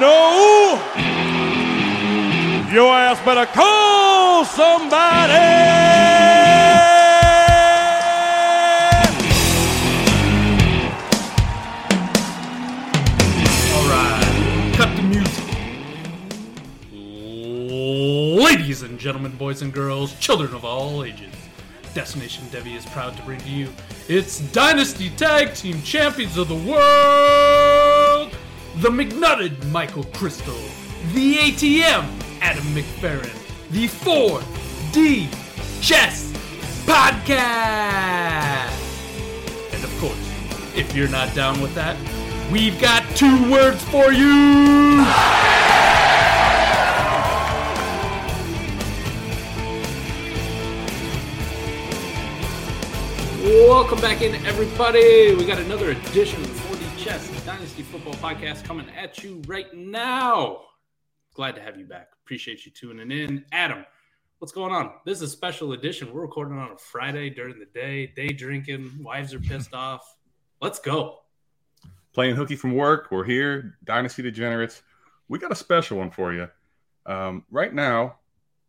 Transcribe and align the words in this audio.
know, 0.00 0.80
your 2.72 2.92
ass 2.92 3.20
better 3.24 3.46
call 3.46 4.44
somebody. 4.44 5.32
All 13.72 13.86
right, 13.88 14.74
cut 14.76 14.94
the 14.96 15.02
music. 15.02 15.44
Ladies 18.42 18.82
and 18.82 18.98
gentlemen, 18.98 19.36
boys 19.36 19.62
and 19.62 19.72
girls, 19.72 20.18
children 20.18 20.54
of 20.54 20.64
all 20.64 21.04
ages, 21.04 21.32
Destination 21.94 22.44
Devi 22.50 22.74
is 22.74 22.84
proud 22.86 23.16
to 23.16 23.22
bring 23.22 23.40
to 23.40 23.48
you 23.48 23.72
its 24.08 24.40
Dynasty 24.52 25.08
Tag 25.10 25.54
Team 25.54 25.80
Champions 25.82 26.36
of 26.36 26.48
the 26.48 26.54
World, 26.54 27.75
the 28.80 28.90
McNutted 28.90 29.70
Michael 29.70 30.04
Crystal, 30.04 30.54
the 31.14 31.36
ATM 31.36 32.04
Adam 32.42 32.64
McFerrin, 32.74 33.32
the 33.70 33.88
4D 33.88 35.30
Chess 35.80 36.30
Podcast. 36.84 37.38
And 39.72 39.82
of 39.82 39.98
course, 39.98 40.76
if 40.76 40.94
you're 40.94 41.08
not 41.08 41.34
down 41.34 41.62
with 41.62 41.74
that, 41.74 41.96
we've 42.52 42.78
got 42.78 43.02
two 43.16 43.50
words 43.50 43.82
for 43.84 44.12
you. 44.12 45.06
Welcome 53.68 54.00
back 54.00 54.20
in, 54.20 54.34
everybody. 54.44 55.34
We 55.34 55.46
got 55.46 55.58
another 55.58 55.92
edition 55.92 56.42
of 57.78 57.92
the 57.92 57.98
4D 57.98 58.06
Chess 58.06 58.06
Dynasty 58.06 58.08
Football 58.10 58.14
Podcast 58.14 58.64
coming 58.64 58.86
at 58.96 59.22
you 59.22 59.42
right 59.46 59.72
now. 59.74 60.62
Glad 61.34 61.54
to 61.56 61.60
have 61.60 61.78
you 61.78 61.84
back. 61.84 62.08
Appreciate 62.24 62.64
you 62.64 62.72
tuning 62.72 63.10
in. 63.10 63.44
Adam, 63.52 63.84
what's 64.38 64.52
going 64.52 64.72
on? 64.72 64.92
This 65.04 65.18
is 65.20 65.22
a 65.22 65.28
special 65.28 65.72
edition. 65.72 66.12
We're 66.12 66.22
recording 66.22 66.58
on 66.58 66.72
a 66.72 66.78
Friday 66.78 67.30
during 67.30 67.58
the 67.58 67.66
day, 67.66 68.06
day 68.06 68.28
drinking. 68.28 68.92
Wives 69.00 69.34
are 69.34 69.40
pissed 69.40 69.74
off. 69.74 70.16
Let's 70.60 70.78
go. 70.78 71.20
playing 72.14 72.36
hooky 72.36 72.56
from 72.56 72.74
work. 72.74 73.08
We're 73.10 73.24
here, 73.24 73.78
Dynasty 73.84 74.22
Degenerates. 74.22 74.82
We 75.28 75.38
got 75.38 75.52
a 75.52 75.56
special 75.56 75.98
one 75.98 76.10
for 76.10 76.32
you. 76.32 76.48
Um, 77.04 77.44
right 77.50 77.72
now, 77.74 78.16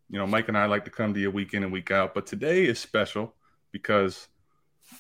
you 0.10 0.20
know, 0.20 0.28
Mike 0.28 0.48
and 0.50 0.58
I 0.58 0.66
like 0.66 0.86
to 0.86 0.92
come 0.92 1.14
to 1.14 1.20
you 1.20 1.32
week 1.32 1.54
in 1.54 1.64
and 1.64 1.72
week 1.72 1.92
out, 1.92 2.14
but 2.14 2.26
today 2.26 2.66
is 2.66 2.80
special 2.80 3.34
because 3.72 4.28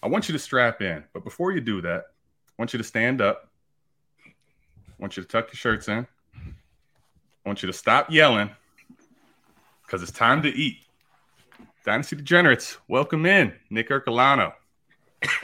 I 0.02 0.08
want 0.08 0.28
you 0.30 0.34
to 0.34 0.40
strap 0.40 0.82
in. 0.82 1.04
But 1.14 1.24
before 1.24 1.52
you 1.52 1.62
do 1.62 1.82
that, 1.82 2.04
I 2.50 2.54
want 2.58 2.74
you 2.74 2.78
to 2.78 2.84
stand 2.84 3.22
up. 3.22 3.47
I 5.00 5.04
want 5.04 5.16
you 5.18 5.24
to 5.24 5.30
tuck 5.30 5.48
your 5.48 5.56
shirts 5.56 5.88
in. 5.88 6.08
I 6.36 7.50
want 7.50 7.62
you 7.62 7.68
to 7.68 7.74
stop 7.74 8.12
yelling 8.12 8.50
because 9.86 10.02
it's 10.02 10.12
time 10.12 10.42
to 10.44 10.50
eat. 10.50 10.78
Dynasty 11.86 12.16
Degenerates, 12.18 12.78
welcome 12.88 13.26
in, 13.26 13.54
Nick 13.70 13.90
Ercolano. 13.90 14.54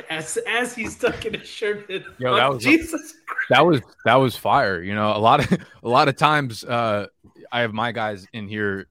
As 0.10 0.38
as 0.48 0.76
he's 0.76 0.98
tucking 1.00 1.34
his 1.34 1.48
shirt 1.48 1.90
in. 1.90 2.04
Yo, 2.20 2.36
that 2.36 2.45
Oh, 2.48 2.54
was- 2.56 2.64
Jesus 2.64 3.16
that 3.50 3.66
was 3.66 3.82
that 4.06 4.16
was 4.16 4.36
fire. 4.36 4.82
You 4.82 4.94
know, 4.95 5.16
a 5.16 5.18
lot 5.18 5.40
of 5.52 5.60
a 5.84 5.88
lot 5.90 6.08
of 6.08 6.16
times 6.16 6.64
uh 6.64 7.08
I 7.52 7.62
have 7.62 7.73
my 7.73 7.92
guys 7.92 8.28
in 8.34 8.48
here 8.48 8.88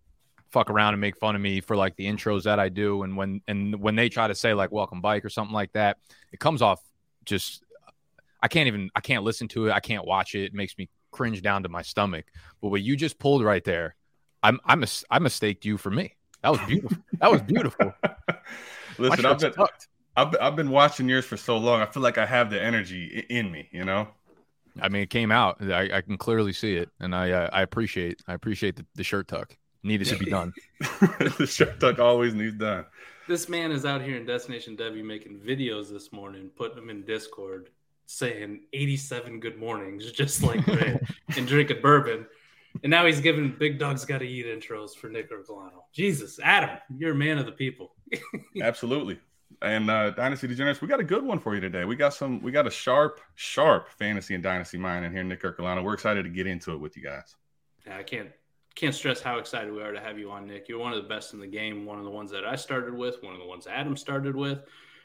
fuck 0.51 0.71
around 0.71 0.95
and 0.95 1.01
make 1.01 1.17
fun 1.17 1.35
of 1.37 1.41
me 1.41 1.61
for 1.61 1.77
like 1.77 1.95
the 1.97 2.07
intros 2.07 2.43
that 2.45 2.59
I 2.59 2.69
do 2.69 3.03
and 3.05 3.17
when 3.17 3.43
and 3.47 3.81
when 3.81 3.95
they 3.95 4.09
try 4.09 4.27
to 4.29 4.35
say 4.35 4.55
like 4.55 4.73
welcome 4.73 5.01
bike 5.01 5.25
or 5.25 5.29
something 5.29 5.55
like 5.55 5.73
that, 5.73 5.99
it 6.33 6.41
comes 6.41 6.63
off 6.63 6.81
just 7.25 7.62
I 8.43 8.49
can't 8.49 8.67
even 8.67 8.91
I 8.95 9.01
can't 9.01 9.25
listen 9.25 9.49
to 9.49 9.69
it. 9.69 9.73
I 9.73 9.81
can't 9.81 10.05
watch 10.05 10.35
it. 10.35 10.45
It 10.45 10.55
makes 10.55 10.77
me 10.77 10.89
cringe 11.11 11.43
down 11.43 11.63
to 11.63 11.69
my 11.69 11.83
stomach. 11.83 12.27
But 12.61 12.69
what 12.69 12.83
you 12.83 12.97
just 12.97 13.19
pulled 13.19 13.45
right 13.45 13.65
there, 13.65 13.95
I'm 14.43 14.61
I 14.65 14.75
mis- 14.75 15.05
I 15.11 15.19
mistaked 15.19 15.65
you 15.65 15.79
for 15.79 15.91
me. 15.91 16.17
That 16.43 16.51
was 16.51 16.61
beautiful. 16.67 16.99
that 17.21 17.31
was 17.31 17.43
beautiful. 17.43 17.95
Listen, 18.99 19.27
I've 19.27 19.39
been. 19.39 19.55
I've, 20.17 20.31
been- 20.31 20.41
I've 20.41 20.57
been 20.57 20.71
watching 20.71 21.09
yours 21.09 21.25
for 21.25 21.37
so 21.37 21.57
long. 21.57 21.81
I 21.81 21.87
feel 21.87 22.03
like 22.03 22.19
I 22.19 22.27
have 22.27 22.51
the 22.51 22.61
energy 22.63 23.25
in 23.31 23.51
me, 23.51 23.69
you 23.73 23.85
know? 23.85 24.09
I 24.81 24.89
mean, 24.89 25.03
it 25.03 25.11
came 25.11 25.31
out. 25.31 25.63
I, 25.63 25.89
I 25.97 26.01
can 26.01 26.17
clearly 26.17 26.53
see 26.53 26.77
it, 26.77 26.91
and 27.01 27.15
I 27.15 27.31
uh, 27.31 27.51
I 27.53 27.63
appreciate 27.63 28.23
I 28.27 28.35
appreciate 28.35 28.77
the, 28.77 28.87
the 28.95 29.05
shirt 29.05 29.29
tuck 29.29 29.57
needed 29.83 30.07
to 30.09 30.17
be 30.17 30.27
done. 30.27 30.53
the 30.81 31.47
shirt 31.49 31.79
tuck 31.81 31.99
always 31.99 32.35
needs 32.35 32.57
done. 32.57 32.87
This 33.29 33.49
man 33.49 33.71
is 33.71 33.85
out 33.85 34.03
here 34.03 34.17
in 34.17 34.27
Destination 34.27 34.75
W 34.77 35.05
making 35.05 35.39
videos 35.39 35.91
this 35.91 36.13
morning, 36.13 36.51
putting 36.57 36.77
them 36.77 36.91
in 36.91 37.03
Discord, 37.05 37.71
saying 38.13 38.61
87 38.73 39.41
good 39.41 39.59
mornings, 39.59 40.13
just 40.13 40.43
like 40.43 40.67
Ray, 40.67 41.01
and 41.37 41.47
drinking 41.47 41.81
bourbon. 41.81 42.27
And 42.83 42.91
now 42.91 43.05
he's 43.07 43.21
giving 43.21 43.55
Big 43.59 43.79
Dog's 43.79 44.05
Gotta 44.05 44.25
Eat 44.25 44.47
intros 44.47 44.95
for 44.95 45.09
Nick 45.09 45.31
Ercolano. 45.31 45.83
Jesus, 45.93 46.39
Adam, 46.43 46.79
you're 46.97 47.13
a 47.13 47.15
man 47.15 47.39
of 47.39 47.47
the 47.47 47.53
people. 47.53 47.95
Absolutely. 48.63 49.21
And 49.61 49.91
uh, 49.91 50.11
Dynasty 50.11 50.49
Degenerates, 50.49 50.81
we 50.81 50.89
got 50.89 50.99
a 50.99 51.05
good 51.05 51.23
one 51.23 51.39
for 51.39 51.55
you 51.55 51.61
today. 51.61 51.85
We 51.85 51.97
got 51.97 52.15
some, 52.15 52.41
we 52.41 52.51
got 52.51 52.67
a 52.67 52.71
sharp, 52.71 53.21
sharp 53.35 53.91
fantasy 53.91 54.35
and 54.35 54.43
dynasty 54.43 54.79
mind 54.79 55.05
in 55.05 55.13
here, 55.13 55.23
Nick 55.23 55.43
Ercolano. 55.43 55.85
We're 55.85 55.95
excited 55.95 56.23
to 56.25 56.31
get 56.31 56.47
into 56.47 56.73
it 56.73 56.79
with 56.79 56.97
you 56.97 57.03
guys. 57.03 57.37
Yeah, 57.87 57.99
I 57.99 58.03
can't 58.03 58.31
can't 58.75 58.95
stress 58.95 59.21
how 59.21 59.37
excited 59.37 59.71
we 59.71 59.83
are 59.83 59.93
to 59.93 60.01
have 60.01 60.19
you 60.19 60.31
on, 60.31 60.47
Nick. 60.47 60.67
You're 60.67 60.79
one 60.79 60.95
of 60.95 61.03
the 61.03 61.09
best 61.09 61.35
in 61.35 61.41
the 61.41 61.47
game. 61.47 61.85
One 61.85 61.99
of 61.99 62.05
the 62.05 62.11
ones 62.11 62.31
that 62.31 62.47
I 62.47 62.57
started 62.57 62.95
with. 62.95 63.23
One 63.23 63.35
of 63.35 63.39
the 63.39 63.47
ones 63.47 63.67
Adam 63.67 63.99
started 63.99 64.35
with. 64.35 64.61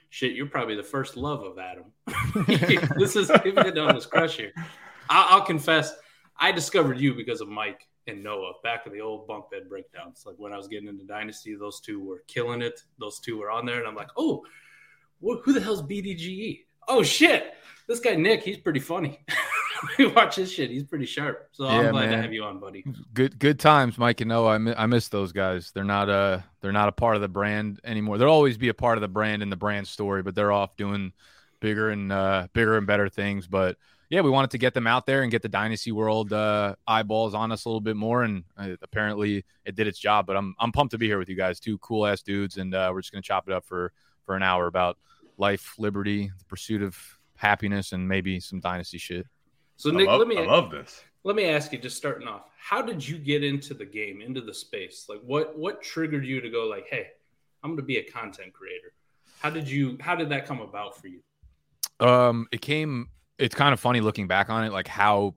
Shit, 0.09 0.33
you're 0.33 0.47
probably 0.47 0.75
the 0.75 0.83
first 0.83 1.17
love 1.17 1.43
of 1.43 1.57
Adam. 1.59 1.85
this 2.97 3.15
is 3.15 3.31
even 3.45 3.63
get 3.63 3.75
down 3.75 3.93
this 3.93 4.05
crush 4.05 4.37
here. 4.37 4.51
I'll, 5.09 5.39
I'll 5.39 5.45
confess, 5.45 5.93
I 6.39 6.51
discovered 6.51 6.99
you 6.99 7.13
because 7.13 7.41
of 7.41 7.47
Mike 7.47 7.87
and 8.07 8.23
Noah 8.23 8.53
back 8.63 8.85
in 8.85 8.93
the 8.93 9.01
old 9.01 9.27
bunk 9.27 9.51
bed 9.51 9.69
breakdowns. 9.69 10.23
Like 10.25 10.35
when 10.37 10.53
I 10.53 10.57
was 10.57 10.67
getting 10.67 10.87
into 10.87 11.03
Dynasty, 11.03 11.55
those 11.55 11.81
two 11.81 12.03
were 12.03 12.23
killing 12.27 12.61
it. 12.61 12.79
Those 12.99 13.19
two 13.19 13.37
were 13.37 13.51
on 13.51 13.65
there, 13.65 13.79
and 13.79 13.87
I'm 13.87 13.95
like, 13.95 14.09
oh, 14.17 14.43
wh- 15.19 15.41
who 15.43 15.53
the 15.53 15.61
hell's 15.61 15.83
BDGE? 15.83 16.61
Oh 16.87 17.03
shit, 17.03 17.53
this 17.87 17.99
guy 17.99 18.15
Nick, 18.15 18.43
he's 18.43 18.57
pretty 18.57 18.79
funny. 18.79 19.19
we 19.97 20.07
watch 20.07 20.35
his 20.35 20.51
shit; 20.51 20.69
he's 20.69 20.83
pretty 20.83 21.05
sharp. 21.05 21.49
So 21.51 21.67
I'm 21.67 21.85
Yeah, 21.85 21.91
glad 21.91 22.07
to 22.07 22.17
have 22.21 22.33
you 22.33 22.43
on, 22.43 22.59
buddy. 22.59 22.83
Good 23.13 23.39
good 23.39 23.59
times, 23.59 23.97
Mike 23.97 24.21
and 24.21 24.29
Noah. 24.29 24.53
I, 24.53 24.57
mi- 24.57 24.73
I 24.77 24.85
miss 24.85 25.09
those 25.09 25.31
guys. 25.31 25.71
They're 25.71 25.83
not 25.83 26.09
uh 26.09 26.39
they're 26.61 26.71
not 26.71 26.89
a 26.89 26.93
part 26.93 27.15
of 27.15 27.21
the 27.21 27.27
brand 27.27 27.79
anymore. 27.83 28.17
They'll 28.17 28.29
always 28.29 28.57
be 28.57 28.69
a 28.69 28.73
part 28.73 28.97
of 28.97 29.01
the 29.01 29.07
brand 29.07 29.43
and 29.43 29.51
the 29.51 29.55
brand 29.57 29.87
story, 29.87 30.23
but 30.23 30.35
they're 30.35 30.51
off 30.51 30.75
doing 30.77 31.13
bigger 31.59 31.89
and 31.89 32.11
uh 32.11 32.47
bigger 32.53 32.77
and 32.77 32.87
better 32.87 33.09
things. 33.09 33.47
But 33.47 33.77
yeah, 34.09 34.21
we 34.21 34.29
wanted 34.29 34.51
to 34.51 34.57
get 34.57 34.73
them 34.73 34.87
out 34.87 35.05
there 35.05 35.21
and 35.23 35.31
get 35.31 35.41
the 35.41 35.49
dynasty 35.49 35.91
world 35.91 36.31
uh, 36.31 36.75
eyeballs 36.87 37.33
on 37.33 37.51
us 37.51 37.65
a 37.65 37.69
little 37.69 37.81
bit 37.81 37.97
more, 37.97 38.23
and 38.23 38.45
uh, 38.57 38.69
apparently 38.81 39.43
it 39.65 39.75
did 39.75 39.85
its 39.85 39.99
job. 39.99 40.25
But 40.25 40.37
I'm 40.37 40.55
I'm 40.59 40.71
pumped 40.71 40.91
to 40.91 40.97
be 40.97 41.07
here 41.07 41.19
with 41.19 41.27
you 41.27 41.35
guys, 41.35 41.59
two 41.59 41.77
cool 41.79 42.05
ass 42.07 42.21
dudes, 42.21 42.57
and 42.57 42.73
uh, 42.73 42.89
we're 42.93 43.01
just 43.01 43.11
gonna 43.11 43.21
chop 43.21 43.49
it 43.49 43.53
up 43.53 43.65
for 43.65 43.91
for 44.25 44.35
an 44.35 44.43
hour 44.43 44.67
about 44.67 44.97
life, 45.37 45.75
liberty, 45.77 46.31
the 46.39 46.45
pursuit 46.45 46.81
of 46.81 46.97
happiness, 47.35 47.91
and 47.91 48.07
maybe 48.07 48.39
some 48.39 48.61
dynasty 48.61 48.97
shit. 48.97 49.27
So 49.77 49.91
I 49.93 49.93
Nick, 49.93 50.07
love, 50.07 50.19
let 50.19 50.27
me 50.27 50.37
I 50.37 50.45
love 50.45 50.71
this. 50.71 51.03
let 51.23 51.35
me 51.35 51.45
ask 51.45 51.71
you, 51.71 51.79
just 51.79 51.97
starting 51.97 52.27
off, 52.27 52.43
how 52.57 52.81
did 52.81 53.07
you 53.07 53.17
get 53.17 53.43
into 53.43 53.73
the 53.73 53.85
game, 53.85 54.21
into 54.21 54.41
the 54.41 54.53
space? 54.53 55.05
Like, 55.09 55.21
what 55.23 55.57
what 55.57 55.81
triggered 55.81 56.25
you 56.25 56.41
to 56.41 56.49
go 56.49 56.65
like, 56.65 56.87
hey, 56.89 57.07
I'm 57.63 57.71
going 57.71 57.77
to 57.77 57.83
be 57.83 57.97
a 57.97 58.03
content 58.03 58.53
creator? 58.53 58.93
How 59.39 59.49
did 59.49 59.69
you? 59.69 59.97
How 60.01 60.15
did 60.15 60.29
that 60.29 60.45
come 60.47 60.61
about 60.61 60.97
for 60.99 61.07
you? 61.07 61.21
Um, 61.99 62.47
it 62.51 62.61
came. 62.61 63.09
It's 63.39 63.55
kind 63.55 63.73
of 63.73 63.79
funny 63.79 64.01
looking 64.01 64.27
back 64.27 64.49
on 64.49 64.63
it, 64.65 64.71
like 64.71 64.87
how 64.87 65.35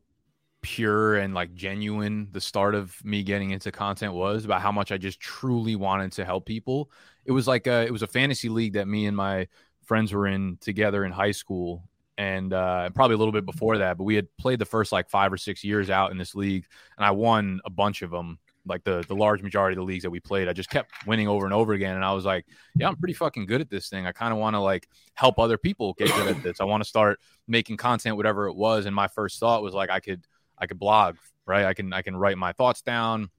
pure 0.62 1.16
and 1.16 1.34
like 1.34 1.54
genuine 1.54 2.28
the 2.32 2.40
start 2.40 2.74
of 2.74 3.02
me 3.04 3.22
getting 3.22 3.50
into 3.50 3.72
content 3.72 4.12
was 4.12 4.44
about 4.44 4.60
how 4.62 4.72
much 4.72 4.92
I 4.92 4.98
just 4.98 5.20
truly 5.20 5.76
wanted 5.76 6.12
to 6.12 6.24
help 6.24 6.46
people. 6.46 6.90
It 7.24 7.32
was 7.32 7.46
like 7.48 7.66
a, 7.66 7.86
it 7.86 7.92
was 7.92 8.02
a 8.02 8.06
fantasy 8.06 8.48
league 8.48 8.74
that 8.74 8.88
me 8.88 9.06
and 9.06 9.16
my 9.16 9.48
friends 9.84 10.12
were 10.12 10.26
in 10.26 10.58
together 10.60 11.04
in 11.04 11.12
high 11.12 11.32
school, 11.32 11.88
and 12.20 12.52
uh, 12.52 12.90
probably 12.90 13.14
a 13.14 13.16
little 13.16 13.32
bit 13.32 13.46
before 13.46 13.78
that. 13.78 13.96
But 13.96 14.04
we 14.04 14.14
had 14.14 14.28
played 14.36 14.58
the 14.58 14.66
first 14.66 14.92
like 14.92 15.08
five 15.08 15.32
or 15.32 15.38
six 15.38 15.64
years 15.64 15.88
out 15.88 16.10
in 16.10 16.18
this 16.18 16.34
league, 16.34 16.66
and 16.98 17.06
I 17.06 17.12
won 17.12 17.60
a 17.64 17.70
bunch 17.70 18.02
of 18.02 18.10
them. 18.10 18.38
Like 18.66 18.84
the 18.84 19.02
the 19.08 19.16
large 19.16 19.42
majority 19.42 19.72
of 19.72 19.78
the 19.78 19.84
leagues 19.84 20.02
that 20.02 20.10
we 20.10 20.20
played, 20.20 20.46
I 20.46 20.52
just 20.52 20.68
kept 20.68 20.92
winning 21.06 21.28
over 21.28 21.46
and 21.46 21.54
over 21.54 21.72
again, 21.72 21.96
and 21.96 22.04
I 22.04 22.12
was 22.12 22.26
like, 22.26 22.44
"Yeah, 22.76 22.88
I'm 22.88 22.96
pretty 22.96 23.14
fucking 23.14 23.46
good 23.46 23.62
at 23.62 23.70
this 23.70 23.88
thing. 23.88 24.06
I 24.06 24.12
kind 24.12 24.34
of 24.34 24.38
want 24.38 24.52
to 24.54 24.60
like 24.60 24.86
help 25.14 25.38
other 25.38 25.56
people 25.56 25.94
get 25.94 26.12
good 26.14 26.26
at 26.26 26.42
this. 26.42 26.60
I 26.60 26.64
want 26.64 26.82
to 26.82 26.88
start 26.88 27.20
making 27.48 27.78
content, 27.78 28.18
whatever 28.18 28.48
it 28.48 28.54
was." 28.54 28.84
And 28.84 28.94
my 28.94 29.08
first 29.08 29.40
thought 29.40 29.62
was 29.62 29.72
like, 29.72 29.88
I 29.88 30.00
could 30.00 30.26
I 30.58 30.66
could 30.66 30.78
blog, 30.78 31.16
right? 31.46 31.64
I 31.64 31.72
can 31.72 31.90
I 31.94 32.02
can 32.02 32.14
write 32.14 32.36
my 32.36 32.52
thoughts 32.52 32.82
down. 32.82 33.30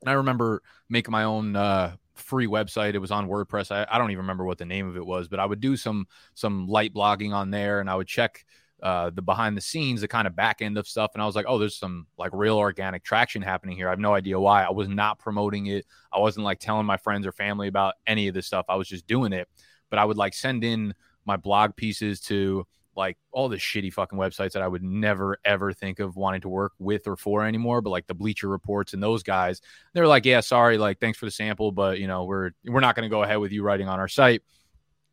And 0.00 0.10
I 0.10 0.14
remember 0.14 0.62
making 0.88 1.12
my 1.12 1.22
own 1.22 1.54
uh, 1.54 1.94
free 2.20 2.46
website. 2.46 2.94
It 2.94 2.98
was 2.98 3.10
on 3.10 3.28
WordPress. 3.28 3.70
I, 3.70 3.86
I 3.90 3.98
don't 3.98 4.10
even 4.10 4.22
remember 4.22 4.44
what 4.44 4.58
the 4.58 4.64
name 4.64 4.88
of 4.88 4.96
it 4.96 5.04
was, 5.04 5.28
but 5.28 5.40
I 5.40 5.46
would 5.46 5.60
do 5.60 5.76
some 5.76 6.06
some 6.34 6.66
light 6.66 6.94
blogging 6.94 7.32
on 7.32 7.50
there, 7.50 7.80
and 7.80 7.90
I 7.90 7.96
would 7.96 8.06
check 8.06 8.44
uh, 8.82 9.10
the 9.10 9.22
behind 9.22 9.56
the 9.56 9.60
scenes, 9.60 10.00
the 10.00 10.08
kind 10.08 10.26
of 10.26 10.34
back 10.34 10.62
end 10.62 10.78
of 10.78 10.88
stuff. 10.88 11.10
And 11.14 11.22
I 11.22 11.26
was 11.26 11.36
like, 11.36 11.46
oh, 11.48 11.58
there's 11.58 11.76
some 11.76 12.06
like 12.18 12.30
real 12.32 12.56
organic 12.56 13.04
traction 13.04 13.42
happening 13.42 13.76
here. 13.76 13.88
I 13.88 13.90
have 13.90 13.98
no 13.98 14.14
idea 14.14 14.40
why. 14.40 14.62
I 14.62 14.70
was 14.70 14.88
not 14.88 15.18
promoting 15.18 15.66
it. 15.66 15.86
I 16.12 16.18
wasn't 16.18 16.44
like 16.44 16.60
telling 16.60 16.86
my 16.86 16.96
friends 16.96 17.26
or 17.26 17.32
family 17.32 17.68
about 17.68 17.94
any 18.06 18.28
of 18.28 18.34
this 18.34 18.46
stuff. 18.46 18.66
I 18.68 18.76
was 18.76 18.88
just 18.88 19.06
doing 19.06 19.32
it. 19.32 19.48
But 19.90 19.98
I 19.98 20.04
would 20.04 20.16
like 20.16 20.34
send 20.34 20.64
in 20.64 20.94
my 21.26 21.36
blog 21.36 21.76
pieces 21.76 22.20
to 22.22 22.66
like 23.00 23.16
all 23.32 23.48
the 23.48 23.56
shitty 23.56 23.90
fucking 23.90 24.18
websites 24.18 24.52
that 24.52 24.60
I 24.60 24.68
would 24.68 24.82
never 24.82 25.38
ever 25.46 25.72
think 25.72 26.00
of 26.00 26.16
wanting 26.16 26.42
to 26.42 26.50
work 26.50 26.72
with 26.78 27.06
or 27.06 27.16
for 27.16 27.46
anymore. 27.46 27.80
But 27.80 27.90
like 27.90 28.06
the 28.06 28.14
Bleacher 28.14 28.46
Reports 28.46 28.92
and 28.92 29.02
those 29.02 29.22
guys, 29.22 29.62
they're 29.94 30.06
like, 30.06 30.26
yeah, 30.26 30.40
sorry, 30.40 30.76
like 30.76 31.00
thanks 31.00 31.18
for 31.18 31.24
the 31.24 31.30
sample, 31.30 31.72
but 31.72 31.98
you 31.98 32.06
know 32.06 32.24
we're 32.24 32.50
we're 32.66 32.80
not 32.80 32.94
going 32.94 33.08
to 33.08 33.10
go 33.10 33.22
ahead 33.22 33.38
with 33.38 33.52
you 33.52 33.62
writing 33.62 33.88
on 33.88 33.98
our 33.98 34.06
site. 34.06 34.42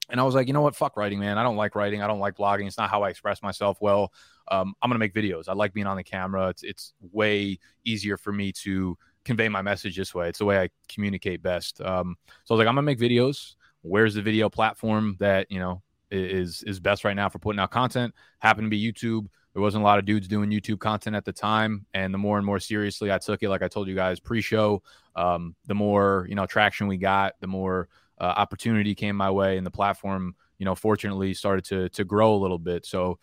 And 0.10 0.20
I 0.20 0.24
was 0.24 0.36
like, 0.36 0.48
you 0.48 0.54
know 0.54 0.62
what, 0.62 0.76
fuck 0.76 0.98
writing, 0.98 1.20
man. 1.20 1.38
I 1.38 1.44
don't 1.44 1.56
like 1.56 1.76
writing. 1.76 2.02
I 2.02 2.08
don't 2.08 2.20
like 2.20 2.36
blogging. 2.36 2.68
It's 2.68 2.78
not 2.78 2.90
how 2.90 3.04
I 3.04 3.10
express 3.10 3.42
myself 3.42 3.78
well. 3.80 4.12
Um, 4.50 4.74
I'm 4.82 4.90
gonna 4.90 5.00
make 5.00 5.14
videos. 5.14 5.48
I 5.48 5.54
like 5.54 5.74
being 5.74 5.88
on 5.88 5.96
the 5.96 6.04
camera. 6.04 6.50
It's 6.50 6.64
it's 6.64 6.94
way 7.14 7.58
easier 7.86 8.18
for 8.18 8.34
me 8.34 8.52
to 8.64 8.98
convey 9.24 9.48
my 9.48 9.62
message 9.62 9.96
this 9.96 10.14
way. 10.14 10.28
It's 10.28 10.40
the 10.40 10.46
way 10.46 10.60
I 10.60 10.70
communicate 10.90 11.42
best. 11.42 11.80
Um, 11.80 12.18
so 12.44 12.54
I 12.54 12.56
was 12.56 12.60
like, 12.60 12.68
I'm 12.68 12.76
gonna 12.76 12.84
make 12.84 13.00
videos. 13.00 13.56
Where's 13.82 14.16
the 14.16 14.22
video 14.22 14.50
platform 14.50 15.16
that 15.20 15.50
you 15.50 15.60
know 15.60 15.82
is 16.12 16.64
is 16.64 16.80
best 16.80 17.04
right 17.04 17.16
now 17.16 17.30
for 17.30 17.40
putting 17.40 17.60
out 17.60 17.72
content? 17.72 18.14
Happened 18.40 18.66
to 18.66 18.70
be 18.70 18.82
YouTube. 18.82 19.28
There 19.54 19.62
wasn't 19.62 19.82
a 19.82 19.86
lot 19.86 19.98
of 19.98 20.06
dudes 20.06 20.28
doing 20.28 20.52
YouTube 20.52 20.80
content 20.80 21.16
at 21.16 21.26
the 21.26 21.34
time, 21.34 21.86
and 21.94 22.14
the 22.14 22.18
more 22.18 22.38
and 22.38 22.46
more 22.46 22.60
seriously 22.60 23.12
I 23.12 23.18
took 23.18 23.42
it, 23.42 23.50
like 23.50 23.64
I 23.64 23.68
told 23.68 23.88
you 23.88 23.96
guys 23.96 24.20
pre-show, 24.20 24.84
um, 25.16 25.56
the 25.66 25.74
more 25.74 26.28
you 26.30 26.36
know 26.36 26.46
traction 26.46 26.88
we 26.88 26.98
got, 26.98 27.34
the 27.40 27.48
more 27.48 27.90
uh, 28.20 28.34
opportunity 28.38 28.96
came 28.96 29.16
my 29.16 29.32
way, 29.32 29.58
and 29.58 29.66
the 29.66 29.72
platform, 29.72 30.36
you 30.58 30.66
know, 30.66 30.76
fortunately 30.76 31.34
started 31.34 31.66
to 31.66 31.90
to 31.90 32.04
grow 32.04 32.36
a 32.36 32.38
little 32.38 32.60
bit. 32.60 32.86
So 32.86 33.20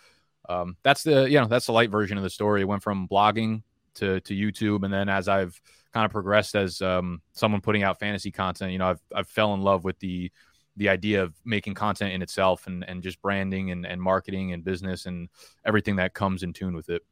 um, 0.48 0.76
that's 0.82 1.02
the 1.02 1.30
you 1.30 1.40
know 1.40 1.46
that's 1.46 1.66
the 1.66 1.72
light 1.72 1.90
version 1.90 2.16
of 2.16 2.24
the 2.24 2.30
story. 2.30 2.62
It 2.62 2.68
went 2.68 2.82
from 2.82 3.08
blogging 3.08 3.62
to 3.94 4.20
to 4.20 4.34
YouTube, 4.34 4.84
and 4.84 4.92
then 4.92 5.08
as 5.08 5.28
I've 5.28 5.60
kind 5.92 6.04
of 6.04 6.10
progressed 6.10 6.56
as 6.56 6.82
um, 6.82 7.22
someone 7.32 7.60
putting 7.60 7.84
out 7.84 8.00
fantasy 8.00 8.30
content, 8.30 8.72
you 8.72 8.78
know, 8.78 8.90
I've 8.90 9.00
I've 9.14 9.28
fell 9.28 9.54
in 9.54 9.62
love 9.62 9.84
with 9.84 9.98
the 10.00 10.30
the 10.76 10.88
idea 10.88 11.22
of 11.22 11.34
making 11.44 11.74
content 11.74 12.12
in 12.12 12.22
itself 12.22 12.66
and 12.66 12.84
and 12.88 13.02
just 13.02 13.20
branding 13.22 13.70
and, 13.70 13.86
and 13.86 14.00
marketing 14.00 14.52
and 14.52 14.64
business 14.64 15.06
and 15.06 15.28
everything 15.64 15.96
that 15.96 16.14
comes 16.14 16.42
in 16.42 16.52
tune 16.52 16.74
with 16.74 16.88
it. 16.88 17.02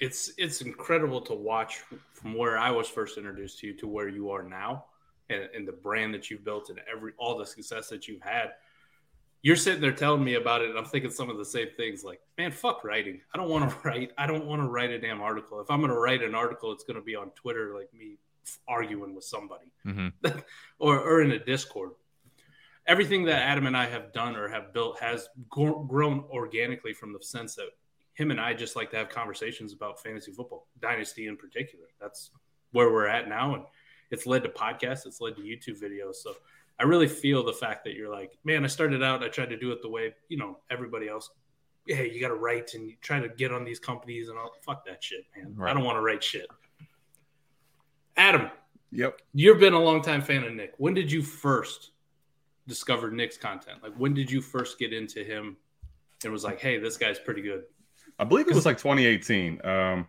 It's 0.00 0.32
it's 0.38 0.60
incredible 0.60 1.20
to 1.22 1.34
watch 1.34 1.82
from 2.12 2.34
where 2.34 2.58
I 2.58 2.70
was 2.70 2.88
first 2.88 3.16
introduced 3.18 3.58
to 3.60 3.68
you 3.68 3.74
to 3.78 3.88
where 3.88 4.08
you 4.08 4.30
are 4.30 4.42
now, 4.42 4.86
and, 5.30 5.48
and 5.54 5.66
the 5.66 5.72
brand 5.72 6.14
that 6.14 6.30
you've 6.30 6.44
built 6.44 6.70
and 6.70 6.80
every 6.92 7.12
all 7.18 7.36
the 7.36 7.46
success 7.46 7.88
that 7.88 8.06
you've 8.06 8.22
had. 8.22 8.52
You're 9.42 9.56
sitting 9.56 9.80
there 9.80 9.92
telling 9.92 10.24
me 10.24 10.34
about 10.34 10.62
it 10.62 10.70
and 10.70 10.78
i'm 10.78 10.86
thinking 10.86 11.10
some 11.10 11.30
of 11.30 11.38
the 11.38 11.44
same 11.44 11.68
things 11.76 12.02
like 12.02 12.20
man 12.36 12.50
fuck 12.50 12.84
writing. 12.84 13.20
I 13.32 13.38
don't 13.38 13.48
want 13.48 13.70
to 13.70 13.76
write. 13.84 14.10
I 14.18 14.26
don't 14.26 14.46
want 14.46 14.60
to 14.60 14.68
write 14.68 14.90
a 14.90 14.98
damn 14.98 15.20
article. 15.20 15.60
If 15.60 15.70
i'm 15.70 15.80
going 15.80 15.92
to 15.92 15.98
write 15.98 16.22
an 16.22 16.34
article 16.34 16.72
it's 16.72 16.84
going 16.84 16.96
to 16.96 17.02
be 17.02 17.14
on 17.14 17.30
twitter 17.30 17.74
like 17.74 17.92
me 17.94 18.18
arguing 18.68 19.14
with 19.14 19.24
somebody. 19.24 19.72
Mm-hmm. 19.86 20.38
or, 20.78 20.98
or 20.98 21.22
in 21.22 21.32
a 21.32 21.38
discord 21.38 21.90
everything 22.86 23.24
that 23.24 23.42
adam 23.42 23.66
and 23.66 23.76
i 23.76 23.86
have 23.86 24.12
done 24.12 24.36
or 24.36 24.48
have 24.48 24.72
built 24.72 24.98
has 24.98 25.28
grown 25.50 26.24
organically 26.30 26.92
from 26.92 27.12
the 27.12 27.22
sense 27.22 27.54
that 27.54 27.66
him 28.14 28.30
and 28.30 28.40
i 28.40 28.54
just 28.54 28.76
like 28.76 28.90
to 28.90 28.96
have 28.96 29.08
conversations 29.08 29.72
about 29.72 30.02
fantasy 30.02 30.32
football 30.32 30.68
dynasty 30.80 31.26
in 31.26 31.36
particular 31.36 31.86
that's 32.00 32.30
where 32.72 32.92
we're 32.92 33.06
at 33.06 33.28
now 33.28 33.54
and 33.54 33.64
it's 34.10 34.26
led 34.26 34.42
to 34.42 34.48
podcasts 34.48 35.06
it's 35.06 35.20
led 35.20 35.36
to 35.36 35.42
youtube 35.42 35.80
videos 35.80 36.16
so 36.16 36.34
I 36.78 36.84
really 36.84 37.08
feel 37.08 37.42
the 37.42 37.52
fact 37.52 37.84
that 37.84 37.94
you're 37.94 38.10
like, 38.10 38.32
man, 38.44 38.64
I 38.64 38.68
started 38.68 39.02
out, 39.02 39.22
I 39.22 39.28
tried 39.28 39.50
to 39.50 39.56
do 39.56 39.72
it 39.72 39.80
the 39.80 39.88
way, 39.88 40.14
you 40.28 40.36
know, 40.36 40.58
everybody 40.70 41.08
else. 41.08 41.30
Hey, 41.86 42.10
you 42.10 42.20
got 42.20 42.28
to 42.28 42.34
write 42.34 42.74
and 42.74 42.86
you 42.88 42.96
try 43.00 43.20
to 43.20 43.28
get 43.28 43.52
on 43.52 43.64
these 43.64 43.78
companies 43.78 44.28
and 44.28 44.36
all. 44.36 44.50
Fuck 44.62 44.84
that 44.86 45.02
shit, 45.02 45.24
man. 45.36 45.54
Right. 45.56 45.70
I 45.70 45.74
don't 45.74 45.84
want 45.84 45.96
to 45.96 46.02
write 46.02 46.22
shit. 46.22 46.46
Adam. 48.16 48.50
Yep. 48.92 49.20
You've 49.32 49.58
been 49.58 49.72
a 49.72 49.80
long 49.80 50.02
time 50.02 50.20
fan 50.20 50.44
of 50.44 50.52
Nick. 50.52 50.74
When 50.78 50.94
did 50.94 51.10
you 51.10 51.22
first 51.22 51.92
discover 52.66 53.10
Nick's 53.10 53.36
content? 53.36 53.82
Like, 53.82 53.94
when 53.96 54.14
did 54.14 54.30
you 54.30 54.40
first 54.40 54.78
get 54.78 54.92
into 54.92 55.22
him 55.22 55.56
and 56.24 56.32
was 56.32 56.44
like, 56.44 56.60
hey, 56.60 56.78
this 56.78 56.96
guy's 56.96 57.18
pretty 57.18 57.42
good? 57.42 57.64
I 58.18 58.24
believe 58.24 58.48
it 58.48 58.54
was 58.54 58.66
like 58.66 58.78
2018. 58.78 59.64
Um, 59.64 60.08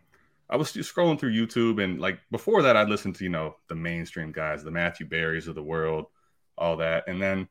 I 0.50 0.56
was 0.56 0.71
just 0.71 0.94
scrolling 0.94 1.19
through 1.19 1.33
YouTube 1.33 1.83
and 1.83 2.00
like 2.00 2.19
before 2.31 2.62
that, 2.62 2.77
I 2.77 2.83
listened 2.83 3.15
to, 3.15 3.24
you 3.24 3.30
know, 3.30 3.56
the 3.68 3.75
mainstream 3.75 4.31
guys, 4.31 4.63
the 4.63 4.71
Matthew 4.71 5.07
Berrys 5.07 5.48
of 5.48 5.56
the 5.56 5.63
world 5.63 6.06
all 6.57 6.77
that. 6.77 7.07
And 7.07 7.21
then 7.21 7.48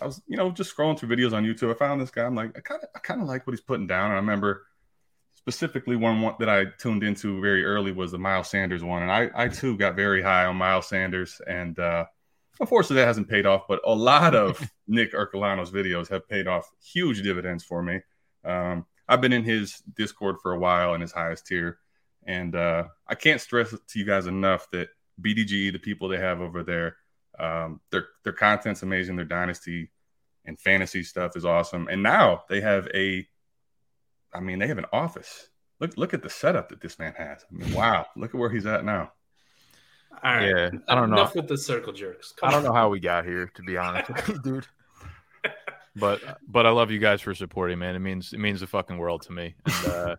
I 0.00 0.06
was, 0.06 0.22
you 0.26 0.36
know, 0.36 0.50
just 0.50 0.74
scrolling 0.74 0.98
through 0.98 1.14
videos 1.14 1.32
on 1.32 1.44
YouTube. 1.44 1.70
I 1.70 1.74
found 1.74 2.00
this 2.00 2.10
guy. 2.10 2.24
I'm 2.24 2.34
like, 2.34 2.56
I 2.56 2.60
kind 2.60 2.82
of, 2.82 2.88
I 2.94 2.98
kind 3.00 3.20
of 3.20 3.28
like 3.28 3.46
what 3.46 3.52
he's 3.52 3.60
putting 3.60 3.86
down. 3.86 4.06
And 4.06 4.14
I 4.14 4.16
remember 4.16 4.64
specifically 5.34 5.96
one, 5.96 6.20
one 6.20 6.34
that 6.38 6.48
I 6.48 6.66
tuned 6.78 7.02
into 7.02 7.40
very 7.40 7.64
early 7.64 7.92
was 7.92 8.12
the 8.12 8.18
Miles 8.18 8.48
Sanders 8.48 8.84
one, 8.84 9.02
and 9.02 9.10
I, 9.10 9.30
I 9.34 9.48
too 9.48 9.76
got 9.76 9.96
very 9.96 10.22
high 10.22 10.44
on 10.44 10.56
Miles 10.56 10.88
Sanders. 10.88 11.40
And 11.46 11.78
uh, 11.78 12.06
unfortunately, 12.58 12.96
that 12.96 13.06
hasn't 13.06 13.28
paid 13.28 13.46
off. 13.46 13.64
But 13.68 13.80
a 13.84 13.94
lot 13.94 14.34
of 14.34 14.60
Nick 14.88 15.12
Ercolano's 15.12 15.70
videos 15.70 16.08
have 16.08 16.28
paid 16.28 16.46
off 16.46 16.70
huge 16.82 17.22
dividends 17.22 17.64
for 17.64 17.82
me. 17.82 18.00
Um, 18.44 18.86
I've 19.08 19.20
been 19.20 19.32
in 19.32 19.44
his 19.44 19.82
Discord 19.96 20.36
for 20.42 20.52
a 20.52 20.58
while 20.58 20.94
in 20.94 21.00
his 21.00 21.12
highest 21.12 21.46
tier, 21.46 21.78
and 22.26 22.54
uh, 22.54 22.84
I 23.06 23.14
can't 23.14 23.40
stress 23.40 23.70
to 23.70 23.98
you 23.98 24.04
guys 24.04 24.26
enough 24.26 24.70
that 24.70 24.88
BDG, 25.20 25.72
the 25.72 25.78
people 25.78 26.08
they 26.08 26.18
have 26.18 26.40
over 26.40 26.62
there, 26.62 26.96
um, 27.38 27.80
their 27.90 28.06
their 28.24 28.32
content's 28.32 28.82
amazing. 28.82 29.16
Their 29.16 29.24
dynasty 29.24 29.90
and 30.44 30.58
fantasy 30.58 31.02
stuff 31.02 31.36
is 31.36 31.44
awesome. 31.44 31.88
And 31.88 32.02
now 32.02 32.44
they 32.48 32.60
have 32.60 32.88
a, 32.94 33.26
I 34.32 34.40
mean, 34.40 34.58
they 34.58 34.66
have 34.66 34.78
an 34.78 34.86
office. 34.92 35.48
Look 35.80 35.96
look 35.96 36.14
at 36.14 36.22
the 36.22 36.30
setup 36.30 36.68
that 36.68 36.80
this 36.80 36.98
man 36.98 37.14
has. 37.16 37.44
I 37.50 37.54
mean, 37.54 37.72
wow! 37.72 38.06
Look 38.16 38.34
at 38.34 38.38
where 38.38 38.50
he's 38.50 38.66
at 38.66 38.84
now. 38.84 39.12
All 40.22 40.34
right. 40.34 40.48
Yeah, 40.48 40.70
I 40.88 40.94
don't 40.94 41.10
know. 41.10 41.16
Enough 41.16 41.34
with 41.34 41.48
the 41.48 41.56
circle 41.56 41.92
jerks. 41.92 42.32
Come 42.32 42.48
I 42.48 42.52
don't 42.52 42.60
on. 42.60 42.64
know 42.66 42.74
how 42.74 42.88
we 42.88 43.00
got 43.00 43.24
here, 43.24 43.50
to 43.54 43.62
be 43.62 43.76
honest, 43.76 44.42
dude. 44.42 44.66
But 45.96 46.20
but 46.46 46.66
I 46.66 46.70
love 46.70 46.92
you 46.92 47.00
guys 47.00 47.20
for 47.20 47.34
supporting, 47.34 47.78
man. 47.78 47.96
It 47.96 47.98
means 47.98 48.32
it 48.32 48.38
means 48.38 48.60
the 48.60 48.66
fucking 48.68 48.96
world 48.96 49.22
to 49.22 49.32
me. 49.32 49.56
And, 49.64 49.86
uh, 49.86 50.16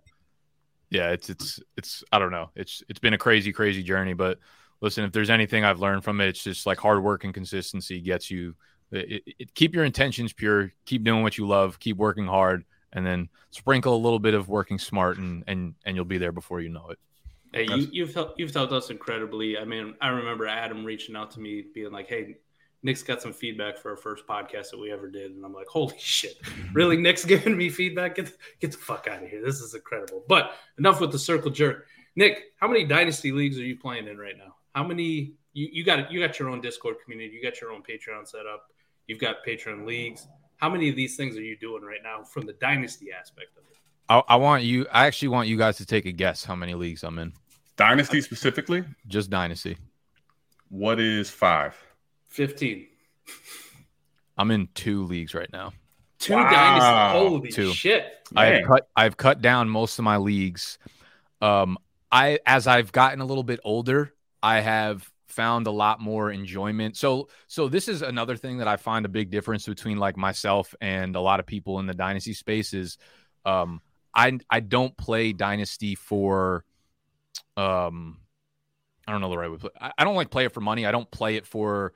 yeah, 0.89 1.11
it's 1.11 1.29
it's 1.29 1.59
it's 1.77 2.03
I 2.11 2.19
don't 2.19 2.31
know. 2.31 2.49
It's 2.55 2.83
it's 2.89 2.99
been 2.99 3.13
a 3.13 3.17
crazy 3.17 3.53
crazy 3.53 3.81
journey, 3.81 4.13
but 4.13 4.39
listen, 4.81 5.05
if 5.05 5.13
there's 5.13 5.29
anything 5.29 5.63
I've 5.63 5.79
learned 5.79 6.03
from 6.03 6.19
it, 6.19 6.27
it's 6.27 6.43
just 6.43 6.65
like 6.65 6.77
hard 6.77 7.01
work 7.01 7.23
and 7.23 7.33
consistency 7.33 8.01
gets 8.01 8.29
you. 8.29 8.55
It, 8.91 9.23
it, 9.25 9.53
keep 9.55 9.73
your 9.73 9.85
intentions 9.85 10.33
pure. 10.33 10.73
Keep 10.85 11.05
doing 11.05 11.23
what 11.23 11.37
you 11.37 11.47
love. 11.47 11.79
Keep 11.79 11.95
working 11.95 12.27
hard, 12.27 12.65
and 12.91 13.05
then 13.05 13.29
sprinkle 13.51 13.95
a 13.95 13.97
little 13.97 14.19
bit 14.19 14.33
of 14.33 14.49
working 14.49 14.77
smart, 14.77 15.17
and 15.17 15.45
and 15.47 15.75
and 15.85 15.95
you'll 15.95 16.03
be 16.03 16.17
there 16.17 16.33
before 16.33 16.59
you 16.59 16.69
know 16.69 16.89
it. 16.89 16.99
Hey, 17.53 17.65
you, 17.69 17.89
you've 17.91 18.13
helped, 18.13 18.39
you've 18.39 18.53
helped 18.53 18.71
us 18.71 18.89
incredibly. 18.89 19.57
I 19.57 19.65
mean, 19.65 19.95
I 20.01 20.07
remember 20.09 20.47
Adam 20.47 20.85
reaching 20.85 21.15
out 21.15 21.31
to 21.31 21.39
me, 21.39 21.65
being 21.73 21.91
like, 21.91 22.07
"Hey, 22.07 22.37
Nick's 22.83 23.03
got 23.03 23.21
some 23.21 23.33
feedback 23.33 23.77
for 23.77 23.91
our 23.91 23.97
first 23.97 24.25
podcast 24.25 24.71
that 24.71 24.79
we 24.79 24.91
ever 24.91 25.09
did," 25.09 25.31
and 25.31 25.43
I'm 25.43 25.53
like, 25.53 25.67
"Holy 25.67 25.95
shit! 25.99 26.37
Really? 26.73 26.97
Nick's 26.97 27.25
giving 27.25 27.57
me 27.57 27.69
feedback? 27.69 28.15
Get 28.15 28.27
the, 28.27 28.33
get 28.59 28.71
the 28.71 28.77
fuck 28.77 29.07
out 29.07 29.23
of 29.23 29.29
here! 29.29 29.43
This 29.43 29.59
is 29.59 29.73
incredible." 29.73 30.23
But 30.27 30.51
enough 30.77 31.01
with 31.01 31.11
the 31.11 31.19
circle 31.19 31.51
jerk. 31.51 31.87
Nick, 32.15 32.53
how 32.57 32.67
many 32.67 32.85
dynasty 32.85 33.31
leagues 33.31 33.57
are 33.57 33.63
you 33.63 33.77
playing 33.77 34.07
in 34.07 34.17
right 34.17 34.37
now? 34.37 34.55
how 34.73 34.83
many 34.83 35.33
you, 35.53 35.69
you 35.71 35.83
got 35.83 36.11
you 36.11 36.19
got 36.19 36.39
your 36.39 36.49
own 36.49 36.61
discord 36.61 36.95
community 37.03 37.33
you 37.33 37.43
got 37.43 37.59
your 37.61 37.71
own 37.71 37.81
patreon 37.81 38.27
set 38.27 38.45
up 38.45 38.67
you've 39.07 39.19
got 39.19 39.37
patreon 39.45 39.85
leagues 39.85 40.27
how 40.57 40.69
many 40.69 40.89
of 40.89 40.95
these 40.95 41.15
things 41.15 41.35
are 41.37 41.41
you 41.41 41.57
doing 41.57 41.83
right 41.83 42.01
now 42.03 42.23
from 42.23 42.45
the 42.45 42.53
dynasty 42.53 43.07
aspect 43.11 43.57
of 43.57 43.63
it 43.63 43.77
I, 44.09 44.33
I 44.33 44.35
want 44.37 44.63
you 44.63 44.85
i 44.91 45.05
actually 45.05 45.29
want 45.29 45.47
you 45.47 45.57
guys 45.57 45.77
to 45.77 45.85
take 45.85 46.05
a 46.05 46.11
guess 46.11 46.43
how 46.43 46.55
many 46.55 46.73
leagues 46.73 47.03
i'm 47.03 47.19
in 47.19 47.33
dynasty 47.81 48.21
specifically? 48.21 48.83
Just 49.07 49.29
dynasty. 49.29 49.77
What 50.69 50.99
is 50.99 51.29
five? 51.29 51.75
15 52.29 52.87
i'm 54.37 54.51
in 54.51 54.69
two 54.73 55.03
leagues 55.03 55.33
right 55.33 55.51
now. 55.51 55.73
Two 56.17 56.33
wow. 56.33 56.49
dynasty 56.49 57.19
holy 57.19 57.51
two. 57.51 57.73
shit. 57.73 58.05
I've 58.35 58.65
cut 58.65 58.87
i've 58.95 59.17
cut 59.17 59.41
down 59.41 59.69
most 59.69 59.99
of 59.99 60.05
my 60.05 60.17
leagues. 60.17 60.77
Um 61.41 61.77
i 62.11 62.39
as 62.45 62.67
i've 62.67 62.91
gotten 62.91 63.19
a 63.21 63.25
little 63.25 63.43
bit 63.43 63.59
older 63.63 64.13
I 64.43 64.61
have 64.61 65.09
found 65.27 65.67
a 65.67 65.71
lot 65.71 65.99
more 65.99 66.31
enjoyment. 66.31 66.97
So 66.97 67.29
so 67.47 67.67
this 67.67 67.87
is 67.87 68.01
another 68.01 68.35
thing 68.37 68.57
that 68.59 68.67
I 68.67 68.77
find 68.77 69.05
a 69.05 69.09
big 69.09 69.31
difference 69.31 69.65
between 69.65 69.97
like 69.97 70.17
myself 70.17 70.75
and 70.81 71.15
a 71.15 71.21
lot 71.21 71.39
of 71.39 71.45
people 71.45 71.79
in 71.79 71.87
the 71.87 71.93
dynasty 71.93 72.33
space 72.33 72.73
is 72.73 72.97
um 73.45 73.81
I 74.15 74.39
I 74.49 74.59
don't 74.59 74.95
play 74.97 75.33
dynasty 75.33 75.95
for 75.95 76.63
um 77.61 78.17
I 79.07 79.11
don't 79.11 79.21
know 79.21 79.29
the 79.29 79.37
right 79.37 79.51
way. 79.51 79.57
I, 79.79 79.91
I 79.97 80.03
don't 80.03 80.15
like 80.15 80.29
play 80.29 80.45
it 80.45 80.53
for 80.53 80.61
money. 80.61 80.85
I 80.85 80.91
don't 80.91 81.09
play 81.09 81.35
it 81.35 81.45
for 81.45 81.93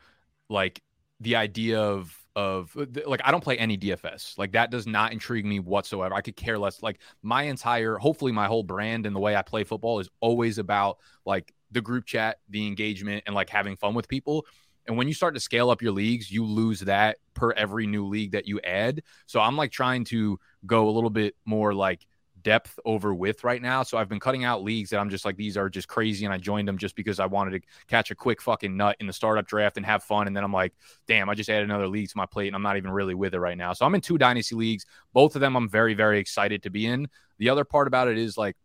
like 0.50 0.82
the 1.20 1.36
idea 1.36 1.80
of 1.80 2.16
of 2.36 2.76
like 3.06 3.22
I 3.24 3.32
don't 3.32 3.44
play 3.44 3.58
any 3.58 3.78
DFS. 3.78 4.38
Like 4.38 4.52
that 4.54 4.70
does 4.70 4.86
not 4.86 5.14
intrigue 5.14 5.46
me 5.46 5.60
whatsoever. 5.60 6.14
I 6.14 6.22
could 6.22 6.36
care 6.36 6.60
less. 6.60 6.84
Like 6.84 7.00
my 7.22 7.44
entire 7.44 7.98
hopefully 7.98 8.32
my 8.32 8.48
whole 8.48 8.64
brand 8.64 9.06
and 9.06 9.16
the 9.16 9.20
way 9.20 9.36
I 9.36 9.42
play 9.42 9.64
football 9.64 10.00
is 10.00 10.10
always 10.20 10.58
about 10.58 10.98
like 11.26 11.54
the 11.72 11.82
group 11.82 12.06
chat, 12.06 12.40
the 12.50 12.68
engagement, 12.68 13.24
and 13.26 13.36
like 13.36 13.50
having 13.50 13.78
fun 13.78 13.94
with 13.94 14.08
people. 14.08 14.46
And 14.88 14.98
when 14.98 15.08
you 15.08 15.14
start 15.14 15.34
to 15.34 15.40
scale 15.40 15.70
up 15.70 15.82
your 15.82 15.94
leagues, 15.94 16.30
you 16.30 16.46
lose 16.46 16.82
that 16.82 17.18
per 17.34 17.52
every 17.52 17.88
new 17.88 18.06
league 18.06 18.34
that 18.34 18.48
you 18.48 18.60
add. 18.62 19.02
So 19.26 19.40
I'm 19.40 19.56
like 19.58 19.72
trying 19.72 20.04
to 20.06 20.40
go 20.66 20.90
a 20.90 20.92
little 20.92 21.10
bit 21.10 21.36
more 21.46 21.74
like 21.74 22.06
depth 22.46 22.80
over 22.86 23.14
width 23.14 23.44
right 23.44 23.62
now. 23.62 23.82
So 23.82 23.98
I've 23.98 24.08
been 24.08 24.20
cutting 24.20 24.44
out 24.44 24.64
leagues 24.64 24.92
that 24.92 25.00
I'm 25.00 25.10
just 25.10 25.26
like, 25.26 25.36
these 25.36 25.58
are 25.58 25.68
just 25.68 25.88
crazy. 25.88 26.26
And 26.26 26.34
I 26.34 26.38
joined 26.38 26.68
them 26.68 26.78
just 26.78 26.96
because 26.96 27.20
I 27.20 27.26
wanted 27.26 27.60
to 27.60 27.68
catch 27.88 28.12
a 28.12 28.16
quick 28.16 28.40
fucking 28.40 28.78
nut 28.78 28.96
in 29.00 29.08
the 29.08 29.14
startup 29.14 29.48
draft 29.48 29.78
and 29.78 29.86
have 29.86 30.04
fun. 30.04 30.28
And 30.28 30.38
then 30.38 30.44
I'm 30.44 30.54
like, 30.54 30.72
damn, 31.08 31.28
I 31.28 31.34
just 31.34 31.50
added 31.50 31.64
another 31.64 31.88
league 31.88 32.08
to 32.08 32.18
my 32.18 32.28
plate 32.28 32.48
and 32.48 32.56
I'm 32.56 32.62
not 32.62 32.78
even 32.78 32.92
really 32.92 33.16
with 33.16 33.34
it 33.34 33.40
right 33.40 33.58
now. 33.58 33.74
So 33.74 33.84
I'm 33.84 33.96
in 33.96 34.02
two 34.02 34.20
dynasty 34.20 34.56
leagues. 34.56 34.86
Both 35.12 35.36
of 35.36 35.42
them 35.42 35.58
I'm 35.58 35.68
very, 35.68 35.96
very 35.96 36.20
excited 36.20 36.62
to 36.64 36.70
be 36.70 36.86
in. 36.86 37.10
The 37.40 37.50
other 37.50 37.66
part 37.66 37.88
about 37.88 38.08
it 38.08 38.18
is 38.20 38.38
like, 38.38 38.56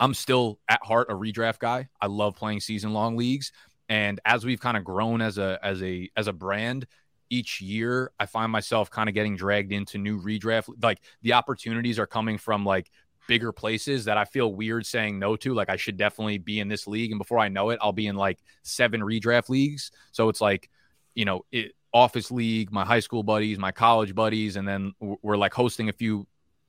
I'm 0.00 0.12
still 0.12 0.58
at 0.68 0.84
heart 0.84 1.08
a 1.08 1.14
redraft 1.14 1.60
guy. 1.60 1.88
I 2.00 2.08
love 2.08 2.34
playing 2.34 2.60
season 2.60 2.92
long 2.92 3.16
leagues. 3.16 3.52
And 3.88 4.18
as 4.24 4.44
we've 4.44 4.60
kind 4.60 4.76
of 4.76 4.82
grown 4.82 5.22
as 5.22 5.38
a 5.38 5.60
as 5.62 5.82
a 5.82 6.10
as 6.16 6.26
a 6.26 6.32
brand, 6.32 6.86
each 7.32 7.62
year 7.62 8.12
I 8.20 8.26
find 8.26 8.52
myself 8.52 8.90
kind 8.90 9.08
of 9.08 9.14
getting 9.14 9.36
dragged 9.36 9.72
into 9.72 9.96
new 9.96 10.20
redraft. 10.20 10.68
Like 10.82 11.00
the 11.22 11.32
opportunities 11.32 11.98
are 11.98 12.06
coming 12.06 12.36
from 12.36 12.62
like 12.62 12.90
bigger 13.26 13.52
places 13.52 14.04
that 14.04 14.18
I 14.18 14.26
feel 14.26 14.52
weird 14.52 14.84
saying 14.84 15.18
no 15.18 15.34
to. 15.36 15.54
Like 15.54 15.70
I 15.70 15.76
should 15.76 15.96
definitely 15.96 16.36
be 16.36 16.60
in 16.60 16.68
this 16.68 16.86
league. 16.86 17.10
And 17.10 17.18
before 17.18 17.38
I 17.38 17.48
know 17.48 17.70
it, 17.70 17.78
I'll 17.80 17.90
be 17.92 18.06
in 18.06 18.16
like 18.16 18.38
seven 18.64 19.00
redraft 19.00 19.48
leagues. 19.48 19.92
So 20.10 20.28
it's 20.28 20.42
like, 20.42 20.68
you 21.14 21.24
know, 21.24 21.46
it, 21.50 21.72
office 21.94 22.30
league, 22.30 22.70
my 22.70 22.84
high 22.84 23.00
school 23.00 23.22
buddies, 23.22 23.58
my 23.58 23.72
college 23.72 24.14
buddies, 24.14 24.56
and 24.56 24.68
then 24.68 24.92
we're 25.00 25.38
like 25.38 25.54
hosting 25.54 25.88
a 25.88 25.92
few 25.92 26.26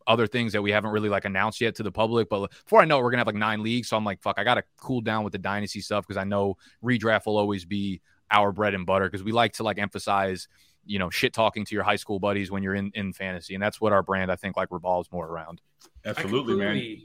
other 0.08 0.28
things 0.28 0.54
that 0.54 0.62
we 0.62 0.72
haven't 0.72 0.92
really 0.92 1.10
like 1.10 1.26
announced 1.26 1.60
yet 1.60 1.76
to 1.76 1.84
the 1.84 1.92
public. 1.92 2.30
But 2.30 2.52
before 2.52 2.80
I 2.80 2.86
know 2.86 3.00
it, 3.00 3.04
we're 3.04 3.12
gonna 3.12 3.20
have 3.20 3.28
like 3.28 3.36
nine 3.36 3.62
leagues. 3.62 3.90
So 3.90 3.98
I'm 3.98 4.06
like, 4.06 4.22
fuck, 4.22 4.40
I 4.40 4.46
gotta 4.46 4.64
cool 4.78 5.02
down 5.02 5.26
with 5.26 5.34
the 5.34 5.40
dynasty 5.40 5.82
stuff 5.82 6.08
because 6.08 6.18
I 6.18 6.24
know 6.24 6.56
redraft 6.82 7.26
will 7.26 7.38
always 7.38 7.66
be 7.66 8.02
our 8.34 8.52
bread 8.52 8.74
and 8.74 8.86
butter 8.86 9.06
because 9.06 9.24
we 9.24 9.32
like 9.32 9.54
to 9.54 9.64
like 9.64 9.80
emphasize 9.80 10.48
you 10.86 11.00
know 11.00 11.10
shit 11.10 11.34
talking 11.34 11.64
to 11.64 11.76
your 11.76 11.84
high 11.84 11.96
school 11.96 12.20
buddies 12.20 12.52
when 12.52 12.64
you're 12.64 12.76
in 12.76 12.92
in 12.96 13.14
fantasy 13.14 13.54
and 13.54 13.64
that's 13.64 13.80
what 13.80 13.94
our 13.94 14.04
brand 14.04 14.32
i 14.32 14.36
think 14.36 14.58
like 14.58 14.70
revolves 14.72 15.10
more 15.12 15.28
around 15.28 15.62
absolutely 16.06 16.56
man 16.56 16.98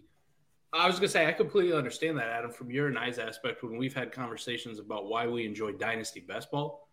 I 0.72 0.86
was 0.86 0.96
gonna 0.96 1.08
say 1.08 1.26
I 1.26 1.32
completely 1.32 1.74
understand 1.74 2.18
that, 2.18 2.28
Adam, 2.28 2.50
from 2.50 2.70
your 2.70 2.88
and 2.88 2.98
I's 2.98 3.18
aspect 3.18 3.62
when 3.62 3.78
we've 3.78 3.94
had 3.94 4.12
conversations 4.12 4.78
about 4.78 5.06
why 5.06 5.26
we 5.26 5.46
enjoy 5.46 5.72
dynasty 5.72 6.20
best 6.20 6.50
ball 6.50 6.88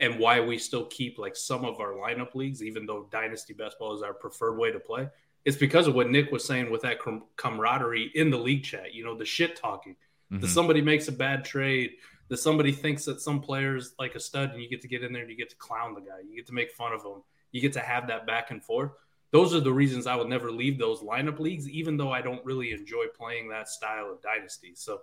and 0.00 0.18
why 0.18 0.40
we 0.40 0.58
still 0.58 0.84
keep 0.86 1.18
like 1.18 1.34
some 1.34 1.64
of 1.64 1.80
our 1.80 1.92
lineup 1.92 2.34
leagues, 2.34 2.62
even 2.62 2.86
though 2.86 3.08
dynasty 3.10 3.54
best 3.54 3.78
ball 3.78 3.94
is 3.94 4.02
our 4.02 4.12
preferred 4.12 4.58
way 4.58 4.70
to 4.70 4.78
play. 4.78 5.08
It's 5.44 5.56
because 5.56 5.86
of 5.86 5.94
what 5.94 6.10
Nick 6.10 6.30
was 6.30 6.44
saying 6.44 6.70
with 6.70 6.82
that 6.82 6.98
camaraderie 7.36 8.10
in 8.14 8.30
the 8.30 8.36
league 8.36 8.64
chat. 8.64 8.92
You 8.92 9.04
know, 9.04 9.16
the 9.16 9.24
shit 9.24 9.56
talking. 9.56 9.96
Mm-hmm. 10.30 10.40
That 10.42 10.48
somebody 10.48 10.82
makes 10.82 11.08
a 11.08 11.12
bad 11.12 11.42
trade, 11.42 11.92
that 12.28 12.38
somebody 12.38 12.72
thinks 12.72 13.04
that 13.06 13.20
some 13.20 13.40
players 13.40 13.94
like 13.98 14.14
a 14.14 14.20
stud 14.20 14.52
and 14.52 14.62
you 14.62 14.68
get 14.68 14.82
to 14.82 14.88
get 14.88 15.02
in 15.02 15.12
there 15.12 15.22
and 15.22 15.30
you 15.30 15.36
get 15.36 15.50
to 15.50 15.56
clown 15.56 15.94
the 15.94 16.00
guy. 16.00 16.20
You 16.28 16.36
get 16.36 16.46
to 16.46 16.54
make 16.54 16.72
fun 16.72 16.92
of 16.92 17.02
him. 17.02 17.22
You 17.52 17.60
get 17.60 17.72
to 17.74 17.80
have 17.80 18.06
that 18.08 18.26
back 18.26 18.50
and 18.50 18.62
forth. 18.62 18.92
Those 19.30 19.54
are 19.54 19.60
the 19.60 19.72
reasons 19.72 20.06
I 20.06 20.16
would 20.16 20.28
never 20.28 20.50
leave 20.50 20.78
those 20.78 21.00
lineup 21.00 21.38
leagues, 21.38 21.68
even 21.68 21.96
though 21.96 22.10
I 22.10 22.22
don't 22.22 22.44
really 22.44 22.72
enjoy 22.72 23.06
playing 23.16 23.48
that 23.48 23.68
style 23.68 24.10
of 24.10 24.22
dynasty. 24.22 24.72
So 24.74 25.00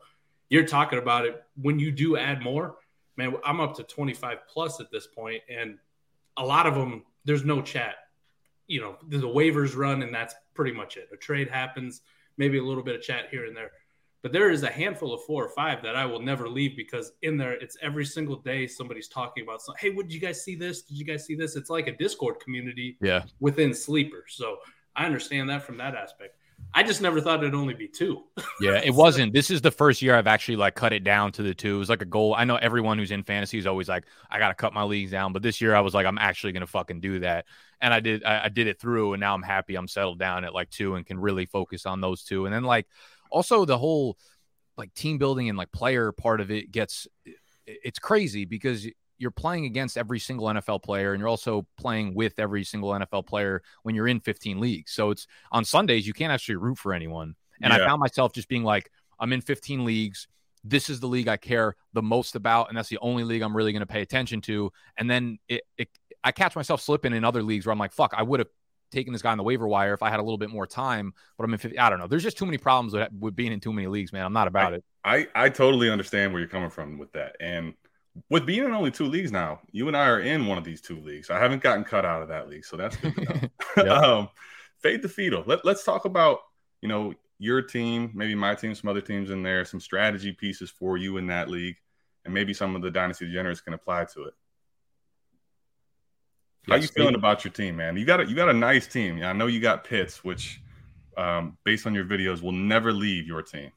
you're 0.50 0.66
talking 0.66 1.00
about 1.00 1.26
it 1.26 1.44
when 1.62 1.80
you 1.80 1.92
do 1.92 2.18
add 2.18 2.42
more, 2.42 2.78
man, 3.18 3.36
I'm 3.44 3.60
up 3.60 3.76
to 3.76 3.84
25 3.84 4.40
plus 4.48 4.80
at 4.80 4.92
this 4.92 5.08
point, 5.08 5.42
and 5.50 5.78
a 6.38 6.46
lot 6.46 6.68
of 6.68 6.76
them, 6.76 7.04
there's 7.24 7.46
no 7.46 7.62
chat. 7.62 7.96
You 8.68 8.82
know, 8.82 8.98
the 9.08 9.20
waivers 9.20 9.76
run, 9.76 10.02
and 10.02 10.14
that's 10.14 10.36
pretty 10.54 10.72
much 10.72 10.98
it. 10.98 11.10
A 11.14 11.18
trade 11.18 11.50
happens, 11.50 12.02
maybe 12.38 12.58
a 12.58 12.64
little 12.64 12.84
bit 12.84 12.96
of 12.96 13.02
chat 13.02 13.26
here 13.30 13.46
and 13.46 13.56
there. 13.56 13.72
But 14.26 14.32
there 14.32 14.50
is 14.50 14.64
a 14.64 14.72
handful 14.72 15.14
of 15.14 15.22
four 15.22 15.46
or 15.46 15.50
five 15.50 15.84
that 15.84 15.96
I 15.96 16.04
will 16.04 16.20
never 16.20 16.50
leave 16.50 16.76
because 16.76 17.12
in 17.22 17.38
there, 17.38 17.52
it's 17.52 17.78
every 17.80 18.06
single 18.06 18.38
day 18.38 18.66
somebody's 18.66 19.08
talking 19.08 19.44
about, 19.44 19.62
something. 19.62 19.80
hey, 19.80 19.96
did 19.96 20.12
you 20.12 20.20
guys 20.20 20.44
see 20.44 20.56
this? 20.56 20.82
Did 20.82 20.98
you 20.98 21.06
guys 21.06 21.28
see 21.28 21.36
this? 21.36 21.56
It's 21.56 21.70
like 21.70 21.86
a 21.86 21.96
Discord 21.96 22.40
community 22.40 22.98
yeah. 23.04 23.26
within 23.40 23.72
Sleeper. 23.72 24.26
So 24.28 24.58
I 24.96 25.06
understand 25.06 25.48
that 25.52 25.62
from 25.62 25.78
that 25.78 25.94
aspect. 25.94 26.40
I 26.74 26.82
just 26.82 27.02
never 27.02 27.22
thought 27.22 27.44
it'd 27.44 27.54
only 27.54 27.76
be 27.76 27.88
two. 27.88 28.24
Yeah, 28.62 28.82
it 28.84 28.96
wasn't. 28.96 29.34
This 29.34 29.52
is 29.52 29.62
the 29.62 29.70
first 29.70 30.02
year 30.02 30.16
I've 30.16 30.28
actually 30.28 30.56
like 30.56 30.76
cut 30.76 30.94
it 30.94 31.04
down 31.04 31.32
to 31.34 31.44
the 31.44 31.54
two. 31.54 31.76
It 31.76 31.80
was 31.80 31.90
like 31.90 32.02
a 32.02 32.06
goal. 32.06 32.34
I 32.34 32.46
know 32.46 32.56
everyone 32.56 32.98
who's 32.98 33.12
in 33.12 33.22
fantasy 33.22 33.60
is 33.60 33.68
always 33.68 33.90
like, 33.90 34.06
I 34.32 34.40
gotta 34.40 34.56
cut 34.56 34.74
my 34.74 34.84
leagues 34.84 35.12
down. 35.12 35.34
But 35.34 35.44
this 35.44 35.60
year 35.60 35.76
I 35.76 35.82
was 35.82 35.94
like, 35.94 36.06
I'm 36.06 36.18
actually 36.18 36.54
gonna 36.54 36.66
fucking 36.66 37.02
do 37.02 37.20
that. 37.20 37.46
And 37.82 37.94
I 37.94 38.00
did 38.00 38.24
I, 38.24 38.46
I 38.46 38.50
did 38.50 38.68
it 38.68 38.80
through 38.80 39.14
and 39.14 39.20
now 39.20 39.36
I'm 39.36 39.44
happy 39.44 39.76
I'm 39.76 39.90
settled 39.90 40.20
down 40.20 40.46
at 40.46 40.54
like 40.54 40.70
two 40.70 40.96
and 40.96 41.06
can 41.06 41.20
really 41.20 41.46
focus 41.46 41.86
on 41.86 42.02
those 42.02 42.24
two. 42.24 42.46
And 42.46 42.56
then 42.56 42.64
like 42.64 42.88
also 43.32 43.66
the 43.66 43.78
whole 43.78 44.18
like 44.78 44.94
team 44.94 45.18
building 45.18 45.50
and 45.50 45.58
like 45.58 45.72
player 45.72 46.12
part 46.12 46.42
of 46.42 46.52
it 46.52 46.72
gets 46.72 47.08
it's 47.66 48.00
crazy 48.00 48.46
because 48.46 48.88
you're 49.18 49.32
playing 49.32 49.66
against 49.66 49.98
every 49.98 50.20
single 50.20 50.48
NFL 50.48 50.84
player 50.84 51.14
and 51.14 51.20
you're 51.20 51.30
also 51.30 51.66
playing 51.78 52.14
with 52.14 52.38
every 52.38 52.64
single 52.64 52.92
NFL 52.92 53.26
player 53.26 53.62
when 53.84 53.96
you're 53.96 54.08
in 54.08 54.20
15 54.20 54.60
leagues. 54.60 54.92
So 54.92 55.12
it's 55.12 55.26
on 55.52 55.64
Sundays 55.64 56.06
you 56.06 56.14
can't 56.14 56.34
actually 56.34 56.58
root 56.58 56.78
for 56.78 56.94
anyone. 56.94 57.36
And 57.62 57.74
yeah. 57.74 57.84
I 57.84 57.88
found 57.88 58.00
myself 58.00 58.34
just 58.34 58.50
being 58.50 58.64
like 58.64 58.92
I'm 59.20 59.32
in 59.32 59.42
15 59.42 59.86
leagues. 59.86 60.28
This 60.64 60.90
is 60.90 61.00
the 61.00 61.08
league 61.08 61.28
I 61.28 61.38
care 61.38 61.76
the 61.94 62.02
most 62.02 62.36
about 62.36 62.70
and 62.70 62.78
that's 62.78 62.90
the 62.90 62.98
only 63.00 63.24
league 63.24 63.42
I'm 63.42 63.56
really 63.56 63.72
going 63.72 63.82
to 63.82 63.88
pay 63.88 64.02
attention 64.02 64.42
to. 64.42 64.72
And 64.98 65.10
then 65.10 65.40
it, 65.48 65.62
it 65.78 65.90
I 66.24 66.32
catch 66.32 66.56
myself 66.56 66.82
slipping 66.82 67.14
in 67.14 67.24
other 67.24 67.44
leagues 67.44 67.66
where 67.66 67.72
I'm 67.72 67.80
like 67.80 67.94
fuck, 67.94 68.14
I 68.16 68.24
would 68.24 68.42
have 68.42 68.50
taking 68.96 69.14
this 69.14 69.22
guy 69.22 69.32
on 69.32 69.38
the 69.38 69.44
waiver 69.44 69.68
wire 69.68 69.94
if 69.94 70.02
I 70.02 70.10
had 70.10 70.20
a 70.20 70.24
little 70.24 70.38
bit 70.38 70.50
more 70.50 70.66
time. 70.66 71.14
But 71.38 71.44
I'm 71.44 71.54
in 71.54 71.60
50, 71.60 71.78
I 71.78 71.90
don't 71.90 72.00
know. 72.00 72.08
There's 72.08 72.24
just 72.24 72.38
too 72.38 72.46
many 72.46 72.58
problems 72.58 72.94
with, 72.94 73.10
with 73.20 73.36
being 73.36 73.52
in 73.52 73.60
too 73.60 73.74
many 73.74 73.88
leagues, 73.88 74.12
man. 74.12 74.26
I'm 74.26 74.34
not 74.34 74.48
about 74.48 74.74
I, 74.74 74.76
it. 74.78 74.84
I, 75.04 75.28
I 75.36 75.50
totally 75.50 75.90
understand 75.90 76.34
where 76.34 76.40
you're 76.40 76.50
coming 76.50 76.70
from 76.70 76.98
with 76.98 77.12
that. 77.12 77.36
And 77.40 77.76
with 78.30 78.46
being 78.46 78.64
in 78.64 78.72
only 78.72 78.92
two 78.92 79.06
leagues 79.06 79.32
now, 79.32 79.60
you 79.72 79.88
and 79.88 79.96
I 79.96 80.08
are 80.08 80.22
in 80.22 80.48
one 80.48 80.58
of 80.58 80.64
these 80.64 80.82
two 80.82 81.00
leagues. 81.00 81.30
I 81.30 81.40
haven't 81.40 81.62
gotten 81.62 81.84
cut 81.84 82.06
out 82.06 82.22
of 82.22 82.30
that 82.30 82.50
league, 82.50 82.66
so 82.66 82.78
that's 82.78 82.96
good. 82.96 83.52
um, 83.90 84.30
fade 84.82 85.02
the 85.02 85.10
field. 85.10 85.48
Let, 85.48 85.66
let's 85.66 85.84
talk 85.84 86.06
about 86.06 86.40
you 86.82 86.88
know 86.88 87.14
your 87.38 87.62
team, 87.62 88.12
maybe 88.14 88.36
my 88.36 88.56
team, 88.56 88.74
some 88.74 88.90
other 88.90 89.02
teams 89.02 89.30
in 89.30 89.44
there, 89.44 89.66
some 89.66 89.80
strategy 89.80 90.32
pieces 90.32 90.70
for 90.70 90.98
you 90.98 91.18
in 91.18 91.28
that 91.28 91.50
league, 91.50 91.76
and 92.24 92.34
maybe 92.34 92.54
some 92.54 92.76
of 92.76 92.82
the 92.82 92.92
dynasty 92.92 93.26
degenerates 93.26 93.62
can 93.62 93.74
apply 93.74 94.06
to 94.06 94.24
it. 94.24 94.34
How 96.68 96.76
you 96.76 96.88
feeling 96.88 97.16
about 97.16 97.44
your 97.44 97.52
team, 97.52 97.76
man? 97.76 97.96
You 97.98 98.06
got 98.06 98.22
a, 98.22 98.26
you 98.26 98.36
got 98.36 98.50
a 98.50 98.54
nice 98.54 98.88
team. 98.88 99.22
I 99.24 99.34
know 99.34 99.48
you 99.48 99.60
got 99.60 99.84
Pitts, 99.84 100.24
which, 100.24 100.62
um, 101.18 101.58
based 101.64 101.86
on 101.86 101.94
your 101.94 102.06
videos, 102.06 102.42
will 102.42 102.52
never 102.52 102.92
leave 102.92 103.28
your 103.28 103.42
team. 103.42 103.72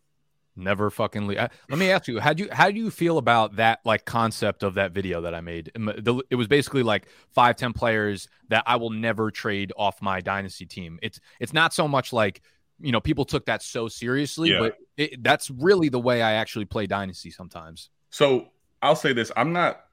Never 0.57 0.91
fucking 0.91 1.29
leave. 1.29 1.39
Let 1.39 1.79
me 1.79 1.91
ask 1.91 2.09
you, 2.09 2.19
how 2.19 2.33
do 2.33 2.43
you 2.45 2.49
how 2.51 2.69
do 2.71 2.77
you 2.77 2.91
feel 2.91 3.19
about 3.19 3.57
that 3.57 3.79
like 3.85 4.05
concept 4.05 4.65
of 4.65 4.75
that 4.75 4.91
video 4.91 5.21
that 5.21 5.33
I 5.33 5.41
made? 5.41 5.71
It 5.77 6.35
was 6.35 6.49
basically 6.49 6.83
like 6.83 7.07
five 7.31 7.55
ten 7.55 7.73
players 7.73 8.27
that 8.49 8.65
I 8.67 8.75
will 8.75 8.91
never 8.91 9.31
trade 9.31 9.73
off 9.77 10.03
my 10.03 10.21
dynasty 10.21 10.67
team. 10.67 10.99
It's 11.01 11.21
it's 11.39 11.53
not 11.53 11.73
so 11.73 11.87
much 11.87 12.13
like 12.13 12.43
you 12.81 12.91
know 12.91 13.01
people 13.01 13.25
took 13.25 13.47
that 13.47 13.63
so 13.63 13.87
seriously, 13.87 14.51
yeah. 14.51 14.59
but 14.59 14.77
it, 14.97 15.23
that's 15.23 15.49
really 15.49 15.91
the 15.91 16.01
way 16.01 16.23
I 16.23 16.33
actually 16.33 16.65
play 16.65 16.87
dynasty 16.89 17.31
sometimes. 17.31 17.91
So 18.11 18.49
I'll 18.83 18.97
say 18.97 19.13
this: 19.13 19.31
I'm 19.37 19.53
not. 19.53 19.85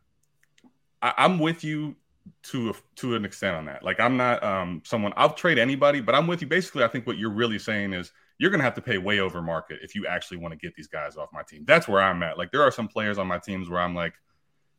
I, 1.03 1.13
I'm 1.17 1.37
with 1.37 1.63
you 1.63 1.95
to 2.43 2.69
a, 2.71 2.73
to 2.97 3.15
an 3.15 3.25
extent 3.25 3.55
on 3.55 3.65
that. 3.65 3.83
Like 3.83 3.99
I'm 3.99 4.17
not 4.17 4.43
um, 4.43 4.81
someone 4.85 5.13
I'll 5.15 5.33
trade 5.33 5.57
anybody, 5.57 6.01
but 6.01 6.15
I'm 6.15 6.27
with 6.27 6.41
you. 6.41 6.47
Basically, 6.47 6.83
I 6.83 6.87
think 6.87 7.07
what 7.07 7.17
you're 7.17 7.33
really 7.33 7.59
saying 7.59 7.93
is 7.93 8.11
you're 8.37 8.51
going 8.51 8.59
to 8.59 8.65
have 8.65 8.75
to 8.75 8.81
pay 8.81 8.97
way 8.97 9.19
over 9.19 9.41
market 9.41 9.79
if 9.81 9.95
you 9.95 10.07
actually 10.07 10.37
want 10.37 10.51
to 10.51 10.57
get 10.57 10.75
these 10.75 10.87
guys 10.87 11.17
off 11.17 11.29
my 11.31 11.43
team. 11.43 11.63
That's 11.65 11.87
where 11.87 12.01
I'm 12.01 12.21
at. 12.23 12.37
Like 12.37 12.51
there 12.51 12.63
are 12.63 12.71
some 12.71 12.87
players 12.87 13.17
on 13.17 13.27
my 13.27 13.39
teams 13.39 13.69
where 13.69 13.79
I'm 13.79 13.95
like, 13.95 14.13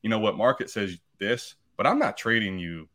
you 0.02 0.10
know 0.10 0.18
what, 0.18 0.36
market 0.36 0.70
says 0.70 0.98
this, 1.18 1.54
but 1.76 1.86
I'm 1.86 1.98
not 1.98 2.16
trading 2.16 2.58
you 2.58 2.88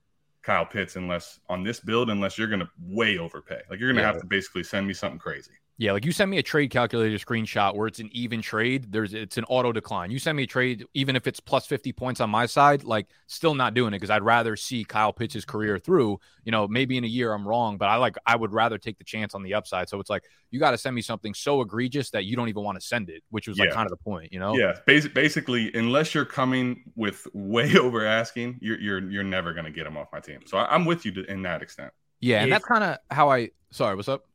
Kyle 0.44 0.66
Pitts 0.66 0.96
unless 0.96 1.40
on 1.50 1.64
this 1.64 1.80
build 1.80 2.10
unless 2.10 2.38
you're 2.38 2.48
going 2.48 2.62
to 2.62 2.70
way 2.80 3.18
overpay. 3.18 3.62
Like 3.70 3.80
you're 3.80 3.90
going 3.90 3.98
to 3.98 4.02
yeah. 4.02 4.14
have 4.14 4.22
to 4.22 4.28
basically 4.28 4.64
send 4.64 4.88
me 4.88 4.94
something 4.94 5.20
crazy. 5.20 5.52
Yeah, 5.82 5.94
like 5.94 6.06
you 6.06 6.12
send 6.12 6.30
me 6.30 6.38
a 6.38 6.44
trade 6.44 6.70
calculator 6.70 7.16
screenshot 7.16 7.74
where 7.74 7.88
it's 7.88 7.98
an 7.98 8.12
even 8.12 8.44
trade. 8.44 8.92
There's 8.92 9.16
it's 9.16 9.40
an 9.40 9.46
auto 9.46 9.72
decline. 9.72 10.12
You 10.12 10.20
send 10.20 10.38
me 10.38 10.44
a 10.44 10.48
trade, 10.48 10.86
even 10.94 11.16
if 11.16 11.26
it's 11.26 11.40
plus 11.40 11.66
50 11.66 11.92
points 11.92 12.22
on 12.22 12.30
my 12.30 12.46
side, 12.46 12.84
like 12.84 13.08
still 13.26 13.56
not 13.56 13.74
doing 13.74 13.92
it 13.92 13.98
because 13.98 14.12
I'd 14.12 14.22
rather 14.22 14.56
see 14.56 14.84
Kyle 14.84 15.12
Pitts' 15.12 15.44
career 15.44 15.80
through. 15.80 16.20
You 16.44 16.52
know, 16.52 16.68
maybe 16.68 16.98
in 16.98 17.04
a 17.04 17.08
year 17.08 17.34
I'm 17.34 17.48
wrong, 17.48 17.80
but 17.80 17.90
I 17.90 17.96
like 17.96 18.16
I 18.28 18.36
would 18.36 18.54
rather 18.54 18.78
take 18.78 19.00
the 19.00 19.04
chance 19.04 19.34
on 19.34 19.42
the 19.42 19.56
upside. 19.56 19.90
So 19.90 20.00
it's 20.00 20.12
like 20.12 20.24
you 20.52 20.60
got 20.60 20.70
to 20.70 20.78
send 20.78 20.96
me 20.96 21.02
something 21.02 21.34
so 21.34 21.62
egregious 21.62 22.12
that 22.12 22.26
you 22.26 22.36
don't 22.36 22.50
even 22.50 22.62
want 22.62 22.80
to 22.80 22.86
send 22.86 23.10
it, 23.10 23.24
which 23.32 23.48
was 23.48 23.58
like 23.58 23.72
kind 23.72 23.88
of 23.88 23.90
the 23.90 24.04
point, 24.04 24.32
you 24.32 24.38
know? 24.38 24.56
Yeah, 24.56 24.78
basically, 24.86 25.74
unless 25.74 26.14
you're 26.14 26.26
coming 26.26 26.84
with 26.96 27.26
way 27.34 27.76
over 27.76 28.06
asking, 28.06 28.60
you're 28.62 28.80
you're 28.80 29.10
you're 29.10 29.24
never 29.24 29.52
gonna 29.52 29.72
get 29.72 29.88
him 29.88 29.98
off 29.98 30.10
my 30.14 30.20
team. 30.20 30.42
So 30.46 30.60
I, 30.60 30.76
am 30.76 30.86
with 30.86 31.08
you 31.08 31.26
in 31.28 31.42
that 31.42 31.64
extent. 31.64 31.92
Yeah, 32.20 32.44
and 32.44 32.52
that's 32.52 32.66
kind 32.66 32.84
of 32.84 33.00
how 33.10 33.32
I. 33.32 33.50
Sorry, 33.72 33.96
what's 33.96 34.10
up? 34.10 34.28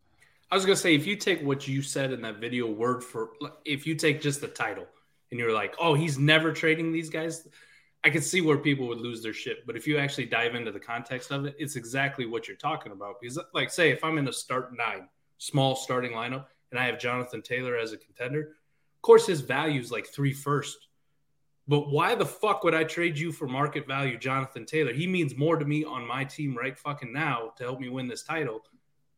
I 0.50 0.54
was 0.54 0.64
gonna 0.64 0.76
say 0.76 0.94
if 0.94 1.06
you 1.06 1.16
take 1.16 1.42
what 1.42 1.66
you 1.66 1.82
said 1.82 2.12
in 2.12 2.22
that 2.22 2.36
video 2.36 2.70
word 2.70 3.02
for 3.02 3.30
if 3.64 3.86
you 3.86 3.96
take 3.96 4.20
just 4.20 4.40
the 4.40 4.48
title 4.48 4.86
and 5.30 5.40
you're 5.40 5.52
like, 5.52 5.74
oh, 5.80 5.94
he's 5.94 6.18
never 6.18 6.52
trading 6.52 6.92
these 6.92 7.10
guys, 7.10 7.48
I 8.04 8.10
can 8.10 8.22
see 8.22 8.40
where 8.40 8.58
people 8.58 8.86
would 8.86 9.00
lose 9.00 9.22
their 9.22 9.32
shit. 9.32 9.66
But 9.66 9.76
if 9.76 9.88
you 9.88 9.98
actually 9.98 10.26
dive 10.26 10.54
into 10.54 10.70
the 10.70 10.78
context 10.78 11.32
of 11.32 11.46
it, 11.46 11.56
it's 11.58 11.74
exactly 11.74 12.26
what 12.26 12.46
you're 12.46 12.56
talking 12.56 12.92
about. 12.92 13.20
Because 13.20 13.40
like 13.54 13.70
say 13.70 13.90
if 13.90 14.04
I'm 14.04 14.18
in 14.18 14.28
a 14.28 14.32
start 14.32 14.72
nine, 14.76 15.08
small 15.38 15.74
starting 15.74 16.12
lineup, 16.12 16.46
and 16.70 16.78
I 16.78 16.86
have 16.86 17.00
Jonathan 17.00 17.42
Taylor 17.42 17.76
as 17.76 17.92
a 17.92 17.96
contender, 17.96 18.40
of 18.40 19.02
course 19.02 19.26
his 19.26 19.40
value 19.40 19.80
is 19.80 19.90
like 19.90 20.06
three 20.06 20.32
first. 20.32 20.86
But 21.66 21.90
why 21.90 22.14
the 22.14 22.24
fuck 22.24 22.62
would 22.62 22.74
I 22.74 22.84
trade 22.84 23.18
you 23.18 23.32
for 23.32 23.48
market 23.48 23.88
value, 23.88 24.16
Jonathan 24.16 24.64
Taylor? 24.64 24.92
He 24.92 25.08
means 25.08 25.36
more 25.36 25.56
to 25.56 25.64
me 25.64 25.82
on 25.82 26.06
my 26.06 26.22
team 26.22 26.56
right 26.56 26.78
fucking 26.78 27.12
now 27.12 27.50
to 27.56 27.64
help 27.64 27.80
me 27.80 27.88
win 27.88 28.06
this 28.06 28.22
title 28.22 28.60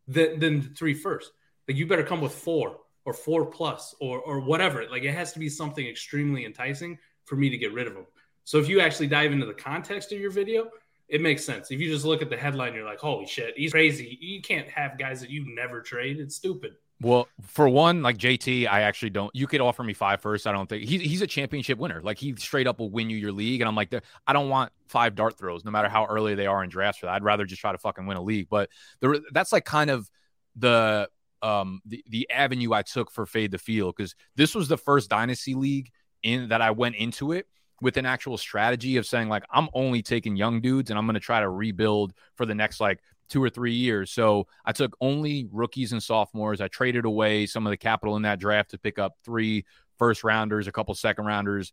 than, 0.08 0.40
than 0.40 0.60
the 0.62 0.68
three 0.70 0.94
first. 0.94 1.30
Like 1.68 1.76
you 1.76 1.86
better 1.86 2.02
come 2.02 2.20
with 2.20 2.32
four 2.32 2.78
or 3.04 3.12
four 3.12 3.46
plus 3.46 3.94
or 4.00 4.20
or 4.20 4.40
whatever. 4.40 4.84
Like 4.90 5.04
it 5.04 5.12
has 5.12 5.32
to 5.34 5.38
be 5.38 5.48
something 5.48 5.86
extremely 5.86 6.44
enticing 6.44 6.98
for 7.24 7.36
me 7.36 7.50
to 7.50 7.58
get 7.58 7.72
rid 7.72 7.86
of 7.86 7.94
them. 7.94 8.06
So 8.44 8.58
if 8.58 8.68
you 8.68 8.80
actually 8.80 9.08
dive 9.08 9.32
into 9.32 9.46
the 9.46 9.54
context 9.54 10.10
of 10.12 10.18
your 10.18 10.30
video, 10.30 10.70
it 11.08 11.20
makes 11.20 11.44
sense. 11.44 11.70
If 11.70 11.80
you 11.80 11.90
just 11.90 12.04
look 12.04 12.22
at 12.22 12.30
the 12.30 12.36
headline, 12.36 12.74
you're 12.74 12.84
like, 12.84 12.98
holy 12.98 13.26
shit, 13.26 13.54
he's 13.56 13.72
crazy. 13.72 14.18
You 14.20 14.40
can't 14.40 14.68
have 14.68 14.98
guys 14.98 15.20
that 15.20 15.30
you 15.30 15.54
never 15.54 15.80
trade. 15.82 16.18
It's 16.18 16.36
stupid. 16.36 16.74
Well, 17.00 17.28
for 17.42 17.68
one, 17.68 18.02
like 18.02 18.18
JT, 18.18 18.66
I 18.68 18.82
actually 18.82 19.10
don't. 19.10 19.30
You 19.34 19.46
could 19.46 19.60
offer 19.60 19.84
me 19.84 19.92
five 19.94 20.20
first. 20.20 20.48
I 20.48 20.52
don't 20.52 20.68
think 20.68 20.88
he's 20.88 21.00
he's 21.00 21.22
a 21.22 21.28
championship 21.28 21.78
winner. 21.78 22.00
Like 22.02 22.18
he 22.18 22.34
straight 22.36 22.66
up 22.66 22.80
will 22.80 22.90
win 22.90 23.08
you 23.08 23.16
your 23.16 23.30
league, 23.30 23.60
and 23.60 23.68
I'm 23.68 23.76
like, 23.76 23.94
I 24.26 24.32
don't 24.32 24.48
want 24.48 24.72
five 24.88 25.14
dart 25.14 25.38
throws, 25.38 25.64
no 25.64 25.70
matter 25.70 25.88
how 25.88 26.06
early 26.06 26.34
they 26.34 26.46
are 26.46 26.62
in 26.64 26.70
drafts. 26.70 26.98
For 26.98 27.06
that, 27.06 27.12
I'd 27.12 27.22
rather 27.22 27.44
just 27.44 27.60
try 27.60 27.70
to 27.70 27.78
fucking 27.78 28.06
win 28.06 28.16
a 28.16 28.22
league. 28.22 28.48
But 28.50 28.70
the, 29.00 29.22
that's 29.32 29.52
like 29.52 29.64
kind 29.64 29.90
of 29.90 30.10
the 30.56 31.08
um 31.40 31.80
the 31.86 32.04
the 32.08 32.28
avenue 32.30 32.72
I 32.72 32.82
took 32.82 33.12
for 33.12 33.26
fade 33.26 33.52
the 33.52 33.58
field 33.58 33.94
because 33.96 34.16
this 34.34 34.56
was 34.56 34.66
the 34.66 34.78
first 34.78 35.08
dynasty 35.08 35.54
league 35.54 35.90
in 36.24 36.48
that 36.48 36.60
I 36.60 36.72
went 36.72 36.96
into 36.96 37.30
it 37.30 37.46
with 37.80 37.96
an 37.96 38.06
actual 38.06 38.36
strategy 38.36 38.96
of 38.96 39.06
saying 39.06 39.28
like 39.28 39.44
I'm 39.50 39.68
only 39.72 40.02
taking 40.02 40.34
young 40.34 40.60
dudes 40.60 40.90
and 40.90 40.98
I'm 40.98 41.06
going 41.06 41.14
to 41.14 41.20
try 41.20 41.38
to 41.38 41.48
rebuild 41.48 42.12
for 42.34 42.44
the 42.44 42.56
next 42.56 42.80
like 42.80 42.98
two 43.28 43.42
or 43.42 43.50
three 43.50 43.74
years. 43.74 44.10
So 44.10 44.46
I 44.64 44.72
took 44.72 44.96
only 45.00 45.46
rookies 45.50 45.92
and 45.92 46.02
sophomores. 46.02 46.60
I 46.60 46.68
traded 46.68 47.04
away 47.04 47.46
some 47.46 47.66
of 47.66 47.70
the 47.70 47.76
capital 47.76 48.16
in 48.16 48.22
that 48.22 48.40
draft 48.40 48.70
to 48.70 48.78
pick 48.78 48.98
up 48.98 49.16
three 49.24 49.64
first 49.98 50.24
rounders, 50.24 50.66
a 50.66 50.72
couple 50.72 50.94
second 50.94 51.26
rounders 51.26 51.72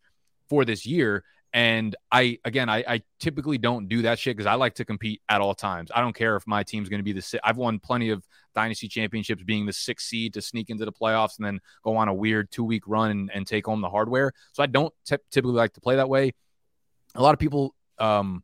for 0.50 0.66
this 0.66 0.86
year. 0.86 1.24
And 1.54 1.96
I, 2.12 2.40
again, 2.44 2.68
I, 2.68 2.84
I 2.86 3.02
typically 3.18 3.58
don't 3.58 3.88
do 3.88 4.02
that 4.02 4.20
shit 4.20 4.36
because 4.36 4.46
I 4.46 4.56
like 4.56 4.76
to 4.76 4.84
compete 4.84 5.22
at 5.30 5.40
all 5.40 5.54
times. 5.54 5.90
I 5.96 6.02
don't 6.02 6.14
care 6.16 6.36
if 6.36 6.46
my 6.46 6.64
team's 6.64 6.90
going 6.90 7.00
to 7.00 7.04
be 7.04 7.14
the. 7.14 7.40
I've 7.46 7.56
won 7.56 7.80
plenty 7.80 8.10
of 8.10 8.28
dynasty 8.54 8.90
championships, 8.90 9.42
being 9.42 9.66
the 9.66 9.72
sixth 9.72 10.08
seed 10.08 10.34
to 10.34 10.42
sneak 10.42 10.70
into 10.70 10.84
the 10.84 10.92
playoffs 10.92 11.38
and 11.38 11.46
then 11.46 11.62
go 11.82 11.96
on 11.96 12.10
a 12.10 12.14
weird 12.14 12.52
two 12.52 12.66
week 12.66 12.84
run 12.88 13.10
and, 13.10 13.32
and, 13.34 13.48
take 13.48 13.68
home 13.68 13.80
the 13.80 13.90
hardware. 13.90 14.34
So 14.52 14.64
I 14.64 14.66
don't 14.66 14.94
t- 15.06 15.16
typically 15.32 15.56
like 15.56 15.72
to 15.74 15.82
play 15.82 15.96
that 15.96 16.10
way. 16.10 16.34
A 17.16 17.22
lot 17.22 17.34
of 17.34 17.40
people 17.40 17.74
um, 18.00 18.44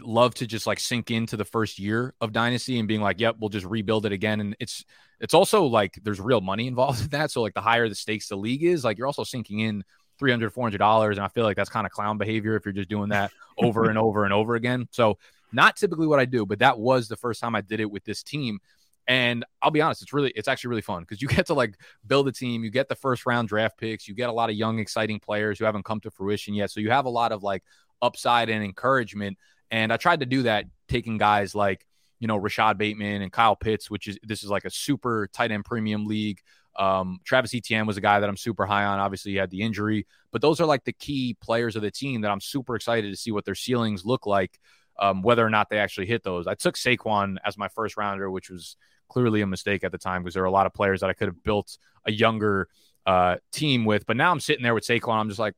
love 0.00 0.34
to 0.34 0.46
just 0.46 0.66
like 0.66 0.80
sink 0.80 1.10
into 1.10 1.36
the 1.36 1.44
first 1.44 1.78
year 1.78 2.14
of 2.20 2.32
dynasty 2.32 2.78
and 2.78 2.88
being 2.88 3.02
like, 3.02 3.20
"Yep, 3.20 3.36
we'll 3.40 3.50
just 3.50 3.66
rebuild 3.66 4.06
it 4.06 4.12
again." 4.12 4.40
And 4.40 4.56
it's 4.58 4.84
it's 5.20 5.34
also 5.34 5.64
like 5.64 5.98
there's 6.02 6.20
real 6.20 6.40
money 6.40 6.66
involved 6.66 7.00
in 7.04 7.08
that. 7.08 7.30
So 7.30 7.42
like 7.42 7.54
the 7.54 7.60
higher 7.60 7.88
the 7.88 7.94
stakes 7.94 8.28
the 8.28 8.36
league 8.36 8.64
is, 8.64 8.84
like 8.84 8.98
you're 8.98 9.06
also 9.06 9.24
sinking 9.24 9.60
in 9.60 9.84
300 10.18 10.54
$400 10.54 11.10
and 11.10 11.20
i 11.20 11.28
feel 11.28 11.42
like 11.42 11.56
that's 11.56 11.70
kind 11.70 11.84
of 11.84 11.90
clown 11.90 12.16
behavior 12.16 12.54
if 12.54 12.64
you're 12.64 12.72
just 12.72 12.88
doing 12.88 13.08
that 13.08 13.32
over 13.58 13.88
and 13.88 13.98
over 13.98 14.24
and 14.24 14.32
over 14.32 14.54
again. 14.54 14.86
So 14.90 15.18
not 15.52 15.76
typically 15.76 16.06
what 16.06 16.20
i 16.20 16.24
do 16.24 16.46
but 16.46 16.60
that 16.60 16.78
was 16.78 17.08
the 17.08 17.16
first 17.16 17.40
time 17.40 17.54
i 17.54 17.60
did 17.60 17.80
it 17.80 17.90
with 17.90 18.04
this 18.04 18.22
team. 18.22 18.60
And 19.08 19.44
i'll 19.60 19.72
be 19.72 19.80
honest 19.80 20.02
it's 20.02 20.12
really 20.12 20.30
it's 20.36 20.46
actually 20.46 20.68
really 20.68 20.82
fun 20.82 21.02
because 21.02 21.20
you 21.20 21.28
get 21.36 21.46
to 21.46 21.54
like 21.54 21.74
build 22.06 22.28
a 22.28 22.32
team 22.32 22.62
you 22.62 22.70
get 22.70 22.88
the 22.88 22.94
first 22.94 23.26
round 23.26 23.48
draft 23.48 23.78
picks 23.78 24.06
you 24.06 24.14
get 24.14 24.28
a 24.28 24.32
lot 24.32 24.48
of 24.48 24.54
young 24.54 24.78
exciting 24.78 25.18
players 25.18 25.58
who 25.58 25.64
haven't 25.64 25.84
come 25.84 25.98
to 26.00 26.10
fruition 26.10 26.54
yet. 26.54 26.70
So 26.70 26.78
you 26.78 26.90
have 26.90 27.06
a 27.06 27.10
lot 27.10 27.32
of 27.32 27.42
like 27.42 27.64
upside 28.00 28.48
and 28.48 28.62
encouragement 28.62 29.38
and 29.72 29.92
i 29.92 29.96
tried 29.96 30.20
to 30.20 30.26
do 30.26 30.44
that 30.44 30.66
taking 30.88 31.18
guys 31.18 31.54
like 31.54 31.84
you 32.20 32.28
know 32.28 32.36
Rashod 32.36 32.78
bateman 32.78 33.22
and 33.22 33.32
kyle 33.32 33.56
pitts 33.56 33.90
which 33.90 34.06
is 34.06 34.18
this 34.22 34.44
is 34.44 34.50
like 34.50 34.64
a 34.64 34.70
super 34.70 35.28
tight 35.32 35.50
end 35.50 35.64
premium 35.64 36.06
league 36.06 36.40
um, 36.76 37.20
Travis 37.24 37.54
Etienne 37.54 37.86
was 37.86 37.96
a 37.96 38.00
guy 38.00 38.20
that 38.20 38.28
I'm 38.28 38.36
super 38.36 38.64
high 38.64 38.84
on. 38.84 38.98
Obviously, 38.98 39.32
he 39.32 39.38
had 39.38 39.50
the 39.50 39.60
injury, 39.60 40.06
but 40.30 40.40
those 40.40 40.60
are 40.60 40.66
like 40.66 40.84
the 40.84 40.92
key 40.92 41.36
players 41.40 41.76
of 41.76 41.82
the 41.82 41.90
team 41.90 42.22
that 42.22 42.30
I'm 42.30 42.40
super 42.40 42.76
excited 42.76 43.10
to 43.10 43.16
see 43.16 43.30
what 43.30 43.44
their 43.44 43.54
ceilings 43.54 44.04
look 44.04 44.26
like, 44.26 44.58
um, 44.98 45.22
whether 45.22 45.44
or 45.44 45.50
not 45.50 45.68
they 45.68 45.78
actually 45.78 46.06
hit 46.06 46.22
those. 46.22 46.46
I 46.46 46.54
took 46.54 46.76
Saquon 46.76 47.36
as 47.44 47.58
my 47.58 47.68
first 47.68 47.96
rounder, 47.96 48.30
which 48.30 48.48
was 48.48 48.76
clearly 49.08 49.42
a 49.42 49.46
mistake 49.46 49.84
at 49.84 49.92
the 49.92 49.98
time 49.98 50.22
because 50.22 50.34
there 50.34 50.42
are 50.42 50.46
a 50.46 50.50
lot 50.52 50.66
of 50.66 50.72
players 50.72 51.00
that 51.00 51.10
I 51.10 51.12
could 51.12 51.28
have 51.28 51.42
built 51.42 51.76
a 52.06 52.12
younger 52.12 52.68
uh, 53.04 53.36
team 53.52 53.84
with. 53.84 54.06
But 54.06 54.16
now 54.16 54.30
I'm 54.30 54.40
sitting 54.40 54.62
there 54.62 54.74
with 54.74 54.86
Saquon. 54.86 55.16
I'm 55.16 55.28
just 55.28 55.40
like, 55.40 55.54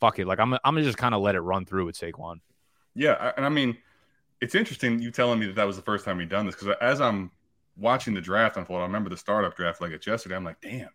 fuck 0.00 0.18
it. 0.18 0.26
Like 0.26 0.40
I'm, 0.40 0.54
I'm 0.54 0.74
gonna 0.74 0.82
just 0.82 0.98
kind 0.98 1.14
of 1.14 1.22
let 1.22 1.36
it 1.36 1.40
run 1.40 1.64
through 1.66 1.86
with 1.86 1.96
Saquon. 1.96 2.40
Yeah, 2.98 3.32
and 3.36 3.46
I 3.46 3.48
mean, 3.48 3.78
it's 4.40 4.56
interesting 4.56 5.00
you 5.00 5.12
telling 5.12 5.38
me 5.38 5.46
that 5.46 5.54
that 5.54 5.66
was 5.68 5.76
the 5.76 5.82
first 5.82 6.04
time 6.04 6.18
you'd 6.18 6.30
done 6.30 6.46
this 6.46 6.56
because 6.56 6.76
as 6.80 7.00
I'm 7.00 7.30
watching 7.76 8.12
the 8.12 8.20
draft 8.20 8.56
unfold, 8.56 8.80
I 8.80 8.82
remember 8.82 9.08
the 9.08 9.16
startup 9.16 9.56
draft 9.56 9.80
like 9.80 9.92
it's 9.92 10.04
yesterday. 10.04 10.34
I'm 10.34 10.44
like, 10.44 10.60
damn, 10.60 10.88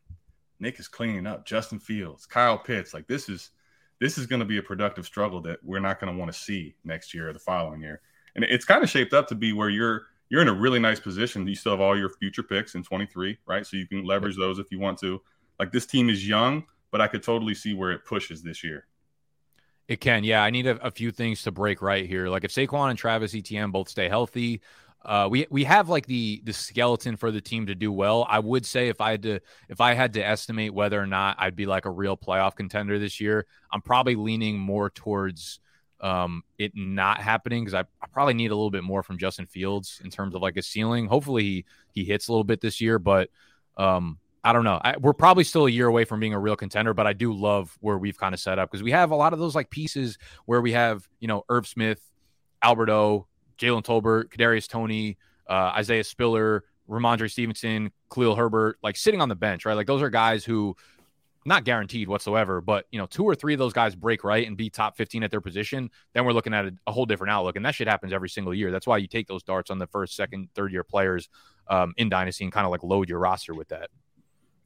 Nick 0.60 0.82
is 0.82 0.90
cleaning 0.90 1.26
up. 1.26 1.46
Justin 1.46 1.80
Fields, 1.80 2.26
Kyle 2.26 2.58
Pitts, 2.58 2.94
like 2.94 3.08
this 3.08 3.30
is 3.30 3.52
this 4.02 4.18
is 4.18 4.26
going 4.26 4.42
to 4.42 4.46
be 4.46 4.58
a 4.58 4.62
productive 4.62 5.06
struggle 5.06 5.40
that 5.44 5.64
we're 5.64 5.80
not 5.80 6.02
going 6.02 6.12
to 6.12 6.20
want 6.20 6.30
to 6.30 6.38
see 6.38 6.76
next 6.84 7.14
year 7.14 7.30
or 7.30 7.34
the 7.34 7.40
following 7.40 7.80
year. 7.80 8.02
And 8.36 8.44
it's 8.44 8.66
kind 8.66 8.84
of 8.84 8.90
shaped 8.90 9.14
up 9.14 9.30
to 9.30 9.36
be 9.36 9.54
where 9.54 9.70
you're 9.70 10.08
you're 10.28 10.42
in 10.42 10.50
a 10.50 10.54
really 10.54 10.80
nice 10.80 11.00
position. 11.00 11.48
You 11.48 11.56
still 11.56 11.72
have 11.72 11.80
all 11.82 11.98
your 11.98 12.10
future 12.10 12.44
picks 12.44 12.76
in 12.76 12.84
23, 12.84 13.38
right? 13.46 13.66
So 13.66 13.78
you 13.78 13.88
can 13.88 14.04
leverage 14.04 14.36
those 14.36 14.60
if 14.60 14.72
you 14.72 14.80
want 14.80 15.00
to. 15.00 15.22
Like 15.58 15.72
this 15.72 15.86
team 15.86 16.10
is 16.10 16.28
young, 16.28 16.66
but 16.92 17.00
I 17.00 17.08
could 17.08 17.24
totally 17.24 17.56
see 17.56 17.74
where 17.74 17.92
it 17.92 18.04
pushes 18.04 18.44
this 18.44 18.62
year. 18.62 18.88
It 19.88 20.00
can, 20.00 20.24
yeah. 20.24 20.44
I 20.44 20.50
need 20.50 20.66
a, 20.66 20.78
a, 20.86 20.92
few 20.92 21.12
things 21.12 21.44
to 21.44 21.52
break 21.52 21.82
right 21.82 22.06
here. 22.08 22.30
Like 22.30 22.46
if 22.46 22.52
Saquon 22.54 22.90
and 22.90 22.98
Travis 22.98 23.36
Etienne 23.36 23.72
both 23.72 23.90
stay 23.90 24.08
healthy, 24.08 24.62
uh, 25.06 25.28
we 25.30 25.46
we 25.50 25.66
have 25.66 25.90
like 25.90 26.06
the 26.06 26.42
the 26.46 26.54
skeleton 26.54 27.18
for 27.18 27.32
the 27.32 27.42
team 27.42 27.66
to 27.66 27.76
do 27.76 27.92
well. 27.92 28.26
I 28.30 28.40
would 28.40 28.66
say 28.66 28.88
if 28.88 29.02
I 29.02 29.12
had 29.12 29.24
to 29.24 29.40
if 29.68 29.82
I 29.82 29.94
had 29.94 30.14
to 30.14 30.26
estimate 30.26 30.74
whether 30.74 31.00
or 31.00 31.06
not 31.06 31.36
I'd 31.40 31.58
be 31.58 31.66
like 31.66 31.86
a 31.86 31.92
real 31.92 32.16
playoff 32.16 32.56
contender 32.56 32.98
this 32.98 33.20
year, 33.20 33.46
I'm 33.72 33.82
probably 33.82 34.16
leaning 34.16 34.58
more 34.58 34.90
towards 34.90 35.60
um, 36.00 36.44
it 36.58 36.74
not 36.76 37.20
happening 37.20 37.64
because 37.64 37.74
I, 37.74 37.82
I, 38.02 38.08
probably 38.12 38.34
need 38.34 38.52
a 38.52 38.56
little 38.56 38.72
bit 38.72 38.84
more 38.84 39.04
from 39.04 39.18
Justin 39.18 39.46
Fields 39.46 40.02
in 40.04 40.10
terms 40.10 40.36
of 40.36 40.42
like 40.42 40.58
a 40.58 40.62
ceiling. 40.62 41.08
Hopefully 41.08 41.44
he 41.44 41.66
he 41.94 42.06
hits 42.06 42.28
a 42.28 42.32
little 42.32 42.44
bit 42.44 42.60
this 42.62 42.82
year, 42.82 43.00
but 43.00 43.30
um, 43.78 44.20
I 44.44 44.52
don't 44.52 44.66
know. 44.66 44.80
I, 44.84 44.98
we're 44.98 45.14
probably 45.14 45.46
still 45.46 45.68
a 45.68 45.70
year 45.70 45.88
away 45.88 46.04
from 46.04 46.20
being 46.20 46.34
a 46.34 46.40
real 46.40 46.56
contender, 46.56 46.94
but 46.94 47.08
I 47.08 47.14
do 47.14 47.34
love 47.34 47.78
where 47.80 47.98
we've 47.98 48.18
kind 48.18 48.34
of 48.34 48.42
set 48.42 48.60
up 48.60 48.70
because 48.70 48.84
we 48.84 48.92
have 48.92 49.12
a 49.12 49.16
lot 49.16 49.32
of 49.32 49.40
those 49.40 49.56
like 49.56 49.70
pieces 49.70 50.18
where 50.46 50.62
we 50.62 50.74
have 50.74 51.08
you 51.20 51.28
know 51.28 51.46
Irv 51.50 51.66
Smith, 51.66 52.02
Albert 52.62 52.90
O, 52.90 53.28
Jalen 53.58 53.84
Tolbert, 53.84 54.30
Kadarius 54.30 54.68
Toney, 54.68 55.18
uh, 55.50 55.72
Isaiah 55.76 56.04
Spiller, 56.04 56.66
Rhamondre 56.90 57.32
Stevenson, 57.32 57.92
Khalil 58.14 58.36
Herbert, 58.36 58.78
like 58.84 58.98
sitting 58.98 59.22
on 59.22 59.30
the 59.30 59.36
bench, 59.36 59.66
right? 59.66 59.76
Like 59.76 59.88
those 59.88 60.02
are 60.02 60.10
guys 60.10 60.44
who 60.44 60.76
not 61.46 61.64
guaranteed 61.64 62.08
whatsoever, 62.08 62.62
but 62.62 62.86
you 62.92 63.00
know, 63.00 63.06
two 63.06 63.24
or 63.24 63.36
three 63.36 63.54
of 63.54 63.60
those 63.60 63.74
guys 63.74 63.96
break 63.96 64.24
right 64.24 64.48
and 64.48 64.56
be 64.56 64.70
top 64.70 64.98
15 64.98 65.24
at 65.24 65.32
their 65.32 65.42
position, 65.42 65.90
then 66.14 66.26
we're 66.26 66.32
looking 66.32 66.54
at 66.54 66.66
a, 66.66 66.74
a 66.88 66.92
whole 66.92 67.06
different 67.06 67.32
outlook. 67.32 67.56
And 67.56 67.66
that 67.66 67.76
shit 67.76 67.88
happens 67.88 68.14
every 68.14 68.30
single 68.30 68.54
year. 68.54 68.72
That's 68.72 68.88
why 68.88 68.98
you 68.98 69.08
take 69.08 69.28
those 69.28 69.44
darts 69.44 69.70
on 69.70 69.80
the 69.80 69.88
first, 69.88 70.16
second, 70.16 70.50
third 70.56 70.72
year 70.72 70.84
players 70.84 71.30
um, 71.68 71.94
in 71.98 72.10
Dynasty 72.10 72.44
and 72.44 72.54
kind 72.54 72.66
of 72.66 72.72
like 72.72 72.84
load 72.84 73.10
your 73.10 73.20
roster 73.20 73.54
with 73.54 73.70
that. 73.70 73.90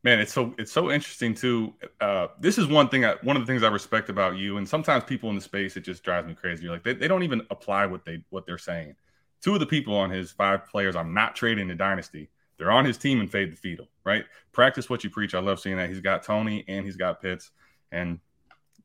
Man, 0.03 0.19
it's 0.19 0.31
so 0.31 0.53
it's 0.57 0.71
so 0.71 0.91
interesting 0.91 1.33
too. 1.33 1.73
Uh, 1.99 2.27
this 2.39 2.57
is 2.57 2.67
one 2.67 2.87
thing. 2.89 3.03
I, 3.03 3.15
one 3.23 3.35
of 3.35 3.41
the 3.41 3.51
things 3.51 3.63
I 3.63 3.69
respect 3.69 4.09
about 4.09 4.37
you, 4.37 4.57
and 4.57 4.67
sometimes 4.67 5.03
people 5.03 5.29
in 5.29 5.35
the 5.35 5.41
space, 5.41 5.75
it 5.75 5.81
just 5.81 6.03
drives 6.03 6.27
me 6.27 6.35
crazy. 6.35 6.63
You're 6.63 6.73
like 6.73 6.83
they, 6.83 6.93
they 6.93 7.07
don't 7.07 7.23
even 7.23 7.41
apply 7.49 7.87
what 7.87 8.05
they 8.05 8.23
what 8.29 8.45
they're 8.45 8.57
saying. 8.57 8.95
Two 9.41 9.53
of 9.53 9.59
the 9.59 9.65
people 9.65 9.95
on 9.95 10.09
his 10.09 10.31
five 10.31 10.65
players, 10.67 10.95
I'm 10.95 11.13
not 11.13 11.35
trading 11.35 11.67
the 11.67 11.75
dynasty. 11.75 12.29
They're 12.57 12.71
on 12.71 12.85
his 12.85 12.97
team 12.97 13.19
and 13.19 13.31
fade 13.31 13.51
the 13.51 13.55
field, 13.55 13.87
right? 14.03 14.25
Practice 14.51 14.89
what 14.89 15.03
you 15.03 15.09
preach. 15.09 15.35
I 15.35 15.39
love 15.39 15.59
seeing 15.59 15.77
that. 15.77 15.89
He's 15.89 15.99
got 15.99 16.23
Toney 16.23 16.63
and 16.67 16.85
he's 16.85 16.95
got 16.95 17.21
Pitts, 17.21 17.51
and 17.91 18.19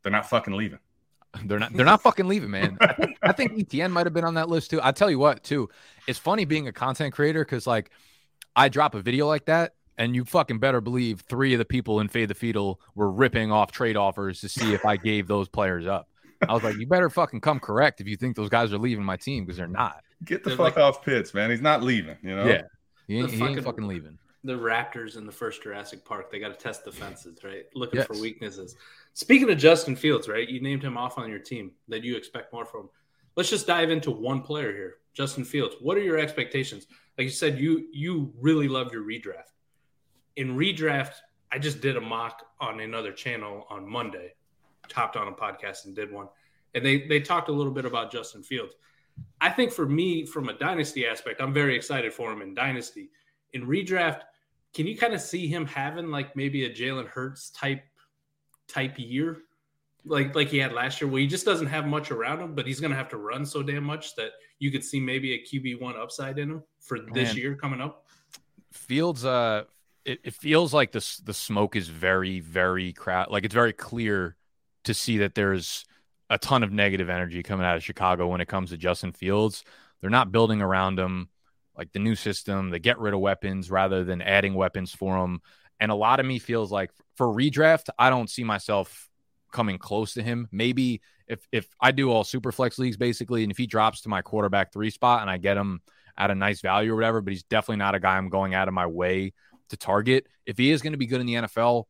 they're 0.03 0.13
not 0.13 0.29
fucking 0.29 0.55
leaving. 0.55 0.79
They're 1.47 1.59
not. 1.59 1.73
They're 1.73 1.87
not 1.87 2.03
fucking 2.03 2.27
leaving, 2.27 2.51
man. 2.51 2.77
I 2.81 2.93
think, 2.93 3.19
I 3.23 3.33
think 3.33 3.53
Etienne 3.59 3.91
might 3.91 4.05
have 4.05 4.13
been 4.13 4.25
on 4.25 4.35
that 4.35 4.51
list 4.51 4.71
too. 4.71 4.81
I 4.83 4.93
tell 4.93 5.11
you 5.11 5.19
what, 5.19 5.43
too, 5.43 5.71
it's 6.07 6.19
funny 6.19 6.45
being 6.45 6.69
a 6.69 6.73
content 6.73 7.15
creator 7.15 7.43
because 7.43 7.67
like 7.67 7.91
I 8.55 8.69
drop 8.69 8.95
a 8.95 9.01
video 9.01 9.27
like 9.27 9.47
that 9.47 9.75
and 9.99 10.15
you 10.15 10.25
fucking 10.25 10.59
better 10.59 10.81
believe 10.81 11.21
three 11.21 11.55
of 11.55 11.59
the 11.59 11.65
people 11.65 12.01
in 12.01 12.09
Fade 12.09 12.29
the 12.29 12.35
Field 12.35 12.79
were 12.95 13.11
ripping 13.11 13.53
off 13.53 13.73
trade 13.73 13.97
offers 13.97 14.41
to 14.41 14.49
see 14.49 14.73
if 14.73 14.85
I 14.85 14.97
gave 14.97 15.27
those 15.27 15.49
players 15.49 15.87
up. 15.87 16.09
I 16.49 16.55
was 16.55 16.63
like, 16.63 16.77
you 16.77 16.87
better 16.87 17.11
fucking 17.11 17.41
come 17.41 17.61
correct 17.61 18.01
if 18.01 18.09
you 18.09 18.17
think 18.17 18.37
those 18.37 18.49
guys 18.49 18.73
are 18.73 18.79
leaving 18.79 19.05
my 19.05 19.17
team 19.17 19.45
because 19.45 19.57
they're 19.57 19.69
not. 19.69 20.03
Get 20.25 20.43
the 20.43 20.51
they're 20.51 20.57
fuck 20.57 20.77
like, 20.77 20.85
off 20.85 21.05
Pitts, 21.05 21.35
man. 21.35 21.51
He's 21.51 21.61
not 21.61 21.83
leaving, 21.83 22.17
you 22.23 22.35
know? 22.35 22.47
Yeah. 22.47 22.63
He 23.07 23.19
ain't, 23.19 23.31
he 23.31 23.39
fucking, 23.39 23.57
ain't 23.57 23.65
fucking 23.65 23.87
leaving. 23.87 24.19
The 24.45 24.55
Raptors 24.55 25.17
in 25.17 25.25
the 25.25 25.33
first 25.33 25.63
Jurassic 25.63 26.05
Park, 26.05 26.33
they 26.33 26.41
got 26.41 26.49
to 26.49 26.55
test 26.59 26.85
the 26.85 26.91
fences, 26.91 27.45
right? 27.45 27.65
Looking 27.75 27.99
yes. 27.99 28.07
for 28.07 28.21
weaknesses. 28.21 28.75
Speaking 29.15 29.51
of 29.51 29.59
Justin 29.59 29.95
Fields, 29.95 30.27
right? 30.29 30.49
You 30.49 30.61
named 30.61 30.83
him 30.83 30.97
off 30.97 31.19
on 31.19 31.31
your 31.31 31.39
team 31.39 31.73
that 31.89 32.03
you 32.03 32.17
expect 32.17 32.53
more 32.53 32.65
from. 32.65 32.89
Let's 33.37 33.51
just 33.51 33.67
dive 33.67 33.91
into 33.91 34.11
one 34.11 34.43
player 34.43 34.73
here. 34.73 34.97
Justin 35.15 35.45
Fields. 35.45 35.77
What 35.81 35.97
are 35.97 36.03
your 36.03 36.19
expectations? 36.19 36.87
Like 37.17 37.27
you 37.27 37.31
said, 37.31 37.59
you 37.59 37.87
you 37.93 38.33
really 38.41 38.67
love 38.67 38.93
your 38.93 39.03
redraft 39.05 39.53
in 40.37 40.57
redraft, 40.57 41.15
I 41.51 41.59
just 41.59 41.81
did 41.81 41.97
a 41.97 42.01
mock 42.01 42.47
on 42.61 42.81
another 42.81 43.13
channel 43.13 43.67
on 43.69 43.89
Monday, 43.89 44.35
topped 44.89 45.17
on 45.17 45.29
a 45.29 45.33
podcast 45.33 45.85
and 45.85 45.95
did 45.95 46.11
one. 46.11 46.29
And 46.75 46.85
they 46.85 47.07
they 47.07 47.21
talked 47.21 47.49
a 47.49 47.53
little 47.53 47.73
bit 47.73 47.85
about 47.85 48.11
Justin 48.11 48.43
Fields. 48.43 48.75
I 49.41 49.51
think 49.51 49.73
for 49.73 49.87
me, 49.87 50.25
from 50.25 50.49
a 50.49 50.55
dynasty 50.55 51.07
aspect, 51.07 51.41
I'm 51.41 51.53
very 51.53 51.77
excited 51.77 52.15
for 52.15 52.33
him 52.33 52.41
in 52.41 52.55
dynasty. 52.55 53.11
In 53.53 53.67
redraft, 53.67 54.23
can 54.73 54.87
you 54.87 54.97
kind 54.97 55.13
of 55.13 55.21
see 55.21 55.47
him 55.47 55.67
having 55.67 56.11
like 56.11 56.35
maybe 56.35 56.65
a 56.65 56.71
Jalen 56.71 57.09
Hurts 57.09 57.51
type 57.51 57.83
type 58.69 58.95
year? 58.97 59.43
Like 60.07 60.35
like 60.35 60.49
he 60.49 60.59
had 60.59 60.73
last 60.73 61.01
year, 61.01 61.11
where 61.11 61.21
he 61.21 61.27
just 61.27 61.45
doesn't 61.45 61.67
have 61.67 61.87
much 61.87 62.11
around 62.11 62.41
him, 62.41 62.55
but 62.55 62.67
he's 62.67 62.81
gonna 62.81 62.97
have 62.97 63.11
to 63.11 63.19
run 63.19 63.45
so 63.45 63.63
damn 63.63 63.85
much 63.85 64.17
that 64.17 64.31
you 64.59 64.71
could 64.71 64.83
see 64.83 64.99
maybe 64.99 65.35
a 65.35 65.39
QB 65.39 65.81
one 65.81 65.97
upside 65.97 66.39
in 66.39 66.51
him 66.51 66.63
for 66.81 67.01
this 67.13 67.35
Man. 67.35 67.37
year 67.37 67.55
coming 67.55 67.81
up. 67.83 68.07
Fields 68.73 69.27
uh 69.27 69.65
it, 70.05 70.21
it 70.25 70.35
feels 70.35 70.75
like 70.75 70.93
this 70.93 71.19
the 71.19 71.35
smoke 71.35 71.77
is 71.77 71.89
very 71.89 72.41
very 72.41 72.93
crowd 72.93 73.31
like 73.31 73.45
it's 73.45 73.55
very 73.55 73.73
clear 73.73 74.37
to 74.85 74.95
see 74.95 75.19
that 75.19 75.35
there's 75.35 75.85
a 76.33 76.39
ton 76.39 76.63
of 76.63 76.73
negative 76.73 77.11
energy 77.11 77.43
coming 77.43 77.67
out 77.67 77.77
of 77.77 77.85
Chicago 77.85 78.27
when 78.27 78.41
it 78.41 78.49
comes 78.49 78.71
to 78.71 78.77
Justin 78.79 79.13
Fields. 79.13 79.65
They're 80.01 80.11
not 80.11 80.33
building 80.33 80.63
around 80.63 80.99
him 80.99 81.29
like 81.77 81.93
the 81.93 81.99
new 81.99 82.15
system. 82.15 82.71
They 82.71 82.79
get 82.79 82.99
rid 82.99 83.15
of 83.15 83.21
weapons 83.21 83.71
rather 83.71 84.03
than 84.03 84.23
adding 84.23 84.55
weapons 84.55 84.95
for 84.95 85.23
him. 85.23 85.41
And 85.79 85.93
a 85.93 85.95
lot 85.95 86.21
of 86.21 86.27
me 86.27 86.39
feels 86.39 86.73
like 86.73 86.91
for 87.17 87.27
redraft, 87.27 87.91
I 87.99 88.09
don't 88.09 88.31
see 88.31 88.45
myself 88.45 89.11
coming 89.53 89.77
close 89.77 90.15
to 90.15 90.23
him. 90.23 90.49
Maybe 90.51 91.03
if 91.29 91.47
if 91.53 91.69
I 91.81 91.93
do 91.93 92.11
all 92.11 92.25
super 92.25 92.51
flex 92.51 92.79
leagues 92.79 92.97
basically, 92.97 93.43
and 93.43 93.53
if 93.53 93.59
he 93.59 93.67
drops 93.67 94.01
to 94.03 94.09
my 94.09 94.23
quarterback 94.23 94.73
three 94.73 94.91
spot 94.91 95.21
and 95.21 95.31
I 95.31 95.37
get 95.37 95.59
him 95.59 95.83
at 96.17 96.31
a 96.31 96.35
nice 96.35 96.63
value 96.63 96.93
or 96.93 96.97
whatever, 96.97 97.21
but 97.21 97.33
he's 97.33 97.43
definitely 97.43 97.77
not 97.77 97.95
a 97.95 98.01
guy 98.01 98.17
I'm 98.17 98.31
going 98.31 98.55
out 98.55 98.69
of 98.69 98.75
my 98.75 98.87
way 98.87 99.35
to 99.73 99.77
target. 99.77 100.27
If 100.47 100.57
he 100.57 100.71
is 100.71 100.81
going 100.81 100.93
to 100.93 100.99
be 100.99 101.07
good 101.07 101.21
in 101.21 101.27
the 101.27 101.35
NFL, 101.35 101.85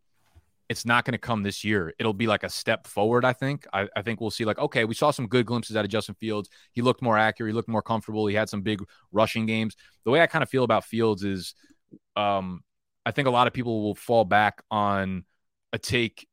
it's 0.68 0.86
not 0.86 1.04
going 1.04 1.12
to 1.12 1.18
come 1.18 1.42
this 1.42 1.64
year. 1.64 1.92
It'll 1.98 2.14
be 2.14 2.26
like 2.26 2.44
a 2.44 2.48
step 2.48 2.86
forward, 2.86 3.24
I 3.24 3.34
think. 3.34 3.66
I, 3.72 3.88
I, 3.94 4.02
think 4.02 4.20
we'll 4.20 4.30
see, 4.30 4.44
like, 4.44 4.58
okay, 4.58 4.84
we 4.84 4.94
saw 4.94 5.10
some 5.10 5.26
good 5.26 5.44
glimpses 5.44 5.76
out 5.76 5.84
of 5.84 5.90
Justin 5.90 6.14
Fields. 6.14 6.48
He 6.72 6.80
looked 6.80 7.02
more 7.02 7.18
accurate. 7.18 7.50
He 7.50 7.54
looked 7.54 7.68
more 7.68 7.82
comfortable. 7.82 8.26
He 8.26 8.34
had 8.34 8.48
some 8.48 8.62
big 8.62 8.82
rushing 9.12 9.44
games. 9.44 9.76
The 10.04 10.10
way 10.10 10.22
I 10.22 10.26
kind 10.26 10.42
of 10.42 10.48
feel 10.48 10.64
about 10.64 10.84
Fields 10.84 11.24
is 11.24 11.54
um, 12.16 12.62
I 13.04 13.10
think 13.10 13.28
a 13.28 13.30
lot 13.30 13.46
of 13.46 13.52
people 13.52 13.82
will 13.82 13.94
fall 13.94 14.24
back 14.24 14.62
on 14.70 15.24
a 15.72 15.78
take 15.78 16.26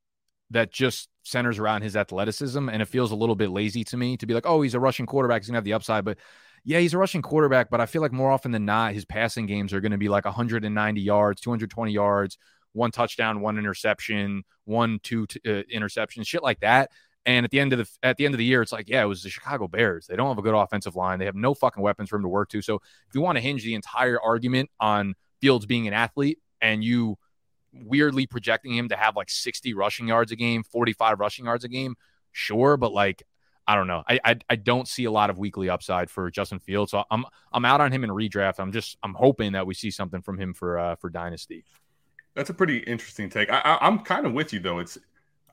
that 0.51 0.71
just 0.71 1.09
centers 1.23 1.59
around 1.59 1.81
his 1.81 1.97
athleticism. 1.97 2.69
And 2.69 2.81
it 2.81 2.87
feels 2.87 3.11
a 3.11 3.15
little 3.15 3.35
bit 3.35 3.49
lazy 3.49 3.83
to 3.85 3.97
me 3.97 4.15
to 4.17 4.25
be 4.25 4.33
like, 4.33 4.45
oh, 4.45 4.61
he's 4.61 4.73
a 4.73 4.79
rushing 4.79 5.05
quarterback. 5.05 5.41
He's 5.41 5.47
going 5.47 5.55
to 5.55 5.57
have 5.57 5.65
the 5.65 5.73
upside. 5.73 6.05
But 6.05 6.17
yeah, 6.69 6.77
he's 6.77 6.93
a 6.93 6.99
rushing 6.99 7.23
quarterback, 7.23 7.71
but 7.71 7.81
I 7.81 7.87
feel 7.87 8.03
like 8.03 8.11
more 8.11 8.29
often 8.29 8.51
than 8.51 8.63
not, 8.63 8.93
his 8.93 9.03
passing 9.03 9.47
games 9.47 9.73
are 9.73 9.81
going 9.81 9.91
to 9.91 9.97
be 9.97 10.07
like 10.07 10.25
190 10.25 11.01
yards, 11.01 11.41
220 11.41 11.91
yards, 11.91 12.37
one 12.73 12.91
touchdown, 12.91 13.41
one 13.41 13.57
interception, 13.57 14.43
one 14.65 14.99
two 15.01 15.25
t- 15.25 15.41
uh, 15.47 15.63
interceptions, 15.73 16.27
shit 16.27 16.43
like 16.43 16.59
that. 16.59 16.91
And 17.25 17.43
at 17.43 17.49
the 17.49 17.59
end 17.59 17.73
of 17.73 17.79
the 17.79 17.89
at 18.03 18.17
the 18.17 18.25
end 18.25 18.35
of 18.35 18.37
the 18.37 18.45
year, 18.45 18.61
it's 18.61 18.71
like, 18.71 18.87
yeah, 18.87 19.01
it 19.01 19.07
was 19.07 19.23
the 19.23 19.31
Chicago 19.31 19.67
Bears. 19.67 20.05
They 20.05 20.15
don't 20.15 20.27
have 20.27 20.37
a 20.37 20.43
good 20.43 20.53
offensive 20.53 20.95
line. 20.95 21.17
They 21.17 21.25
have 21.25 21.33
no 21.33 21.55
fucking 21.55 21.81
weapons 21.81 22.09
for 22.09 22.17
him 22.17 22.21
to 22.21 22.27
work 22.27 22.49
to. 22.49 22.61
So 22.61 22.75
if 22.75 23.15
you 23.15 23.21
want 23.21 23.37
to 23.37 23.41
hinge 23.41 23.63
the 23.63 23.73
entire 23.73 24.21
argument 24.21 24.69
on 24.79 25.15
Fields 25.41 25.65
being 25.65 25.87
an 25.87 25.95
athlete 25.95 26.37
and 26.61 26.83
you 26.83 27.17
weirdly 27.73 28.27
projecting 28.27 28.75
him 28.75 28.89
to 28.89 28.95
have 28.95 29.15
like 29.15 29.31
60 29.31 29.73
rushing 29.73 30.07
yards 30.07 30.31
a 30.31 30.35
game, 30.35 30.61
45 30.61 31.19
rushing 31.19 31.45
yards 31.45 31.63
a 31.63 31.67
game, 31.67 31.95
sure, 32.31 32.77
but 32.77 32.93
like 32.93 33.23
I 33.69 33.75
don't 33.75 33.85
know. 33.85 34.01
I, 34.09 34.19
I, 34.25 34.35
I 34.49 34.55
don't 34.55 34.87
see 34.87 35.05
a 35.05 35.11
lot 35.11 35.29
of 35.29 35.37
weekly 35.37 35.69
upside 35.69 36.09
for 36.09 36.31
Justin 36.31 36.57
Fields, 36.57 36.89
so 36.89 37.03
I'm 37.11 37.23
I'm 37.53 37.65
out 37.65 37.81
on 37.81 37.91
him 37.91 38.03
in 38.03 38.09
redraft. 38.09 38.59
I'm 38.59 38.71
just 38.71 38.97
I'm 39.03 39.13
hoping 39.13 39.51
that 39.51 39.67
we 39.67 39.75
see 39.75 39.91
something 39.91 40.23
from 40.23 40.39
him 40.39 40.55
for 40.55 40.79
uh, 40.79 40.95
for 40.95 41.11
dynasty. 41.11 41.63
That's 42.33 42.49
a 42.49 42.53
pretty 42.55 42.79
interesting 42.79 43.29
take. 43.29 43.51
I, 43.51 43.59
I, 43.59 43.87
am 43.87 43.99
kind 43.99 44.25
of 44.25 44.33
with 44.33 44.53
you 44.53 44.59
though. 44.59 44.79
It's 44.79 44.97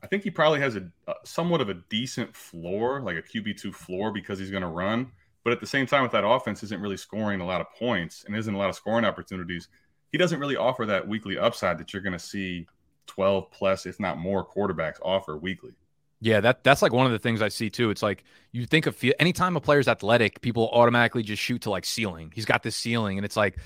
I 0.01 0.07
think 0.07 0.23
he 0.23 0.31
probably 0.31 0.59
has 0.61 0.75
a, 0.75 0.89
a 1.07 1.13
somewhat 1.25 1.61
of 1.61 1.69
a 1.69 1.75
decent 1.89 2.35
floor, 2.35 3.01
like 3.01 3.17
a 3.17 3.21
QB 3.21 3.61
two 3.61 3.71
floor, 3.71 4.11
because 4.11 4.39
he's 4.39 4.49
going 4.49 4.63
to 4.63 4.67
run. 4.67 5.11
But 5.43 5.53
at 5.53 5.59
the 5.59 5.67
same 5.67 5.85
time, 5.85 6.01
with 6.01 6.11
that 6.13 6.25
offense 6.25 6.63
isn't 6.63 6.81
really 6.81 6.97
scoring 6.97 7.39
a 7.39 7.45
lot 7.45 7.61
of 7.61 7.67
points 7.77 8.23
and 8.25 8.35
isn't 8.35 8.53
a 8.53 8.57
lot 8.57 8.69
of 8.69 8.75
scoring 8.75 9.05
opportunities, 9.05 9.67
he 10.11 10.17
doesn't 10.17 10.39
really 10.39 10.55
offer 10.55 10.87
that 10.87 11.07
weekly 11.07 11.37
upside 11.37 11.77
that 11.77 11.93
you're 11.93 12.01
going 12.01 12.13
to 12.13 12.19
see 12.19 12.65
12 13.05 13.51
plus, 13.51 13.85
if 13.85 13.99
not 13.99 14.17
more, 14.17 14.43
quarterbacks 14.43 14.97
offer 15.03 15.37
weekly. 15.37 15.73
Yeah, 16.19 16.39
that 16.41 16.63
that's 16.63 16.81
like 16.81 16.93
one 16.93 17.05
of 17.05 17.11
the 17.11 17.19
things 17.19 17.41
I 17.41 17.49
see 17.49 17.69
too. 17.69 17.91
It's 17.91 18.01
like 18.01 18.23
you 18.51 18.65
think 18.65 18.87
of 18.87 19.03
anytime 19.19 19.55
a 19.55 19.61
player's 19.61 19.87
athletic, 19.87 20.41
people 20.41 20.69
automatically 20.71 21.21
just 21.21 21.41
shoot 21.41 21.61
to 21.63 21.69
like 21.69 21.85
ceiling. 21.85 22.31
He's 22.33 22.45
got 22.45 22.63
this 22.63 22.75
ceiling, 22.75 23.17
and 23.19 23.25
it's 23.25 23.37
like, 23.37 23.57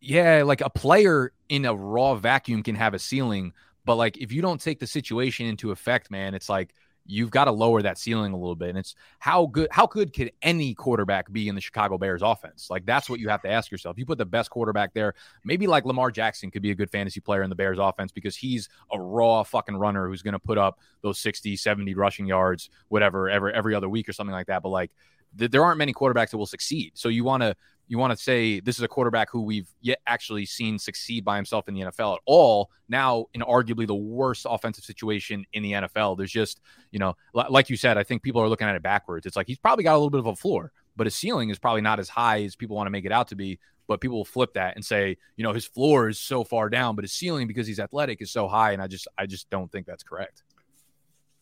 yeah, 0.00 0.42
like 0.44 0.60
a 0.60 0.70
player 0.70 1.32
in 1.48 1.64
a 1.64 1.74
raw 1.74 2.14
vacuum 2.16 2.62
can 2.62 2.74
have 2.74 2.92
a 2.92 2.98
ceiling, 2.98 3.52
but 3.86 3.94
like 3.94 4.18
if 4.18 4.30
you 4.30 4.42
don't 4.42 4.60
take 4.60 4.78
the 4.78 4.86
situation 4.86 5.46
into 5.46 5.70
effect, 5.70 6.10
man, 6.10 6.34
it's 6.34 6.48
like 6.50 6.74
you've 7.08 7.30
got 7.30 7.46
to 7.46 7.50
lower 7.50 7.80
that 7.82 7.98
ceiling 7.98 8.32
a 8.32 8.36
little 8.36 8.54
bit. 8.54 8.68
And 8.68 8.78
it's 8.78 8.94
how 9.18 9.46
good 9.46 9.68
how 9.72 9.86
good 9.86 10.12
could 10.12 10.30
any 10.42 10.74
quarterback 10.74 11.32
be 11.32 11.48
in 11.48 11.54
the 11.54 11.60
Chicago 11.60 11.98
Bears 11.98 12.22
offense? 12.22 12.68
Like 12.70 12.86
that's 12.86 13.10
what 13.10 13.18
you 13.18 13.28
have 13.30 13.42
to 13.42 13.50
ask 13.50 13.72
yourself. 13.72 13.98
You 13.98 14.06
put 14.06 14.18
the 14.18 14.26
best 14.26 14.50
quarterback 14.50 14.92
there, 14.92 15.14
maybe 15.42 15.66
like 15.66 15.84
Lamar 15.86 16.10
Jackson 16.10 16.50
could 16.50 16.62
be 16.62 16.70
a 16.70 16.74
good 16.74 16.90
fantasy 16.90 17.20
player 17.20 17.42
in 17.42 17.50
the 17.50 17.56
Bears 17.56 17.78
offense 17.80 18.12
because 18.12 18.36
he's 18.36 18.68
a 18.92 19.00
raw 19.00 19.42
fucking 19.42 19.76
runner 19.76 20.06
who's 20.06 20.22
going 20.22 20.32
to 20.32 20.38
put 20.38 20.58
up 20.58 20.78
those 21.00 21.18
60, 21.18 21.56
70 21.56 21.94
rushing 21.94 22.26
yards, 22.26 22.68
whatever, 22.88 23.28
every 23.28 23.54
every 23.54 23.74
other 23.74 23.88
week 23.88 24.08
or 24.08 24.12
something 24.12 24.34
like 24.34 24.46
that. 24.46 24.62
But 24.62 24.68
like 24.68 24.92
there 25.34 25.64
aren't 25.64 25.78
many 25.78 25.92
quarterbacks 25.92 26.30
that 26.30 26.38
will 26.38 26.46
succeed. 26.46 26.92
So 26.94 27.08
you 27.08 27.24
want 27.24 27.42
to 27.42 27.54
you 27.88 27.98
want 27.98 28.16
to 28.16 28.22
say 28.22 28.60
this 28.60 28.76
is 28.76 28.82
a 28.82 28.88
quarterback 28.88 29.30
who 29.30 29.42
we've 29.42 29.68
yet 29.80 29.98
actually 30.06 30.44
seen 30.44 30.78
succeed 30.78 31.24
by 31.24 31.36
himself 31.36 31.68
in 31.68 31.74
the 31.74 31.80
NFL 31.80 32.14
at 32.14 32.20
all. 32.26 32.70
Now, 32.88 33.26
in 33.32 33.40
arguably 33.40 33.86
the 33.86 33.94
worst 33.94 34.46
offensive 34.48 34.84
situation 34.84 35.46
in 35.54 35.62
the 35.62 35.72
NFL, 35.72 36.18
there's 36.18 36.30
just, 36.30 36.60
you 36.90 36.98
know, 36.98 37.16
like 37.32 37.70
you 37.70 37.76
said, 37.76 37.96
I 37.96 38.04
think 38.04 38.22
people 38.22 38.42
are 38.42 38.48
looking 38.48 38.68
at 38.68 38.76
it 38.76 38.82
backwards. 38.82 39.26
It's 39.26 39.36
like 39.36 39.46
he's 39.46 39.58
probably 39.58 39.84
got 39.84 39.94
a 39.94 39.98
little 39.98 40.10
bit 40.10 40.20
of 40.20 40.26
a 40.26 40.36
floor, 40.36 40.70
but 40.96 41.06
his 41.06 41.14
ceiling 41.14 41.48
is 41.48 41.58
probably 41.58 41.80
not 41.80 41.98
as 41.98 42.10
high 42.10 42.42
as 42.44 42.56
people 42.56 42.76
want 42.76 42.86
to 42.86 42.90
make 42.90 43.06
it 43.06 43.12
out 43.12 43.28
to 43.28 43.36
be. 43.36 43.58
But 43.86 44.02
people 44.02 44.18
will 44.18 44.26
flip 44.26 44.52
that 44.52 44.76
and 44.76 44.84
say, 44.84 45.16
you 45.36 45.44
know, 45.44 45.54
his 45.54 45.64
floor 45.64 46.10
is 46.10 46.20
so 46.20 46.44
far 46.44 46.68
down, 46.68 46.94
but 46.94 47.04
his 47.04 47.12
ceiling 47.14 47.46
because 47.46 47.66
he's 47.66 47.80
athletic 47.80 48.20
is 48.20 48.30
so 48.30 48.46
high. 48.46 48.72
And 48.72 48.82
I 48.82 48.86
just, 48.86 49.08
I 49.16 49.24
just 49.24 49.48
don't 49.48 49.72
think 49.72 49.86
that's 49.86 50.02
correct. 50.02 50.42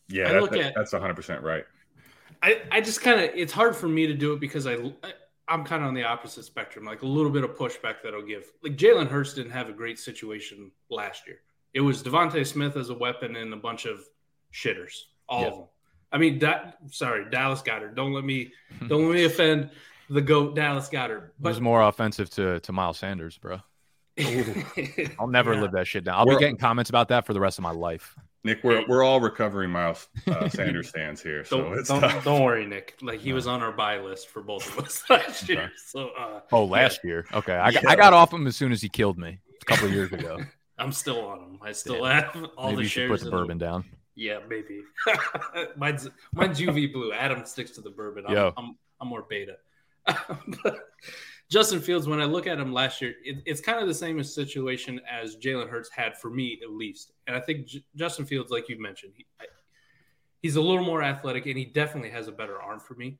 Yeah, 0.07 0.31
that, 0.31 0.51
that, 0.51 0.59
at, 0.61 0.73
that's 0.73 0.93
100% 0.93 1.41
right. 1.41 1.65
I, 2.41 2.61
I 2.71 2.81
just 2.81 3.01
kind 3.01 3.19
of, 3.19 3.31
it's 3.35 3.53
hard 3.53 3.75
for 3.75 3.87
me 3.87 4.07
to 4.07 4.13
do 4.13 4.33
it 4.33 4.39
because 4.39 4.67
I, 4.67 4.75
I 4.75 5.13
I'm 5.47 5.63
kind 5.63 5.81
of 5.81 5.87
on 5.87 5.93
the 5.93 6.03
opposite 6.03 6.43
spectrum, 6.43 6.85
like 6.85 7.03
a 7.03 7.07
little 7.07 7.31
bit 7.31 7.43
of 7.43 7.51
pushback 7.51 8.01
that 8.03 8.13
I'll 8.13 8.25
give. 8.25 8.51
Like 8.63 8.75
Jalen 8.75 9.07
Hurts 9.07 9.33
didn't 9.33 9.51
have 9.51 9.69
a 9.69 9.73
great 9.73 9.97
situation 9.97 10.71
last 10.89 11.25
year. 11.25 11.37
It 11.73 11.81
was 11.81 12.03
DeVonta 12.03 12.45
Smith 12.45 12.75
as 12.75 12.89
a 12.89 12.93
weapon 12.93 13.35
and 13.35 13.53
a 13.53 13.57
bunch 13.57 13.85
of 13.85 14.01
shitters, 14.53 15.03
all 15.29 15.45
of 15.45 15.53
them. 15.53 15.67
I 16.11 16.17
mean, 16.17 16.39
that 16.39 16.77
sorry, 16.89 17.29
Dallas 17.29 17.61
Goedert. 17.61 17.95
Don't 17.95 18.13
let 18.13 18.25
me 18.25 18.51
don't 18.87 19.07
let 19.07 19.15
me 19.15 19.25
offend 19.25 19.69
the 20.09 20.21
goat 20.21 20.55
Dallas 20.55 20.89
Goedert. 20.89 21.31
But 21.39 21.49
it 21.49 21.51
was 21.51 21.61
more 21.61 21.81
offensive 21.81 22.29
to 22.31 22.59
to 22.61 22.71
Miles 22.71 22.97
Sanders, 22.97 23.37
bro. 23.37 23.59
I'll 25.19 25.27
never 25.27 25.53
yeah. 25.53 25.61
live 25.61 25.71
that 25.73 25.87
shit 25.87 26.03
down. 26.03 26.15
I'll 26.15 26.25
We're, 26.25 26.35
be 26.35 26.39
getting 26.39 26.57
comments 26.57 26.89
about 26.89 27.09
that 27.09 27.25
for 27.25 27.33
the 27.33 27.39
rest 27.39 27.59
of 27.59 27.63
my 27.63 27.71
life. 27.71 28.15
Nick, 28.43 28.63
we're 28.63 28.85
we're 28.87 29.03
all 29.03 29.19
recovering 29.19 29.71
Miles 29.71 30.07
uh, 30.27 30.47
Sanders 30.49 30.89
fans 30.89 31.21
here, 31.21 31.43
so 31.43 31.73
don't, 31.83 32.01
don't, 32.01 32.23
don't, 32.23 32.43
worry, 32.43 32.65
Nick. 32.65 32.97
Like 33.01 33.19
he 33.19 33.29
no. 33.29 33.35
was 33.35 33.47
on 33.47 33.61
our 33.61 33.71
buy 33.71 33.99
list 33.99 34.29
for 34.29 34.41
both 34.41 34.67
of 34.67 34.85
us 34.85 35.03
last 35.09 35.49
year. 35.49 35.71
So, 35.75 36.11
uh, 36.17 36.41
oh, 36.51 36.65
last 36.65 37.01
yeah. 37.03 37.09
year, 37.09 37.25
okay. 37.33 37.55
I 37.55 37.71
got, 37.71 37.83
yeah. 37.83 37.89
I 37.89 37.95
got 37.95 38.13
off 38.13 38.31
him 38.31 38.47
as 38.47 38.55
soon 38.55 38.71
as 38.71 38.81
he 38.81 38.89
killed 38.89 39.17
me 39.17 39.39
a 39.61 39.65
couple 39.65 39.89
years 39.89 40.11
ago. 40.13 40.39
I'm 40.77 40.91
still 40.91 41.25
on 41.25 41.39
him. 41.39 41.59
I 41.61 41.71
still 41.71 42.05
have 42.05 42.35
all 42.55 42.69
maybe 42.71 42.83
the 42.83 42.89
shares. 42.89 43.09
Put 43.09 43.25
the 43.25 43.31
bourbon 43.31 43.57
down. 43.57 43.83
Yeah, 44.15 44.39
maybe. 44.47 44.81
mine's 45.75 46.07
mine's 46.33 46.59
UV 46.59 46.93
blue. 46.93 47.13
Adam 47.13 47.43
sticks 47.45 47.71
to 47.71 47.81
the 47.81 47.89
bourbon. 47.89 48.25
I'm, 48.27 48.33
Yo. 48.33 48.53
I'm, 48.55 48.77
I'm 49.01 49.07
more 49.07 49.25
beta. 49.27 49.57
Justin 51.49 51.79
Fields, 51.79 52.07
when 52.07 52.19
I 52.19 52.25
look 52.25 52.45
at 52.45 52.59
him 52.59 52.73
last 52.73 53.01
year, 53.01 53.13
it, 53.23 53.41
it's 53.45 53.61
kind 53.61 53.79
of 53.79 53.87
the 53.87 53.93
same 53.93 54.21
situation 54.23 54.99
as 55.09 55.37
Jalen 55.37 55.69
Hurts 55.69 55.89
had 55.89 56.17
for 56.17 56.29
me, 56.29 56.59
at 56.61 56.71
least. 56.71 57.13
And 57.25 57.35
I 57.35 57.39
think 57.39 57.67
J- 57.67 57.83
Justin 57.95 58.25
Fields, 58.25 58.51
like 58.51 58.67
you 58.67 58.81
mentioned, 58.81 59.13
he, 59.15 59.25
I, 59.39 59.45
he's 60.41 60.57
a 60.57 60.61
little 60.61 60.83
more 60.83 61.01
athletic 61.01 61.45
and 61.45 61.57
he 61.57 61.65
definitely 61.65 62.09
has 62.09 62.27
a 62.27 62.33
better 62.33 62.61
arm 62.61 62.79
for 62.79 62.95
me. 62.95 63.17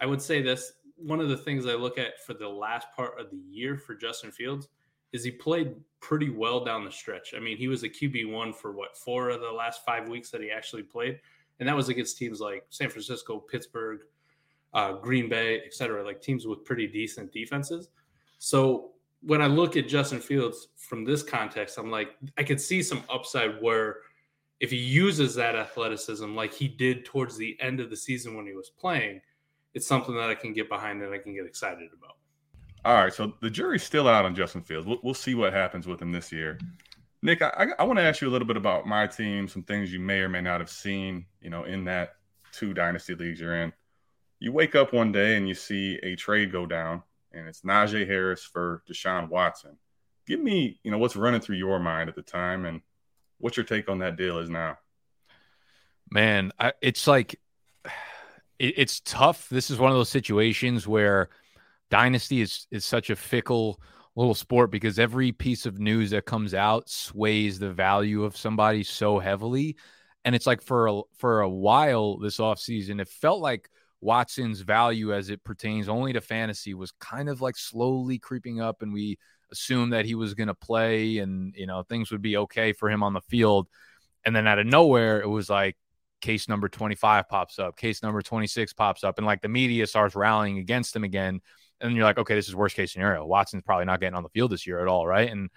I 0.00 0.06
would 0.06 0.20
say 0.20 0.42
this 0.42 0.72
one 0.96 1.20
of 1.20 1.28
the 1.28 1.36
things 1.36 1.66
I 1.66 1.74
look 1.74 1.98
at 1.98 2.24
for 2.24 2.34
the 2.34 2.48
last 2.48 2.86
part 2.94 3.18
of 3.18 3.30
the 3.30 3.40
year 3.50 3.76
for 3.76 3.94
Justin 3.94 4.30
Fields 4.30 4.68
is 5.12 5.24
he 5.24 5.30
played 5.30 5.74
pretty 6.00 6.30
well 6.30 6.64
down 6.64 6.84
the 6.84 6.90
stretch. 6.90 7.34
I 7.36 7.40
mean, 7.40 7.56
he 7.56 7.68
was 7.68 7.82
a 7.82 7.88
QB1 7.88 8.54
for 8.54 8.72
what, 8.72 8.96
four 8.96 9.30
of 9.30 9.40
the 9.40 9.50
last 9.50 9.84
five 9.84 10.08
weeks 10.08 10.30
that 10.30 10.40
he 10.40 10.50
actually 10.50 10.82
played. 10.82 11.20
And 11.60 11.68
that 11.68 11.76
was 11.76 11.88
against 11.88 12.18
teams 12.18 12.40
like 12.40 12.64
San 12.70 12.88
Francisco, 12.88 13.38
Pittsburgh, 13.38 14.00
uh, 14.74 14.92
Green 14.94 15.28
Bay, 15.28 15.60
et 15.64 15.74
cetera, 15.74 16.04
like 16.04 16.20
teams 16.20 16.46
with 16.46 16.64
pretty 16.64 16.86
decent 16.86 17.32
defenses. 17.32 17.88
So 18.38 18.92
when 19.22 19.40
I 19.42 19.46
look 19.46 19.76
at 19.76 19.88
Justin 19.88 20.20
Fields 20.20 20.68
from 20.76 21.04
this 21.04 21.22
context, 21.22 21.78
I'm 21.78 21.90
like, 21.90 22.10
I 22.38 22.42
could 22.42 22.60
see 22.60 22.82
some 22.82 23.02
upside 23.10 23.60
where 23.60 23.98
if 24.60 24.70
he 24.70 24.76
uses 24.76 25.34
that 25.34 25.56
athleticism 25.56 26.34
like 26.34 26.52
he 26.52 26.68
did 26.68 27.04
towards 27.04 27.36
the 27.36 27.56
end 27.60 27.80
of 27.80 27.90
the 27.90 27.96
season 27.96 28.36
when 28.36 28.46
he 28.46 28.52
was 28.52 28.70
playing, 28.70 29.20
it's 29.74 29.86
something 29.86 30.14
that 30.14 30.30
I 30.30 30.34
can 30.34 30.52
get 30.52 30.68
behind 30.68 31.02
and 31.02 31.14
I 31.14 31.18
can 31.18 31.34
get 31.34 31.46
excited 31.46 31.88
about. 31.96 32.16
All 32.84 32.94
right, 32.94 33.12
so 33.12 33.32
the 33.40 33.50
jury's 33.50 33.82
still 33.84 34.08
out 34.08 34.24
on 34.24 34.34
Justin 34.34 34.62
Fields. 34.62 34.86
We'll, 34.86 34.98
we'll 35.02 35.14
see 35.14 35.34
what 35.34 35.52
happens 35.52 35.86
with 35.86 36.02
him 36.02 36.10
this 36.10 36.32
year. 36.32 36.58
Nick, 37.22 37.42
I, 37.42 37.68
I, 37.78 37.84
want 37.84 38.00
to 38.00 38.02
ask 38.02 38.20
you 38.20 38.28
a 38.28 38.30
little 38.32 38.48
bit 38.48 38.56
about 38.56 38.86
my 38.86 39.06
team, 39.06 39.46
some 39.46 39.62
things 39.62 39.92
you 39.92 40.00
may 40.00 40.18
or 40.18 40.28
may 40.28 40.40
not 40.40 40.58
have 40.58 40.68
seen, 40.68 41.24
you 41.40 41.50
know, 41.50 41.62
in 41.62 41.84
that 41.84 42.16
two 42.50 42.74
dynasty 42.74 43.14
leagues 43.14 43.38
you're 43.38 43.54
in 43.54 43.72
you 44.42 44.50
wake 44.50 44.74
up 44.74 44.92
one 44.92 45.12
day 45.12 45.36
and 45.36 45.46
you 45.48 45.54
see 45.54 46.00
a 46.02 46.16
trade 46.16 46.50
go 46.50 46.66
down, 46.66 47.04
and 47.32 47.46
it's 47.46 47.60
Najee 47.60 48.08
Harris 48.08 48.42
for 48.42 48.82
Deshaun 48.90 49.28
Watson. 49.28 49.76
Give 50.26 50.40
me, 50.40 50.80
you 50.82 50.90
know, 50.90 50.98
what's 50.98 51.14
running 51.14 51.40
through 51.40 51.58
your 51.58 51.78
mind 51.78 52.08
at 52.08 52.16
the 52.16 52.22
time, 52.22 52.64
and 52.64 52.80
what's 53.38 53.56
your 53.56 53.64
take 53.64 53.88
on 53.88 54.00
that 54.00 54.16
deal 54.16 54.38
is 54.38 54.50
now? 54.50 54.78
Man, 56.10 56.50
I, 56.58 56.72
it's 56.82 57.06
like 57.06 57.38
it, 58.58 58.74
it's 58.76 59.00
tough. 59.04 59.48
This 59.48 59.70
is 59.70 59.78
one 59.78 59.92
of 59.92 59.96
those 59.96 60.08
situations 60.08 60.88
where 60.88 61.28
dynasty 61.88 62.40
is 62.40 62.66
is 62.72 62.84
such 62.84 63.10
a 63.10 63.16
fickle 63.16 63.80
little 64.16 64.34
sport 64.34 64.72
because 64.72 64.98
every 64.98 65.30
piece 65.30 65.66
of 65.66 65.78
news 65.78 66.10
that 66.10 66.26
comes 66.26 66.52
out 66.52 66.90
sways 66.90 67.60
the 67.60 67.72
value 67.72 68.24
of 68.24 68.36
somebody 68.36 68.82
so 68.82 69.20
heavily. 69.20 69.76
And 70.24 70.34
it's 70.34 70.48
like 70.48 70.62
for 70.62 70.88
a, 70.88 71.00
for 71.16 71.42
a 71.42 71.48
while 71.48 72.18
this 72.18 72.38
offseason, 72.38 73.00
it 73.00 73.08
felt 73.08 73.40
like 73.40 73.70
Watson's 74.02 74.60
value 74.60 75.14
as 75.14 75.30
it 75.30 75.44
pertains 75.44 75.88
only 75.88 76.12
to 76.12 76.20
fantasy 76.20 76.74
was 76.74 76.92
kind 77.00 77.28
of 77.28 77.40
like 77.40 77.56
slowly 77.56 78.18
creeping 78.18 78.60
up, 78.60 78.82
and 78.82 78.92
we 78.92 79.16
assumed 79.52 79.92
that 79.92 80.04
he 80.04 80.14
was 80.14 80.34
going 80.34 80.48
to 80.48 80.54
play 80.54 81.18
and 81.18 81.54
you 81.56 81.66
know 81.66 81.82
things 81.82 82.10
would 82.10 82.22
be 82.22 82.36
okay 82.36 82.72
for 82.72 82.90
him 82.90 83.02
on 83.02 83.14
the 83.14 83.20
field. 83.22 83.68
And 84.24 84.34
then 84.34 84.46
out 84.46 84.58
of 84.58 84.66
nowhere, 84.66 85.20
it 85.20 85.28
was 85.28 85.48
like 85.48 85.76
case 86.20 86.48
number 86.48 86.68
25 86.68 87.28
pops 87.28 87.58
up, 87.58 87.76
case 87.76 88.02
number 88.02 88.22
26 88.22 88.72
pops 88.72 89.04
up, 89.04 89.18
and 89.18 89.26
like 89.26 89.40
the 89.40 89.48
media 89.48 89.86
starts 89.86 90.16
rallying 90.16 90.58
against 90.58 90.94
him 90.94 91.04
again. 91.04 91.40
And 91.80 91.94
you're 91.94 92.04
like, 92.04 92.18
okay, 92.18 92.34
this 92.34 92.48
is 92.48 92.56
worst 92.56 92.76
case 92.76 92.92
scenario. 92.92 93.24
Watson's 93.24 93.62
probably 93.62 93.86
not 93.86 94.00
getting 94.00 94.16
on 94.16 94.22
the 94.22 94.28
field 94.30 94.50
this 94.50 94.66
year 94.66 94.80
at 94.80 94.88
all, 94.88 95.06
right? 95.06 95.30
And 95.30 95.50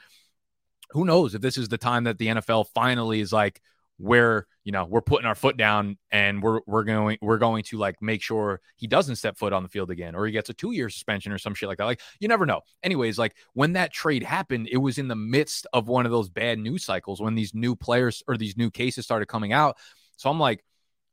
who 0.92 1.06
knows 1.06 1.34
if 1.34 1.42
this 1.42 1.58
is 1.58 1.68
the 1.68 1.78
time 1.78 2.04
that 2.06 2.20
the 2.20 2.28
NFL 2.28 2.68
finally 2.74 3.22
is 3.22 3.34
like, 3.34 3.62
where 3.98 4.46
you 4.64 4.72
know 4.72 4.86
we're 4.86 5.02
putting 5.02 5.26
our 5.26 5.36
foot 5.36 5.56
down 5.56 5.98
and 6.12 6.44
we're 6.44 6.60
we're 6.68 6.84
going 6.84 7.18
we're 7.22 7.38
going 7.38 7.64
to 7.64 7.78
like 7.78 8.02
make 8.02 8.22
sure 8.22 8.60
he 8.76 8.88
doesn't 8.88 9.16
step 9.16 9.38
foot 9.38 9.54
on 9.54 9.64
the 9.64 9.70
field 9.70 9.90
again 9.90 10.16
or 10.16 10.26
he 10.26 10.34
gets 10.34 10.50
a 10.50 10.54
two 10.54 10.72
year 10.72 10.90
suspension 10.90 11.32
or 11.32 11.38
some 11.38 11.54
shit 11.54 11.70
like 11.70 11.78
that. 11.78 11.86
Like 11.86 12.02
you 12.20 12.28
never 12.28 12.46
know. 12.46 12.62
Anyways, 12.84 13.18
like 13.18 13.36
when 13.54 13.74
that 13.74 13.94
trade 13.94 14.24
happened, 14.24 14.68
it 14.70 14.78
was 14.78 14.98
in 14.98 15.08
the 15.08 15.16
midst 15.16 15.66
of 15.72 15.88
one 15.88 16.06
of 16.06 16.12
those 16.12 16.30
bad 16.30 16.60
news 16.60 16.84
cycles 16.84 17.22
when 17.22 17.36
these 17.36 17.54
new 17.54 17.76
players 17.76 18.22
or 18.28 18.38
these 18.38 18.58
new 18.58 18.70
cases 18.70 19.06
started 19.06 19.28
coming 19.28 19.54
out. 19.54 19.78
So 20.18 20.30
I'm 20.30 20.40
like, 20.40 20.64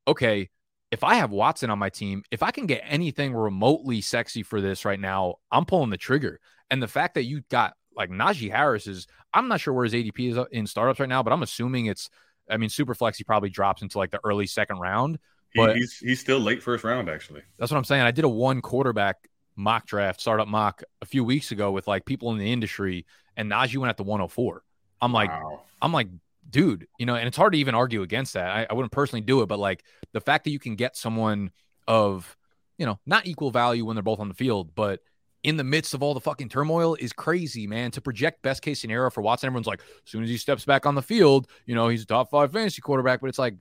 okay, 0.08 0.50
if 0.90 1.04
I 1.04 1.14
have 1.16 1.30
Watson 1.30 1.70
on 1.70 1.78
my 1.78 1.88
team, 1.88 2.22
if 2.30 2.42
I 2.42 2.50
can 2.50 2.66
get 2.66 2.82
anything 2.84 3.34
remotely 3.34 4.00
sexy 4.00 4.42
for 4.42 4.60
this 4.60 4.84
right 4.84 5.00
now, 5.00 5.36
I'm 5.50 5.64
pulling 5.64 5.90
the 5.90 5.96
trigger. 5.96 6.38
And 6.70 6.82
the 6.82 6.88
fact 6.88 7.14
that 7.14 7.24
you 7.24 7.42
got 7.50 7.74
like 7.96 8.10
Najee 8.10 8.50
Harris 8.50 8.86
is, 8.86 9.06
I'm 9.32 9.48
not 9.48 9.60
sure 9.60 9.72
where 9.72 9.84
his 9.84 9.94
ADP 9.94 10.30
is 10.30 10.46
in 10.52 10.66
startups 10.66 11.00
right 11.00 11.08
now, 11.08 11.22
but 11.22 11.32
I'm 11.32 11.42
assuming 11.42 11.86
it's 11.86 12.10
I 12.52 12.56
mean, 12.56 12.68
super 12.68 12.94
flex, 12.94 13.18
he 13.18 13.24
probably 13.24 13.50
drops 13.50 13.82
into 13.82 13.98
like 13.98 14.10
the 14.10 14.20
early 14.24 14.46
second 14.46 14.78
round. 14.78 15.18
But 15.54 15.76
he's 15.76 15.98
he's 15.98 16.20
still 16.20 16.38
late 16.38 16.62
first 16.62 16.84
round, 16.84 17.10
actually. 17.10 17.42
That's 17.58 17.70
what 17.70 17.78
I'm 17.78 17.84
saying. 17.84 18.02
I 18.02 18.10
did 18.10 18.24
a 18.24 18.28
one 18.28 18.62
quarterback 18.62 19.28
mock 19.56 19.86
draft, 19.86 20.20
startup 20.20 20.48
mock 20.48 20.82
a 21.02 21.06
few 21.06 21.24
weeks 21.24 21.52
ago 21.52 21.70
with 21.70 21.86
like 21.86 22.04
people 22.04 22.32
in 22.32 22.38
the 22.38 22.52
industry, 22.52 23.06
and 23.36 23.50
Najee 23.50 23.76
went 23.76 23.90
at 23.90 23.96
the 23.96 24.02
104. 24.02 24.62
I'm 25.00 25.12
like, 25.12 25.30
wow. 25.30 25.62
I'm 25.80 25.92
like, 25.92 26.08
dude, 26.48 26.86
you 26.98 27.06
know, 27.06 27.16
and 27.16 27.26
it's 27.26 27.36
hard 27.36 27.52
to 27.52 27.58
even 27.58 27.74
argue 27.74 28.02
against 28.02 28.34
that. 28.34 28.50
I, 28.50 28.66
I 28.70 28.74
wouldn't 28.74 28.92
personally 28.92 29.20
do 29.20 29.42
it, 29.42 29.46
but 29.46 29.58
like 29.58 29.84
the 30.12 30.20
fact 30.20 30.44
that 30.44 30.50
you 30.50 30.58
can 30.58 30.76
get 30.76 30.96
someone 30.96 31.50
of, 31.86 32.36
you 32.78 32.86
know, 32.86 32.98
not 33.04 33.26
equal 33.26 33.50
value 33.50 33.84
when 33.84 33.96
they're 33.96 34.02
both 34.02 34.20
on 34.20 34.28
the 34.28 34.34
field, 34.34 34.74
but 34.74 35.00
in 35.44 35.56
the 35.56 35.64
midst 35.64 35.92
of 35.94 36.02
all 36.02 36.14
the 36.14 36.20
fucking 36.20 36.48
turmoil 36.48 36.94
is 36.94 37.12
crazy, 37.12 37.66
man. 37.66 37.90
To 37.92 38.00
project 38.00 38.42
best 38.42 38.62
case 38.62 38.80
scenario 38.80 39.10
for 39.10 39.22
Watson, 39.22 39.48
everyone's 39.48 39.66
like, 39.66 39.80
as 39.80 40.10
soon 40.10 40.22
as 40.22 40.30
he 40.30 40.36
steps 40.36 40.64
back 40.64 40.86
on 40.86 40.94
the 40.94 41.02
field, 41.02 41.48
you 41.66 41.74
know, 41.74 41.88
he's 41.88 42.02
a 42.02 42.06
top 42.06 42.30
five 42.30 42.52
fantasy 42.52 42.80
quarterback. 42.80 43.20
But 43.20 43.28
it's 43.28 43.38
like, 43.38 43.54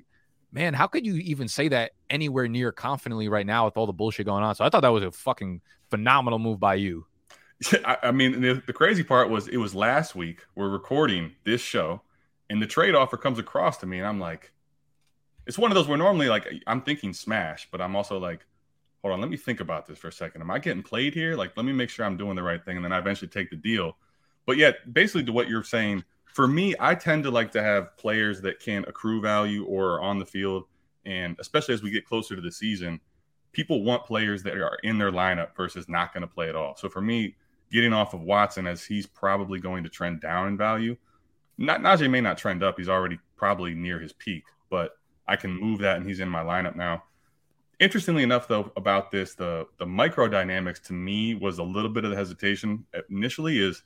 man, 0.51 0.73
how 0.73 0.87
could 0.87 1.05
you 1.05 1.15
even 1.15 1.47
say 1.47 1.69
that 1.69 1.91
anywhere 2.09 2.47
near 2.47 2.71
confidently 2.71 3.29
right 3.29 3.45
now 3.45 3.65
with 3.65 3.77
all 3.77 3.87
the 3.87 3.93
bullshit 3.93 4.27
going 4.27 4.43
on? 4.43 4.53
So 4.55 4.63
I 4.63 4.69
thought 4.69 4.81
that 4.81 4.89
was 4.89 5.03
a 5.03 5.11
fucking 5.11 5.61
phenomenal 5.89 6.39
move 6.39 6.59
by 6.59 6.75
you. 6.75 7.05
I, 7.85 8.11
mean, 8.11 8.41
the 8.41 8.73
crazy 8.73 9.03
part 9.03 9.29
was 9.29 9.47
it 9.47 9.57
was 9.57 9.75
last 9.75 10.15
week. 10.15 10.45
We're 10.55 10.69
recording 10.69 11.33
this 11.43 11.61
show, 11.61 12.01
and 12.49 12.61
the 12.61 12.67
trade 12.67 12.95
offer 12.95 13.17
comes 13.17 13.37
across 13.39 13.77
to 13.77 13.85
me, 13.85 13.99
and 13.99 14.07
I'm 14.07 14.19
like, 14.19 14.51
it's 15.45 15.57
one 15.57 15.71
of 15.71 15.75
those 15.75 15.87
where 15.87 15.97
normally 15.97 16.29
like 16.29 16.47
I'm 16.65 16.81
thinking 16.81 17.13
smash, 17.13 17.67
but 17.71 17.81
I'm 17.81 17.95
also 17.95 18.17
like, 18.19 18.45
hold 19.01 19.13
on, 19.13 19.21
let 19.21 19.29
me 19.29 19.37
think 19.37 19.59
about 19.59 19.85
this 19.85 19.97
for 19.97 20.09
a 20.09 20.13
second. 20.13 20.41
Am 20.41 20.51
I 20.51 20.59
getting 20.59 20.83
played 20.83 21.13
here? 21.13 21.35
Like, 21.35 21.55
let 21.57 21.65
me 21.65 21.73
make 21.73 21.89
sure 21.89 22.05
I'm 22.05 22.17
doing 22.17 22.35
the 22.35 22.43
right 22.43 22.63
thing, 22.63 22.75
and 22.75 22.85
then 22.85 22.93
I 22.93 22.99
eventually 22.99 23.29
take 23.29 23.49
the 23.49 23.55
deal. 23.55 23.97
But 24.45 24.57
yet, 24.57 24.93
basically, 24.93 25.23
to 25.25 25.31
what 25.31 25.49
you're 25.49 25.63
saying, 25.63 26.03
for 26.25 26.47
me, 26.47 26.75
I 26.79 26.95
tend 26.95 27.23
to 27.23 27.31
like 27.31 27.51
to 27.51 27.63
have 27.63 27.97
players 27.97 28.41
that 28.41 28.59
can 28.59 28.85
accrue 28.87 29.21
value 29.21 29.65
or 29.65 29.95
are 29.95 30.01
on 30.01 30.19
the 30.19 30.25
field, 30.25 30.65
and 31.05 31.35
especially 31.39 31.73
as 31.73 31.83
we 31.83 31.91
get 31.91 32.05
closer 32.05 32.35
to 32.35 32.41
the 32.41 32.51
season, 32.51 32.99
people 33.51 33.83
want 33.83 34.05
players 34.05 34.43
that 34.43 34.57
are 34.57 34.77
in 34.83 34.97
their 34.97 35.11
lineup 35.11 35.55
versus 35.55 35.89
not 35.89 36.13
going 36.13 36.21
to 36.21 36.27
play 36.27 36.47
at 36.47 36.55
all. 36.55 36.75
So 36.75 36.89
for 36.89 37.01
me, 37.01 37.35
getting 37.71 37.93
off 37.93 38.13
of 38.13 38.21
Watson 38.21 38.67
as 38.67 38.83
he's 38.83 39.07
probably 39.07 39.59
going 39.59 39.83
to 39.83 39.89
trend 39.89 40.21
down 40.21 40.47
in 40.47 40.57
value. 40.57 40.95
Not 41.57 41.81
Najee 41.81 42.09
may 42.09 42.21
not 42.21 42.37
trend 42.37 42.63
up; 42.63 42.77
he's 42.77 42.89
already 42.89 43.19
probably 43.35 43.73
near 43.73 43.99
his 43.99 44.13
peak, 44.13 44.43
but 44.69 44.91
I 45.27 45.35
can 45.35 45.51
move 45.51 45.79
that, 45.79 45.97
and 45.97 46.05
he's 46.05 46.19
in 46.19 46.29
my 46.29 46.43
lineup 46.43 46.75
now. 46.75 47.03
Interestingly 47.81 48.21
enough, 48.21 48.47
though, 48.47 48.71
about 48.77 49.09
this, 49.09 49.33
the 49.33 49.65
the 49.79 49.87
micro 49.87 50.27
dynamics 50.27 50.79
to 50.81 50.93
me 50.93 51.33
was 51.33 51.57
a 51.57 51.63
little 51.63 51.89
bit 51.89 52.05
of 52.05 52.11
the 52.11 52.15
hesitation 52.15 52.85
initially. 53.09 53.57
Is 53.57 53.81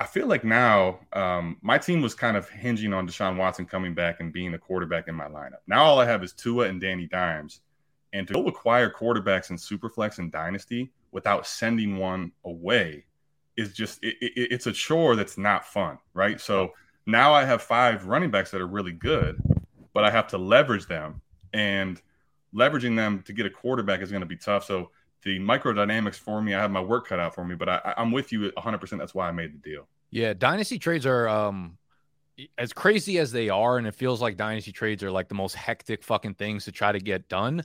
I 0.00 0.06
feel 0.06 0.26
like 0.26 0.44
now 0.44 1.00
um, 1.12 1.58
my 1.60 1.76
team 1.76 2.00
was 2.00 2.14
kind 2.14 2.38
of 2.38 2.48
hinging 2.48 2.94
on 2.94 3.06
Deshaun 3.06 3.36
Watson 3.36 3.66
coming 3.66 3.92
back 3.92 4.20
and 4.20 4.32
being 4.32 4.54
a 4.54 4.58
quarterback 4.58 5.08
in 5.08 5.14
my 5.14 5.28
lineup. 5.28 5.60
Now 5.66 5.84
all 5.84 5.98
I 5.98 6.06
have 6.06 6.24
is 6.24 6.32
Tua 6.32 6.68
and 6.68 6.80
Danny 6.80 7.06
Dimes, 7.06 7.60
and 8.14 8.26
to 8.28 8.38
acquire 8.46 8.90
quarterbacks 8.90 9.50
in 9.50 9.56
Superflex 9.56 10.16
and 10.16 10.32
Dynasty 10.32 10.90
without 11.12 11.46
sending 11.46 11.98
one 11.98 12.32
away 12.46 13.04
is 13.58 13.74
just 13.74 14.02
it, 14.02 14.16
it, 14.22 14.52
it's 14.52 14.66
a 14.66 14.72
chore 14.72 15.16
that's 15.16 15.36
not 15.36 15.66
fun, 15.66 15.98
right? 16.14 16.40
So 16.40 16.72
now 17.04 17.34
I 17.34 17.44
have 17.44 17.60
five 17.60 18.06
running 18.06 18.30
backs 18.30 18.50
that 18.52 18.62
are 18.62 18.66
really 18.66 18.92
good, 18.92 19.38
but 19.92 20.04
I 20.04 20.10
have 20.10 20.28
to 20.28 20.38
leverage 20.38 20.86
them 20.86 21.20
and 21.52 22.00
leveraging 22.54 22.96
them 22.96 23.22
to 23.22 23.32
get 23.32 23.46
a 23.46 23.50
quarterback 23.50 24.00
is 24.00 24.10
going 24.10 24.22
to 24.22 24.26
be 24.26 24.36
tough. 24.36 24.64
So 24.64 24.90
the 25.22 25.38
micro 25.38 25.72
dynamics 25.72 26.18
for 26.18 26.40
me, 26.40 26.54
I 26.54 26.60
have 26.60 26.70
my 26.70 26.80
work 26.80 27.08
cut 27.08 27.20
out 27.20 27.34
for 27.34 27.44
me, 27.44 27.54
but 27.54 27.68
I, 27.68 27.94
I'm 27.96 28.10
with 28.10 28.32
you 28.32 28.50
100%. 28.52 28.98
That's 28.98 29.14
why 29.14 29.28
I 29.28 29.32
made 29.32 29.54
the 29.54 29.58
deal. 29.58 29.86
Yeah, 30.10 30.32
dynasty 30.34 30.78
trades 30.78 31.06
are 31.06 31.28
um 31.28 31.78
as 32.56 32.72
crazy 32.72 33.18
as 33.18 33.32
they 33.32 33.48
are, 33.48 33.78
and 33.78 33.86
it 33.86 33.94
feels 33.94 34.20
like 34.20 34.36
dynasty 34.36 34.72
trades 34.72 35.02
are 35.02 35.10
like 35.10 35.28
the 35.28 35.34
most 35.34 35.54
hectic 35.54 36.02
fucking 36.02 36.34
things 36.34 36.64
to 36.64 36.72
try 36.72 36.90
to 36.90 36.98
get 36.98 37.28
done. 37.28 37.62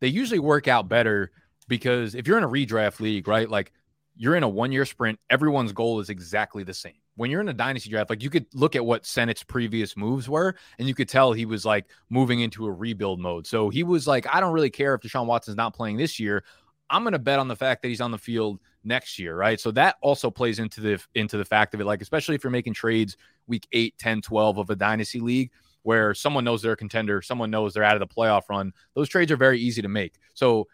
They 0.00 0.08
usually 0.08 0.40
work 0.40 0.68
out 0.68 0.88
better 0.88 1.30
because 1.68 2.14
if 2.14 2.26
you're 2.26 2.38
in 2.38 2.44
a 2.44 2.48
redraft 2.48 3.00
league, 3.00 3.28
right, 3.28 3.48
like 3.48 3.72
you're 4.16 4.36
in 4.36 4.42
a 4.42 4.48
one 4.48 4.72
year 4.72 4.84
sprint, 4.84 5.18
everyone's 5.30 5.72
goal 5.72 6.00
is 6.00 6.10
exactly 6.10 6.64
the 6.64 6.74
same 6.74 6.94
when 7.16 7.30
you're 7.30 7.40
in 7.40 7.48
a 7.48 7.54
dynasty 7.54 7.90
draft, 7.90 8.10
like 8.10 8.22
you 8.22 8.30
could 8.30 8.46
look 8.54 8.76
at 8.76 8.84
what 8.84 9.04
Senate's 9.04 9.42
previous 9.42 9.96
moves 9.96 10.28
were, 10.28 10.54
and 10.78 10.86
you 10.86 10.94
could 10.94 11.08
tell 11.08 11.32
he 11.32 11.46
was 11.46 11.64
like 11.64 11.86
moving 12.10 12.40
into 12.40 12.66
a 12.66 12.72
rebuild 12.72 13.18
mode. 13.18 13.46
So 13.46 13.70
he 13.70 13.82
was 13.82 14.06
like, 14.06 14.26
I 14.32 14.40
don't 14.40 14.52
really 14.52 14.70
care 14.70 14.94
if 14.94 15.00
Deshaun 15.00 15.26
Watson's 15.26 15.56
not 15.56 15.74
playing 15.74 15.96
this 15.96 16.20
year. 16.20 16.44
I'm 16.88 17.02
going 17.02 17.14
to 17.14 17.18
bet 17.18 17.38
on 17.38 17.48
the 17.48 17.56
fact 17.56 17.82
that 17.82 17.88
he's 17.88 18.00
on 18.00 18.12
the 18.12 18.18
field 18.18 18.60
next 18.84 19.18
year, 19.18 19.36
right? 19.36 19.58
So 19.58 19.72
that 19.72 19.96
also 20.00 20.30
plays 20.30 20.58
into 20.58 20.80
the 20.80 21.04
into 21.14 21.36
the 21.36 21.44
fact 21.44 21.74
of 21.74 21.80
it, 21.80 21.84
like 21.84 22.02
especially 22.02 22.34
if 22.36 22.44
you're 22.44 22.50
making 22.50 22.74
trades 22.74 23.16
week 23.46 23.66
8, 23.72 23.98
10, 23.98 24.22
12 24.22 24.58
of 24.58 24.70
a 24.70 24.76
dynasty 24.76 25.20
league 25.20 25.50
where 25.82 26.14
someone 26.14 26.44
knows 26.44 26.62
they're 26.62 26.72
a 26.72 26.76
contender, 26.76 27.22
someone 27.22 27.50
knows 27.50 27.72
they're 27.72 27.84
out 27.84 28.00
of 28.00 28.00
the 28.00 28.14
playoff 28.14 28.48
run. 28.48 28.72
Those 28.94 29.08
trades 29.08 29.30
are 29.32 29.36
very 29.36 29.60
easy 29.60 29.82
to 29.82 29.88
make. 29.88 30.14
So 30.34 30.68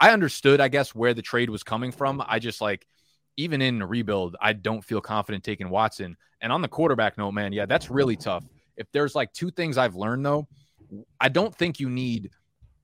I 0.00 0.10
understood, 0.10 0.60
I 0.60 0.68
guess, 0.68 0.94
where 0.94 1.14
the 1.14 1.22
trade 1.22 1.50
was 1.50 1.62
coming 1.62 1.92
from. 1.92 2.22
I 2.26 2.38
just 2.38 2.60
like 2.60 2.86
even 3.36 3.60
in 3.60 3.82
a 3.82 3.86
rebuild, 3.86 4.36
I 4.40 4.52
don't 4.52 4.84
feel 4.84 5.00
confident 5.00 5.44
taking 5.44 5.70
Watson. 5.70 6.16
And 6.40 6.52
on 6.52 6.62
the 6.62 6.68
quarterback 6.68 7.18
note, 7.18 7.32
man, 7.32 7.52
yeah, 7.52 7.66
that's 7.66 7.90
really 7.90 8.16
tough. 8.16 8.44
If 8.76 8.90
there's 8.92 9.14
like 9.14 9.32
two 9.32 9.50
things 9.50 9.78
I've 9.78 9.96
learned 9.96 10.24
though, 10.24 10.46
I 11.20 11.28
don't 11.28 11.54
think 11.54 11.80
you 11.80 11.88
need 11.88 12.30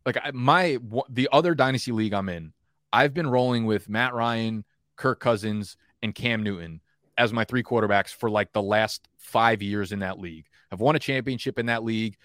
like 0.06 0.18
my 0.34 0.78
the 1.08 1.28
other 1.32 1.54
dynasty 1.54 1.92
league 1.92 2.14
I'm 2.14 2.28
in. 2.28 2.52
I've 2.92 3.14
been 3.14 3.28
rolling 3.28 3.66
with 3.66 3.88
Matt 3.88 4.14
Ryan, 4.14 4.64
Kirk 4.96 5.20
Cousins, 5.20 5.76
and 6.02 6.14
Cam 6.14 6.42
Newton 6.42 6.80
as 7.18 7.32
my 7.32 7.44
three 7.44 7.62
quarterbacks 7.62 8.10
for 8.10 8.30
like 8.30 8.52
the 8.52 8.62
last 8.62 9.08
five 9.18 9.62
years 9.62 9.92
in 9.92 9.98
that 10.00 10.18
league. 10.18 10.46
I've 10.72 10.80
won 10.80 10.96
a 10.96 11.00
championship 11.00 11.58
in 11.58 11.66
that 11.66 11.84
league, 11.84 12.16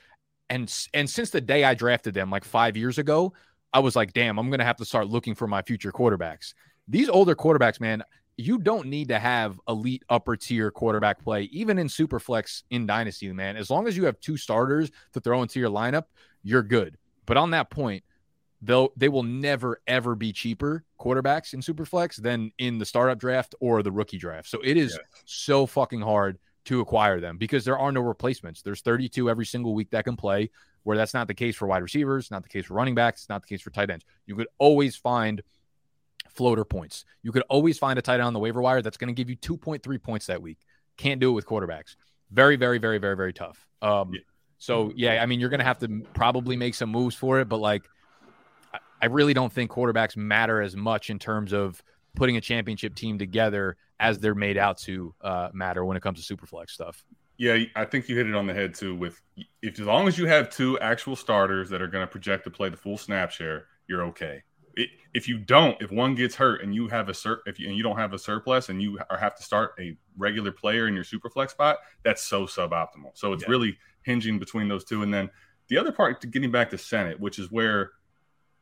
and 0.49 0.73
and 0.93 1.09
since 1.09 1.29
the 1.29 1.41
day 1.41 1.63
I 1.63 1.73
drafted 1.73 2.13
them, 2.13 2.29
like 2.29 2.45
five 2.45 2.77
years 2.77 2.97
ago, 2.97 3.33
I 3.73 3.79
was 3.79 3.95
like, 3.95 4.13
damn, 4.13 4.39
I'm 4.39 4.49
gonna 4.49 4.63
have 4.63 4.77
to 4.77 4.85
start 4.85 5.07
looking 5.07 5.35
for 5.35 5.47
my 5.47 5.61
future 5.61 5.91
quarterbacks 5.91 6.53
these 6.87 7.09
older 7.09 7.35
quarterbacks, 7.35 7.79
man, 7.79 8.03
you 8.37 8.57
don't 8.57 8.87
need 8.87 9.07
to 9.07 9.19
have 9.19 9.59
elite 9.67 10.03
upper 10.09 10.35
tier 10.35 10.71
quarterback 10.71 11.23
play, 11.23 11.43
even 11.43 11.77
in 11.77 11.87
super 11.87 12.19
flex 12.19 12.63
in 12.69 12.85
dynasty, 12.85 13.31
man. 13.31 13.55
As 13.55 13.69
long 13.69 13.87
as 13.87 13.95
you 13.95 14.05
have 14.05 14.19
two 14.19 14.37
starters 14.37 14.91
to 15.13 15.19
throw 15.19 15.41
into 15.41 15.59
your 15.59 15.69
lineup, 15.69 16.03
you're 16.43 16.63
good. 16.63 16.97
But 17.25 17.37
on 17.37 17.51
that 17.51 17.69
point, 17.69 18.03
they'll 18.61 18.91
they 18.97 19.09
will 19.09 19.23
never 19.23 19.81
ever 19.87 20.15
be 20.15 20.33
cheaper 20.33 20.83
quarterbacks 20.99 21.53
in 21.53 21.61
super 21.61 21.85
flex 21.85 22.17
than 22.17 22.51
in 22.57 22.77
the 22.77 22.85
startup 22.85 23.19
draft 23.19 23.55
or 23.59 23.83
the 23.83 23.91
rookie 23.91 24.17
draft. 24.17 24.49
So 24.49 24.59
it 24.63 24.77
is 24.77 24.97
so 25.25 25.65
fucking 25.65 26.01
hard 26.01 26.37
to 26.65 26.81
acquire 26.81 27.19
them 27.19 27.37
because 27.37 27.63
there 27.63 27.77
are 27.77 27.91
no 27.91 28.01
replacements. 28.01 28.61
There's 28.61 28.81
32 28.81 29.29
every 29.29 29.45
single 29.45 29.73
week 29.73 29.91
that 29.91 30.03
can 30.03 30.17
play, 30.17 30.49
where 30.83 30.97
that's 30.97 31.13
not 31.13 31.27
the 31.27 31.33
case 31.33 31.55
for 31.55 31.67
wide 31.67 31.83
receivers, 31.83 32.31
not 32.31 32.43
the 32.43 32.49
case 32.49 32.65
for 32.65 32.73
running 32.73 32.95
backs, 32.95 33.27
not 33.29 33.41
the 33.41 33.47
case 33.47 33.61
for 33.61 33.69
tight 33.69 33.89
ends. 33.89 34.05
You 34.25 34.35
could 34.35 34.47
always 34.57 34.95
find 34.95 35.41
floater 36.35 36.65
points. 36.65 37.05
You 37.23 37.31
could 37.31 37.43
always 37.49 37.77
find 37.77 37.97
a 37.97 38.01
tight 38.01 38.15
end 38.15 38.23
on 38.23 38.33
the 38.33 38.39
waiver 38.39 38.61
wire 38.61 38.81
that's 38.81 38.97
going 38.97 39.07
to 39.07 39.13
give 39.13 39.29
you 39.29 39.37
2.3 39.37 40.01
points 40.01 40.27
that 40.27 40.41
week. 40.41 40.59
Can't 40.97 41.19
do 41.19 41.29
it 41.29 41.33
with 41.33 41.45
quarterbacks. 41.45 41.95
Very, 42.31 42.55
very, 42.55 42.77
very, 42.77 42.97
very, 42.97 43.15
very 43.15 43.33
tough. 43.33 43.65
Um, 43.81 44.13
yeah. 44.13 44.19
So 44.57 44.91
yeah, 44.95 45.21
I 45.21 45.25
mean, 45.25 45.39
you're 45.39 45.49
going 45.49 45.59
to 45.59 45.65
have 45.65 45.79
to 45.79 46.01
probably 46.13 46.55
make 46.55 46.75
some 46.75 46.89
moves 46.89 47.15
for 47.15 47.39
it, 47.39 47.49
but 47.49 47.57
like, 47.57 47.83
I 49.01 49.07
really 49.07 49.33
don't 49.33 49.51
think 49.51 49.71
quarterbacks 49.71 50.15
matter 50.17 50.61
as 50.61 50.75
much 50.75 51.09
in 51.09 51.19
terms 51.19 51.53
of 51.53 51.83
putting 52.15 52.37
a 52.37 52.41
championship 52.41 52.95
team 52.95 53.19
together 53.19 53.77
as 53.99 54.19
they're 54.19 54.35
made 54.35 54.57
out 54.57 54.77
to 54.79 55.13
uh, 55.21 55.49
matter 55.53 55.85
when 55.85 55.97
it 55.97 56.03
comes 56.03 56.25
to 56.25 56.35
superflex 56.35 56.71
stuff. 56.71 57.03
Yeah, 57.37 57.59
I 57.75 57.85
think 57.85 58.07
you 58.07 58.15
hit 58.15 58.27
it 58.27 58.35
on 58.35 58.47
the 58.47 58.53
head 58.53 58.73
too. 58.73 58.95
With 58.95 59.21
if 59.61 59.79
as 59.79 59.85
long 59.85 60.07
as 60.07 60.17
you 60.17 60.25
have 60.25 60.49
two 60.49 60.79
actual 60.79 61.15
starters 61.15 61.69
that 61.69 61.81
are 61.81 61.87
going 61.87 62.03
to 62.03 62.09
project 62.09 62.45
to 62.45 62.49
play 62.49 62.69
the 62.69 62.77
full 62.77 62.97
snap 62.97 63.31
share, 63.31 63.65
you're 63.87 64.03
okay. 64.05 64.41
It, 64.75 64.89
if 65.13 65.27
you 65.27 65.37
don't, 65.37 65.81
if 65.81 65.91
one 65.91 66.15
gets 66.15 66.35
hurt 66.35 66.61
and 66.61 66.75
you 66.75 66.87
have 66.89 67.07
a 67.07 67.13
sur- 67.13 67.41
if 67.45 67.59
you, 67.59 67.67
and 67.67 67.77
you 67.77 67.83
don't 67.83 67.97
have 67.97 68.13
a 68.13 68.19
surplus 68.19 68.69
and 68.69 68.81
you 68.81 68.99
have 69.09 69.35
to 69.35 69.43
start 69.43 69.73
a 69.79 69.95
regular 70.17 70.51
player 70.51 70.87
in 70.87 70.93
your 70.93 71.03
super 71.03 71.29
flex 71.29 71.53
spot, 71.53 71.77
that's 72.03 72.21
so 72.21 72.45
suboptimal. 72.45 73.11
So 73.13 73.33
it's 73.33 73.43
yeah. 73.43 73.49
really 73.49 73.77
hinging 74.03 74.39
between 74.39 74.67
those 74.67 74.83
two. 74.83 75.03
And 75.03 75.13
then 75.13 75.29
the 75.67 75.77
other 75.77 75.91
part, 75.91 76.19
to 76.21 76.27
getting 76.27 76.51
back 76.51 76.69
to 76.71 76.77
Senate, 76.77 77.19
which 77.19 77.39
is 77.39 77.51
where, 77.51 77.91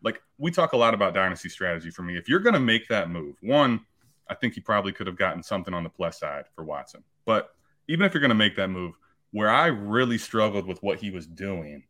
like, 0.03 0.21
we 0.37 0.51
talk 0.51 0.73
a 0.73 0.77
lot 0.77 0.93
about 0.93 1.13
dynasty 1.13 1.49
strategy. 1.49 1.89
For 1.89 2.03
me, 2.03 2.17
if 2.17 2.29
you're 2.29 2.39
going 2.39 2.53
to 2.53 2.59
make 2.59 2.87
that 2.89 3.09
move, 3.09 3.35
one, 3.41 3.81
I 4.29 4.35
think 4.35 4.55
you 4.55 4.61
probably 4.61 4.91
could 4.93 5.07
have 5.07 5.17
gotten 5.17 5.43
something 5.43 5.73
on 5.73 5.83
the 5.83 5.89
plus 5.89 6.19
side 6.19 6.45
for 6.55 6.63
Watson. 6.63 7.03
But 7.25 7.49
even 7.87 8.05
if 8.05 8.13
you're 8.13 8.21
going 8.21 8.29
to 8.29 8.35
make 8.35 8.55
that 8.55 8.69
move, 8.69 8.95
where 9.31 9.49
I 9.49 9.67
really 9.67 10.17
struggled 10.17 10.65
with 10.65 10.81
what 10.81 10.99
he 10.99 11.09
was 11.09 11.25
doing 11.25 11.83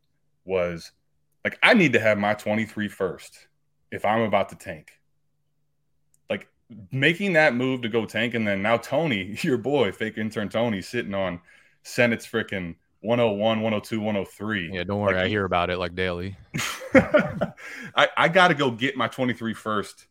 was 0.44 0.90
like 1.44 1.58
I 1.62 1.74
need 1.74 1.92
to 1.92 2.00
have 2.00 2.18
my 2.18 2.34
23 2.34 2.88
first 2.88 3.46
if 3.94 4.04
I'm 4.04 4.22
about 4.22 4.48
to 4.50 4.56
tank. 4.56 4.92
Like 6.28 6.48
making 6.90 7.34
that 7.34 7.54
move 7.54 7.82
to 7.82 7.88
go 7.88 8.04
tank, 8.04 8.34
and 8.34 8.46
then 8.46 8.60
now 8.60 8.76
Tony, 8.76 9.38
your 9.42 9.58
boy, 9.58 9.92
fake 9.92 10.18
intern 10.18 10.48
Tony, 10.48 10.82
sitting 10.82 11.14
on 11.14 11.40
Senate's 11.82 12.26
freaking 12.26 12.74
101, 13.00 13.60
102, 13.60 14.00
103. 14.00 14.70
Yeah, 14.72 14.84
don't 14.84 15.00
worry. 15.00 15.14
Like, 15.14 15.24
I 15.24 15.28
hear 15.28 15.44
about 15.44 15.70
it 15.70 15.78
like 15.78 15.94
daily. 15.94 16.36
I, 16.94 18.08
I 18.16 18.28
got 18.28 18.48
to 18.48 18.54
go 18.54 18.70
get 18.70 18.96
my 18.96 19.08
23 19.08 19.54
first 19.54 20.06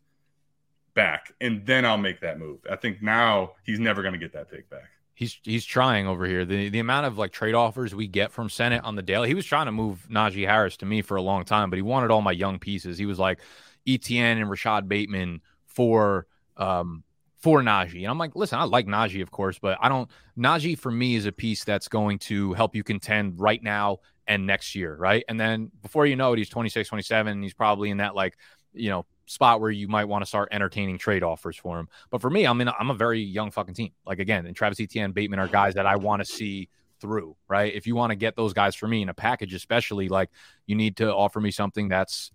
back, 0.94 1.34
and 1.42 1.66
then 1.66 1.86
I'll 1.86 1.98
make 1.98 2.22
that 2.22 2.40
move. 2.40 2.60
I 2.70 2.76
think 2.76 3.02
now 3.02 3.54
he's 3.64 3.80
never 3.80 4.02
going 4.02 4.14
to 4.14 4.20
get 4.20 4.34
that 4.34 4.50
pick 4.50 4.70
back. 4.70 4.90
He's 5.16 5.38
he's 5.44 5.64
trying 5.64 6.08
over 6.08 6.26
here. 6.26 6.44
The 6.44 6.70
the 6.70 6.80
amount 6.80 7.06
of 7.06 7.20
like 7.20 7.32
trade 7.32 7.54
offers 7.54 7.94
we 7.94 8.08
get 8.08 8.32
from 8.32 8.50
Senate 8.50 8.84
on 8.84 8.96
the 8.96 9.04
daily. 9.04 9.28
He 9.28 9.36
was 9.36 9.46
trying 9.46 9.68
to 9.68 9.72
move 9.72 10.08
Najee 10.10 10.48
Harris 10.48 10.76
to 10.78 10.88
me 10.88 11.04
for 11.04 11.18
a 11.18 11.22
long 11.22 11.46
time, 11.46 11.70
but 11.70 11.76
he 11.78 11.84
wanted 11.84 12.10
all 12.10 12.22
my 12.22 12.32
young 12.32 12.58
pieces. 12.58 12.98
He 12.98 13.06
was 13.06 13.20
like 13.20 13.40
ETN 13.88 14.38
and 14.38 14.50
Rashod 14.50 14.88
Bateman 14.88 15.42
for 15.66 16.28
um 16.58 17.04
for 17.38 17.62
Najee. 17.62 18.04
And 18.04 18.08
I'm 18.08 18.18
like, 18.18 18.38
listen, 18.38 18.58
I 18.58 18.64
like 18.64 18.88
Najee, 18.88 19.22
of 19.22 19.30
course, 19.32 19.60
but 19.60 19.78
I 19.82 19.90
don't 19.90 20.10
Najee 20.38 20.78
for 20.78 20.92
me 20.92 21.16
is 21.16 21.26
a 21.26 21.32
piece 21.32 21.64
that's 21.64 21.88
going 21.88 22.20
to 22.20 22.54
help 22.54 22.76
you 22.76 22.84
contend 22.84 23.40
right 23.40 23.62
now 23.62 24.00
and 24.28 24.48
next 24.48 24.76
year, 24.76 24.96
right? 24.96 25.24
And 25.28 25.40
then 25.40 25.72
before 25.82 26.06
you 26.06 26.16
know 26.16 26.34
it, 26.34 26.38
he's 26.38 26.50
26, 26.50 26.88
27, 26.88 27.34
and 27.34 27.44
he's 27.44 27.54
probably 27.54 27.90
in 27.90 27.98
that 27.98 28.16
like, 28.16 28.38
you 28.74 28.90
know, 28.90 29.06
spot 29.26 29.62
where 29.62 29.72
you 29.72 29.88
might 29.88 30.06
want 30.06 30.24
to 30.24 30.26
start 30.26 30.50
entertaining 30.52 30.98
trade 30.98 31.24
offers 31.24 31.58
for 31.58 31.80
him. 31.80 31.88
But 32.10 32.22
for 32.22 32.30
me, 32.30 32.46
I'm 32.46 32.60
in. 32.62 32.68
A, 32.68 32.74
I'm 32.80 32.90
a 32.90 32.96
very 32.96 33.22
young 33.22 33.52
fucking 33.52 33.74
team. 33.74 33.92
Like 34.06 34.20
again, 34.20 34.46
and 34.46 34.56
Travis 34.56 34.80
Etienne, 34.80 35.12
Bateman 35.12 35.40
are 35.40 35.48
guys 35.48 35.74
that 35.76 35.86
I 35.86 35.96
want 35.96 36.22
to 36.22 36.26
see 36.26 36.70
through. 37.00 37.36
Right? 37.48 37.74
If 37.74 37.88
you 37.88 37.96
want 37.96 38.12
to 38.12 38.16
get 38.16 38.36
those 38.36 38.54
guys 38.54 38.76
for 38.76 38.88
me 38.88 39.02
in 39.02 39.10
a 39.10 39.14
package, 39.14 39.54
especially 39.54 40.10
like 40.10 40.30
you 40.66 40.76
need 40.76 40.98
to 40.98 41.14
offer 41.14 41.40
me 41.40 41.52
something 41.52 41.90
that's 41.90 42.32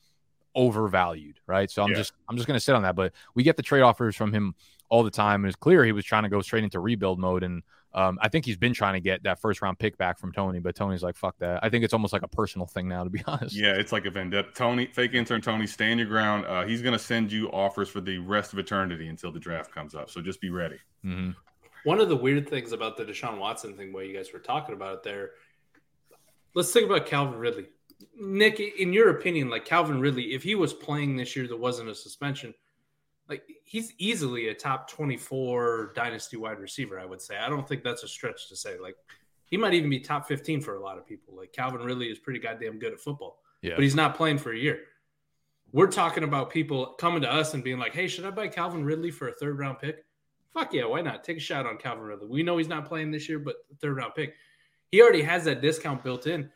overvalued. 0.54 1.40
Right? 1.46 1.70
So 1.70 1.82
I'm 1.82 1.90
yeah. 1.90 1.96
just 1.96 2.12
I'm 2.28 2.36
just 2.36 2.46
gonna 2.46 2.60
sit 2.60 2.74
on 2.74 2.82
that. 2.82 2.96
But 2.96 3.12
we 3.34 3.42
get 3.42 3.56
the 3.56 3.62
trade 3.62 3.82
offers 3.82 4.16
from 4.16 4.32
him 4.32 4.54
all 4.88 5.02
the 5.02 5.10
time. 5.10 5.44
And 5.44 5.48
it's 5.48 5.56
clear 5.56 5.84
he 5.84 5.92
was 5.92 6.04
trying 6.04 6.22
to 6.22 6.28
go 6.28 6.40
straight 6.40 6.64
into 6.64 6.80
rebuild 6.80 7.18
mode 7.18 7.42
and 7.42 7.62
um, 7.94 8.18
I 8.20 8.28
think 8.28 8.44
he's 8.44 8.56
been 8.56 8.74
trying 8.74 8.94
to 8.94 9.00
get 9.00 9.22
that 9.22 9.40
first 9.40 9.62
round 9.62 9.78
pick 9.78 9.96
back 9.96 10.18
from 10.18 10.32
Tony, 10.32 10.58
but 10.58 10.74
Tony's 10.74 11.02
like, 11.02 11.16
fuck 11.16 11.38
that. 11.38 11.64
I 11.64 11.70
think 11.70 11.84
it's 11.84 11.94
almost 11.94 12.12
like 12.12 12.22
a 12.22 12.28
personal 12.28 12.66
thing 12.66 12.86
now, 12.86 13.02
to 13.02 13.10
be 13.10 13.22
honest. 13.26 13.56
Yeah, 13.56 13.72
it's 13.72 13.92
like 13.92 14.04
a 14.04 14.10
vendetta. 14.10 14.50
Tony, 14.54 14.86
fake 14.86 15.14
intern 15.14 15.40
Tony, 15.40 15.66
stand 15.66 15.98
your 15.98 16.08
ground. 16.08 16.44
Uh, 16.46 16.64
he's 16.64 16.82
going 16.82 16.92
to 16.92 16.98
send 16.98 17.32
you 17.32 17.48
offers 17.50 17.88
for 17.88 18.00
the 18.00 18.18
rest 18.18 18.52
of 18.52 18.58
eternity 18.58 19.08
until 19.08 19.32
the 19.32 19.40
draft 19.40 19.72
comes 19.72 19.94
up. 19.94 20.10
So 20.10 20.20
just 20.20 20.40
be 20.40 20.50
ready. 20.50 20.78
Mm-hmm. 21.04 21.30
One 21.84 22.00
of 22.00 22.08
the 22.08 22.16
weird 22.16 22.48
things 22.48 22.72
about 22.72 22.96
the 22.96 23.04
Deshaun 23.04 23.38
Watson 23.38 23.74
thing, 23.74 23.92
where 23.92 24.04
you 24.04 24.14
guys 24.14 24.32
were 24.32 24.38
talking 24.38 24.74
about 24.74 24.94
it 24.94 25.02
there, 25.02 25.30
let's 26.54 26.70
think 26.70 26.86
about 26.86 27.06
Calvin 27.06 27.38
Ridley. 27.38 27.68
Nick, 28.18 28.60
in 28.60 28.92
your 28.92 29.10
opinion, 29.10 29.50
like 29.50 29.64
Calvin 29.64 30.00
Ridley, 30.00 30.34
if 30.34 30.42
he 30.42 30.54
was 30.54 30.72
playing 30.72 31.16
this 31.16 31.34
year, 31.36 31.46
there 31.46 31.56
wasn't 31.56 31.88
a 31.88 31.94
suspension– 31.94 32.54
like 33.28 33.42
he's 33.64 33.92
easily 33.98 34.48
a 34.48 34.54
top 34.54 34.90
24 34.90 35.92
dynasty 35.94 36.36
wide 36.36 36.58
receiver, 36.58 36.98
I 36.98 37.04
would 37.04 37.20
say. 37.20 37.36
I 37.36 37.48
don't 37.48 37.68
think 37.68 37.84
that's 37.84 38.02
a 38.02 38.08
stretch 38.08 38.48
to 38.48 38.56
say. 38.56 38.78
Like 38.78 38.96
he 39.44 39.56
might 39.56 39.74
even 39.74 39.90
be 39.90 40.00
top 40.00 40.26
15 40.26 40.60
for 40.60 40.76
a 40.76 40.80
lot 40.80 40.98
of 40.98 41.06
people. 41.06 41.36
Like 41.36 41.52
Calvin 41.52 41.82
Ridley 41.82 42.06
is 42.06 42.18
pretty 42.18 42.40
goddamn 42.40 42.78
good 42.78 42.92
at 42.92 43.00
football. 43.00 43.40
Yeah. 43.60 43.74
But 43.74 43.84
he's 43.84 43.94
not 43.94 44.16
playing 44.16 44.38
for 44.38 44.52
a 44.52 44.58
year. 44.58 44.80
We're 45.72 45.88
talking 45.88 46.24
about 46.24 46.50
people 46.50 46.94
coming 46.98 47.20
to 47.22 47.30
us 47.30 47.52
and 47.52 47.62
being 47.62 47.78
like, 47.78 47.94
hey, 47.94 48.08
should 48.08 48.24
I 48.24 48.30
buy 48.30 48.48
Calvin 48.48 48.84
Ridley 48.84 49.10
for 49.10 49.28
a 49.28 49.32
third 49.32 49.58
round 49.58 49.78
pick? 49.78 50.06
Fuck 50.54 50.72
yeah, 50.72 50.86
why 50.86 51.02
not? 51.02 51.24
Take 51.24 51.36
a 51.36 51.40
shot 51.40 51.66
on 51.66 51.76
Calvin 51.76 52.04
Ridley. 52.04 52.26
We 52.26 52.42
know 52.42 52.56
he's 52.56 52.68
not 52.68 52.86
playing 52.86 53.10
this 53.10 53.28
year, 53.28 53.38
but 53.38 53.56
third 53.80 53.96
round 53.96 54.14
pick. 54.14 54.34
He 54.90 55.02
already 55.02 55.22
has 55.22 55.44
that 55.44 55.60
discount 55.60 56.02
built 56.02 56.26
in. 56.26 56.50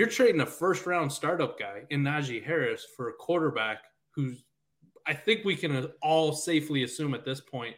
You're 0.00 0.08
trading 0.08 0.40
a 0.40 0.46
first 0.46 0.86
round 0.86 1.12
startup 1.12 1.58
guy 1.58 1.82
in 1.90 2.02
Najee 2.02 2.42
Harris 2.42 2.86
for 2.96 3.10
a 3.10 3.12
quarterback 3.12 3.84
who's 4.14 4.44
I 5.06 5.12
think 5.12 5.44
we 5.44 5.54
can 5.54 5.88
all 6.00 6.32
safely 6.32 6.84
assume 6.84 7.12
at 7.12 7.26
this 7.26 7.42
point, 7.42 7.76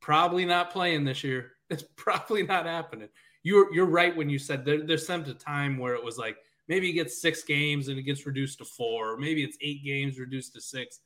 probably 0.00 0.44
not 0.44 0.70
playing 0.70 1.02
this 1.02 1.24
year. 1.24 1.50
It's 1.68 1.82
probably 1.96 2.44
not 2.44 2.66
happening. 2.66 3.08
You're 3.42 3.74
you're 3.74 3.86
right 3.86 4.16
when 4.16 4.30
you 4.30 4.38
said 4.38 4.64
there, 4.64 4.86
there's 4.86 5.04
some 5.04 5.24
time 5.24 5.76
where 5.76 5.96
it 5.96 6.04
was 6.04 6.18
like 6.18 6.36
maybe 6.68 6.86
he 6.86 6.92
gets 6.92 7.20
six 7.20 7.42
games 7.42 7.88
and 7.88 7.98
it 7.98 8.04
gets 8.04 8.24
reduced 8.26 8.58
to 8.58 8.64
four, 8.64 9.14
or 9.14 9.16
maybe 9.16 9.42
it's 9.42 9.58
eight 9.60 9.84
games 9.84 10.20
reduced 10.20 10.54
to 10.54 10.60
six. 10.60 11.00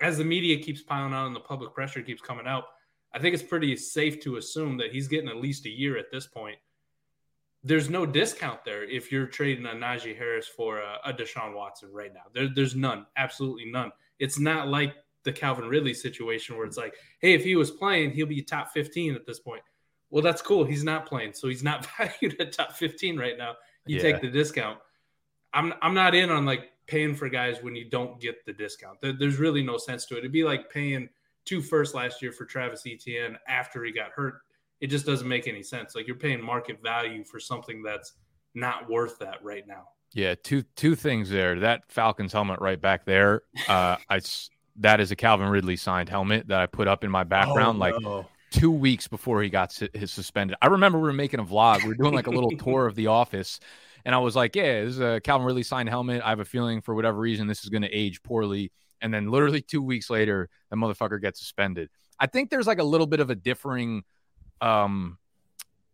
As 0.00 0.16
the 0.16 0.24
media 0.24 0.62
keeps 0.62 0.82
piling 0.82 1.12
on 1.12 1.26
and 1.26 1.34
the 1.34 1.40
public 1.40 1.74
pressure 1.74 2.02
keeps 2.02 2.22
coming 2.22 2.46
out, 2.46 2.66
I 3.12 3.18
think 3.18 3.34
it's 3.34 3.42
pretty 3.42 3.74
safe 3.76 4.20
to 4.20 4.36
assume 4.36 4.76
that 4.76 4.92
he's 4.92 5.08
getting 5.08 5.28
at 5.28 5.38
least 5.38 5.66
a 5.66 5.70
year 5.70 5.98
at 5.98 6.12
this 6.12 6.28
point. 6.28 6.58
There's 7.64 7.88
no 7.88 8.04
discount 8.04 8.64
there 8.64 8.84
if 8.84 9.12
you're 9.12 9.26
trading 9.26 9.66
a 9.66 9.70
Najee 9.70 10.16
Harris 10.16 10.48
for 10.48 10.78
a, 10.78 10.98
a 11.04 11.12
Deshaun 11.12 11.54
Watson 11.54 11.90
right 11.92 12.12
now. 12.12 12.22
There, 12.34 12.48
there's 12.52 12.74
none, 12.74 13.06
absolutely 13.16 13.70
none. 13.70 13.92
It's 14.18 14.38
not 14.38 14.68
like 14.68 14.94
the 15.24 15.32
Calvin 15.32 15.68
Ridley 15.68 15.94
situation 15.94 16.56
where 16.56 16.66
it's 16.66 16.76
like, 16.76 16.94
hey, 17.20 17.34
if 17.34 17.44
he 17.44 17.54
was 17.54 17.70
playing, 17.70 18.10
he'll 18.10 18.26
be 18.26 18.42
top 18.42 18.72
15 18.72 19.14
at 19.14 19.26
this 19.26 19.38
point. 19.38 19.62
Well, 20.10 20.22
that's 20.22 20.42
cool. 20.42 20.64
He's 20.64 20.84
not 20.84 21.06
playing, 21.06 21.32
so 21.34 21.48
he's 21.48 21.62
not 21.62 21.86
valued 21.98 22.40
at 22.40 22.52
top 22.52 22.72
15 22.72 23.16
right 23.16 23.38
now. 23.38 23.54
You 23.86 23.96
yeah. 23.96 24.02
take 24.02 24.20
the 24.20 24.30
discount. 24.30 24.78
I'm 25.54 25.74
I'm 25.82 25.94
not 25.94 26.14
in 26.14 26.30
on 26.30 26.44
like 26.44 26.70
paying 26.86 27.14
for 27.14 27.28
guys 27.28 27.62
when 27.62 27.74
you 27.74 27.88
don't 27.88 28.20
get 28.20 28.44
the 28.44 28.52
discount. 28.52 29.00
There, 29.00 29.12
there's 29.12 29.38
really 29.38 29.62
no 29.62 29.78
sense 29.78 30.06
to 30.06 30.16
it. 30.16 30.18
It'd 30.18 30.32
be 30.32 30.44
like 30.44 30.70
paying 30.70 31.08
two 31.44 31.60
first 31.60 31.94
last 31.94 32.22
year 32.22 32.32
for 32.32 32.44
Travis 32.44 32.84
Etienne 32.86 33.36
after 33.48 33.84
he 33.84 33.92
got 33.92 34.10
hurt. 34.10 34.40
It 34.82 34.90
just 34.90 35.06
doesn't 35.06 35.28
make 35.28 35.46
any 35.46 35.62
sense. 35.62 35.94
Like 35.94 36.08
you're 36.08 36.16
paying 36.16 36.44
market 36.44 36.82
value 36.82 37.22
for 37.24 37.38
something 37.38 37.82
that's 37.82 38.14
not 38.54 38.90
worth 38.90 39.16
that 39.20 39.42
right 39.42 39.66
now. 39.66 39.84
Yeah, 40.12 40.34
two 40.42 40.62
two 40.76 40.96
things 40.96 41.30
there. 41.30 41.60
That 41.60 41.84
Falcons 41.88 42.32
helmet 42.32 42.60
right 42.60 42.80
back 42.80 43.06
there. 43.06 43.42
Uh, 43.68 43.96
I 44.10 44.20
that 44.76 45.00
is 45.00 45.12
a 45.12 45.16
Calvin 45.16 45.48
Ridley 45.48 45.76
signed 45.76 46.08
helmet 46.08 46.48
that 46.48 46.60
I 46.60 46.66
put 46.66 46.88
up 46.88 47.04
in 47.04 47.10
my 47.10 47.22
background 47.22 47.76
oh, 47.76 47.80
like 47.80 47.94
no. 48.00 48.26
two 48.50 48.72
weeks 48.72 49.06
before 49.06 49.40
he 49.40 49.50
got 49.50 49.72
his 49.94 50.10
suspended. 50.10 50.56
I 50.60 50.66
remember 50.66 50.98
we 50.98 51.04
were 51.04 51.12
making 51.12 51.38
a 51.38 51.44
vlog. 51.44 51.82
We 51.82 51.88
were 51.90 51.94
doing 51.94 52.12
like 52.12 52.26
a 52.26 52.30
little 52.30 52.50
tour 52.58 52.86
of 52.86 52.96
the 52.96 53.06
office, 53.06 53.60
and 54.04 54.16
I 54.16 54.18
was 54.18 54.34
like, 54.34 54.56
"Yeah, 54.56 54.82
this 54.82 54.94
is 54.94 55.00
a 55.00 55.20
Calvin 55.22 55.46
Ridley 55.46 55.62
signed 55.62 55.88
helmet. 55.88 56.22
I 56.24 56.30
have 56.30 56.40
a 56.40 56.44
feeling 56.44 56.80
for 56.80 56.94
whatever 56.94 57.18
reason 57.18 57.46
this 57.46 57.62
is 57.62 57.70
going 57.70 57.82
to 57.82 57.90
age 57.90 58.20
poorly." 58.22 58.72
And 59.00 59.14
then 59.14 59.30
literally 59.30 59.62
two 59.62 59.82
weeks 59.82 60.10
later, 60.10 60.48
the 60.70 60.76
motherfucker 60.76 61.20
gets 61.20 61.38
suspended. 61.38 61.88
I 62.18 62.26
think 62.26 62.50
there's 62.50 62.66
like 62.66 62.78
a 62.78 62.84
little 62.84 63.06
bit 63.06 63.20
of 63.20 63.30
a 63.30 63.34
differing 63.34 64.02
um 64.60 65.18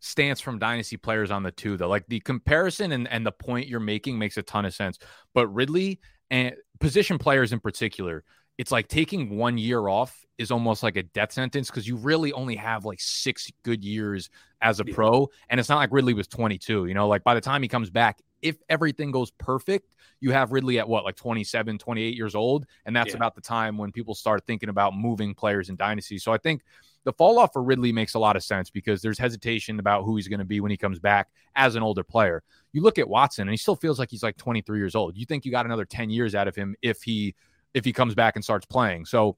stance 0.01 0.41
from 0.41 0.59
dynasty 0.59 0.97
players 0.97 1.31
on 1.31 1.43
the 1.43 1.51
two 1.51 1.77
though. 1.77 1.89
Like 1.89 2.07
the 2.09 2.21
comparison 2.21 2.93
and, 2.93 3.09
and 3.09 3.27
the 3.27 3.33
point 3.33 3.69
you're 3.69 3.81
making 3.81 4.19
makes 4.19 4.37
a 4.37 4.43
ton 4.43 4.65
of 4.65 4.75
sense. 4.75 4.99
But 5.35 5.49
Ridley 5.49 6.01
and 6.31 6.55
position 6.81 7.19
players 7.19 7.53
in 7.53 7.61
particular, 7.61 8.25
it's 8.59 8.73
like 8.73 8.89
taking 8.89 9.37
one 9.37 9.59
year 9.59 9.89
off 9.89 10.25
is 10.37 10.51
almost 10.51 10.83
like 10.83 10.97
a 10.97 11.03
death 11.03 11.33
sentence 11.33 11.69
because 11.69 11.87
you 11.87 11.97
really 11.97 12.33
only 12.33 12.57
have 12.57 12.85
like 12.85 13.01
six 13.01 13.51
good 13.63 13.85
years 13.85 14.31
as 14.61 14.81
a 14.81 14.85
yeah. 14.87 14.95
pro. 14.95 15.29
And 15.49 15.59
it's 15.59 15.69
not 15.69 15.77
like 15.77 15.93
Ridley 15.93 16.15
was 16.15 16.29
22, 16.29 16.87
you 16.87 16.95
know, 16.95 17.09
like 17.09 17.25
by 17.25 17.35
the 17.35 17.41
time 17.41 17.63
he 17.63 17.69
comes 17.69 17.91
back, 17.91 18.21
if 18.43 18.57
everything 18.69 19.11
goes 19.11 19.31
perfect, 19.33 19.97
you 20.21 20.33
have 20.33 20.53
Ridley 20.53 20.79
at 20.79 20.89
what, 20.89 21.05
like 21.05 21.17
27, 21.17 21.79
28 21.79 22.17
years 22.17 22.35
old. 22.35 22.67
And 22.85 22.95
that's 22.95 23.11
yeah. 23.11 23.17
about 23.17 23.35
the 23.35 23.41
time 23.41 23.79
when 23.79 23.93
people 23.93 24.15
start 24.15 24.45
thinking 24.47 24.69
about 24.69 24.95
moving 24.95 25.35
players 25.35 25.69
in 25.69 25.77
dynasty. 25.77 26.19
So 26.19 26.33
I 26.33 26.39
think 26.39 26.63
the 27.05 27.13
fall 27.13 27.39
off 27.39 27.53
for 27.53 27.63
Ridley 27.63 27.93
makes 27.93 28.15
a 28.15 28.19
lot 28.19 28.37
of 28.37 28.43
sense 28.43 28.71
because 28.71 29.01
there's 29.01 29.19
hesitation 29.19 29.79
about 29.79 30.05
who 30.05 30.17
he's 30.17 30.29
going 30.29 30.41
to 30.41 30.45
be 30.45 30.61
when 30.61 30.71
he 30.71 30.77
comes 30.77 30.99
back 30.99 31.29
as 31.57 31.75
an 31.75 31.83
older 31.83 32.03
player. 32.03 32.43
You 32.73 32.83
look 32.83 32.99
at 32.99 33.09
Watson 33.09 33.43
and 33.43 33.51
he 33.51 33.57
still 33.57 33.77
feels 33.77 33.99
like 33.99 34.11
he's 34.11 34.23
like 34.23 34.37
23 34.37 34.79
years 34.79 34.95
old. 34.95 35.17
You 35.17 35.25
think 35.25 35.45
you 35.45 35.51
got 35.51 35.67
another 35.67 35.85
10 35.85 36.11
years 36.11 36.35
out 36.35 36.49
of 36.49 36.57
him 36.57 36.75
if 36.83 37.03
he 37.03 37.35
if 37.75 37.85
he 37.85 37.93
comes 37.93 38.15
back 38.15 38.37
and 38.37 38.45
starts 38.45 38.67
playing. 38.67 39.05
So 39.05 39.37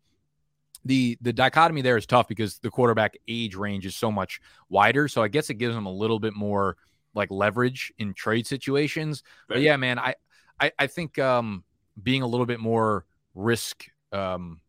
the 0.84 1.18
the 1.20 1.32
dichotomy 1.32 1.82
there 1.82 1.96
is 1.96 2.07
tough 2.07 2.28
because 2.28 2.59
the 2.59 2.70
quarterback 2.70 3.16
age 3.28 3.55
range 3.55 3.84
is 3.86 3.94
so 3.94 4.11
much 4.11 4.40
wider. 4.68 5.09
So 5.09 5.22
I 5.22 5.28
guess 5.28 5.51
it 5.51 5.55
gives 5.55 5.76
him 5.76 5.86
a 5.86 5.92
little 5.92 6.18
bit 6.18 6.34
more 6.34 6.76
like 7.14 7.30
leverage 7.30 7.92
in 7.98 8.14
trade 8.14 8.46
situations. 8.46 9.22
Right. 9.48 9.56
But 9.56 9.62
yeah, 9.62 9.76
man, 9.76 9.98
I 9.98 10.14
I, 10.61 10.72
I 10.78 10.86
think 10.86 11.18
um, 11.18 11.64
being 12.00 12.22
a 12.22 12.26
little 12.26 12.46
bit 12.46 12.61
more 12.61 13.04
risk 13.34 13.84
um, 14.12 14.61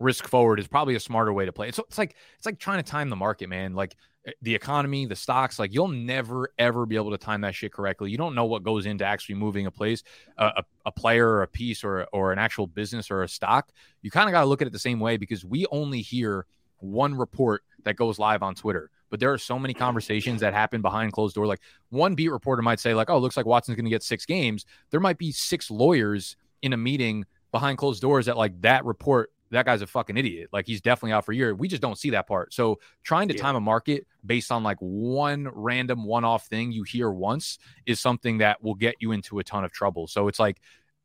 risk 0.00 0.28
forward 0.28 0.60
is 0.60 0.68
probably 0.68 0.94
a 0.94 1.00
smarter 1.00 1.32
way 1.32 1.44
to 1.44 1.52
play. 1.52 1.68
It's, 1.68 1.78
it's 1.78 1.98
like 1.98 2.14
it's 2.36 2.46
like 2.46 2.58
trying 2.58 2.82
to 2.82 2.88
time 2.88 3.08
the 3.08 3.16
market, 3.16 3.48
man. 3.48 3.74
Like 3.74 3.96
eh, 4.26 4.32
the 4.42 4.54
economy, 4.54 5.06
the 5.06 5.16
stocks, 5.16 5.58
like 5.58 5.72
you'll 5.72 5.88
never 5.88 6.52
ever 6.58 6.86
be 6.86 6.96
able 6.96 7.10
to 7.10 7.18
time 7.18 7.40
that 7.42 7.54
shit 7.54 7.72
correctly. 7.72 8.10
You 8.10 8.18
don't 8.18 8.34
know 8.34 8.44
what 8.44 8.62
goes 8.62 8.86
into 8.86 9.04
actually 9.04 9.36
moving 9.36 9.66
a 9.66 9.70
place, 9.70 10.02
uh, 10.36 10.52
a, 10.58 10.64
a 10.86 10.92
player 10.92 11.28
or 11.28 11.42
a 11.42 11.48
piece 11.48 11.82
or 11.84 12.06
or 12.12 12.32
an 12.32 12.38
actual 12.38 12.66
business 12.66 13.10
or 13.10 13.22
a 13.22 13.28
stock. 13.28 13.70
You 14.02 14.10
kind 14.10 14.28
of 14.28 14.32
got 14.32 14.42
to 14.42 14.46
look 14.46 14.62
at 14.62 14.68
it 14.68 14.72
the 14.72 14.78
same 14.78 15.00
way 15.00 15.16
because 15.16 15.44
we 15.44 15.66
only 15.66 16.00
hear 16.00 16.46
one 16.78 17.14
report 17.14 17.62
that 17.84 17.96
goes 17.96 18.18
live 18.18 18.42
on 18.42 18.54
Twitter. 18.54 18.90
But 19.10 19.20
there 19.20 19.32
are 19.32 19.38
so 19.38 19.58
many 19.58 19.74
conversations 19.74 20.40
that 20.40 20.52
happen 20.52 20.82
behind 20.82 21.12
closed 21.12 21.34
door. 21.34 21.46
Like 21.46 21.60
one 21.90 22.14
beat 22.14 22.28
reporter 22.28 22.62
might 22.62 22.80
say, 22.80 22.94
like, 22.94 23.10
"Oh, 23.10 23.18
looks 23.18 23.36
like 23.36 23.46
Watson's 23.46 23.76
going 23.76 23.86
to 23.86 23.90
get 23.90 24.02
six 24.02 24.26
games." 24.26 24.66
There 24.90 25.00
might 25.00 25.18
be 25.18 25.32
six 25.32 25.70
lawyers 25.70 26.36
in 26.62 26.72
a 26.72 26.76
meeting 26.76 27.24
behind 27.52 27.78
closed 27.78 28.02
doors 28.02 28.26
that 28.26 28.36
like 28.36 28.60
that 28.62 28.84
report 28.84 29.30
that 29.50 29.64
guy's 29.64 29.82
a 29.82 29.86
fucking 29.86 30.16
idiot. 30.16 30.50
Like 30.52 30.66
he's 30.66 30.80
definitely 30.80 31.12
out 31.12 31.24
for 31.24 31.32
a 31.32 31.36
year. 31.36 31.54
We 31.54 31.68
just 31.68 31.82
don't 31.82 31.98
see 31.98 32.10
that 32.10 32.26
part. 32.26 32.52
So 32.52 32.78
trying 33.02 33.28
to 33.28 33.34
yeah. 33.34 33.42
time 33.42 33.56
a 33.56 33.60
market 33.60 34.06
based 34.24 34.52
on 34.52 34.62
like 34.62 34.76
one 34.80 35.48
random 35.52 36.04
one-off 36.04 36.46
thing 36.46 36.72
you 36.72 36.82
hear 36.82 37.10
once 37.10 37.58
is 37.86 38.00
something 38.00 38.38
that 38.38 38.62
will 38.62 38.74
get 38.74 38.96
you 39.00 39.12
into 39.12 39.38
a 39.38 39.44
ton 39.44 39.64
of 39.64 39.72
trouble. 39.72 40.06
So 40.06 40.28
it's 40.28 40.38
like, 40.38 40.60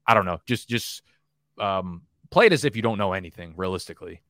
I 0.05 0.13
don't 0.13 0.25
know, 0.25 0.39
just 0.45 0.67
just 0.67 1.03
um, 1.59 2.01
play 2.29 2.47
it 2.47 2.53
as 2.53 2.65
if 2.65 2.75
you 2.75 2.81
don't 2.81 2.97
know 2.97 3.13
anything 3.13 3.53
realistically. 3.55 4.21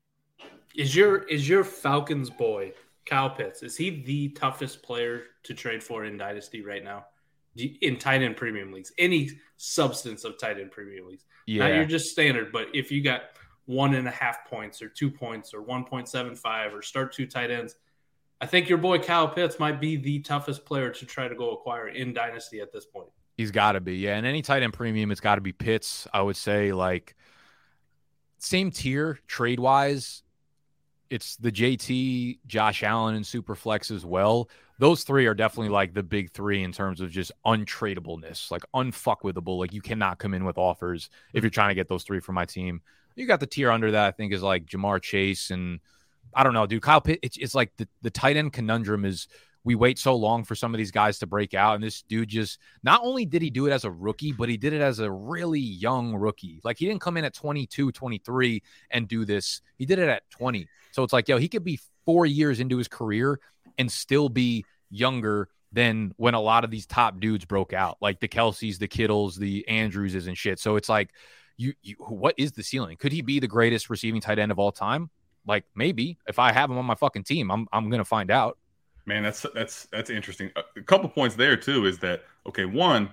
Is 0.76 0.96
your 0.96 1.24
is 1.24 1.48
your 1.48 1.64
Falcons 1.64 2.30
boy 2.30 2.74
Kyle 3.06 3.30
Pitts? 3.30 3.64
Is 3.64 3.76
he 3.76 4.02
the 4.04 4.30
toughest 4.30 4.84
player 4.84 5.24
to 5.44 5.54
trade 5.54 5.84
for 5.84 6.06
in 6.06 6.18
Dynasty 6.18 6.62
right 6.64 6.84
now? 6.84 7.06
In 7.56 7.98
tight 8.00 8.24
end 8.24 8.36
premium 8.36 8.72
leagues, 8.72 8.92
any 8.98 9.30
substance 9.58 10.24
of 10.24 10.40
tight 10.40 10.60
end 10.60 10.72
premium 10.72 11.08
leagues. 11.08 11.26
Yeah, 11.46 11.68
you're 11.68 11.86
just 11.86 12.10
standard. 12.10 12.52
But 12.52 12.68
if 12.74 12.92
you 12.92 13.04
got 13.04 13.24
one 13.66 13.96
and 13.96 14.08
a 14.08 14.12
half 14.12 14.46
points 14.46 14.82
or 14.82 14.90
two 14.90 15.10
points 15.10 15.54
or 15.54 15.62
1.75 15.62 16.74
or 16.74 16.82
start 16.82 17.14
two 17.14 17.26
tight 17.26 17.52
ends. 17.52 17.76
I 18.42 18.46
think 18.46 18.68
your 18.68 18.78
boy 18.78 19.00
Kyle 19.00 19.28
Pitts 19.28 19.58
might 19.58 19.80
be 19.80 19.96
the 19.96 20.20
toughest 20.20 20.66
player 20.66 20.90
to 20.90 21.06
try 21.06 21.28
to 21.28 21.36
go 21.36 21.52
acquire 21.52 21.88
in 21.88 22.14
Dynasty 22.14 22.60
at 22.60 22.74
this 22.74 22.86
point. 22.86 23.08
He's 23.38 23.52
got 23.52 23.72
to 23.74 23.80
be, 23.80 23.96
yeah. 23.96 24.18
And 24.18 24.26
any 24.26 24.42
tight 24.42 24.64
end 24.64 24.74
premium, 24.74 25.12
it's 25.12 25.22
got 25.22 25.36
to 25.36 25.42
be 25.42 25.54
Pitts. 25.54 26.08
I 26.14 26.22
would 26.22 26.36
say 26.36 26.74
like 26.74 27.16
same 28.40 28.72
tier 28.72 29.20
trade 29.28 29.60
wise. 29.60 30.23
It's 31.14 31.36
the 31.36 31.52
JT, 31.52 32.40
Josh 32.48 32.82
Allen, 32.82 33.14
and 33.14 33.24
Superflex 33.24 33.92
as 33.92 34.04
well. 34.04 34.50
Those 34.80 35.04
three 35.04 35.28
are 35.28 35.36
definitely 35.36 35.70
like 35.70 35.94
the 35.94 36.02
big 36.02 36.32
three 36.32 36.64
in 36.64 36.72
terms 36.72 37.02
of 37.02 37.12
just 37.12 37.32
untradeableness, 37.46 38.50
like 38.50 38.64
unfuckwithable. 38.74 39.60
Like 39.60 39.74
you 39.74 39.82
cannot 39.82 40.18
come 40.18 40.34
in 40.34 40.44
with 40.44 40.58
offers 40.58 41.12
if 41.32 41.44
you're 41.44 41.52
trying 41.52 41.70
to 41.70 41.76
get 41.76 41.88
those 41.88 42.04
three 42.04 42.20
for 42.20 42.32
my 42.32 42.46
team. 42.46 42.82
You 43.16 43.28
got 43.28 43.40
the 43.40 43.46
tier 43.46 43.70
under 43.70 43.92
that. 43.92 44.08
I 44.08 44.12
think 44.12 44.34
is 44.34 44.42
like 44.42 44.66
Ja'Marr 44.66 45.04
Chase 45.04 45.52
and 45.52 45.82
I 46.34 46.44
don't 46.44 46.56
know, 46.56 46.66
dude. 46.66 46.82
Kyle 46.82 47.00
Pitt. 47.00 47.20
It's, 47.22 47.38
it's 47.38 47.54
like 47.54 47.72
the 47.78 47.88
the 48.02 48.10
tight 48.10 48.36
end 48.36 48.52
conundrum 48.52 49.06
is 49.06 49.28
we 49.64 49.76
wait 49.76 49.98
so 49.98 50.16
long 50.16 50.44
for 50.44 50.56
some 50.56 50.74
of 50.74 50.78
these 50.78 50.92
guys 50.92 51.20
to 51.20 51.28
break 51.28 51.54
out, 51.54 51.76
and 51.76 51.84
this 51.84 52.02
dude 52.02 52.30
just 52.30 52.60
not 52.84 53.02
only 53.04 53.26
did 53.26 53.42
he 53.42 53.50
do 53.50 53.66
it 53.66 53.72
as 53.72 53.86
a 53.86 53.92
rookie, 53.92 54.32
but 54.32 54.50
he 54.50 54.58
did 54.58 54.74
it 54.74 54.82
as 54.82 55.00
a 55.00 55.10
really 55.10 55.60
young 55.60 56.14
rookie. 56.16 56.60
Like 56.64 56.78
he 56.78 56.86
didn't 56.86 57.02
come 57.02 57.18
in 57.18 57.26
at 57.26 57.34
22, 57.34 57.92
23 57.92 58.64
and 58.92 59.08
do 59.08 59.26
this. 59.26 59.62
He 59.78 59.86
did 59.86 60.00
it 60.00 60.10
at 60.10 60.30
20. 60.32 60.68
So 60.92 61.04
it's 61.04 61.14
like, 61.14 61.28
yo, 61.28 61.38
he 61.38 61.48
could 61.48 61.64
be 61.64 61.80
four 62.06 62.26
years 62.26 62.60
into 62.60 62.78
his 62.78 62.88
career 62.88 63.40
and 63.78 63.92
still 63.92 64.30
be 64.30 64.66
younger 64.90 65.50
than 65.72 66.14
when 66.18 66.36
a 66.36 66.40
lot 66.40 66.64
of 66.64 66.70
these 66.70 66.86
top 66.86 67.20
dudes 67.20 67.46
broke 67.46 67.74
out, 67.74 67.98
like 68.00 68.20
the 68.20 68.28
Kelces, 68.28 68.78
the 68.78 68.88
Kittles, 68.88 69.36
the 69.36 69.68
Andrewses, 69.68 70.28
and 70.28 70.38
shit. 70.38 70.60
So 70.60 70.76
it's 70.76 70.90
like 70.90 71.10
you, 71.58 71.74
you 71.82 71.96
what 72.00 72.36
is 72.38 72.52
the 72.52 72.64
ceiling? 72.64 72.98
Could 72.98 73.12
he 73.12 73.22
be 73.22 73.40
the 73.40 73.48
greatest 73.48 73.90
receiving 73.90 74.22
tight 74.22 74.40
end 74.40 74.52
of 74.52 74.60
all 74.60 74.72
time? 74.72 75.10
Like 75.46 75.66
maybe 75.76 76.18
if 76.28 76.40
I 76.40 76.52
have 76.52 76.70
him 76.70 76.78
on 76.78 76.86
my 76.86 76.96
fucking 76.96 77.24
team, 77.24 77.52
I'm 77.52 77.68
I'm 77.74 77.90
gonna 77.90 78.06
find 78.06 78.30
out. 78.32 78.58
Man, 79.06 79.24
that's 79.24 79.46
that's 79.54 79.86
that's 79.92 80.10
interesting. 80.10 80.52
A 80.56 80.82
couple 80.82 81.10
points 81.10 81.36
there 81.36 81.58
too 81.58 81.86
is 81.86 82.00
that 82.00 82.24
okay, 82.48 82.66
one, 82.66 83.10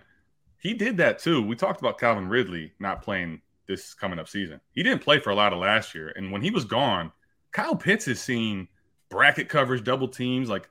he 0.58 0.74
did 0.74 0.96
that 0.98 1.18
too. 1.18 1.42
We 1.42 1.56
talked 1.56 1.80
about 1.80 1.98
Calvin 1.98 2.28
Ridley 2.28 2.72
not 2.78 3.02
playing 3.02 3.40
this 3.66 3.94
coming 3.94 4.18
up 4.18 4.28
season. 4.28 4.60
He 4.72 4.82
didn't 4.82 5.02
play 5.02 5.18
for 5.18 5.30
a 5.30 5.34
lot 5.34 5.52
of 5.52 5.58
last 5.58 5.94
year, 5.94 6.12
and 6.16 6.30
when 6.30 6.42
he 6.42 6.50
was 6.50 6.64
gone, 6.64 7.10
Kyle 7.52 7.76
Pitts 7.76 8.06
is 8.06 8.20
seen 8.20 8.68
bracket 9.08 9.48
coverage, 9.48 9.82
double 9.82 10.06
teams, 10.06 10.48
like, 10.48 10.68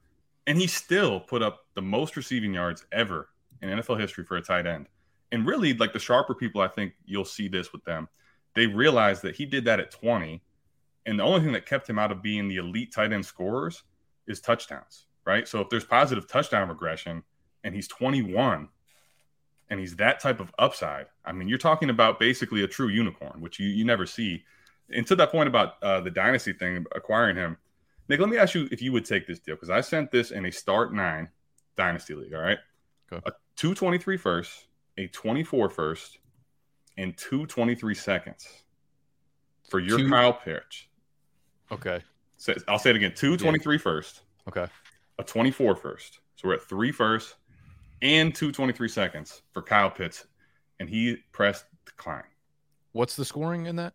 and 0.48 0.58
he 0.58 0.68
still 0.68 1.20
put 1.20 1.42
up 1.42 1.66
the 1.76 1.82
most 1.82 2.16
receiving 2.16 2.54
yards 2.54 2.86
ever 2.94 3.28
in 3.62 3.70
NFL 3.70 4.00
history 4.00 4.24
for 4.24 4.38
a 4.38 4.42
tight 4.42 4.66
end 4.66 4.88
and 5.32 5.46
really 5.46 5.74
like 5.74 5.94
the 5.94 6.00
sharper 6.00 6.34
people, 6.34 6.62
I 6.62 6.68
think 6.68 6.94
you'll 7.06 7.26
see 7.26 7.48
this 7.48 7.72
with 7.72 7.84
them. 7.84 8.08
They 8.56 8.68
realize 8.68 9.22
that 9.22 9.36
he 9.36 9.46
did 9.46 9.66
that 9.66 9.80
at 9.80 9.92
20. 9.92 10.42
And 11.06 11.20
the 11.20 11.24
only 11.24 11.42
thing 11.42 11.54
that 11.54 11.66
kept 11.66 11.90
him 11.90 12.00
out 12.00 12.12
of 12.12 12.22
being 12.22 12.48
the 12.48 12.58
elite 12.58 12.94
tight 12.94 13.14
end 13.14 13.26
scorers 13.26 13.84
is 14.28 14.42
touchdowns, 14.42 15.06
right? 15.30 15.48
So 15.48 15.62
if 15.62 15.70
there's 15.70 15.86
positive 15.86 16.28
touchdown 16.28 16.68
regression 16.68 17.24
and 17.64 17.76
he's 17.76 17.88
21 17.88 18.68
and 19.70 19.80
he's 19.80 19.96
that 19.98 20.20
type 20.20 20.40
of 20.40 20.52
upside, 20.58 21.06
I 21.24 21.32
mean, 21.32 21.48
you're 21.48 21.60
talking 21.60 21.92
about 21.92 22.20
basically 22.20 22.64
a 22.64 22.68
true 22.68 22.88
unicorn, 22.88 23.40
which 23.40 23.60
you, 23.60 23.68
you 23.68 23.86
never 23.86 24.08
see. 24.08 24.44
And 24.90 25.06
to 25.06 25.16
that 25.18 25.32
point 25.32 25.48
about 25.48 25.82
uh, 25.84 26.02
the 26.02 26.10
dynasty 26.10 26.54
thing, 26.54 26.84
acquiring 26.96 27.36
him, 27.36 27.58
Nick, 28.08 28.20
let 28.20 28.30
me 28.30 28.38
ask 28.38 28.56
you 28.56 28.68
if 28.72 28.82
you 28.82 28.92
would 28.92 29.06
take 29.06 29.28
this 29.28 29.38
deal 29.38 29.54
because 29.54 29.70
I 29.70 29.82
sent 29.82 30.10
this 30.10 30.32
in 30.32 30.48
a 30.48 30.52
start 30.52 30.96
nine 30.96 31.30
dynasty 31.78 32.16
league. 32.16 32.34
All 32.34 32.42
right. 32.42 32.58
Okay. 33.14 33.22
A 33.28 33.32
223 33.56 34.18
first, 34.18 34.66
a 34.98 35.08
24 35.08 35.70
first, 35.70 36.18
and 36.98 37.16
223 37.18 37.94
seconds 37.94 38.48
for 39.70 39.80
your 39.80 40.00
two. 40.00 40.10
Kyle 40.10 40.34
Pitts. 40.34 40.86
Okay. 41.72 42.02
So 42.38 42.56
I'll 42.68 42.80
say 42.80 42.90
it 42.90 42.96
again: 42.96 43.14
two 43.16 43.38
23 43.38 43.76
yeah. 43.76 43.80
first. 43.80 44.22
Okay. 44.48 44.66
A 45.20 45.24
24 45.24 45.76
first. 45.76 46.20
So 46.36 46.48
we're 46.48 46.56
at 46.56 46.64
three 46.64 46.92
first 46.92 47.36
and 48.02 48.34
two 48.34 48.52
23 48.52 48.88
seconds 48.88 49.42
for 49.52 49.62
Kyle 49.62 49.92
Pitts, 49.92 50.26
and 50.80 50.90
he 50.90 51.18
pressed 51.32 51.66
decline. 51.86 52.24
What's 52.94 53.16
the 53.16 53.26
scoring 53.26 53.66
in 53.66 53.76
that? 53.76 53.94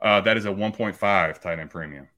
Uh, 0.00 0.20
that 0.22 0.36
is 0.36 0.44
a 0.44 0.50
1.5 0.50 1.40
tight 1.40 1.58
end 1.58 1.70
premium. 1.70 2.08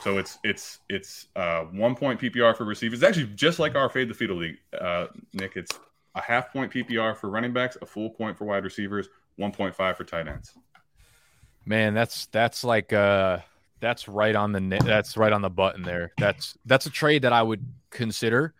So 0.00 0.18
it's 0.18 0.38
it's 0.42 0.80
it's 0.88 1.28
uh, 1.36 1.64
one 1.64 1.94
point 1.94 2.20
PPR 2.20 2.56
for 2.56 2.64
receivers. 2.64 3.02
It's 3.02 3.08
actually 3.08 3.32
just 3.34 3.58
like 3.58 3.76
our 3.76 3.88
fade 3.88 4.08
the 4.08 4.14
field 4.14 4.38
league, 4.38 4.58
uh, 4.80 5.06
Nick. 5.32 5.56
It's 5.56 5.78
a 6.14 6.20
half 6.20 6.52
point 6.52 6.72
PPR 6.72 7.16
for 7.16 7.28
running 7.28 7.52
backs, 7.52 7.76
a 7.80 7.86
full 7.86 8.10
point 8.10 8.36
for 8.36 8.44
wide 8.44 8.64
receivers, 8.64 9.08
1.5 9.38 9.96
for 9.96 10.04
tight 10.04 10.26
ends. 10.26 10.52
Man, 11.64 11.94
that's 11.94 12.26
that's 12.26 12.64
like 12.64 12.92
uh 12.92 13.38
that's 13.84 14.08
right 14.08 14.34
on 14.34 14.52
the 14.52 14.80
that's 14.82 15.14
right 15.18 15.32
on 15.32 15.42
the 15.42 15.50
button 15.50 15.82
there. 15.82 16.12
That's 16.16 16.56
that's 16.64 16.86
a 16.86 16.90
trade 16.90 17.22
that 17.22 17.34
I 17.34 17.42
would 17.42 17.64
consider. 17.90 18.54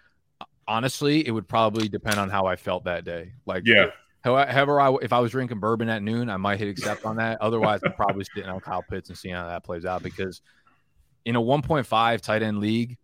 Honestly, 0.68 1.26
it 1.26 1.30
would 1.30 1.48
probably 1.48 1.88
depend 1.88 2.18
on 2.18 2.28
how 2.28 2.44
I 2.44 2.56
felt 2.56 2.84
that 2.84 3.06
day. 3.06 3.32
Like 3.46 3.62
yeah. 3.64 3.86
However, 4.20 4.80
I 4.80 4.94
if 5.00 5.14
I 5.14 5.20
was 5.20 5.30
drinking 5.30 5.60
bourbon 5.60 5.88
at 5.88 6.02
noon, 6.02 6.28
I 6.28 6.36
might 6.36 6.58
hit 6.58 6.68
accept 6.68 7.06
on 7.06 7.16
that. 7.16 7.40
Otherwise, 7.40 7.80
I'm 7.84 7.94
probably 7.94 8.24
sitting 8.34 8.50
on 8.50 8.60
Kyle 8.60 8.82
Pitts 8.82 9.08
and 9.08 9.16
seeing 9.16 9.34
how 9.34 9.46
that 9.46 9.64
plays 9.64 9.86
out 9.86 10.02
because 10.02 10.42
in 11.24 11.36
a 11.36 11.40
1.5 11.40 12.20
tight 12.20 12.42
end 12.42 12.58
league, 12.58 12.98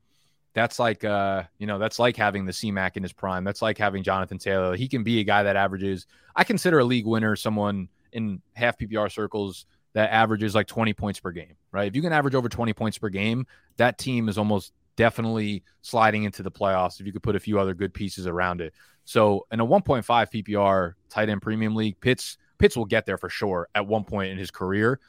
that's 0.53 0.79
like 0.79 1.05
uh 1.05 1.45
you 1.59 1.67
know 1.67 1.79
that's 1.79 1.99
like 1.99 2.17
having 2.17 2.45
the 2.45 2.53
C-Mac 2.53 2.99
in 2.99 3.03
his 3.03 3.15
prime. 3.15 3.45
That's 3.45 3.63
like 3.63 3.79
having 3.79 4.03
Jonathan 4.03 4.37
Taylor. 4.37 4.77
He 4.77 4.89
can 4.89 5.03
be 5.05 5.21
a 5.21 5.25
guy 5.25 5.43
that 5.43 5.57
averages. 5.57 6.07
I 6.37 6.45
consider 6.45 6.81
a 6.81 6.85
league 6.85 7.07
winner 7.07 7.35
someone 7.35 7.89
in 8.13 8.43
half 8.55 8.77
PPR 8.77 9.11
circles 9.11 9.65
that 9.93 10.11
averages 10.11 10.55
like 10.55 10.67
20 10.67 10.93
points 10.95 11.21
per 11.21 11.33
game, 11.33 11.55
right? 11.73 11.89
If 11.89 11.97
you 11.97 12.03
can 12.03 12.13
average 12.13 12.35
over 12.35 12.49
20 12.49 12.73
points 12.73 12.99
per 12.99 13.09
game, 13.09 13.47
that 13.77 13.99
team 13.99 14.29
is 14.29 14.39
almost 14.39 14.73
definitely 14.97 15.65
sliding 15.83 16.25
into 16.25 16.43
the 16.43 16.51
playoffs 16.51 17.01
if 17.01 17.07
you 17.07 17.13
could 17.13 17.23
put 17.23 17.37
a 17.37 17.41
few 17.41 17.59
other 17.59 17.75
good 17.75 17.93
pieces 17.95 18.27
around 18.27 18.61
it. 18.61 18.75
So 19.05 19.47
in 19.51 19.61
a 19.61 19.67
1.5 19.67 20.05
PPR 20.05 20.95
tight 21.09 21.29
end 21.29 21.43
premium 21.43 21.75
league, 21.75 21.99
Pitts 22.01 22.39
Pitts 22.59 22.77
will 22.77 22.85
get 22.85 23.07
there 23.07 23.17
for 23.17 23.31
sure 23.31 23.69
at 23.75 23.87
one 23.87 24.05
point 24.05 24.31
in 24.31 24.39
his 24.39 24.51
career 24.51 25.01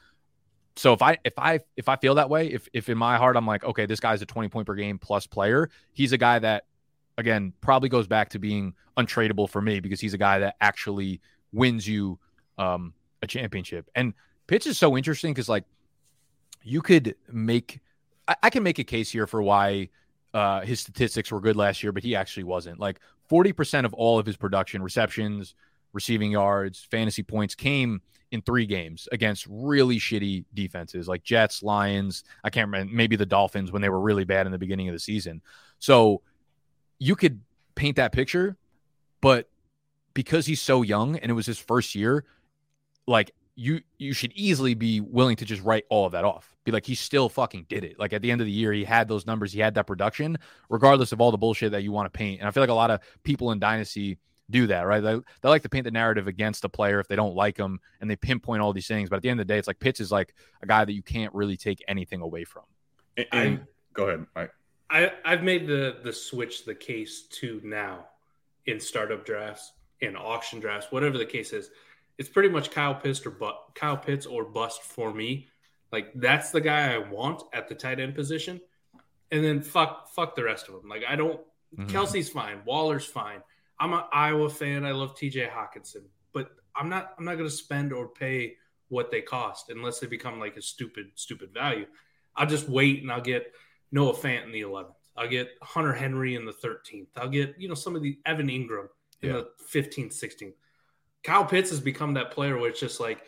so 0.76 0.92
if 0.92 1.02
I 1.02 1.18
if 1.24 1.38
I 1.38 1.60
if 1.76 1.88
I 1.88 1.96
feel 1.96 2.14
that 2.14 2.30
way, 2.30 2.48
if 2.48 2.68
if 2.72 2.88
in 2.88 2.96
my 2.96 3.16
heart 3.18 3.36
I'm 3.36 3.46
like, 3.46 3.64
okay, 3.64 3.86
this 3.86 4.00
guy's 4.00 4.22
a 4.22 4.26
20 4.26 4.48
point 4.48 4.66
per 4.66 4.74
game 4.74 4.98
plus 4.98 5.26
player, 5.26 5.68
he's 5.92 6.12
a 6.12 6.18
guy 6.18 6.38
that 6.38 6.64
again 7.18 7.52
probably 7.60 7.88
goes 7.88 8.06
back 8.06 8.30
to 8.30 8.38
being 8.38 8.74
untradeable 8.96 9.48
for 9.48 9.60
me 9.60 9.80
because 9.80 10.00
he's 10.00 10.14
a 10.14 10.18
guy 10.18 10.38
that 10.38 10.56
actually 10.60 11.20
wins 11.52 11.86
you 11.86 12.18
um, 12.58 12.94
a 13.22 13.26
championship. 13.26 13.90
And 13.94 14.14
Pitts 14.52 14.66
is 14.66 14.76
so 14.76 14.98
interesting 14.98 15.32
because 15.32 15.48
like 15.48 15.64
you 16.62 16.82
could 16.82 17.16
make 17.32 17.80
I, 18.28 18.36
I, 18.42 18.50
can 18.50 18.62
make 18.62 18.78
a 18.78 18.84
case 18.84 19.10
here 19.10 19.26
for 19.26 19.40
why 19.40 19.88
uh, 20.34 20.60
his 20.60 20.78
statistics 20.78 21.32
were 21.32 21.40
good 21.40 21.56
last 21.56 21.82
year, 21.82 21.90
but 21.90 22.02
he 22.02 22.14
actually 22.14 22.44
wasn't. 22.44 22.78
Like 22.78 23.00
40% 23.30 23.86
of 23.86 23.94
all 23.94 24.18
of 24.18 24.26
his 24.26 24.36
production, 24.36 24.82
receptions, 24.82 25.54
receiving 25.94 26.32
yards, 26.32 26.86
fantasy 26.90 27.22
points 27.22 27.54
came 27.54 28.02
in 28.30 28.42
three 28.42 28.66
games 28.66 29.08
against 29.10 29.46
really 29.48 29.98
shitty 29.98 30.44
defenses 30.52 31.08
like 31.08 31.22
Jets, 31.22 31.62
Lions. 31.62 32.22
I 32.44 32.50
can't 32.50 32.68
remember, 32.68 32.92
maybe 32.92 33.16
the 33.16 33.24
Dolphins 33.24 33.72
when 33.72 33.80
they 33.80 33.88
were 33.88 34.02
really 34.02 34.24
bad 34.24 34.44
in 34.44 34.52
the 34.52 34.58
beginning 34.58 34.86
of 34.86 34.92
the 34.92 35.00
season. 35.00 35.40
So 35.78 36.20
you 36.98 37.16
could 37.16 37.40
paint 37.74 37.96
that 37.96 38.12
picture, 38.12 38.58
but 39.22 39.48
because 40.12 40.44
he's 40.44 40.60
so 40.60 40.82
young 40.82 41.16
and 41.16 41.30
it 41.30 41.34
was 41.34 41.46
his 41.46 41.58
first 41.58 41.94
year, 41.94 42.26
like 43.06 43.30
you 43.54 43.80
you 43.98 44.12
should 44.12 44.32
easily 44.32 44.74
be 44.74 45.00
willing 45.00 45.36
to 45.36 45.44
just 45.44 45.62
write 45.62 45.84
all 45.90 46.06
of 46.06 46.12
that 46.12 46.24
off. 46.24 46.56
Be 46.64 46.72
like, 46.72 46.86
he 46.86 46.94
still 46.94 47.28
fucking 47.28 47.66
did 47.68 47.84
it. 47.84 47.98
Like 47.98 48.12
at 48.12 48.22
the 48.22 48.30
end 48.30 48.40
of 48.40 48.46
the 48.46 48.52
year, 48.52 48.72
he 48.72 48.84
had 48.84 49.08
those 49.08 49.26
numbers, 49.26 49.52
he 49.52 49.60
had 49.60 49.74
that 49.74 49.86
production, 49.86 50.38
regardless 50.68 51.12
of 51.12 51.20
all 51.20 51.30
the 51.30 51.38
bullshit 51.38 51.72
that 51.72 51.82
you 51.82 51.92
want 51.92 52.12
to 52.12 52.16
paint. 52.16 52.40
And 52.40 52.48
I 52.48 52.50
feel 52.50 52.62
like 52.62 52.70
a 52.70 52.74
lot 52.74 52.90
of 52.90 53.00
people 53.24 53.50
in 53.52 53.58
Dynasty 53.58 54.18
do 54.48 54.66
that, 54.68 54.82
right? 54.82 55.00
They, 55.00 55.18
they 55.40 55.48
like 55.48 55.62
to 55.62 55.68
paint 55.68 55.84
the 55.84 55.90
narrative 55.90 56.28
against 56.28 56.64
a 56.64 56.68
player 56.68 57.00
if 57.00 57.08
they 57.08 57.16
don't 57.16 57.34
like 57.34 57.56
him 57.56 57.80
and 58.00 58.10
they 58.10 58.16
pinpoint 58.16 58.62
all 58.62 58.72
these 58.72 58.86
things. 58.86 59.10
But 59.10 59.16
at 59.16 59.22
the 59.22 59.28
end 59.30 59.40
of 59.40 59.46
the 59.46 59.52
day, 59.52 59.58
it's 59.58 59.66
like 59.66 59.80
Pitts 59.80 60.00
is 60.00 60.12
like 60.12 60.34
a 60.62 60.66
guy 60.66 60.84
that 60.84 60.92
you 60.92 61.02
can't 61.02 61.34
really 61.34 61.56
take 61.56 61.82
anything 61.88 62.20
away 62.20 62.44
from. 62.44 62.64
And, 63.16 63.26
and 63.32 63.66
go 63.92 64.08
ahead, 64.08 64.26
Mike. 64.34 64.52
I, 64.88 65.12
I've 65.24 65.42
made 65.42 65.66
the 65.66 65.96
the 66.02 66.12
switch 66.12 66.66
the 66.66 66.74
case 66.74 67.22
to 67.40 67.60
now 67.64 68.06
in 68.66 68.78
startup 68.78 69.24
drafts, 69.24 69.72
in 70.00 70.16
auction 70.16 70.60
drafts, 70.60 70.92
whatever 70.92 71.16
the 71.16 71.26
case 71.26 71.52
is 71.52 71.70
it's 72.18 72.28
pretty 72.28 72.48
much 72.48 72.70
Kyle 72.70 72.94
Pitts 72.94 73.24
or 73.26 73.30
but 73.30 73.56
Kyle 73.74 73.96
Pitts 73.96 74.26
or 74.26 74.44
bust 74.44 74.82
for 74.82 75.12
me. 75.12 75.48
Like 75.90 76.12
that's 76.14 76.50
the 76.50 76.60
guy 76.60 76.94
I 76.94 76.98
want 76.98 77.42
at 77.52 77.68
the 77.68 77.74
tight 77.74 78.00
end 78.00 78.14
position. 78.14 78.60
And 79.30 79.44
then 79.44 79.62
fuck 79.62 80.08
fuck 80.10 80.34
the 80.34 80.44
rest 80.44 80.68
of 80.68 80.74
them. 80.74 80.88
Like 80.88 81.02
I 81.08 81.16
don't 81.16 81.40
mm-hmm. 81.76 81.86
Kelce's 81.86 82.28
fine, 82.28 82.60
Waller's 82.64 83.06
fine. 83.06 83.42
I'm 83.78 83.92
an 83.92 84.04
Iowa 84.12 84.48
fan. 84.48 84.84
I 84.84 84.92
love 84.92 85.16
TJ 85.16 85.50
Hockenson, 85.50 86.04
but 86.32 86.50
I'm 86.76 86.88
not 86.88 87.14
I'm 87.18 87.24
not 87.24 87.36
going 87.36 87.48
to 87.48 87.54
spend 87.54 87.92
or 87.92 88.08
pay 88.08 88.56
what 88.88 89.10
they 89.10 89.22
cost 89.22 89.70
unless 89.70 90.00
they 90.00 90.06
become 90.06 90.38
like 90.38 90.56
a 90.56 90.62
stupid 90.62 91.06
stupid 91.14 91.52
value. 91.52 91.86
I'll 92.36 92.46
just 92.46 92.68
wait 92.68 93.02
and 93.02 93.10
I'll 93.10 93.20
get 93.20 93.52
Noah 93.90 94.14
Fant 94.14 94.44
in 94.44 94.52
the 94.52 94.62
11th. 94.62 94.94
I'll 95.16 95.28
get 95.28 95.50
Hunter 95.62 95.92
Henry 95.92 96.34
in 96.34 96.46
the 96.46 96.52
13th. 96.52 97.08
I'll 97.16 97.28
get, 97.28 97.54
you 97.58 97.68
know, 97.68 97.74
some 97.74 97.94
of 97.94 98.02
the 98.02 98.18
Evan 98.24 98.48
Engram 98.48 98.88
in 99.20 99.28
yeah. 99.28 99.32
the 99.32 99.48
15th, 99.70 100.14
16th. 100.18 100.54
Kyle 101.24 101.44
Pitts 101.44 101.70
has 101.70 101.80
become 101.80 102.14
that 102.14 102.32
player 102.32 102.58
where 102.58 102.70
it's 102.70 102.80
just 102.80 103.00
like, 103.00 103.22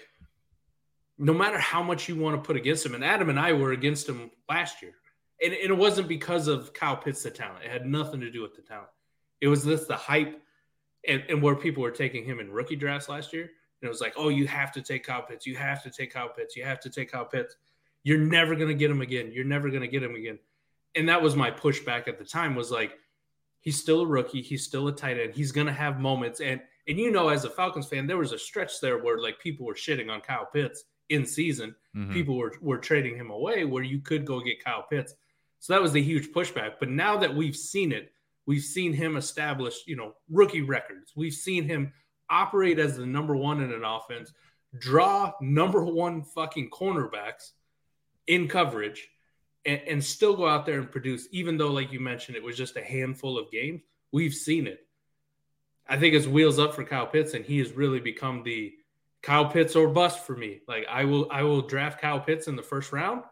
no 1.17 1.33
matter 1.33 1.59
how 1.59 1.83
much 1.83 2.09
you 2.09 2.17
want 2.17 2.37
to 2.37 2.45
put 2.45 2.57
against 2.57 2.85
him, 2.85 2.95
and 2.95 3.05
Adam 3.05 3.31
and 3.31 3.39
I 3.39 3.53
were 3.53 3.73
against 3.73 4.09
him 4.09 4.31
last 4.49 4.83
year, 4.83 4.95
and, 5.43 5.53
and 5.53 5.71
it 5.71 5.77
wasn't 5.77 6.09
because 6.09 6.49
of 6.49 6.73
Kyle 6.73 6.97
Pitts, 6.97 7.23
the 7.23 7.31
talent. 7.31 7.65
It 7.65 7.71
had 7.71 7.87
nothing 7.87 8.21
to 8.21 8.31
do 8.31 8.43
with 8.43 8.55
the 8.55 8.63
talent. 8.63 8.89
It 9.41 9.49
was 9.49 9.65
this 9.65 9.87
the 9.87 9.97
hype 9.97 10.41
and, 11.07 11.23
and 11.29 11.43
where 11.43 11.55
people 11.55 11.83
were 11.83 11.91
taking 11.91 12.25
him 12.25 12.41
in 12.41 12.51
rookie 12.51 12.77
drafts 12.77 13.09
last 13.09 13.33
year. 13.33 13.43
And 13.43 13.87
it 13.87 13.89
was 13.89 14.01
like, 14.01 14.15
oh, 14.17 14.29
you 14.29 14.47
have 14.47 14.73
to 14.73 14.83
take 14.83 15.05
Kyle 15.05 15.23
Pitts. 15.23 15.47
You 15.47 15.55
have 15.57 15.83
to 15.83 15.91
take 15.91 16.13
Kyle 16.13 16.29
Pitts. 16.29 16.57
You 16.57 16.65
have 16.65 16.81
to 16.81 16.91
take 16.91 17.13
Kyle 17.13 17.27
Pitts. 17.27 17.57
You're 18.03 18.19
never 18.19 18.55
going 18.57 18.69
to 18.69 18.75
get 18.75 18.91
him 18.91 19.03
again. 19.03 19.31
You're 19.33 19.45
never 19.45 19.69
going 19.69 19.83
to 19.83 19.89
get 19.89 20.03
him 20.03 20.15
again. 20.15 20.39
And 20.95 21.09
that 21.09 21.21
was 21.23 21.37
my 21.37 21.51
pushback 21.51 22.09
at 22.09 22.19
the 22.19 22.25
time 22.25 22.55
was 22.55 22.71
like, 22.71 22.99
he's 23.61 23.79
still 23.79 24.01
a 24.01 24.07
rookie. 24.07 24.43
He's 24.43 24.65
still 24.65 24.89
a 24.89 24.93
tight 24.93 25.19
end. 25.19 25.35
He's 25.35 25.53
going 25.53 25.67
to 25.67 25.73
have 25.73 26.01
moments. 26.01 26.41
And– 26.41 26.61
and 26.87 26.99
you 26.99 27.11
know, 27.11 27.29
as 27.29 27.45
a 27.45 27.51
Falcons 27.51 27.87
fan, 27.87 28.07
there 28.07 28.19
was 28.19 28.33
a 28.33 28.39
stretch 28.39 28.81
there 28.81 29.03
where 29.03 29.19
like 29.19 29.39
people 29.39 29.67
were 29.67 29.75
shitting 29.75 30.11
on 30.11 30.21
Kyle 30.21 30.49
Pitts 30.53 30.85
in 31.09 31.25
season. 31.27 31.75
Mm-hmm. 31.97 32.13
People 32.13 32.37
were 32.37 32.55
were 32.61 32.79
trading 32.79 33.17
him 33.17 33.31
away 33.31 33.65
where 33.65 33.83
you 33.83 34.01
could 34.01 34.25
go 34.25 34.41
get 34.41 34.63
Kyle 34.63 34.85
Pitts. 34.89 35.15
So 35.61 35.73
that 35.73 35.83
was 35.83 35.93
the 35.93 36.03
huge 36.03 36.31
pushback. 36.33 36.75
But 36.79 36.91
now 36.91 37.17
that 37.19 37.35
we've 37.35 37.57
seen 37.57 37.93
it, 37.93 38.13
we've 38.47 38.63
seen 38.63 38.93
him 38.93 39.17
establish, 39.17 39.75
you 39.87 39.97
know, 39.97 40.13
rookie 40.29 40.63
records. 40.63 41.13
We've 41.17 41.33
seen 41.33 41.65
him 41.65 41.93
operate 42.29 42.79
as 42.79 42.97
the 42.97 43.07
number 43.07 43.35
one 43.35 43.63
in 43.63 43.73
an 43.73 43.85
offense, 43.85 44.33
draw 44.79 45.33
number 45.41 45.85
one 45.85 46.23
fucking 46.23 46.69
cornerbacks 46.71 47.53
in 48.27 48.49
coverage, 48.49 49.09
and, 49.65 49.81
and 49.87 50.05
still 50.05 50.37
go 50.37 50.47
out 50.47 50.67
there 50.67 50.81
and 50.81 50.91
produce, 50.91 51.29
even 51.31 51.57
though, 51.57 51.71
like 51.71 51.93
you 51.93 52.01
mentioned, 52.01 52.37
it 52.37 52.43
was 52.43 52.57
just 52.57 52.77
a 52.77 52.85
handful 52.85 53.39
of 53.39 53.51
games. 53.51 53.81
We've 54.13 54.35
seen 54.35 54.67
it. 54.67 54.84
I 55.87 55.99
think 55.99 56.15
it's 56.15 56.27
wheels 56.27 56.59
up 56.59 56.75
for 56.75 56.85
Kyle 56.85 57.07
Pitts, 57.07 57.35
and 57.35 57.45
he 57.45 57.59
has 57.59 57.73
really 57.73 58.01
become 58.01 58.43
the 58.43 58.75
Kyle 59.23 59.47
Pitts 59.47 59.77
or 59.77 59.89
bust 59.89 60.27
for 60.27 60.37
me. 60.37 60.61
Like 60.67 60.87
I 60.89 61.05
will, 61.05 61.29
I 61.31 61.43
will 61.43 61.63
draft 61.63 62.01
Kyle 62.01 62.21
Pitts 62.21 62.49
in 62.49 62.57
the 62.57 62.63
first 62.63 62.93
round, 62.93 63.23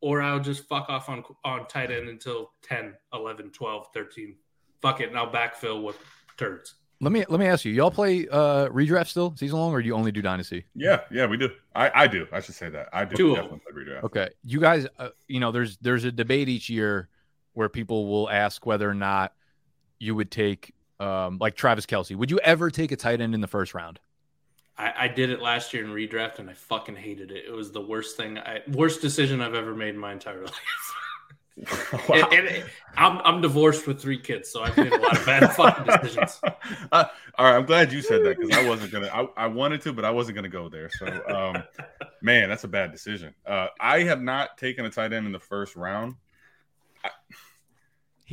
or 0.00 0.22
I'll 0.22 0.40
just 0.40 0.68
fuck 0.68 0.88
off 0.88 1.08
on 1.08 1.24
on 1.44 1.66
tight 1.66 1.90
end 1.90 2.08
until 2.08 2.52
10, 2.62 2.94
11, 3.12 3.50
12, 3.50 3.86
13. 3.92 4.36
Fuck 4.80 5.00
it, 5.00 5.08
and 5.08 5.18
I'll 5.18 5.30
backfill 5.30 5.82
with 5.82 5.96
turds. 6.36 6.74
Let 7.02 7.12
me 7.12 7.24
let 7.28 7.40
me 7.40 7.46
ask 7.46 7.64
you, 7.64 7.72
y'all 7.72 7.90
play 7.90 8.28
uh 8.28 8.68
redraft 8.68 9.08
still 9.08 9.34
season 9.34 9.58
long, 9.58 9.72
or 9.72 9.80
do 9.80 9.86
you 9.86 9.94
only 9.94 10.12
do 10.12 10.20
dynasty? 10.20 10.66
Yeah, 10.74 11.00
yeah, 11.10 11.26
we 11.26 11.38
do. 11.38 11.50
I 11.74 11.90
I 12.02 12.06
do. 12.06 12.26
I 12.30 12.40
should 12.40 12.54
say 12.54 12.68
that 12.68 12.88
I 12.92 13.06
do 13.06 13.16
Two 13.16 13.34
definitely 13.34 13.60
play 13.60 13.84
redraft. 13.84 14.04
Okay, 14.04 14.28
you 14.44 14.60
guys, 14.60 14.86
uh, 14.98 15.08
you 15.26 15.40
know, 15.40 15.50
there's 15.50 15.78
there's 15.78 16.04
a 16.04 16.12
debate 16.12 16.48
each 16.48 16.68
year 16.68 17.08
where 17.54 17.70
people 17.70 18.06
will 18.06 18.28
ask 18.28 18.66
whether 18.66 18.88
or 18.88 18.94
not 18.94 19.32
you 19.98 20.14
would 20.14 20.30
take 20.30 20.74
um, 21.00 21.38
like 21.40 21.56
Travis 21.56 21.86
Kelce. 21.86 22.14
Would 22.14 22.30
you 22.30 22.38
ever 22.40 22.70
take 22.70 22.92
a 22.92 22.96
tight 22.96 23.20
end 23.20 23.34
in 23.34 23.40
the 23.40 23.48
first 23.48 23.74
round? 23.74 23.98
I, 24.76 24.92
I, 24.96 25.08
did 25.08 25.30
it 25.30 25.42
last 25.42 25.74
year 25.74 25.84
in 25.84 25.90
redraft, 25.90 26.38
and 26.38 26.48
I 26.48 26.54
fucking 26.54 26.96
hated 26.96 27.30
it. 27.30 27.44
It 27.46 27.52
was 27.52 27.72
the 27.72 27.80
worst 27.80 28.16
thing, 28.16 28.38
I, 28.38 28.60
worst 28.68 29.02
decision 29.02 29.40
I've 29.40 29.54
ever 29.54 29.74
made 29.74 29.90
in 29.90 29.98
my 29.98 30.12
entire 30.12 30.44
life. 30.44 32.08
wow. 32.08 32.28
and, 32.32 32.48
and 32.48 32.64
I'm 32.96 33.18
I'm 33.18 33.40
divorced 33.42 33.86
with 33.86 34.00
three 34.00 34.18
kids, 34.18 34.48
so 34.48 34.62
I've 34.62 34.76
made 34.76 34.92
a 34.92 34.98
lot 34.98 35.18
of 35.18 35.26
bad 35.26 35.52
fucking 35.52 35.84
decisions. 35.84 36.40
Uh, 36.92 37.04
all 37.36 37.46
right, 37.46 37.56
I'm 37.56 37.66
glad 37.66 37.92
you 37.92 38.02
said 38.02 38.24
that 38.24 38.38
because 38.38 38.56
I 38.56 38.66
wasn't 38.66 38.90
gonna. 38.90 39.08
I, 39.08 39.44
I, 39.44 39.46
wanted 39.46 39.80
to, 39.82 39.92
but 39.92 40.04
I 40.04 40.10
wasn't 40.10 40.36
gonna 40.36 40.48
go 40.48 40.68
there. 40.68 40.90
So, 40.90 41.06
um, 41.28 41.62
man, 42.22 42.48
that's 42.48 42.64
a 42.64 42.68
bad 42.68 42.90
decision. 42.90 43.34
Uh, 43.46 43.68
I 43.78 44.02
have 44.04 44.20
not 44.20 44.58
taken 44.58 44.84
a 44.84 44.90
tight 44.90 45.12
end 45.12 45.26
in 45.26 45.32
the 45.32 45.38
first 45.40 45.76
round. 45.76 46.16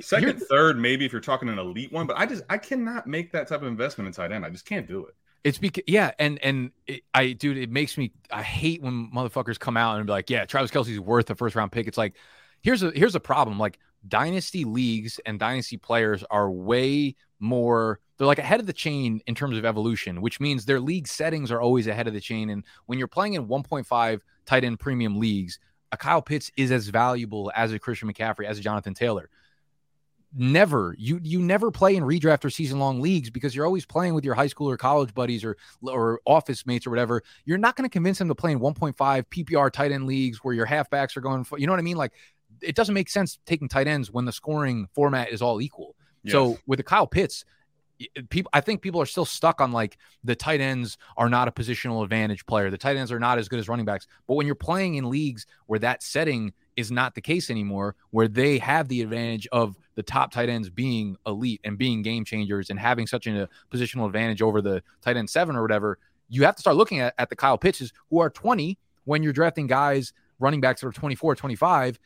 2nd 0.01 0.41
third, 0.43 0.77
maybe 0.77 1.05
if 1.05 1.11
you're 1.11 1.21
talking 1.21 1.49
an 1.49 1.59
elite 1.59 1.91
one, 1.91 2.07
but 2.07 2.17
I 2.17 2.25
just 2.25 2.43
I 2.49 2.57
cannot 2.57 3.07
make 3.07 3.31
that 3.31 3.47
type 3.47 3.61
of 3.61 3.67
investment 3.67 4.07
in 4.07 4.13
tight 4.13 4.31
end. 4.31 4.45
I 4.45 4.49
just 4.49 4.65
can't 4.65 4.87
do 4.87 5.05
it. 5.05 5.15
It's 5.43 5.57
because 5.57 5.83
yeah, 5.87 6.11
and 6.19 6.39
and 6.43 6.71
it, 6.87 7.03
I 7.13 7.31
dude, 7.33 7.57
it 7.57 7.71
makes 7.71 7.97
me 7.97 8.11
I 8.31 8.43
hate 8.43 8.81
when 8.81 9.09
motherfuckers 9.11 9.59
come 9.59 9.77
out 9.77 9.97
and 9.97 10.05
be 10.05 10.11
like, 10.11 10.29
yeah, 10.29 10.45
Travis 10.45 10.71
Kelce's 10.71 10.99
worth 10.99 11.29
a 11.29 11.35
first 11.35 11.55
round 11.55 11.71
pick. 11.71 11.87
It's 11.87 11.97
like 11.97 12.15
here's 12.61 12.83
a 12.83 12.91
here's 12.91 13.15
a 13.15 13.19
problem. 13.19 13.59
Like 13.59 13.79
dynasty 14.07 14.65
leagues 14.65 15.19
and 15.25 15.39
dynasty 15.39 15.77
players 15.77 16.23
are 16.29 16.49
way 16.49 17.15
more 17.39 17.99
they're 18.17 18.27
like 18.27 18.39
ahead 18.39 18.59
of 18.59 18.65
the 18.65 18.73
chain 18.73 19.21
in 19.27 19.35
terms 19.35 19.57
of 19.57 19.65
evolution, 19.65 20.21
which 20.21 20.39
means 20.39 20.65
their 20.65 20.79
league 20.79 21.07
settings 21.07 21.51
are 21.51 21.61
always 21.61 21.87
ahead 21.87 22.07
of 22.07 22.13
the 22.13 22.19
chain. 22.19 22.49
And 22.49 22.63
when 22.87 22.97
you're 22.97 23.07
playing 23.07 23.35
in 23.35 23.47
1.5 23.47 24.21
tight 24.45 24.63
end 24.63 24.79
premium 24.79 25.19
leagues, 25.19 25.59
a 25.91 25.97
Kyle 25.97 26.21
Pitts 26.21 26.51
is 26.57 26.71
as 26.71 26.87
valuable 26.87 27.51
as 27.55 27.71
a 27.71 27.79
Christian 27.79 28.11
McCaffrey, 28.11 28.45
as 28.45 28.57
a 28.57 28.61
Jonathan 28.61 28.93
Taylor 28.93 29.29
never 30.37 30.95
you 30.99 31.19
you 31.23 31.39
never 31.39 31.71
play 31.71 31.95
in 31.95 32.03
redraft 32.03 32.45
or 32.45 32.49
season 32.51 32.77
long 32.77 33.01
leagues 33.01 33.29
because 33.29 33.55
you're 33.55 33.65
always 33.65 33.85
playing 33.85 34.13
with 34.13 34.23
your 34.23 34.35
high 34.35 34.47
school 34.47 34.69
or 34.69 34.77
college 34.77 35.13
buddies 35.13 35.43
or 35.43 35.57
or 35.81 36.21
office 36.25 36.65
mates 36.65 36.85
or 36.85 36.91
whatever. 36.91 37.23
You're 37.45 37.57
not 37.57 37.75
going 37.75 37.89
to 37.89 37.91
convince 37.91 38.19
them 38.19 38.27
to 38.27 38.35
play 38.35 38.51
in 38.51 38.59
1.5 38.59 38.95
PPR 38.95 39.71
tight 39.71 39.91
end 39.91 40.05
leagues 40.05 40.43
where 40.43 40.53
your 40.53 40.67
halfbacks 40.67 41.17
are 41.17 41.21
going. 41.21 41.43
For, 41.43 41.57
you 41.57 41.65
know 41.65 41.73
what 41.73 41.79
I 41.79 41.83
mean? 41.83 41.97
Like 41.97 42.13
it 42.61 42.75
doesn't 42.75 42.93
make 42.93 43.09
sense 43.09 43.39
taking 43.45 43.67
tight 43.67 43.87
ends 43.87 44.11
when 44.11 44.25
the 44.25 44.31
scoring 44.31 44.87
format 44.93 45.31
is 45.31 45.41
all 45.41 45.59
equal. 45.59 45.95
Yes. 46.23 46.33
So 46.33 46.59
with 46.67 46.77
the 46.77 46.83
Kyle 46.83 47.07
Pitts, 47.07 47.43
people 48.29 48.49
I 48.53 48.61
think 48.61 48.81
people 48.81 49.01
are 49.01 49.05
still 49.05 49.25
stuck 49.25 49.59
on 49.59 49.71
like 49.71 49.97
the 50.23 50.35
tight 50.35 50.61
ends 50.61 50.97
are 51.17 51.29
not 51.29 51.47
a 51.47 51.51
positional 51.51 52.03
advantage 52.03 52.45
player. 52.45 52.69
The 52.69 52.77
tight 52.77 52.97
ends 52.97 53.11
are 53.11 53.19
not 53.19 53.39
as 53.39 53.49
good 53.49 53.59
as 53.59 53.67
running 53.67 53.85
backs. 53.85 54.07
But 54.27 54.35
when 54.35 54.45
you're 54.45 54.55
playing 54.55 54.95
in 54.95 55.09
leagues 55.09 55.45
where 55.65 55.79
that 55.79 56.03
setting 56.03 56.53
is 56.77 56.91
not 56.91 57.15
the 57.15 57.21
case 57.21 57.49
anymore, 57.49 57.95
where 58.11 58.27
they 58.27 58.59
have 58.59 58.87
the 58.87 59.01
advantage 59.01 59.47
of 59.51 59.75
the 59.95 60.03
top 60.03 60.31
tight 60.31 60.47
ends 60.47 60.69
being 60.69 61.17
elite 61.25 61.59
and 61.63 61.77
being 61.77 62.03
game 62.03 62.23
changers 62.23 62.69
and 62.69 62.79
having 62.79 63.07
such 63.07 63.25
a 63.27 63.43
uh, 63.43 63.47
positional 63.73 64.05
advantage 64.05 64.41
over 64.41 64.61
the 64.61 64.81
tight 65.01 65.17
end 65.17 65.29
seven 65.29 65.55
or 65.55 65.63
whatever, 65.63 65.97
you 66.29 66.43
have 66.43 66.55
to 66.55 66.61
start 66.61 66.77
looking 66.77 66.99
at, 66.99 67.15
at 67.17 67.29
the 67.29 67.35
Kyle 67.35 67.57
Pitches 67.57 67.91
who 68.09 68.19
are 68.19 68.29
20 68.29 68.77
when 69.05 69.23
you're 69.23 69.33
drafting 69.33 69.65
guys, 69.67 70.13
running 70.39 70.61
backs 70.61 70.81
that 70.81 70.87
are 70.87 70.91
24, 70.91 71.35
25, 71.35 71.99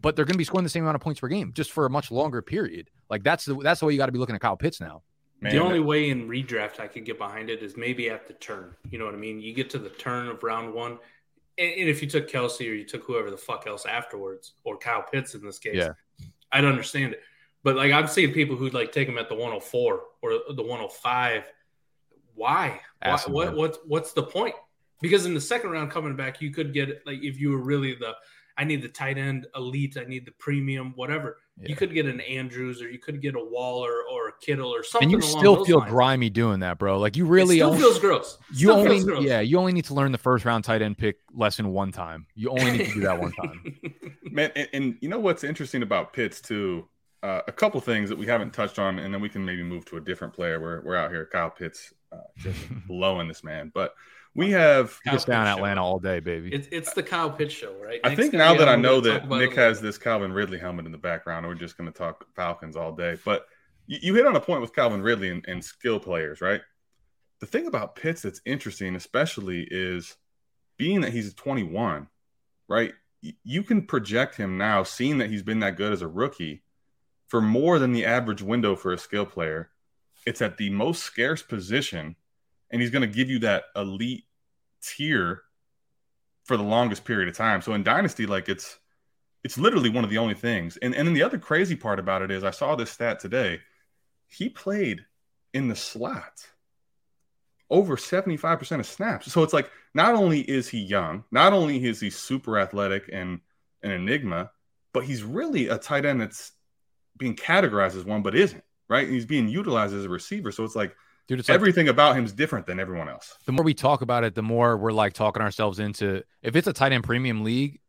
but 0.00 0.16
they're 0.16 0.24
going 0.24 0.34
to 0.34 0.38
be 0.38 0.44
scoring 0.44 0.64
the 0.64 0.70
same 0.70 0.84
amount 0.84 0.94
of 0.94 1.02
points 1.02 1.20
per 1.20 1.28
game 1.28 1.52
just 1.52 1.70
for 1.70 1.84
a 1.84 1.90
much 1.90 2.10
longer 2.10 2.40
period. 2.40 2.90
Like 3.10 3.22
that's 3.22 3.44
the 3.44 3.54
that's 3.56 3.80
the 3.80 3.86
way 3.86 3.92
you 3.92 3.98
got 3.98 4.06
to 4.06 4.12
be 4.12 4.18
looking 4.18 4.34
at 4.34 4.40
Kyle 4.40 4.56
Pitts 4.56 4.80
now. 4.80 5.02
Man, 5.40 5.52
the 5.52 5.60
only 5.60 5.80
way 5.80 6.08
in 6.08 6.28
redraft 6.28 6.80
I 6.80 6.86
could 6.86 7.04
get 7.04 7.18
behind 7.18 7.50
it 7.50 7.62
is 7.62 7.76
maybe 7.76 8.08
at 8.08 8.26
the 8.26 8.32
turn. 8.34 8.74
You 8.90 8.98
know 8.98 9.04
what 9.04 9.14
I 9.14 9.18
mean? 9.18 9.38
You 9.38 9.52
get 9.52 9.68
to 9.70 9.78
the 9.78 9.90
turn 9.90 10.28
of 10.28 10.42
round 10.42 10.72
one 10.72 10.98
and, 11.58 11.88
if 11.88 12.02
you 12.02 12.08
took 12.08 12.30
Kelce 12.30 12.60
or 12.60 12.74
you 12.74 12.84
took 12.84 13.04
whoever 13.04 13.30
the 13.30 13.36
fuck 13.36 13.66
else 13.66 13.86
afterwards, 13.86 14.54
or 14.64 14.76
Kyle 14.76 15.02
Pitts 15.02 15.34
in 15.34 15.44
this 15.44 15.58
case, 15.58 15.76
yeah. 15.76 15.92
I'd 16.52 16.64
understand 16.64 17.14
it. 17.14 17.22
But 17.62 17.76
like 17.76 17.92
I'm 17.92 18.06
seeing 18.06 18.32
people 18.32 18.56
who 18.56 18.70
like 18.70 18.92
take 18.92 19.08
him 19.08 19.18
at 19.18 19.28
the 19.28 19.34
104 19.34 20.00
or 20.22 20.30
the 20.30 20.62
105. 20.62 21.44
Why? 22.34 22.80
Why 23.02 23.18
what 23.26 23.56
what 23.56 23.78
what's 23.86 24.12
the 24.12 24.22
point? 24.22 24.54
Because 25.00 25.26
in 25.26 25.34
the 25.34 25.40
second 25.40 25.70
round 25.70 25.90
coming 25.90 26.16
back, 26.16 26.40
you 26.40 26.50
could 26.50 26.72
get 26.72 27.02
like 27.06 27.22
if 27.22 27.40
you 27.40 27.50
were 27.50 27.58
really 27.58 27.94
the 27.94 28.14
I 28.56 28.64
need 28.64 28.82
the 28.82 28.88
tight 28.88 29.18
end 29.18 29.46
elite, 29.54 29.96
I 30.00 30.04
need 30.04 30.26
the 30.26 30.32
premium, 30.32 30.92
whatever. 30.94 31.38
Yeah. 31.58 31.68
You 31.68 31.76
could 31.76 31.94
get 31.94 32.04
an 32.04 32.20
Andrews 32.20 32.82
or 32.82 32.90
you 32.90 32.98
could 32.98 33.22
get 33.22 33.34
a 33.34 33.42
Waller 33.42 34.02
or 34.12 34.28
a 34.28 34.32
Kittle 34.40 34.74
or 34.74 34.82
something. 34.82 35.10
And 35.10 35.12
you 35.12 35.26
still 35.26 35.64
feel 35.64 35.78
lines. 35.78 35.90
grimy 35.90 36.28
doing 36.28 36.60
that, 36.60 36.78
bro. 36.78 36.98
Like 36.98 37.16
you 37.16 37.24
really 37.24 37.56
it 37.56 37.58
still 37.58 37.68
only, 37.70 37.80
feels 37.80 37.98
gross. 37.98 38.38
You 38.52 38.72
only 38.72 39.02
gross. 39.02 39.24
yeah, 39.24 39.40
you 39.40 39.58
only 39.58 39.72
need 39.72 39.86
to 39.86 39.94
learn 39.94 40.12
the 40.12 40.18
first 40.18 40.44
round 40.44 40.64
tight 40.64 40.82
end 40.82 40.98
pick 40.98 41.16
lesson 41.32 41.72
one 41.72 41.92
time. 41.92 42.26
You 42.34 42.50
only 42.50 42.72
need 42.72 42.86
to 42.88 42.94
do 42.94 43.00
that 43.00 43.18
one 43.18 43.32
time. 43.42 43.78
Man, 44.22 44.52
and, 44.54 44.68
and, 44.74 44.98
you 45.00 45.08
know 45.08 45.18
what's 45.18 45.44
interesting 45.44 45.82
about 45.82 46.12
Pitts 46.12 46.42
too? 46.42 46.88
Uh, 47.22 47.40
a 47.48 47.52
couple 47.52 47.80
things 47.80 48.10
that 48.10 48.18
we 48.18 48.26
haven't 48.26 48.52
touched 48.52 48.78
on, 48.78 48.98
and 48.98 49.12
then 49.12 49.22
we 49.22 49.28
can 49.30 49.42
maybe 49.42 49.62
move 49.62 49.86
to 49.86 49.96
a 49.96 50.00
different 50.00 50.34
player. 50.34 50.60
We're 50.60 50.82
we're 50.82 50.96
out 50.96 51.10
here, 51.10 51.26
Kyle 51.32 51.50
Pitts. 51.50 51.94
Uh, 52.12 52.18
just 52.36 52.58
blowing 52.86 53.28
this 53.28 53.42
man. 53.42 53.72
But 53.74 53.94
we 54.36 54.50
have 54.50 54.98
Just 55.06 55.26
down 55.26 55.46
Atlanta 55.46 55.82
all 55.82 55.98
day, 55.98 56.20
baby. 56.20 56.52
It's 56.52 56.68
it's 56.70 56.92
the 56.92 57.02
Kyle 57.02 57.30
Pitts 57.30 57.54
show, 57.54 57.74
right? 57.82 58.00
I 58.04 58.10
Nick's 58.10 58.20
think 58.20 58.34
now 58.34 58.54
that 58.54 58.68
I 58.68 58.76
know 58.76 59.00
that 59.00 59.28
Nick 59.28 59.54
has 59.54 59.78
later. 59.78 59.86
this 59.86 59.98
Calvin 59.98 60.32
Ridley 60.32 60.58
helmet 60.58 60.84
in 60.86 60.92
the 60.92 60.98
background, 60.98 61.46
we're 61.46 61.54
just 61.54 61.78
going 61.78 61.90
to 61.90 61.96
talk 61.96 62.26
Falcons 62.36 62.76
all 62.76 62.92
day. 62.92 63.18
But 63.24 63.46
you, 63.86 63.98
you 64.02 64.14
hit 64.14 64.26
on 64.26 64.36
a 64.36 64.40
point 64.40 64.60
with 64.60 64.74
Calvin 64.74 65.00
Ridley 65.02 65.30
and, 65.30 65.44
and 65.48 65.64
skill 65.64 65.98
players, 65.98 66.40
right? 66.40 66.60
The 67.40 67.46
thing 67.46 67.66
about 67.66 67.96
Pitts 67.96 68.22
that's 68.22 68.40
interesting, 68.44 68.94
especially, 68.94 69.66
is 69.70 70.16
being 70.76 71.00
that 71.00 71.12
he's 71.12 71.32
21, 71.34 72.08
right? 72.68 72.92
You 73.42 73.62
can 73.62 73.82
project 73.82 74.36
him 74.36 74.58
now, 74.58 74.82
seeing 74.82 75.18
that 75.18 75.30
he's 75.30 75.42
been 75.42 75.60
that 75.60 75.76
good 75.76 75.92
as 75.92 76.02
a 76.02 76.08
rookie 76.08 76.62
for 77.28 77.40
more 77.40 77.78
than 77.78 77.92
the 77.92 78.04
average 78.04 78.42
window 78.42 78.76
for 78.76 78.92
a 78.92 78.98
skill 78.98 79.26
player. 79.26 79.70
It's 80.26 80.42
at 80.42 80.58
the 80.58 80.70
most 80.70 81.02
scarce 81.02 81.42
position, 81.42 82.16
and 82.70 82.80
he's 82.80 82.90
going 82.90 83.08
to 83.08 83.14
give 83.14 83.30
you 83.30 83.40
that 83.40 83.64
elite 83.74 84.24
tier 84.82 85.42
for 86.44 86.56
the 86.56 86.62
longest 86.62 87.04
period 87.04 87.28
of 87.28 87.36
time. 87.36 87.60
So 87.60 87.74
in 87.74 87.82
Dynasty, 87.82 88.26
like 88.26 88.48
it's 88.48 88.78
it's 89.44 89.58
literally 89.58 89.90
one 89.90 90.04
of 90.04 90.10
the 90.10 90.18
only 90.18 90.34
things. 90.34 90.76
And 90.78 90.94
and 90.94 91.06
then 91.06 91.14
the 91.14 91.22
other 91.22 91.38
crazy 91.38 91.76
part 91.76 91.98
about 91.98 92.22
it 92.22 92.30
is 92.30 92.44
I 92.44 92.50
saw 92.50 92.76
this 92.76 92.90
stat 92.90 93.20
today. 93.20 93.60
He 94.28 94.48
played 94.48 95.04
in 95.54 95.68
the 95.68 95.76
slot 95.76 96.46
over 97.70 97.96
75% 97.96 98.80
of 98.80 98.86
snaps. 98.86 99.32
So 99.32 99.42
it's 99.42 99.52
like 99.52 99.70
not 99.94 100.14
only 100.14 100.40
is 100.40 100.68
he 100.68 100.78
young, 100.78 101.24
not 101.30 101.52
only 101.52 101.84
is 101.84 102.00
he 102.00 102.10
super 102.10 102.58
athletic 102.58 103.08
and 103.12 103.40
an 103.82 103.90
enigma, 103.90 104.50
but 104.92 105.04
he's 105.04 105.22
really 105.22 105.68
a 105.68 105.78
tight 105.78 106.04
end 106.04 106.20
that's 106.20 106.52
being 107.18 107.34
categorized 107.34 107.96
as 107.96 108.04
one, 108.04 108.22
but 108.22 108.34
isn't, 108.34 108.62
right? 108.88 109.08
He's 109.08 109.26
being 109.26 109.48
utilized 109.48 109.94
as 109.94 110.04
a 110.04 110.08
receiver. 110.08 110.52
So 110.52 110.64
it's 110.64 110.76
like 110.76 110.94
Dude, 111.28 111.40
it's 111.40 111.48
like 111.48 111.54
everything 111.54 111.88
about 111.88 112.16
him 112.16 112.24
is 112.24 112.32
different 112.32 112.66
than 112.66 112.78
everyone 112.78 113.08
else. 113.08 113.36
the 113.46 113.52
more 113.52 113.64
we 113.64 113.74
talk 113.74 114.00
about 114.00 114.22
it, 114.22 114.34
the 114.34 114.42
more 114.42 114.76
we're 114.76 114.92
like 114.92 115.12
talking 115.12 115.42
ourselves 115.42 115.80
into 115.80 116.22
if 116.42 116.54
it's 116.54 116.68
a 116.68 116.72
tight 116.72 116.92
end 116.92 117.02
premium 117.02 117.42
league, 117.42 117.80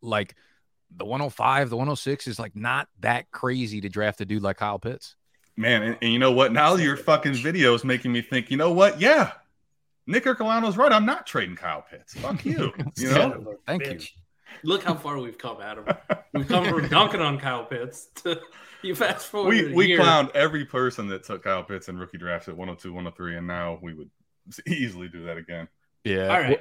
like 0.00 0.34
the 0.96 1.04
105, 1.04 1.70
the 1.70 1.76
106 1.76 2.26
is 2.26 2.38
like 2.38 2.56
not 2.56 2.88
that 3.00 3.30
crazy 3.30 3.82
to 3.82 3.88
draft 3.88 4.20
a 4.20 4.24
dude 4.24 4.42
like 4.42 4.56
Kyle 4.56 4.78
Pitts. 4.78 5.16
Man, 5.56 5.82
and, 5.82 5.98
and 6.00 6.12
you 6.12 6.18
know 6.18 6.32
what? 6.32 6.52
Now 6.52 6.76
your 6.76 6.96
fucking 6.96 7.34
video 7.34 7.74
is 7.74 7.84
making 7.84 8.12
me 8.12 8.22
think, 8.22 8.50
you 8.50 8.56
know 8.56 8.72
what? 8.72 9.00
Yeah. 9.00 9.32
Nick 10.06 10.24
Ercolano's 10.24 10.76
right. 10.78 10.90
I'm 10.90 11.04
not 11.04 11.26
trading 11.26 11.56
Kyle 11.56 11.84
Pitts. 11.88 12.14
Fuck 12.14 12.44
you. 12.46 12.72
You 12.96 13.10
know? 13.10 13.32
of 13.32 13.46
a 13.46 13.54
Thank 13.66 13.84
you. 13.84 14.00
Look 14.62 14.82
how 14.82 14.94
far 14.94 15.18
we've 15.18 15.36
come, 15.36 15.58
Adam. 15.60 15.84
We've 16.32 16.48
come 16.48 16.64
from 16.64 16.88
dunking 16.88 17.20
on 17.20 17.38
Kyle 17.38 17.64
Pitts 17.64 18.08
to 18.22 18.40
you 18.82 18.94
fast 18.94 19.26
forward. 19.26 19.50
we 19.50 19.72
a 19.72 19.74
we 19.74 19.86
year. 19.88 19.98
clowned 20.00 20.30
every 20.34 20.64
person 20.64 21.08
that 21.08 21.24
took 21.24 21.44
Kyle 21.44 21.62
Pitts 21.64 21.88
in 21.88 21.98
rookie 21.98 22.18
drafts 22.18 22.48
at 22.48 22.56
102, 22.56 22.88
103, 22.92 23.36
and 23.36 23.46
now 23.46 23.78
we 23.82 23.94
would 23.94 24.10
easily 24.66 25.08
do 25.08 25.24
that 25.24 25.36
again. 25.36 25.68
Yeah. 26.04 26.28
All 26.28 26.40
right. 26.40 26.60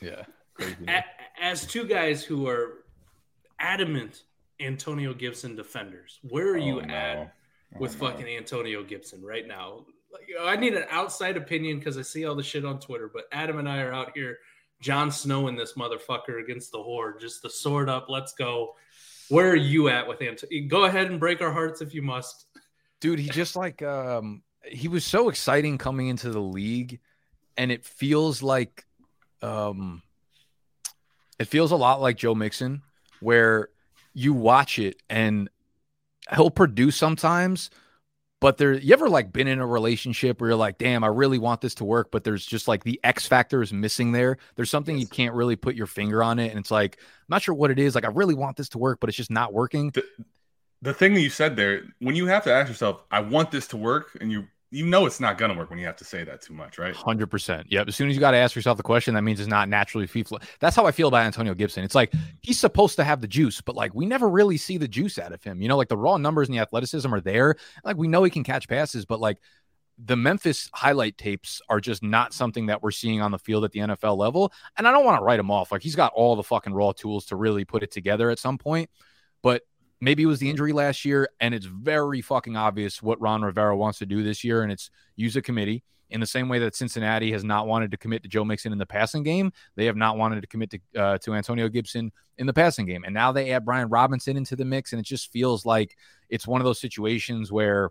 Yeah. 0.00 0.24
As 1.40 1.66
two 1.66 1.84
guys 1.86 2.22
who 2.24 2.46
are 2.48 2.84
adamant 3.58 4.22
Antonio 4.60 5.12
Gibson 5.14 5.56
defenders, 5.56 6.18
where 6.22 6.48
are 6.52 6.56
you 6.58 6.78
Oh, 6.80 6.84
no. 6.84 6.94
at 6.94 7.16
Oh, 7.74 7.78
with 7.80 8.00
no. 8.00 8.08
fucking 8.08 8.26
Antonio 8.26 8.82
Gibson 8.82 9.22
right 9.24 9.46
now? 9.46 9.84
Like, 10.12 10.28
I 10.40 10.56
need 10.56 10.74
an 10.74 10.84
outside 10.90 11.36
opinion 11.38 11.78
because 11.78 11.96
I 11.96 12.02
see 12.02 12.26
all 12.26 12.34
the 12.34 12.42
shit 12.42 12.64
on 12.66 12.78
Twitter, 12.78 13.10
but 13.12 13.24
Adam 13.32 13.58
and 13.58 13.68
I 13.68 13.80
are 13.80 13.92
out 13.92 14.12
here, 14.14 14.38
Jon 14.80 15.10
Snow 15.10 15.48
in 15.48 15.56
this 15.56 15.72
motherfucker 15.72 16.42
against 16.42 16.70
the 16.70 16.82
horde, 16.82 17.18
just 17.20 17.40
the 17.42 17.48
sword 17.48 17.88
up. 17.88 18.06
Let's 18.10 18.34
go. 18.34 18.74
Where 19.32 19.50
are 19.50 19.56
you 19.56 19.88
at 19.88 20.06
with 20.06 20.20
Antonio? 20.20 20.68
Go 20.68 20.84
ahead 20.84 21.10
and 21.10 21.18
break 21.18 21.40
our 21.40 21.52
hearts 21.52 21.80
if 21.80 21.94
you 21.94 22.02
must. 22.02 22.46
dude 23.00 23.18
he 23.18 23.28
just 23.30 23.56
like 23.56 23.80
um 23.82 24.42
he 24.64 24.88
was 24.88 25.04
so 25.04 25.28
exciting 25.30 25.78
coming 25.78 26.08
into 26.08 26.30
the 26.30 26.40
league 26.40 27.00
and 27.56 27.72
it 27.72 27.84
feels 27.84 28.42
like 28.42 28.84
um 29.40 30.02
it 31.38 31.46
feels 31.46 31.72
a 31.72 31.76
lot 31.76 32.00
like 32.00 32.16
joe 32.16 32.34
mixon 32.34 32.82
where 33.20 33.68
you 34.14 34.32
watch 34.34 34.78
it 34.78 34.96
and 35.08 35.48
he'll 36.34 36.50
produce 36.50 36.94
sometimes 36.96 37.70
but 38.42 38.58
there 38.58 38.74
you 38.74 38.92
ever 38.92 39.08
like 39.08 39.32
been 39.32 39.48
in 39.48 39.60
a 39.60 39.66
relationship 39.66 40.40
where 40.40 40.50
you're 40.50 40.56
like 40.56 40.76
damn 40.76 41.02
i 41.02 41.06
really 41.06 41.38
want 41.38 41.62
this 41.62 41.74
to 41.76 41.84
work 41.84 42.10
but 42.10 42.24
there's 42.24 42.44
just 42.44 42.68
like 42.68 42.84
the 42.84 43.00
x 43.02 43.26
factor 43.26 43.62
is 43.62 43.72
missing 43.72 44.12
there? 44.12 44.36
There's 44.56 44.70
something 44.70 44.98
you 44.98 45.06
can't 45.06 45.34
really 45.34 45.56
put 45.56 45.74
your 45.74 45.86
finger 45.86 46.22
on 46.22 46.38
it 46.38 46.50
and 46.50 46.58
it's 46.58 46.70
like 46.70 46.98
i'm 47.00 47.26
not 47.30 47.42
sure 47.42 47.54
what 47.54 47.70
it 47.70 47.78
is 47.78 47.94
like 47.94 48.04
i 48.04 48.08
really 48.08 48.34
want 48.34 48.58
this 48.58 48.68
to 48.70 48.78
work 48.78 49.00
but 49.00 49.08
it's 49.08 49.16
just 49.16 49.30
not 49.30 49.54
working? 49.54 49.92
The 50.82 50.92
thing 50.92 51.14
that 51.14 51.20
you 51.20 51.30
said 51.30 51.54
there, 51.54 51.84
when 52.00 52.16
you 52.16 52.26
have 52.26 52.42
to 52.44 52.52
ask 52.52 52.68
yourself, 52.68 53.02
I 53.08 53.20
want 53.20 53.52
this 53.52 53.68
to 53.68 53.76
work, 53.76 54.18
and 54.20 54.32
you 54.32 54.48
you 54.72 54.86
know 54.86 55.04
it's 55.04 55.20
not 55.20 55.36
gonna 55.36 55.54
work 55.54 55.68
when 55.68 55.78
you 55.78 55.84
have 55.84 55.96
to 55.96 56.04
say 56.04 56.24
that 56.24 56.40
too 56.40 56.54
much, 56.54 56.78
right? 56.78 56.96
Hundred 56.96 57.26
percent. 57.26 57.70
Yep. 57.70 57.88
As 57.88 57.94
soon 57.94 58.08
as 58.08 58.14
you 58.14 58.20
got 58.20 58.30
to 58.30 58.38
ask 58.38 58.56
yourself 58.56 58.78
the 58.78 58.82
question, 58.82 59.12
that 59.14 59.22
means 59.22 59.38
it's 59.38 59.48
not 59.48 59.68
naturally 59.68 60.06
FIFA. 60.06 60.42
That's 60.60 60.74
how 60.74 60.86
I 60.86 60.92
feel 60.92 61.08
about 61.08 61.26
Antonio 61.26 61.52
Gibson. 61.52 61.84
It's 61.84 61.94
like 61.94 62.10
he's 62.40 62.58
supposed 62.58 62.96
to 62.96 63.04
have 63.04 63.20
the 63.20 63.28
juice, 63.28 63.60
but 63.60 63.76
like 63.76 63.94
we 63.94 64.06
never 64.06 64.30
really 64.30 64.56
see 64.56 64.78
the 64.78 64.88
juice 64.88 65.18
out 65.18 65.32
of 65.32 65.44
him. 65.44 65.60
You 65.60 65.68
know, 65.68 65.76
like 65.76 65.88
the 65.88 65.96
raw 65.96 66.16
numbers 66.16 66.48
and 66.48 66.56
the 66.56 66.62
athleticism 66.62 67.12
are 67.12 67.20
there. 67.20 67.56
Like 67.84 67.98
we 67.98 68.08
know 68.08 68.24
he 68.24 68.30
can 68.30 68.44
catch 68.44 68.66
passes, 68.66 69.04
but 69.04 69.20
like 69.20 69.38
the 69.98 70.16
Memphis 70.16 70.70
highlight 70.72 71.18
tapes 71.18 71.60
are 71.68 71.78
just 71.78 72.02
not 72.02 72.32
something 72.32 72.66
that 72.66 72.82
we're 72.82 72.92
seeing 72.92 73.20
on 73.20 73.30
the 73.30 73.38
field 73.38 73.64
at 73.64 73.72
the 73.72 73.80
NFL 73.80 74.16
level. 74.16 74.54
And 74.78 74.88
I 74.88 74.90
don't 74.90 75.04
want 75.04 75.20
to 75.20 75.24
write 75.24 75.38
him 75.38 75.50
off. 75.50 75.70
Like 75.70 75.82
he's 75.82 75.96
got 75.96 76.14
all 76.14 76.34
the 76.34 76.42
fucking 76.42 76.72
raw 76.72 76.92
tools 76.92 77.26
to 77.26 77.36
really 77.36 77.66
put 77.66 77.82
it 77.82 77.90
together 77.90 78.30
at 78.30 78.38
some 78.38 78.56
point. 78.56 78.88
But 79.42 79.62
maybe 80.02 80.24
it 80.24 80.26
was 80.26 80.40
the 80.40 80.50
injury 80.50 80.72
last 80.72 81.04
year, 81.04 81.28
and 81.40 81.54
it's 81.54 81.66
very 81.66 82.20
fucking 82.20 82.56
obvious 82.56 83.02
what 83.02 83.20
Ron 83.20 83.42
Rivera 83.42 83.76
wants 83.76 84.00
to 84.00 84.06
do 84.06 84.22
this 84.22 84.42
year, 84.42 84.62
and 84.62 84.72
it's 84.72 84.90
use 85.16 85.36
a 85.36 85.42
committee 85.42 85.84
in 86.10 86.20
the 86.20 86.26
same 86.26 86.48
way 86.48 86.58
that 86.58 86.76
Cincinnati 86.76 87.32
has 87.32 87.42
not 87.42 87.66
wanted 87.66 87.90
to 87.90 87.96
commit 87.96 88.22
to 88.22 88.28
Joe 88.28 88.44
Mixon 88.44 88.72
in 88.72 88.78
the 88.78 88.84
passing 88.84 89.22
game, 89.22 89.52
they 89.76 89.86
have 89.86 89.96
not 89.96 90.18
wanted 90.18 90.42
to 90.42 90.46
commit 90.46 90.70
to 90.70 91.00
uh, 91.00 91.18
to 91.18 91.34
Antonio 91.34 91.68
Gibson 91.68 92.12
in 92.36 92.46
the 92.46 92.52
passing 92.52 92.84
game. 92.84 93.04
And 93.04 93.14
now 93.14 93.32
they 93.32 93.52
add 93.52 93.64
Brian 93.64 93.88
Robinson 93.88 94.36
into 94.36 94.54
the 94.54 94.64
mix, 94.64 94.92
and 94.92 95.00
it 95.00 95.06
just 95.06 95.32
feels 95.32 95.64
like 95.64 95.96
it's 96.28 96.46
one 96.46 96.60
of 96.60 96.64
those 96.64 96.80
situations 96.80 97.50
where 97.50 97.90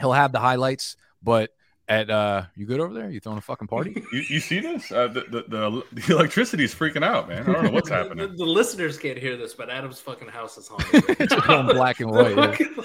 he'll 0.00 0.12
have 0.12 0.32
the 0.32 0.40
highlights, 0.40 0.96
but 1.22 1.50
at 1.88 2.10
uh, 2.10 2.42
you 2.56 2.66
good 2.66 2.80
over 2.80 2.92
there? 2.94 3.10
You 3.10 3.20
throwing 3.20 3.38
a 3.38 3.42
fucking 3.42 3.68
party? 3.68 4.02
You, 4.12 4.20
you 4.28 4.40
see 4.40 4.60
this? 4.60 4.90
Uh, 4.90 5.08
the, 5.08 5.20
the 5.22 5.44
the 5.48 5.84
the 5.92 6.14
electricity 6.14 6.64
is 6.64 6.74
freaking 6.74 7.04
out, 7.04 7.28
man. 7.28 7.42
I 7.48 7.52
don't 7.52 7.64
know 7.64 7.70
what's 7.70 7.88
The, 7.90 7.94
happening. 7.96 8.36
the 8.36 8.44
listeners 8.44 8.98
can't 8.98 9.18
hear 9.18 9.36
this, 9.36 9.54
but 9.54 9.70
Adam's 9.70 10.00
fucking 10.00 10.28
house 10.28 10.56
is 10.58 10.68
haunted. 10.68 11.04
it's 11.20 11.34
going 11.46 11.66
black 11.66 12.00
and 12.00 12.10
white. 12.10 12.36
yeah. 12.36 12.82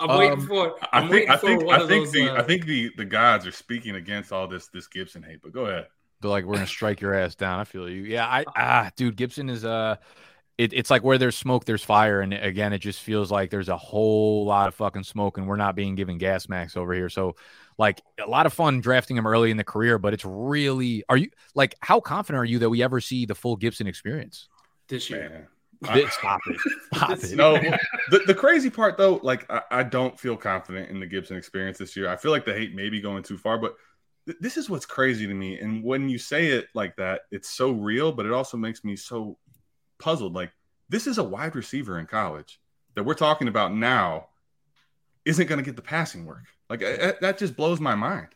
I'm 0.00 0.18
waiting 0.18 0.40
Um, 0.40 0.46
for. 0.48 0.74
I 0.92 0.98
I'm 1.00 1.08
think 1.08 1.30
I 1.30 1.36
think 1.36 1.62
I 1.70 1.78
think 1.86 2.04
those. 2.06 2.12
the 2.12 2.30
uh, 2.30 2.40
I 2.40 2.42
think 2.42 2.66
the 2.66 2.90
the 2.96 3.04
gods 3.04 3.46
are 3.46 3.52
speaking 3.52 3.94
against 3.94 4.32
all 4.32 4.48
this 4.48 4.66
this 4.68 4.86
Gibson 4.88 5.22
hate. 5.22 5.40
But 5.42 5.52
go 5.52 5.66
ahead. 5.66 5.86
They're 6.20 6.30
like, 6.30 6.44
we're 6.44 6.54
gonna 6.54 6.66
strike 6.66 7.00
your 7.00 7.14
ass 7.14 7.34
down. 7.36 7.60
I 7.60 7.64
feel 7.64 7.88
you. 7.88 8.02
Yeah, 8.02 8.26
I 8.26 8.44
ah, 8.56 8.90
dude, 8.96 9.14
Gibson 9.16 9.48
is 9.48 9.64
uh 9.64 9.96
it, 10.58 10.72
it's 10.72 10.90
like 10.90 11.02
where 11.02 11.18
there's 11.18 11.36
smoke, 11.36 11.64
there's 11.64 11.82
fire, 11.84 12.20
and 12.20 12.32
again, 12.32 12.72
it 12.72 12.78
just 12.78 13.00
feels 13.00 13.30
like 13.30 13.50
there's 13.50 13.68
a 13.68 13.76
whole 13.76 14.44
lot 14.44 14.68
of 14.68 14.74
fucking 14.74 15.02
smoke, 15.02 15.36
and 15.38 15.46
we're 15.48 15.56
not 15.56 15.74
being 15.76 15.94
given 15.96 16.16
gas 16.18 16.48
max 16.48 16.76
over 16.76 16.92
here. 16.94 17.08
So, 17.08 17.34
like, 17.78 18.02
a 18.24 18.28
lot 18.28 18.46
of 18.46 18.52
fun 18.52 18.80
drafting 18.80 19.16
him 19.16 19.26
early 19.26 19.50
in 19.50 19.56
the 19.56 19.64
career, 19.64 19.98
but 19.98 20.14
it's 20.14 20.24
really, 20.24 21.02
are 21.08 21.16
you 21.16 21.30
like, 21.54 21.74
how 21.80 22.00
confident 22.00 22.40
are 22.40 22.44
you 22.44 22.58
that 22.60 22.70
we 22.70 22.82
ever 22.82 23.00
see 23.00 23.26
the 23.26 23.34
full 23.34 23.56
Gibson 23.56 23.86
experience? 23.86 24.48
this 24.88 25.08
year. 25.08 25.30
Man. 25.30 25.46
Th- 25.94 26.08
Stop 26.10 26.40
it, 26.46 26.56
stop 26.94 27.10
This- 27.18 27.32
it. 27.32 27.36
No, 27.36 27.54
the, 28.10 28.20
the 28.26 28.34
crazy 28.34 28.70
part 28.70 28.96
though, 28.96 29.18
like 29.22 29.50
I, 29.50 29.60
I 29.70 29.82
don't 29.82 30.18
feel 30.18 30.36
confident 30.36 30.88
in 30.90 30.98
the 31.00 31.06
Gibson 31.06 31.36
experience 31.36 31.76
this 31.78 31.94
year. 31.96 32.08
I 32.08 32.16
feel 32.16 32.30
like 32.30 32.44
the 32.46 32.54
hate 32.54 32.74
may 32.74 32.88
be 32.88 33.00
going 33.02 33.22
too 33.22 33.36
far, 33.36 33.58
but 33.58 33.74
th- 34.26 34.38
this 34.40 34.56
is 34.56 34.70
what's 34.70 34.86
crazy 34.86 35.26
to 35.26 35.34
me. 35.34 35.58
And 35.58 35.82
when 35.82 36.08
you 36.08 36.16
say 36.16 36.46
it 36.48 36.68
like 36.74 36.96
that, 36.96 37.22
it's 37.30 37.50
so 37.50 37.72
real, 37.72 38.12
but 38.12 38.24
it 38.24 38.32
also 38.32 38.56
makes 38.56 38.82
me 38.84 38.96
so 38.96 39.36
puzzled. 39.98 40.32
Like 40.34 40.52
this 40.88 41.06
is 41.06 41.18
a 41.18 41.24
wide 41.24 41.54
receiver 41.54 41.98
in 41.98 42.06
college 42.06 42.60
that 42.94 43.02
we're 43.04 43.14
talking 43.14 43.48
about 43.48 43.74
now 43.74 44.28
isn't 45.24 45.46
going 45.48 45.58
to 45.58 45.64
get 45.64 45.76
the 45.76 45.82
passing 45.82 46.24
work. 46.24 46.44
Like 46.80 47.00
I, 47.00 47.08
I- 47.10 47.14
that 47.20 47.38
just 47.38 47.56
blows 47.56 47.80
my 47.80 47.94
mind. 47.94 48.28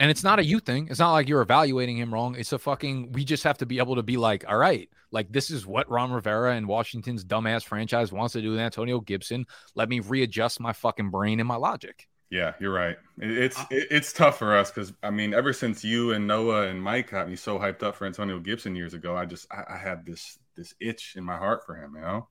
And 0.00 0.10
it's 0.10 0.24
not 0.24 0.40
a 0.40 0.44
you 0.44 0.58
thing. 0.58 0.88
It's 0.90 0.98
not 0.98 1.12
like 1.12 1.28
you're 1.28 1.40
evaluating 1.40 1.96
him 1.96 2.12
wrong. 2.12 2.34
It's 2.34 2.52
a 2.52 2.58
fucking, 2.58 3.12
we 3.12 3.24
just 3.24 3.44
have 3.44 3.58
to 3.58 3.66
be 3.66 3.78
able 3.78 3.94
to 3.94 4.02
be 4.02 4.16
like, 4.16 4.44
all 4.48 4.56
right, 4.56 4.88
like 5.12 5.30
this 5.30 5.50
is 5.50 5.64
what 5.66 5.88
Ron 5.88 6.10
Rivera 6.10 6.56
and 6.56 6.66
Washington's 6.66 7.24
dumbass 7.24 7.62
franchise 7.62 8.10
wants 8.10 8.32
to 8.32 8.42
do 8.42 8.50
with 8.50 8.58
Antonio 8.58 8.98
Gibson. 8.98 9.46
Let 9.76 9.88
me 9.88 10.00
readjust 10.00 10.58
my 10.58 10.72
fucking 10.72 11.10
brain 11.10 11.38
and 11.38 11.46
my 11.46 11.54
logic. 11.54 12.08
Yeah, 12.28 12.54
you're 12.58 12.72
right. 12.72 12.96
It's 13.18 13.56
uh, 13.56 13.66
it's 13.70 14.12
tough 14.12 14.38
for 14.38 14.56
us 14.56 14.72
because 14.72 14.92
I 15.04 15.10
mean, 15.10 15.32
ever 15.32 15.52
since 15.52 15.84
you 15.84 16.10
and 16.12 16.26
Noah 16.26 16.66
and 16.66 16.82
Mike 16.82 17.10
got 17.12 17.28
me 17.28 17.36
so 17.36 17.60
hyped 17.60 17.84
up 17.84 17.94
for 17.94 18.06
Antonio 18.06 18.40
Gibson 18.40 18.74
years 18.74 18.94
ago, 18.94 19.16
I 19.16 19.24
just 19.26 19.46
I, 19.52 19.74
I 19.74 19.76
had 19.76 20.04
this 20.04 20.36
this 20.56 20.74
itch 20.80 21.14
in 21.16 21.22
my 21.22 21.36
heart 21.36 21.64
for 21.64 21.76
him. 21.76 21.92
You 21.94 22.00
know, 22.00 22.28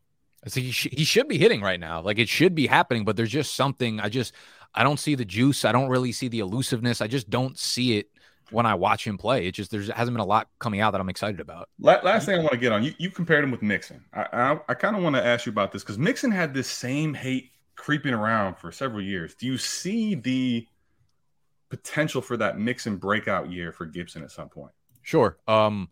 So 0.47 0.59
he, 0.59 0.71
sh- 0.71 0.89
he 0.91 1.05
should 1.05 1.29
be 1.29 1.37
hitting 1.37 1.61
right 1.61 1.79
now. 1.79 2.01
Like 2.01 2.19
it 2.19 2.27
should 2.27 2.53
be 2.55 2.67
happening, 2.67 3.05
but 3.05 3.15
there's 3.15 3.31
just 3.31 3.53
something. 3.55 4.01
I 4.01 4.09
just, 4.09 4.33
I 4.73 4.83
don't 4.83 4.99
see 4.99 5.15
the 5.15 5.25
juice. 5.25 5.65
I 5.65 5.71
don't 5.71 5.89
really 5.89 6.11
see 6.11 6.27
the 6.27 6.39
elusiveness. 6.39 7.01
I 7.01 7.07
just 7.07 7.29
don't 7.29 7.57
see 7.57 7.97
it 7.97 8.09
when 8.51 8.65
I 8.65 8.75
watch 8.75 9.05
him 9.05 9.17
play. 9.17 9.47
It 9.47 9.53
just, 9.53 9.71
there's 9.71 9.89
hasn't 9.89 10.15
been 10.15 10.21
a 10.21 10.25
lot 10.25 10.49
coming 10.59 10.79
out 10.79 10.91
that 10.91 11.01
I'm 11.01 11.09
excited 11.09 11.39
about. 11.39 11.69
Last 11.79 12.25
thing 12.25 12.39
I 12.39 12.39
want 12.39 12.51
to 12.51 12.57
get 12.57 12.71
on 12.71 12.83
you, 12.83 12.93
you 12.97 13.09
compared 13.09 13.43
him 13.43 13.51
with 13.51 13.61
Mixon. 13.61 14.03
I 14.13 14.27
I, 14.31 14.59
I 14.69 14.73
kind 14.73 14.95
of 14.95 15.03
want 15.03 15.15
to 15.15 15.25
ask 15.25 15.45
you 15.45 15.51
about 15.51 15.71
this 15.71 15.83
because 15.83 15.97
Mixon 15.97 16.31
had 16.31 16.53
this 16.53 16.67
same 16.67 17.13
hate 17.13 17.51
creeping 17.75 18.13
around 18.13 18.55
for 18.55 18.71
several 18.71 19.01
years. 19.01 19.35
Do 19.35 19.45
you 19.45 19.57
see 19.57 20.15
the 20.15 20.67
potential 21.69 22.21
for 22.21 22.37
that 22.37 22.59
Mixon 22.59 22.97
breakout 22.97 23.51
year 23.51 23.71
for 23.71 23.85
Gibson 23.85 24.23
at 24.23 24.31
some 24.31 24.49
point? 24.49 24.71
Sure. 25.01 25.37
Um, 25.47 25.89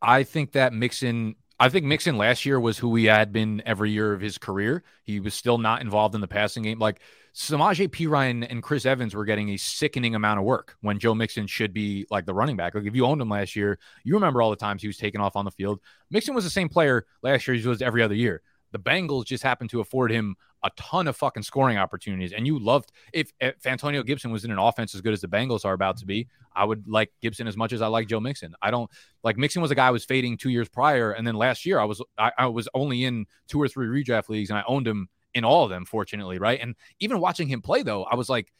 I 0.00 0.22
think 0.22 0.52
that 0.52 0.72
Mixon 0.72 1.36
I 1.60 1.68
think 1.68 1.84
Mixon 1.84 2.16
last 2.16 2.46
year 2.46 2.58
was 2.58 2.78
who 2.78 2.96
he 2.96 3.04
had 3.04 3.32
been 3.32 3.62
every 3.66 3.90
year 3.90 4.14
of 4.14 4.20
his 4.22 4.38
career. 4.38 4.82
He 5.04 5.20
was 5.20 5.34
still 5.34 5.58
not 5.58 5.82
involved 5.82 6.14
in 6.14 6.22
the 6.22 6.28
passing 6.28 6.62
game. 6.62 6.78
Like 6.78 7.00
Samaje 7.34 7.88
Perine 7.88 8.46
and 8.48 8.62
Chris 8.62 8.84
Evans 8.84 9.14
were 9.14 9.24
getting 9.24 9.50
a 9.50 9.56
sickening 9.56 10.14
amount 10.14 10.40
of 10.40 10.44
work 10.44 10.76
when 10.80 10.98
Joe 10.98 11.14
Mixon 11.14 11.46
should 11.46 11.72
be 11.72 12.06
like 12.10 12.26
the 12.26 12.34
running 12.34 12.56
back. 12.56 12.74
Like 12.74 12.84
if 12.84 12.94
you 12.94 13.06
owned 13.06 13.20
him 13.20 13.28
last 13.28 13.54
year, 13.54 13.78
you 14.04 14.14
remember 14.14 14.42
all 14.42 14.50
the 14.50 14.56
times 14.56 14.82
he 14.82 14.88
was 14.88 14.96
taken 14.96 15.20
off 15.20 15.36
on 15.36 15.44
the 15.44 15.50
field. 15.50 15.80
Mixon 16.10 16.34
was 16.34 16.44
the 16.44 16.50
same 16.50 16.68
player 16.68 17.06
last 17.22 17.46
year 17.46 17.54
as 17.54 17.62
he 17.62 17.68
was 17.68 17.82
every 17.82 18.02
other 18.02 18.14
year. 18.14 18.42
The 18.72 18.78
Bengals 18.78 19.26
just 19.26 19.42
happened 19.42 19.70
to 19.70 19.80
afford 19.80 20.12
him 20.12 20.36
a 20.62 20.70
ton 20.76 21.08
of 21.08 21.16
fucking 21.16 21.42
scoring 21.42 21.78
opportunities. 21.78 22.32
And 22.32 22.46
you 22.46 22.58
loved 22.58 22.92
if, 23.12 23.32
if 23.40 23.66
Antonio 23.66 24.02
Gibson 24.02 24.30
was 24.30 24.44
in 24.44 24.50
an 24.50 24.58
offense 24.58 24.94
as 24.94 25.00
good 25.00 25.12
as 25.12 25.20
the 25.20 25.28
Bengals 25.28 25.64
are 25.64 25.72
about 25.72 25.96
to 25.98 26.06
be, 26.06 26.28
I 26.54 26.64
would 26.64 26.86
like 26.86 27.12
Gibson 27.22 27.46
as 27.46 27.56
much 27.56 27.72
as 27.72 27.82
I 27.82 27.86
like 27.86 28.08
Joe 28.08 28.20
Mixon. 28.20 28.54
I 28.60 28.70
don't 28.70 28.90
like 29.22 29.38
Mixon 29.38 29.62
was 29.62 29.70
a 29.70 29.74
guy 29.74 29.86
I 29.86 29.90
was 29.90 30.04
fading 30.04 30.36
two 30.36 30.50
years 30.50 30.68
prior, 30.68 31.12
and 31.12 31.26
then 31.26 31.34
last 31.34 31.64
year 31.64 31.78
I 31.78 31.84
was 31.84 32.02
I, 32.18 32.32
I 32.36 32.46
was 32.46 32.68
only 32.74 33.04
in 33.04 33.26
two 33.48 33.60
or 33.60 33.68
three 33.68 33.86
redraft 33.86 34.28
leagues, 34.28 34.50
and 34.50 34.58
I 34.58 34.64
owned 34.66 34.86
him 34.86 35.08
in 35.34 35.44
all 35.44 35.64
of 35.64 35.70
them, 35.70 35.84
fortunately, 35.84 36.38
right? 36.38 36.60
And 36.60 36.74
even 36.98 37.20
watching 37.20 37.48
him 37.48 37.62
play 37.62 37.82
though, 37.82 38.04
I 38.04 38.16
was 38.16 38.28
like, 38.28 38.52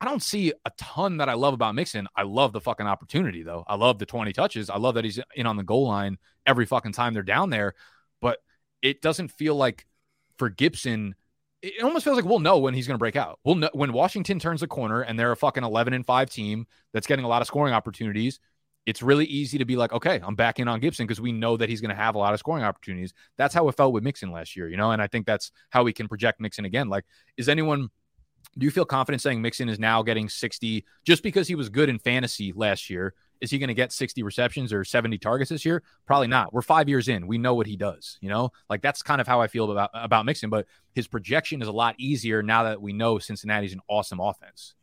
I 0.00 0.04
don't 0.04 0.22
see 0.22 0.52
a 0.64 0.70
ton 0.76 1.18
that 1.18 1.28
I 1.28 1.34
love 1.34 1.54
about 1.54 1.74
Mixon. 1.74 2.06
I 2.14 2.22
love 2.22 2.52
the 2.52 2.60
fucking 2.60 2.86
opportunity 2.86 3.42
though. 3.42 3.64
I 3.66 3.76
love 3.76 3.98
the 3.98 4.06
20 4.06 4.32
touches. 4.32 4.68
I 4.68 4.76
love 4.76 4.96
that 4.96 5.04
he's 5.04 5.18
in 5.34 5.46
on 5.46 5.56
the 5.56 5.62
goal 5.62 5.86
line 5.88 6.18
every 6.44 6.66
fucking 6.66 6.92
time 6.92 7.14
they're 7.14 7.22
down 7.22 7.50
there. 7.50 7.74
But 8.20 8.38
it 8.82 9.00
doesn't 9.00 9.28
feel 9.28 9.54
like 9.54 9.86
for 10.36 10.50
Gibson, 10.50 11.14
it 11.62 11.82
almost 11.82 12.04
feels 12.04 12.16
like 12.16 12.26
we'll 12.26 12.40
know 12.40 12.58
when 12.58 12.74
he's 12.74 12.86
going 12.86 12.96
to 12.96 12.98
break 12.98 13.16
out. 13.16 13.40
We'll 13.42 13.54
know 13.54 13.70
when 13.72 13.92
Washington 13.94 14.38
turns 14.38 14.62
a 14.62 14.66
corner 14.66 15.00
and 15.00 15.18
they're 15.18 15.32
a 15.32 15.36
fucking 15.36 15.64
11 15.64 15.94
and 15.94 16.04
5 16.04 16.28
team 16.28 16.66
that's 16.92 17.06
getting 17.06 17.24
a 17.24 17.28
lot 17.28 17.40
of 17.40 17.48
scoring 17.48 17.72
opportunities. 17.72 18.38
It's 18.86 19.02
really 19.02 19.26
easy 19.26 19.58
to 19.58 19.64
be 19.64 19.76
like, 19.76 19.92
okay, 19.92 20.20
I'm 20.22 20.36
back 20.36 20.60
in 20.60 20.68
on 20.68 20.80
Gibson 20.80 21.06
because 21.06 21.20
we 21.20 21.32
know 21.32 21.56
that 21.56 21.68
he's 21.68 21.80
going 21.80 21.90
to 21.90 22.00
have 22.00 22.14
a 22.14 22.18
lot 22.18 22.32
of 22.32 22.38
scoring 22.38 22.64
opportunities. 22.64 23.12
That's 23.36 23.52
how 23.52 23.68
it 23.68 23.76
felt 23.76 23.92
with 23.92 24.04
Mixon 24.04 24.30
last 24.30 24.56
year, 24.56 24.68
you 24.68 24.76
know, 24.76 24.92
and 24.92 25.02
I 25.02 25.08
think 25.08 25.26
that's 25.26 25.50
how 25.70 25.82
we 25.82 25.92
can 25.92 26.06
project 26.08 26.40
Mixon 26.40 26.64
again. 26.64 26.88
Like, 26.88 27.04
is 27.36 27.48
anyone 27.48 27.90
do 28.58 28.64
you 28.64 28.70
feel 28.70 28.84
confident 28.84 29.20
saying 29.20 29.42
Mixon 29.42 29.68
is 29.68 29.78
now 29.78 30.02
getting 30.02 30.28
60 30.28 30.84
just 31.04 31.22
because 31.22 31.46
he 31.48 31.54
was 31.54 31.68
good 31.68 31.88
in 31.88 31.98
fantasy 31.98 32.52
last 32.54 32.88
year? 32.88 33.14
Is 33.40 33.50
he 33.50 33.58
going 33.58 33.68
to 33.68 33.74
get 33.74 33.92
60 33.92 34.22
receptions 34.22 34.72
or 34.72 34.82
70 34.82 35.18
targets 35.18 35.50
this 35.50 35.64
year? 35.64 35.82
Probably 36.06 36.26
not. 36.26 36.54
We're 36.54 36.62
five 36.62 36.88
years 36.88 37.08
in. 37.08 37.26
We 37.26 37.36
know 37.36 37.54
what 37.54 37.66
he 37.66 37.76
does. 37.76 38.18
You 38.22 38.30
know, 38.30 38.50
like 38.70 38.80
that's 38.80 39.02
kind 39.02 39.20
of 39.20 39.26
how 39.26 39.42
I 39.42 39.46
feel 39.46 39.70
about 39.70 39.90
about 39.92 40.24
Mixon. 40.24 40.48
But 40.48 40.66
his 40.94 41.06
projection 41.06 41.60
is 41.60 41.68
a 41.68 41.72
lot 41.72 41.96
easier 41.98 42.42
now 42.42 42.62
that 42.62 42.80
we 42.80 42.94
know 42.94 43.18
Cincinnati's 43.18 43.74
an 43.74 43.80
awesome 43.88 44.20
offense. 44.20 44.74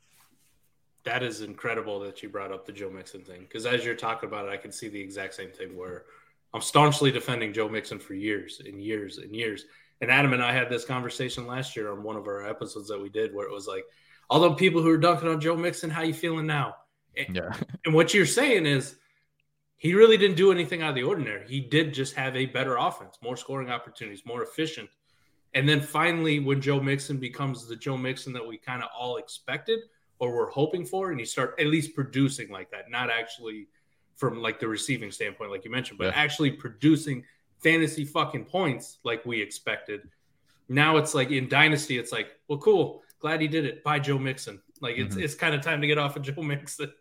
That 1.05 1.23
is 1.23 1.41
incredible 1.41 1.99
that 2.01 2.23
you 2.23 2.29
brought 2.29 2.51
up 2.51 2.65
the 2.65 2.71
Joe 2.71 2.89
Mixon 2.89 3.21
thing 3.21 3.41
because 3.41 3.65
as 3.65 3.83
you're 3.83 3.95
talking 3.95 4.29
about 4.29 4.47
it, 4.47 4.51
I 4.51 4.57
can 4.57 4.71
see 4.71 4.87
the 4.87 5.01
exact 5.01 5.33
same 5.33 5.51
thing 5.51 5.75
where 5.75 6.05
I'm 6.53 6.61
staunchly 6.61 7.11
defending 7.11 7.51
Joe 7.51 7.67
Mixon 7.67 7.99
for 7.99 8.13
years 8.13 8.61
and 8.65 8.81
years 8.81 9.17
and 9.17 9.35
years. 9.35 9.65
And 10.01 10.11
Adam 10.11 10.33
and 10.33 10.43
I 10.43 10.53
had 10.53 10.69
this 10.69 10.85
conversation 10.85 11.47
last 11.47 11.75
year 11.75 11.91
on 11.91 12.03
one 12.03 12.15
of 12.15 12.27
our 12.27 12.47
episodes 12.47 12.87
that 12.89 13.01
we 13.01 13.09
did 13.09 13.33
where 13.33 13.47
it 13.47 13.53
was 13.53 13.67
like, 13.67 13.85
all 14.29 14.39
the 14.39 14.53
people 14.53 14.81
who 14.81 14.89
are 14.89 14.97
dunking 14.97 15.29
on 15.29 15.41
Joe 15.41 15.55
Mixon, 15.55 15.89
how 15.89 16.01
you 16.03 16.13
feeling 16.13 16.45
now? 16.45 16.75
Yeah. 17.15 17.53
and 17.85 17.93
what 17.93 18.13
you're 18.13 18.25
saying 18.25 18.65
is 18.65 18.95
he 19.77 19.93
really 19.93 20.17
didn't 20.17 20.37
do 20.37 20.51
anything 20.51 20.81
out 20.81 20.89
of 20.89 20.95
the 20.95 21.03
ordinary. 21.03 21.47
He 21.47 21.59
did 21.59 21.93
just 21.93 22.15
have 22.15 22.35
a 22.35 22.45
better 22.45 22.77
offense, 22.77 23.17
more 23.21 23.35
scoring 23.35 23.69
opportunities, 23.69 24.25
more 24.25 24.43
efficient. 24.43 24.89
And 25.53 25.67
then 25.67 25.81
finally, 25.81 26.39
when 26.39 26.61
Joe 26.61 26.79
Mixon 26.79 27.17
becomes 27.17 27.67
the 27.67 27.75
Joe 27.75 27.97
Mixon 27.97 28.33
that 28.33 28.45
we 28.45 28.57
kind 28.57 28.81
of 28.81 28.89
all 28.97 29.17
expected 29.17 29.79
or 30.23 30.31
were 30.31 30.49
hoping 30.49 30.85
for, 30.85 31.11
and 31.11 31.19
you 31.19 31.25
start 31.25 31.55
at 31.59 31.67
least 31.67 31.93
producing 31.93 32.49
like 32.49 32.71
that, 32.71 32.89
not 32.89 33.09
actually 33.09 33.67
from 34.15 34.41
like 34.41 34.59
the 34.59 34.67
receiving 34.67 35.11
standpoint, 35.11 35.51
like 35.51 35.65
you 35.65 35.71
mentioned, 35.71 35.97
but 35.97 36.05
yeah. 36.05 36.13
actually 36.15 36.51
producing 36.51 37.23
fantasy 37.61 38.05
fucking 38.05 38.45
points 38.45 38.99
like 39.03 39.25
we 39.25 39.41
expected. 39.41 40.01
Now 40.69 40.97
it's 40.97 41.13
like 41.13 41.31
in 41.31 41.49
Dynasty, 41.49 41.97
it's 41.97 42.11
like, 42.11 42.27
well, 42.47 42.59
cool. 42.59 43.01
Glad 43.19 43.41
he 43.41 43.47
did 43.47 43.65
it. 43.65 43.83
Bye, 43.83 43.99
Joe 43.99 44.17
Mixon. 44.17 44.61
Like 44.81 44.97
it's 44.97 45.15
mm-hmm. 45.15 45.23
it's 45.23 45.35
kind 45.35 45.55
of 45.55 45.61
time 45.61 45.81
to 45.81 45.87
get 45.87 45.97
off 45.97 46.15
of 46.15 46.23
Joe 46.23 46.41
Mixon. 46.41 46.91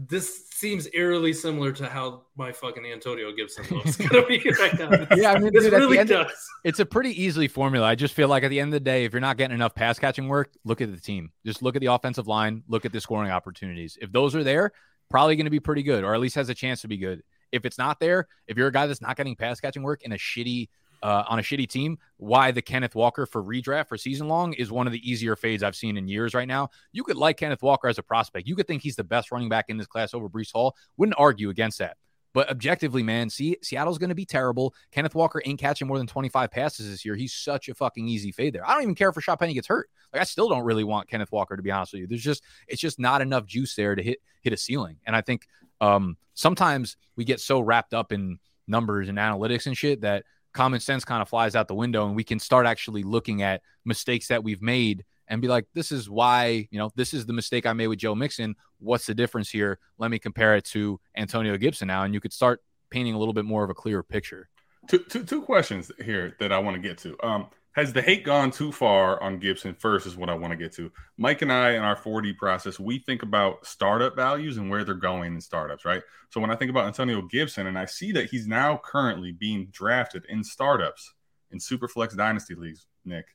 This 0.00 0.48
seems 0.50 0.88
eerily 0.94 1.32
similar 1.32 1.72
to 1.72 1.88
how 1.88 2.22
my 2.36 2.52
fucking 2.52 2.86
Antonio 2.86 3.32
Gibson 3.32 3.64
looks 3.76 3.96
gonna 3.96 4.24
be 4.26 4.38
right 4.60 4.78
now. 4.78 5.06
yeah, 5.16 5.32
I 5.32 5.38
mean, 5.40 5.52
dude, 5.52 5.72
really 5.72 5.96
does. 6.04 6.26
Of, 6.26 6.32
it's 6.62 6.78
a 6.78 6.86
pretty 6.86 7.20
easily 7.20 7.48
formula. 7.48 7.84
I 7.84 7.96
just 7.96 8.14
feel 8.14 8.28
like 8.28 8.44
at 8.44 8.48
the 8.48 8.60
end 8.60 8.68
of 8.68 8.74
the 8.74 8.80
day, 8.80 9.04
if 9.04 9.12
you're 9.12 9.20
not 9.20 9.36
getting 9.36 9.56
enough 9.56 9.74
pass 9.74 9.98
catching 9.98 10.28
work, 10.28 10.52
look 10.64 10.80
at 10.80 10.94
the 10.94 11.00
team. 11.00 11.32
Just 11.44 11.62
look 11.62 11.74
at 11.74 11.80
the 11.80 11.86
offensive 11.86 12.28
line. 12.28 12.62
Look 12.68 12.84
at 12.84 12.92
the 12.92 13.00
scoring 13.00 13.32
opportunities. 13.32 13.98
If 14.00 14.12
those 14.12 14.36
are 14.36 14.44
there, 14.44 14.70
probably 15.10 15.34
going 15.34 15.46
to 15.46 15.50
be 15.50 15.58
pretty 15.58 15.82
good, 15.82 16.04
or 16.04 16.14
at 16.14 16.20
least 16.20 16.36
has 16.36 16.48
a 16.48 16.54
chance 16.54 16.82
to 16.82 16.88
be 16.88 16.96
good. 16.96 17.24
If 17.50 17.64
it's 17.64 17.78
not 17.78 17.98
there, 17.98 18.28
if 18.46 18.56
you're 18.56 18.68
a 18.68 18.72
guy 18.72 18.86
that's 18.86 19.00
not 19.00 19.16
getting 19.16 19.34
pass 19.34 19.58
catching 19.60 19.82
work 19.82 20.02
in 20.02 20.12
a 20.12 20.16
shitty 20.16 20.68
uh, 21.02 21.24
on 21.28 21.38
a 21.38 21.42
shitty 21.42 21.68
team, 21.68 21.98
why 22.16 22.50
the 22.50 22.62
Kenneth 22.62 22.94
Walker 22.94 23.26
for 23.26 23.42
redraft 23.42 23.88
for 23.88 23.96
season 23.96 24.28
long 24.28 24.52
is 24.54 24.70
one 24.70 24.86
of 24.86 24.92
the 24.92 25.10
easier 25.10 25.36
fades 25.36 25.62
I've 25.62 25.76
seen 25.76 25.96
in 25.96 26.08
years 26.08 26.34
right 26.34 26.48
now. 26.48 26.70
You 26.92 27.04
could 27.04 27.16
like 27.16 27.36
Kenneth 27.36 27.62
Walker 27.62 27.88
as 27.88 27.98
a 27.98 28.02
prospect. 28.02 28.48
You 28.48 28.56
could 28.56 28.66
think 28.66 28.82
he's 28.82 28.96
the 28.96 29.04
best 29.04 29.30
running 29.30 29.48
back 29.48 29.66
in 29.68 29.76
this 29.76 29.86
class 29.86 30.14
over 30.14 30.28
Breece 30.28 30.52
Hall. 30.52 30.76
Wouldn't 30.96 31.18
argue 31.18 31.50
against 31.50 31.78
that. 31.78 31.96
But 32.34 32.50
objectively, 32.50 33.02
man, 33.02 33.30
see, 33.30 33.56
Seattle's 33.62 33.98
going 33.98 34.10
to 34.10 34.14
be 34.14 34.26
terrible. 34.26 34.74
Kenneth 34.92 35.14
Walker 35.14 35.42
ain't 35.44 35.58
catching 35.58 35.88
more 35.88 35.98
than 35.98 36.06
25 36.06 36.50
passes 36.50 36.88
this 36.88 37.04
year. 37.04 37.16
He's 37.16 37.32
such 37.32 37.68
a 37.68 37.74
fucking 37.74 38.06
easy 38.06 38.32
fade 38.32 38.52
there. 38.52 38.68
I 38.68 38.74
don't 38.74 38.82
even 38.82 38.94
care 38.94 39.08
if 39.08 39.14
Rashaad 39.14 39.38
Penny 39.38 39.54
gets 39.54 39.66
hurt. 39.66 39.88
Like 40.12 40.20
I 40.20 40.24
still 40.24 40.48
don't 40.48 40.64
really 40.64 40.84
want 40.84 41.08
Kenneth 41.08 41.32
Walker 41.32 41.56
to 41.56 41.62
be 41.62 41.70
honest 41.70 41.94
with 41.94 42.02
you. 42.02 42.06
There's 42.06 42.22
just 42.22 42.42
it's 42.66 42.80
just 42.80 42.98
not 42.98 43.22
enough 43.22 43.46
juice 43.46 43.74
there 43.74 43.94
to 43.94 44.02
hit 44.02 44.18
hit 44.42 44.52
a 44.52 44.56
ceiling. 44.56 44.98
And 45.06 45.16
I 45.16 45.20
think 45.20 45.46
um, 45.80 46.16
sometimes 46.34 46.96
we 47.16 47.24
get 47.24 47.40
so 47.40 47.60
wrapped 47.60 47.94
up 47.94 48.12
in 48.12 48.38
numbers 48.66 49.08
and 49.08 49.18
analytics 49.18 49.66
and 49.66 49.76
shit 49.76 50.02
that 50.02 50.24
common 50.58 50.80
sense 50.80 51.04
kind 51.04 51.22
of 51.22 51.28
flies 51.28 51.54
out 51.54 51.68
the 51.68 51.74
window 51.74 52.08
and 52.08 52.16
we 52.16 52.24
can 52.24 52.40
start 52.40 52.66
actually 52.66 53.04
looking 53.04 53.42
at 53.42 53.62
mistakes 53.84 54.26
that 54.26 54.42
we've 54.42 54.60
made 54.60 55.04
and 55.28 55.40
be 55.40 55.46
like, 55.46 55.66
this 55.72 55.92
is 55.92 56.10
why, 56.10 56.66
you 56.72 56.78
know, 56.80 56.90
this 56.96 57.14
is 57.14 57.26
the 57.26 57.32
mistake 57.32 57.64
I 57.64 57.72
made 57.74 57.86
with 57.86 58.00
Joe 58.00 58.16
Mixon. 58.16 58.56
What's 58.80 59.06
the 59.06 59.14
difference 59.14 59.48
here? 59.48 59.78
Let 59.98 60.10
me 60.10 60.18
compare 60.18 60.56
it 60.56 60.64
to 60.66 60.98
Antonio 61.16 61.56
Gibson 61.58 61.86
now. 61.86 62.02
And 62.02 62.12
you 62.12 62.18
could 62.18 62.32
start 62.32 62.60
painting 62.90 63.14
a 63.14 63.18
little 63.20 63.34
bit 63.34 63.44
more 63.44 63.62
of 63.62 63.70
a 63.70 63.74
clearer 63.74 64.02
picture. 64.02 64.48
Two, 64.88 64.98
two, 64.98 65.22
two 65.22 65.42
questions 65.42 65.92
here 66.04 66.34
that 66.40 66.50
I 66.50 66.58
want 66.58 66.74
to 66.74 66.80
get 66.82 66.98
to. 66.98 67.16
Um, 67.22 67.46
has 67.78 67.92
the 67.92 68.02
hate 68.02 68.24
gone 68.24 68.50
too 68.50 68.72
far 68.72 69.22
on 69.22 69.38
Gibson 69.38 69.72
first 69.72 70.04
is 70.04 70.16
what 70.16 70.28
I 70.28 70.34
want 70.34 70.50
to 70.50 70.56
get 70.56 70.72
to. 70.72 70.90
Mike 71.16 71.42
and 71.42 71.52
I 71.52 71.74
in 71.74 71.82
our 71.82 71.94
4D 71.94 72.36
process, 72.36 72.80
we 72.80 72.98
think 72.98 73.22
about 73.22 73.64
startup 73.64 74.16
values 74.16 74.56
and 74.56 74.68
where 74.68 74.82
they're 74.82 74.94
going 74.94 75.34
in 75.34 75.40
startups, 75.40 75.84
right? 75.84 76.02
So 76.30 76.40
when 76.40 76.50
I 76.50 76.56
think 76.56 76.72
about 76.72 76.86
Antonio 76.86 77.22
Gibson 77.22 77.68
and 77.68 77.78
I 77.78 77.84
see 77.84 78.10
that 78.12 78.30
he's 78.30 78.48
now 78.48 78.80
currently 78.84 79.30
being 79.30 79.68
drafted 79.70 80.26
in 80.28 80.42
startups 80.42 81.14
in 81.52 81.60
Superflex 81.60 82.16
Dynasty 82.16 82.56
leagues, 82.56 82.84
Nick, 83.04 83.26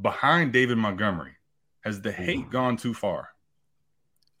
behind 0.00 0.54
David 0.54 0.78
Montgomery, 0.78 1.36
has 1.82 2.00
the 2.00 2.12
hate 2.12 2.48
gone 2.48 2.78
too 2.78 2.94
far? 2.94 3.28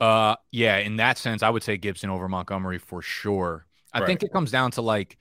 Uh 0.00 0.34
yeah, 0.50 0.78
in 0.78 0.96
that 0.96 1.18
sense, 1.18 1.42
I 1.42 1.50
would 1.50 1.62
say 1.62 1.76
Gibson 1.76 2.08
over 2.08 2.26
Montgomery 2.26 2.78
for 2.78 3.02
sure. 3.02 3.66
I 3.92 3.98
right. 3.98 4.06
think 4.06 4.22
it 4.22 4.32
comes 4.32 4.50
down 4.50 4.70
to 4.72 4.82
like 4.82 5.18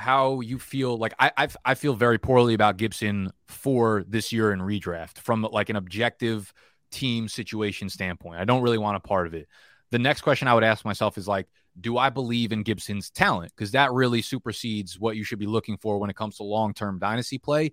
how 0.00 0.40
you 0.40 0.58
feel 0.58 0.96
like 0.96 1.14
I 1.18 1.30
I've, 1.36 1.56
i 1.64 1.74
feel 1.74 1.94
very 1.94 2.18
poorly 2.18 2.54
about 2.54 2.76
Gibson 2.76 3.30
for 3.48 4.04
this 4.08 4.32
year 4.32 4.52
in 4.52 4.60
redraft 4.60 5.18
from 5.18 5.42
like 5.42 5.68
an 5.68 5.76
objective 5.76 6.52
team 6.90 7.28
situation 7.28 7.88
standpoint. 7.88 8.40
I 8.40 8.44
don't 8.44 8.62
really 8.62 8.78
want 8.78 8.96
a 8.96 9.00
part 9.00 9.26
of 9.26 9.34
it. 9.34 9.46
The 9.90 9.98
next 9.98 10.22
question 10.22 10.48
I 10.48 10.54
would 10.54 10.64
ask 10.64 10.84
myself 10.84 11.18
is 11.18 11.28
like, 11.28 11.46
do 11.80 11.98
I 11.98 12.10
believe 12.10 12.52
in 12.52 12.62
Gibson's 12.62 13.10
talent? 13.10 13.52
Because 13.54 13.72
that 13.72 13.92
really 13.92 14.22
supersedes 14.22 14.98
what 14.98 15.16
you 15.16 15.24
should 15.24 15.38
be 15.38 15.46
looking 15.46 15.76
for 15.76 15.98
when 15.98 16.10
it 16.10 16.16
comes 16.16 16.36
to 16.36 16.42
long 16.42 16.74
term 16.74 16.98
dynasty 16.98 17.38
play. 17.38 17.72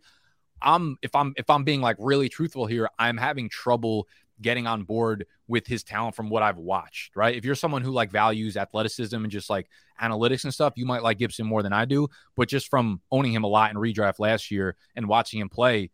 I'm 0.62 0.98
if 1.02 1.14
I'm 1.16 1.34
if 1.38 1.50
I'm 1.50 1.64
being 1.64 1.82
like 1.82 1.98
really 2.00 2.30
truthful 2.30 2.66
here, 2.66 2.90
I'm 2.98 3.18
having 3.18 3.50
trouble 3.50 4.08
getting 4.42 4.68
on 4.68 4.84
board 4.84 5.26
with 5.48 5.66
his 5.66 5.84
talent 5.84 6.16
from 6.16 6.30
what 6.30 6.44
I've 6.44 6.58
watched, 6.58 7.16
right? 7.16 7.36
If 7.36 7.46
you're 7.46 7.56
someone 7.56 7.82
who 7.82 7.92
like 7.92 8.12
values 8.12 8.58
athleticism 8.58 9.16
and 9.16 9.32
just 9.32 9.50
like 9.50 9.68
analytics 10.02 10.44
and 10.44 10.54
stuff, 10.54 10.74
you 10.76 10.86
might 10.86 11.04
like 11.04 11.18
Gibson 11.18 11.48
more 11.48 11.64
than 11.64 11.74
I 11.74 11.86
do. 11.86 12.08
But 12.36 12.50
just 12.50 12.70
from 12.70 13.02
owning 13.12 13.34
him 13.34 13.44
a 13.44 13.48
lot 13.48 13.72
in 13.72 13.78
redraft 13.78 14.20
last 14.20 14.52
year 14.52 14.76
and 14.96 15.08
watching 15.08 15.40
him 15.40 15.50
play, 15.50 15.90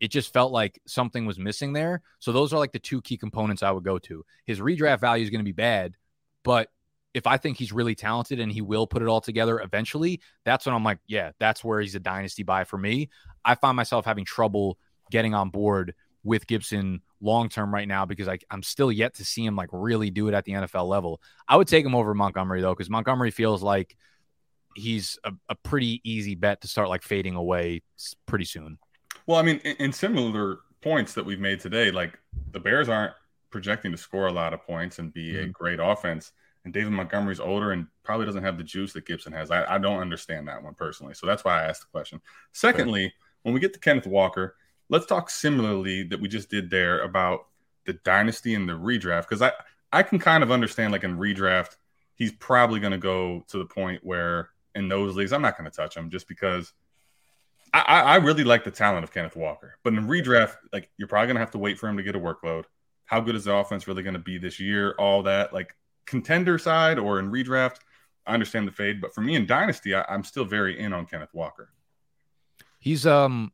it 0.00 0.10
just 0.10 0.32
felt 0.32 0.52
like 0.52 0.80
something 0.86 1.26
was 1.26 1.38
missing 1.38 1.72
there. 1.72 2.02
So 2.20 2.30
those 2.30 2.52
are 2.52 2.58
like 2.58 2.72
the 2.72 2.78
two 2.78 3.02
key 3.02 3.16
components 3.16 3.62
I 3.62 3.72
would 3.72 3.84
go 3.84 3.98
to. 3.98 4.24
His 4.44 4.60
redraft 4.60 5.00
value 5.00 5.24
is 5.24 5.30
going 5.30 5.40
to 5.40 5.44
be 5.44 5.52
bad, 5.52 5.94
but 6.44 6.68
if 7.14 7.26
I 7.26 7.36
think 7.36 7.56
he's 7.56 7.72
really 7.72 7.94
talented 7.94 8.38
and 8.38 8.52
he 8.52 8.60
will 8.60 8.86
put 8.86 9.02
it 9.02 9.08
all 9.08 9.20
together 9.20 9.60
eventually, 9.60 10.20
that's 10.44 10.66
when 10.66 10.74
I'm 10.74 10.84
like, 10.84 10.98
yeah, 11.08 11.32
that's 11.40 11.64
where 11.64 11.80
he's 11.80 11.94
a 11.94 12.00
dynasty 12.00 12.42
buy 12.42 12.64
for 12.64 12.78
me. 12.78 13.08
I 13.44 13.54
find 13.54 13.76
myself 13.76 14.04
having 14.04 14.24
trouble 14.24 14.78
getting 15.10 15.34
on 15.34 15.50
board 15.50 15.94
with 16.28 16.46
Gibson 16.46 17.00
long 17.20 17.48
term 17.48 17.74
right 17.74 17.88
now 17.88 18.04
because 18.04 18.28
I, 18.28 18.38
I'm 18.50 18.62
still 18.62 18.92
yet 18.92 19.14
to 19.14 19.24
see 19.24 19.44
him 19.44 19.56
like 19.56 19.70
really 19.72 20.10
do 20.10 20.28
it 20.28 20.34
at 20.34 20.44
the 20.44 20.52
NFL 20.52 20.86
level. 20.86 21.20
I 21.48 21.56
would 21.56 21.66
take 21.66 21.84
him 21.84 21.94
over 21.94 22.14
Montgomery 22.14 22.60
though, 22.60 22.74
because 22.74 22.90
Montgomery 22.90 23.30
feels 23.30 23.62
like 23.62 23.96
he's 24.76 25.18
a, 25.24 25.32
a, 25.48 25.56
pretty 25.56 26.00
easy 26.04 26.36
bet 26.36 26.60
to 26.60 26.68
start 26.68 26.88
like 26.88 27.02
fading 27.02 27.34
away 27.34 27.82
pretty 28.26 28.44
soon. 28.44 28.78
Well, 29.26 29.38
I 29.38 29.42
mean, 29.42 29.60
in, 29.64 29.76
in, 29.76 29.92
similar 29.92 30.58
points 30.82 31.14
that 31.14 31.24
we've 31.24 31.40
made 31.40 31.58
today, 31.58 31.90
like 31.90 32.16
the 32.52 32.60
Bears 32.60 32.88
aren't 32.88 33.14
projecting 33.50 33.90
to 33.90 33.98
score 33.98 34.28
a 34.28 34.32
lot 34.32 34.52
of 34.52 34.62
points 34.62 35.00
and 35.00 35.12
be 35.12 35.36
a 35.38 35.46
Mhm. 35.46 35.52
great 35.52 35.80
offense. 35.80 36.32
And 36.64 36.72
David 36.72 36.92
Montgomery's 36.92 37.40
older 37.40 37.72
and 37.72 37.86
probably 38.04 38.26
doesn't 38.26 38.44
have 38.44 38.58
the 38.58 38.62
juice 38.62 38.92
that 38.92 39.06
Gibson 39.06 39.32
has. 39.32 39.50
I, 39.50 39.64
I 39.74 39.78
don't 39.78 40.00
understand 40.00 40.46
that 40.48 40.62
one 40.62 40.74
personally. 40.74 41.14
So 41.14 41.26
that's 41.26 41.44
why 41.44 41.62
I 41.62 41.64
asked 41.64 41.80
the 41.80 41.88
question. 41.88 42.20
Secondly, 42.52 43.12
when 43.42 43.54
we 43.54 43.60
get 43.60 43.72
to 43.72 43.80
Kenneth 43.80 44.06
Walker, 44.06 44.54
let's 44.88 45.06
talk 45.06 45.30
similarly 45.30 46.02
that 46.04 46.20
we 46.20 46.28
just 46.28 46.50
did 46.50 46.70
there 46.70 47.02
about 47.02 47.46
the 47.86 47.94
dynasty 48.04 48.54
and 48.54 48.68
the 48.68 48.72
redraft. 48.72 49.22
Because 49.22 49.42
I, 49.42 49.52
I 49.92 50.02
can 50.02 50.18
kind 50.18 50.42
of 50.42 50.50
understand 50.50 50.92
like 50.92 51.04
in 51.04 51.18
redraft, 51.18 51.76
he's 52.14 52.32
probably 52.32 52.80
going 52.80 52.92
to 52.92 52.98
go 52.98 53.44
to 53.48 53.58
the 53.58 53.64
point 53.64 54.04
where 54.04 54.50
in 54.74 54.88
those 54.88 55.16
leagues, 55.16 55.32
I'm 55.32 55.42
not 55.42 55.58
going 55.58 55.70
to 55.70 55.76
touch 55.76 55.96
him 55.96 56.10
just 56.10 56.28
because 56.28 56.72
I, 57.72 57.80
I 57.80 58.16
really 58.16 58.44
like 58.44 58.64
the 58.64 58.70
talent 58.70 59.04
of 59.04 59.12
Kenneth 59.12 59.36
Walker. 59.36 59.76
But 59.82 59.94
in 59.94 60.06
redraft, 60.06 60.56
like 60.72 60.90
you're 60.96 61.08
probably 61.08 61.26
going 61.26 61.36
to 61.36 61.40
have 61.40 61.50
to 61.52 61.58
wait 61.58 61.78
for 61.78 61.88
him 61.88 61.96
to 61.96 62.02
get 62.02 62.16
a 62.16 62.20
workload. 62.20 62.64
How 63.04 63.20
good 63.20 63.34
is 63.34 63.44
the 63.44 63.54
offense 63.54 63.86
really 63.86 64.02
going 64.02 64.14
to 64.14 64.20
be 64.20 64.38
this 64.38 64.60
year? 64.60 64.94
All 64.98 65.22
that, 65.24 65.52
like 65.52 65.74
contender 66.06 66.58
side 66.58 66.98
or 66.98 67.18
in 67.18 67.30
redraft, 67.30 67.76
I 68.26 68.34
understand 68.34 68.66
the 68.66 68.72
fade. 68.72 69.00
But 69.00 69.14
for 69.14 69.20
me 69.20 69.34
in 69.34 69.46
dynasty, 69.46 69.94
I, 69.94 70.04
I'm 70.08 70.24
still 70.24 70.44
very 70.44 70.78
in 70.78 70.92
on 70.92 71.06
Kenneth 71.06 71.32
Walker. 71.32 71.70
He's 72.78 73.06
um 73.06 73.52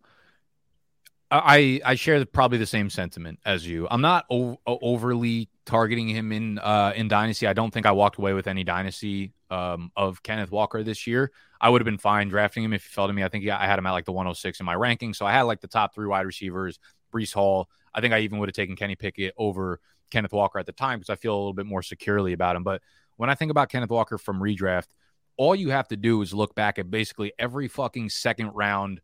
I 1.44 1.80
I 1.84 1.94
share 1.94 2.24
probably 2.26 2.58
the 2.58 2.66
same 2.66 2.90
sentiment 2.90 3.38
as 3.44 3.66
you. 3.66 3.88
I'm 3.90 4.00
not 4.00 4.26
o- 4.30 4.58
overly 4.66 5.48
targeting 5.66 6.08
him 6.08 6.32
in 6.32 6.58
uh 6.58 6.92
in 6.94 7.08
dynasty. 7.08 7.46
I 7.46 7.52
don't 7.52 7.72
think 7.72 7.86
I 7.86 7.92
walked 7.92 8.18
away 8.18 8.34
with 8.34 8.46
any 8.46 8.64
dynasty 8.64 9.32
um 9.50 9.90
of 9.96 10.22
Kenneth 10.22 10.50
Walker 10.50 10.82
this 10.82 11.06
year. 11.06 11.32
I 11.60 11.70
would 11.70 11.80
have 11.80 11.86
been 11.86 11.98
fine 11.98 12.28
drafting 12.28 12.62
him 12.62 12.72
if 12.72 12.84
he 12.84 12.88
fell 12.88 13.06
to 13.06 13.12
me. 13.12 13.24
I 13.24 13.28
think 13.28 13.48
I 13.48 13.66
had 13.66 13.78
him 13.78 13.86
at 13.86 13.92
like 13.92 14.04
the 14.04 14.12
106 14.12 14.60
in 14.60 14.66
my 14.66 14.74
ranking. 14.74 15.14
So 15.14 15.24
I 15.24 15.32
had 15.32 15.42
like 15.42 15.60
the 15.60 15.68
top 15.68 15.94
three 15.94 16.06
wide 16.06 16.26
receivers, 16.26 16.78
Breece 17.12 17.32
Hall. 17.32 17.68
I 17.94 18.00
think 18.00 18.12
I 18.12 18.20
even 18.20 18.38
would 18.38 18.48
have 18.48 18.54
taken 18.54 18.76
Kenny 18.76 18.96
Pickett 18.96 19.34
over 19.38 19.80
Kenneth 20.10 20.32
Walker 20.32 20.58
at 20.58 20.66
the 20.66 20.72
time 20.72 20.98
because 20.98 21.10
I 21.10 21.16
feel 21.16 21.34
a 21.34 21.38
little 21.38 21.54
bit 21.54 21.66
more 21.66 21.82
securely 21.82 22.32
about 22.32 22.54
him. 22.56 22.64
But 22.64 22.82
when 23.16 23.30
I 23.30 23.34
think 23.34 23.50
about 23.50 23.70
Kenneth 23.70 23.90
Walker 23.90 24.18
from 24.18 24.40
redraft, 24.40 24.88
all 25.36 25.54
you 25.54 25.70
have 25.70 25.88
to 25.88 25.96
do 25.96 26.20
is 26.22 26.34
look 26.34 26.54
back 26.54 26.78
at 26.78 26.90
basically 26.90 27.32
every 27.38 27.68
fucking 27.68 28.10
second 28.10 28.50
round 28.54 29.00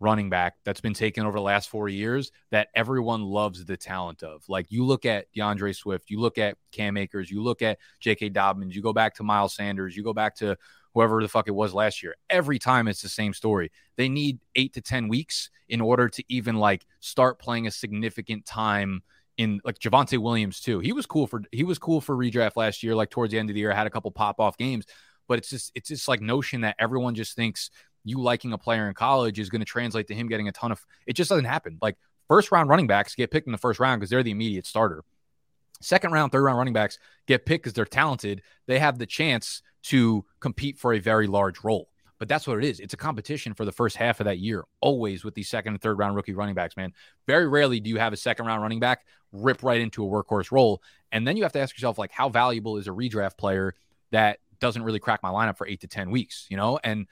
running 0.00 0.28
back 0.28 0.54
that's 0.64 0.80
been 0.80 0.94
taken 0.94 1.24
over 1.24 1.38
the 1.38 1.42
last 1.42 1.68
four 1.68 1.88
years 1.88 2.30
that 2.50 2.68
everyone 2.74 3.22
loves 3.22 3.64
the 3.64 3.76
talent 3.76 4.22
of. 4.22 4.42
Like 4.48 4.70
you 4.70 4.84
look 4.84 5.06
at 5.06 5.26
D'Andre 5.34 5.72
Swift, 5.72 6.10
you 6.10 6.20
look 6.20 6.38
at 6.38 6.56
Cam 6.72 6.96
Akers, 6.96 7.30
you 7.30 7.42
look 7.42 7.62
at 7.62 7.78
J.K. 8.00 8.30
Dobbins, 8.30 8.74
you 8.74 8.82
go 8.82 8.92
back 8.92 9.14
to 9.16 9.22
Miles 9.22 9.54
Sanders, 9.54 9.96
you 9.96 10.02
go 10.02 10.12
back 10.12 10.36
to 10.36 10.56
whoever 10.94 11.20
the 11.20 11.28
fuck 11.28 11.48
it 11.48 11.54
was 11.54 11.74
last 11.74 12.02
year. 12.02 12.14
Every 12.30 12.58
time 12.58 12.88
it's 12.88 13.02
the 13.02 13.08
same 13.08 13.32
story. 13.32 13.70
They 13.96 14.08
need 14.08 14.38
eight 14.56 14.74
to 14.74 14.80
10 14.80 15.08
weeks 15.08 15.50
in 15.68 15.80
order 15.80 16.08
to 16.08 16.24
even 16.28 16.56
like 16.56 16.86
start 17.00 17.38
playing 17.38 17.66
a 17.66 17.70
significant 17.70 18.46
time 18.46 19.02
in 19.36 19.60
like 19.64 19.78
Javonte 19.78 20.18
Williams 20.18 20.60
too. 20.60 20.78
He 20.78 20.92
was 20.92 21.06
cool 21.06 21.26
for 21.26 21.42
he 21.50 21.64
was 21.64 21.78
cool 21.78 22.00
for 22.00 22.16
redraft 22.16 22.56
last 22.56 22.82
year, 22.82 22.94
like 22.94 23.10
towards 23.10 23.32
the 23.32 23.38
end 23.38 23.50
of 23.50 23.54
the 23.54 23.60
year, 23.60 23.72
had 23.72 23.86
a 23.86 23.90
couple 23.90 24.10
pop 24.10 24.40
off 24.40 24.56
games. 24.56 24.86
But 25.28 25.38
it's 25.38 25.48
just 25.50 25.72
it's 25.74 25.88
just 25.88 26.08
like 26.08 26.20
notion 26.20 26.62
that 26.62 26.76
everyone 26.78 27.14
just 27.14 27.36
thinks 27.36 27.70
you 28.04 28.20
liking 28.20 28.52
a 28.52 28.58
player 28.58 28.86
in 28.88 28.94
college 28.94 29.38
is 29.38 29.48
going 29.48 29.60
to 29.60 29.66
translate 29.66 30.08
to 30.08 30.14
him 30.14 30.28
getting 30.28 30.48
a 30.48 30.52
ton 30.52 30.72
of 30.72 30.84
it 31.06 31.14
just 31.14 31.30
doesn't 31.30 31.46
happen. 31.46 31.78
Like 31.80 31.96
first 32.28 32.52
round 32.52 32.68
running 32.68 32.86
backs 32.86 33.14
get 33.14 33.30
picked 33.30 33.46
in 33.46 33.52
the 33.52 33.58
first 33.58 33.80
round 33.80 34.00
because 34.00 34.10
they're 34.10 34.22
the 34.22 34.30
immediate 34.30 34.66
starter. 34.66 35.02
Second 35.80 36.12
round, 36.12 36.32
third 36.32 36.42
round 36.42 36.58
running 36.58 36.74
backs 36.74 36.98
get 37.26 37.46
picked 37.46 37.64
because 37.64 37.74
they're 37.74 37.84
talented. 37.84 38.42
They 38.66 38.78
have 38.78 38.98
the 38.98 39.06
chance 39.06 39.62
to 39.84 40.24
compete 40.40 40.78
for 40.78 40.94
a 40.94 40.98
very 40.98 41.26
large 41.26 41.62
role. 41.62 41.88
But 42.18 42.28
that's 42.28 42.46
what 42.46 42.58
it 42.58 42.64
is. 42.64 42.80
It's 42.80 42.94
a 42.94 42.96
competition 42.96 43.54
for 43.54 43.64
the 43.64 43.72
first 43.72 43.96
half 43.96 44.20
of 44.20 44.24
that 44.24 44.38
year, 44.38 44.64
always 44.80 45.24
with 45.24 45.34
these 45.34 45.48
second 45.48 45.74
and 45.74 45.82
third 45.82 45.98
round 45.98 46.14
rookie 46.16 46.32
running 46.32 46.54
backs, 46.54 46.76
man. 46.76 46.92
Very 47.26 47.48
rarely 47.48 47.80
do 47.80 47.90
you 47.90 47.98
have 47.98 48.12
a 48.12 48.16
second 48.16 48.46
round 48.46 48.62
running 48.62 48.80
back 48.80 49.04
rip 49.32 49.62
right 49.62 49.80
into 49.80 50.04
a 50.04 50.08
workhorse 50.08 50.52
role. 50.52 50.80
And 51.12 51.26
then 51.26 51.36
you 51.36 51.42
have 51.42 51.52
to 51.52 51.58
ask 51.58 51.76
yourself, 51.76 51.98
like, 51.98 52.12
how 52.12 52.28
valuable 52.28 52.76
is 52.76 52.86
a 52.86 52.92
redraft 52.92 53.36
player 53.36 53.74
that 54.12 54.38
doesn't 54.64 54.82
really 54.82 54.98
crack 54.98 55.22
my 55.22 55.28
lineup 55.28 55.58
for 55.58 55.66
eight 55.66 55.82
to 55.82 55.86
10 55.86 56.10
weeks, 56.10 56.46
you 56.48 56.56
know? 56.56 56.78
And 56.82 57.06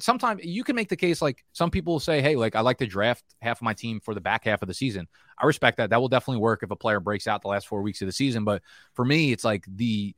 sometimes 0.00 0.44
you 0.44 0.64
can 0.64 0.74
make 0.74 0.88
the 0.88 0.96
case 0.96 1.22
like 1.22 1.44
some 1.52 1.70
people 1.70 2.00
say, 2.00 2.20
hey, 2.20 2.34
like 2.34 2.56
I 2.56 2.60
like 2.60 2.78
to 2.78 2.86
draft 2.86 3.22
half 3.40 3.58
of 3.58 3.62
my 3.62 3.72
team 3.72 4.00
for 4.00 4.14
the 4.14 4.20
back 4.20 4.44
half 4.44 4.62
of 4.62 4.68
the 4.68 4.74
season. 4.74 5.06
I 5.38 5.46
respect 5.46 5.76
that. 5.76 5.90
That 5.90 6.00
will 6.00 6.08
definitely 6.08 6.40
work 6.40 6.64
if 6.64 6.72
a 6.72 6.76
player 6.76 6.98
breaks 6.98 7.28
out 7.28 7.42
the 7.42 7.48
last 7.48 7.68
four 7.68 7.82
weeks 7.82 8.02
of 8.02 8.06
the 8.06 8.12
season. 8.12 8.44
But 8.44 8.62
for 8.94 9.04
me, 9.04 9.30
it's 9.30 9.44
like 9.44 9.64
the 9.68 10.16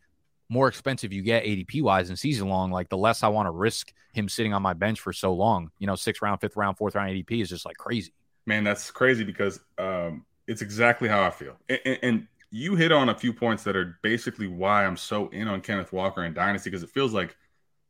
more 0.48 0.68
expensive 0.68 1.12
you 1.12 1.20
get 1.20 1.44
ADP 1.44 1.82
wise 1.82 2.08
and 2.08 2.18
season 2.18 2.48
long, 2.48 2.70
like 2.70 2.88
the 2.88 2.96
less 2.96 3.22
I 3.22 3.28
want 3.28 3.46
to 3.46 3.50
risk 3.50 3.92
him 4.14 4.26
sitting 4.26 4.54
on 4.54 4.62
my 4.62 4.72
bench 4.72 5.00
for 5.00 5.12
so 5.12 5.34
long. 5.34 5.70
You 5.78 5.86
know, 5.86 5.96
sixth 5.96 6.22
round, 6.22 6.40
fifth 6.40 6.56
round, 6.56 6.78
fourth 6.78 6.94
round 6.94 7.10
ADP 7.10 7.42
is 7.42 7.50
just 7.50 7.66
like 7.66 7.76
crazy. 7.76 8.14
Man, 8.46 8.64
that's 8.64 8.90
crazy 8.90 9.24
because 9.24 9.60
um, 9.76 10.24
it's 10.46 10.62
exactly 10.62 11.10
how 11.10 11.22
I 11.22 11.30
feel. 11.30 11.56
And, 11.68 11.98
and, 12.02 12.26
you 12.50 12.74
hit 12.74 12.92
on 12.92 13.08
a 13.08 13.14
few 13.14 13.32
points 13.32 13.62
that 13.64 13.76
are 13.76 13.98
basically 14.02 14.48
why 14.48 14.84
I'm 14.84 14.96
so 14.96 15.28
in 15.28 15.48
on 15.48 15.60
Kenneth 15.60 15.92
Walker 15.92 16.22
and 16.22 16.34
Dynasty 16.34 16.70
because 16.70 16.82
it 16.82 16.90
feels 16.90 17.12
like 17.12 17.36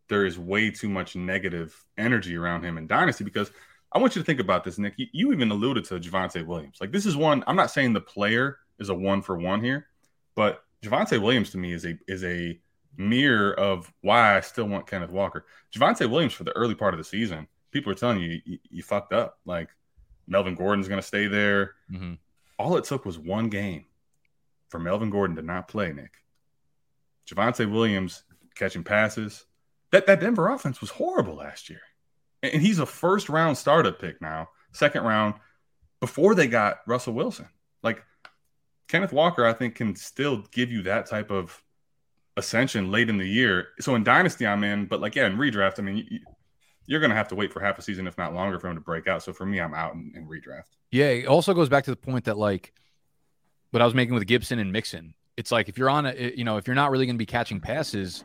there 0.09 0.27
is 0.27 0.39
way 0.39 0.71
too 0.71 0.89
much 0.89 1.17
negative 1.17 1.75
energy 1.97 2.37
around 2.37 2.65
him 2.65 2.77
in 2.77 2.87
Dynasty. 2.87 3.25
Because 3.25 3.51
I 3.93 3.99
want 3.99 4.15
you 4.15 4.23
to 4.23 4.27
think 4.27 4.41
about 4.41 4.65
this, 4.65 4.79
Nick. 4.79 4.95
You, 4.97 5.07
you 5.13 5.33
even 5.33 5.51
alluded 5.51 5.85
to 5.87 5.99
Javonte 5.99 6.45
Williams. 6.45 6.79
Like, 6.81 6.93
this 6.93 7.07
is 7.07 7.17
one, 7.17 7.43
I'm 7.47 7.57
not 7.57 7.71
saying 7.71 7.93
the 7.93 8.01
player 8.01 8.59
is 8.79 8.91
a 8.91 8.95
one 8.95 9.23
for 9.23 9.39
one 9.39 9.63
here, 9.63 9.87
but 10.35 10.65
Javonte 10.83 11.21
Williams 11.21 11.51
to 11.51 11.59
me 11.59 11.73
is 11.73 11.87
a 11.87 11.99
is 12.07 12.25
a 12.25 12.59
mirror 12.97 13.59
of 13.59 13.91
why 14.03 14.37
I 14.37 14.41
still 14.41 14.67
want 14.67 14.87
Kenneth 14.87 15.11
Walker. 15.11 15.47
Javonte 15.75 16.11
Williams 16.11 16.35
for 16.35 16.45
the 16.45 16.57
early 16.57 16.75
part 16.75 16.93
of 16.93 16.99
the 16.99 17.05
season, 17.05 17.47
people 17.71 17.93
are 17.93 17.97
telling 17.97 18.21
you 18.21 18.41
you, 18.45 18.59
you 18.69 18.83
fucked 18.83 19.13
up. 19.13 19.39
Like 19.45 19.69
Melvin 20.27 20.55
Gordon's 20.55 20.89
going 20.89 21.01
to 21.01 21.07
stay 21.07 21.27
there. 21.27 21.75
Mm-hmm. 21.91 22.15
All 22.59 22.77
it 22.77 22.85
took 22.85 23.05
was 23.07 23.19
one 23.19 23.49
game 23.49 23.87
for 24.71 24.79
Melvin 24.79 25.11
Gordon 25.11 25.37
to 25.37 25.43
not 25.43 25.69
play. 25.69 25.93
Nick 25.93 26.13
Javonte 27.29 27.71
Williams 27.71 28.25
catching 28.55 28.85
passes. 28.85 29.45
That 29.93 30.07
that 30.07 30.21
Denver 30.21 30.49
offense 30.49 30.81
was 30.81 30.91
horrible 30.91 31.37
last 31.37 31.69
year, 31.69 31.83
and 32.43 32.63
he's 32.63 32.79
a 32.79 32.87
first 32.87 33.29
round 33.29 33.59
startup 33.59 34.01
pick 34.01 34.23
now, 34.23 34.49
second 34.73 35.03
round 35.03 35.35
before 36.01 36.35
they 36.35 36.47
got 36.47 36.79
Russell 36.87 37.13
Wilson. 37.13 37.49
Like 37.83 38.03
Kenneth 38.89 39.13
Walker, 39.13 39.45
I 39.45 39.53
think 39.53 39.75
can 39.75 39.95
still 39.95 40.45
give 40.51 40.71
you 40.71 40.83
that 40.83 41.07
type 41.07 41.31
of 41.31 41.63
ascension 42.37 42.91
late 42.91 43.09
in 43.09 43.19
the 43.19 43.27
year. 43.27 43.69
So 43.79 43.95
in 43.95 44.03
Dynasty, 44.03 44.47
I'm 44.47 44.65
in, 44.65 44.87
but 44.87 45.01
like, 45.01 45.15
yeah, 45.15 45.27
in 45.27 45.37
redraft, 45.37 45.79
I 45.79 45.83
mean, 45.83 46.09
you, 46.87 46.97
are 46.97 47.01
going 47.01 47.11
to 47.11 47.17
have 47.17 47.29
to 47.29 47.35
wait 47.35 47.53
for 47.53 47.61
half 47.61 47.79
a 47.79 47.83
season, 47.83 48.07
if 48.07 48.19
not 48.19 48.35
longer, 48.35 48.59
for 48.59 48.69
him 48.69 48.75
to 48.75 48.81
break 48.81 49.07
out. 49.07 49.23
So 49.23 49.33
for 49.33 49.47
me, 49.47 49.61
I'm 49.61 49.75
out 49.75 49.95
in, 49.95 50.13
in, 50.17 50.27
redraft. 50.27 50.77
Yeah. 50.91 51.07
It 51.07 51.27
also 51.27 51.55
goes 51.55 51.69
back 51.69 51.85
to 51.85 51.91
the 51.91 51.97
point 51.97 52.25
that, 52.25 52.37
like, 52.37 52.73
what 53.71 53.83
I 53.83 53.85
was 53.85 53.95
making 53.95 54.15
with 54.15 54.27
Gibson 54.27 54.59
and 54.59 54.73
Mixon. 54.73 55.15
It's 55.37 55.53
like 55.53 55.69
if 55.69 55.79
you're 55.79 55.91
on 55.91 56.07
a, 56.07 56.35
you 56.37 56.45
know, 56.45 56.57
if 56.57 56.67
you're 56.67 56.75
not 56.75 56.91
really 56.91 57.07
going 57.07 57.17
to 57.17 57.19
be 57.19 57.27
catching 57.27 57.61
passes, 57.61 58.25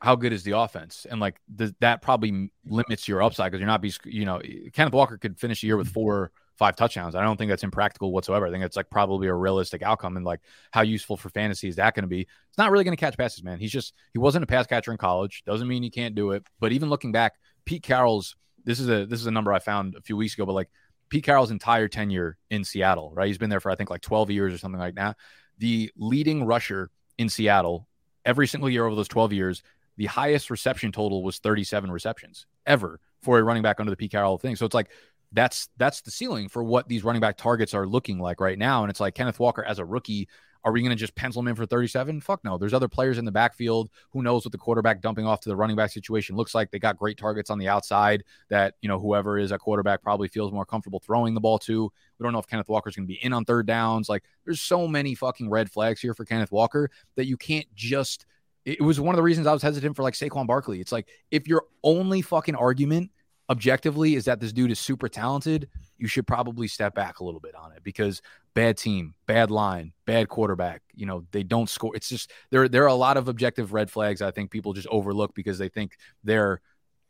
how 0.00 0.16
good 0.16 0.32
is 0.32 0.42
the 0.42 0.56
offense? 0.58 1.06
And 1.08 1.20
like 1.20 1.40
the, 1.54 1.74
that 1.80 2.02
probably 2.02 2.50
limits 2.66 3.06
your 3.06 3.22
upside 3.22 3.52
because 3.52 3.60
you're 3.60 3.66
not 3.66 3.82
be, 3.82 3.92
you 4.04 4.24
know, 4.24 4.40
Kenneth 4.72 4.94
Walker 4.94 5.18
could 5.18 5.38
finish 5.38 5.60
the 5.60 5.66
year 5.66 5.76
with 5.76 5.88
mm-hmm. 5.88 5.94
four 5.94 6.32
five 6.60 6.76
touchdowns. 6.76 7.14
I 7.14 7.22
don't 7.22 7.38
think 7.38 7.48
that's 7.48 7.62
impractical 7.64 8.12
whatsoever. 8.12 8.46
I 8.46 8.50
think 8.50 8.62
it's 8.62 8.76
like 8.76 8.90
probably 8.90 9.28
a 9.28 9.34
realistic 9.34 9.80
outcome. 9.80 10.18
And 10.18 10.26
like, 10.26 10.40
how 10.72 10.82
useful 10.82 11.16
for 11.16 11.30
fantasy 11.30 11.68
is 11.68 11.76
that 11.76 11.94
going 11.94 12.02
to 12.02 12.08
be? 12.08 12.20
It's 12.20 12.58
not 12.58 12.70
really 12.70 12.84
going 12.84 12.96
to 12.96 13.00
catch 13.00 13.16
passes, 13.16 13.42
man. 13.42 13.58
He's 13.58 13.72
just 13.72 13.94
he 14.12 14.18
wasn't 14.18 14.44
a 14.44 14.46
pass 14.46 14.66
catcher 14.66 14.92
in 14.92 14.98
college. 14.98 15.42
Doesn't 15.46 15.66
mean 15.66 15.82
he 15.82 15.88
can't 15.88 16.14
do 16.14 16.32
it. 16.32 16.46
But 16.60 16.72
even 16.72 16.90
looking 16.90 17.12
back, 17.12 17.34
Pete 17.64 17.82
Carroll's 17.82 18.36
this 18.62 18.78
is 18.78 18.90
a 18.90 19.06
this 19.06 19.20
is 19.20 19.26
a 19.26 19.30
number 19.30 19.54
I 19.54 19.58
found 19.58 19.94
a 19.94 20.02
few 20.02 20.18
weeks 20.18 20.34
ago. 20.34 20.44
But 20.44 20.52
like 20.52 20.68
Pete 21.10 21.24
Carroll's 21.24 21.50
entire 21.50 21.88
tenure 21.88 22.38
in 22.50 22.64
Seattle, 22.64 23.12
right? 23.14 23.26
He's 23.26 23.38
been 23.38 23.50
there 23.50 23.60
for 23.60 23.70
I 23.70 23.74
think 23.74 23.90
like 23.90 24.00
12 24.00 24.30
years 24.30 24.54
or 24.54 24.58
something 24.58 24.80
like 24.80 24.94
that. 24.94 25.16
The 25.58 25.90
leading 25.96 26.44
rusher 26.44 26.90
in 27.18 27.28
Seattle 27.28 27.86
every 28.24 28.46
single 28.46 28.70
year 28.70 28.86
over 28.86 28.94
those 28.94 29.08
12 29.08 29.32
years, 29.32 29.62
the 29.96 30.06
highest 30.06 30.50
reception 30.50 30.92
total 30.92 31.22
was 31.22 31.38
37 31.38 31.90
receptions 31.90 32.46
ever 32.64 33.00
for 33.22 33.38
a 33.38 33.42
running 33.42 33.62
back 33.62 33.80
under 33.80 33.90
the 33.90 33.96
Pete 33.96 34.12
Carroll 34.12 34.38
thing. 34.38 34.56
So 34.56 34.64
it's 34.64 34.74
like 34.74 34.90
that's 35.32 35.68
that's 35.76 36.00
the 36.00 36.10
ceiling 36.10 36.48
for 36.48 36.64
what 36.64 36.88
these 36.88 37.04
running 37.04 37.20
back 37.20 37.36
targets 37.36 37.74
are 37.74 37.86
looking 37.86 38.18
like 38.18 38.40
right 38.40 38.58
now. 38.58 38.82
And 38.82 38.90
it's 38.90 39.00
like 39.00 39.14
Kenneth 39.14 39.38
Walker 39.38 39.62
as 39.62 39.78
a 39.78 39.84
rookie, 39.84 40.28
are 40.64 40.72
we 40.72 40.80
going 40.80 40.90
to 40.90 40.96
just 40.96 41.14
pencil 41.14 41.40
him 41.40 41.48
in 41.48 41.54
for 41.54 41.66
37? 41.66 42.20
Fuck 42.20 42.44
no. 42.44 42.58
There's 42.58 42.74
other 42.74 42.88
players 42.88 43.18
in 43.18 43.24
the 43.24 43.32
backfield. 43.32 43.90
Who 44.10 44.22
knows 44.22 44.44
what 44.44 44.52
the 44.52 44.58
quarterback 44.58 45.00
dumping 45.00 45.26
off 45.26 45.40
to 45.40 45.48
the 45.48 45.56
running 45.56 45.76
back 45.76 45.90
situation 45.90 46.36
looks 46.36 46.54
like? 46.54 46.70
They 46.70 46.78
got 46.78 46.96
great 46.96 47.16
targets 47.16 47.50
on 47.50 47.58
the 47.58 47.68
outside 47.68 48.24
that, 48.48 48.74
you 48.82 48.88
know, 48.88 48.98
whoever 48.98 49.38
is 49.38 49.52
a 49.52 49.58
quarterback 49.58 50.02
probably 50.02 50.28
feels 50.28 50.52
more 50.52 50.66
comfortable 50.66 51.00
throwing 51.00 51.34
the 51.34 51.40
ball 51.40 51.58
to. 51.60 51.90
We 52.18 52.24
don't 52.24 52.32
know 52.32 52.38
if 52.38 52.46
Kenneth 52.46 52.68
Walker's 52.68 52.96
going 52.96 53.06
to 53.06 53.12
be 53.12 53.24
in 53.24 53.32
on 53.32 53.44
third 53.44 53.66
downs. 53.66 54.08
Like 54.08 54.24
there's 54.44 54.60
so 54.60 54.86
many 54.86 55.14
fucking 55.14 55.48
red 55.48 55.70
flags 55.70 56.00
here 56.00 56.14
for 56.14 56.24
Kenneth 56.24 56.52
Walker 56.52 56.90
that 57.16 57.26
you 57.26 57.36
can't 57.36 57.66
just 57.74 58.26
it 58.66 58.82
was 58.82 59.00
one 59.00 59.14
of 59.14 59.16
the 59.16 59.22
reasons 59.22 59.46
I 59.46 59.52
was 59.54 59.62
hesitant 59.62 59.96
for 59.96 60.02
like 60.02 60.14
Saquon 60.14 60.46
Barkley. 60.46 60.80
It's 60.80 60.92
like 60.92 61.08
if 61.30 61.48
your 61.48 61.64
only 61.82 62.20
fucking 62.20 62.54
argument 62.54 63.10
objectively 63.50 64.14
is 64.14 64.24
that 64.26 64.38
this 64.40 64.52
dude 64.52 64.70
is 64.70 64.78
super 64.78 65.08
talented, 65.08 65.68
you 65.98 66.06
should 66.06 66.26
probably 66.26 66.68
step 66.68 66.94
back 66.94 67.18
a 67.18 67.24
little 67.24 67.40
bit 67.40 67.54
on 67.56 67.72
it 67.72 67.82
because 67.82 68.22
bad 68.54 68.78
team, 68.78 69.14
bad 69.26 69.50
line, 69.50 69.92
bad 70.06 70.28
quarterback. 70.28 70.82
You 70.94 71.06
know, 71.06 71.26
they 71.32 71.42
don't 71.42 71.68
score. 71.68 71.94
It's 71.96 72.08
just 72.08 72.30
there. 72.50 72.68
There 72.68 72.84
are 72.84 72.88
a 72.88 72.94
lot 72.94 73.16
of 73.16 73.28
objective 73.28 73.72
red 73.72 73.90
flags. 73.90 74.22
I 74.22 74.30
think 74.30 74.50
people 74.52 74.72
just 74.72 74.86
overlook 74.88 75.34
because 75.34 75.58
they 75.58 75.68
think 75.68 75.96
their 76.22 76.60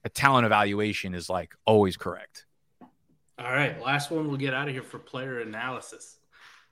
a 0.03 0.09
talent 0.09 0.47
evaluation 0.47 1.15
is 1.15 1.29
like 1.29 1.55
always 1.67 1.99
correct. 1.99 2.47
All 3.39 3.53
right, 3.53 3.81
last 3.83 4.11
one. 4.11 4.27
We'll 4.29 4.39
get 4.39 4.55
out 4.55 4.67
of 4.67 4.75
here 4.75 4.83
for 4.83 4.99
player 4.99 5.41
analysis. 5.41 6.17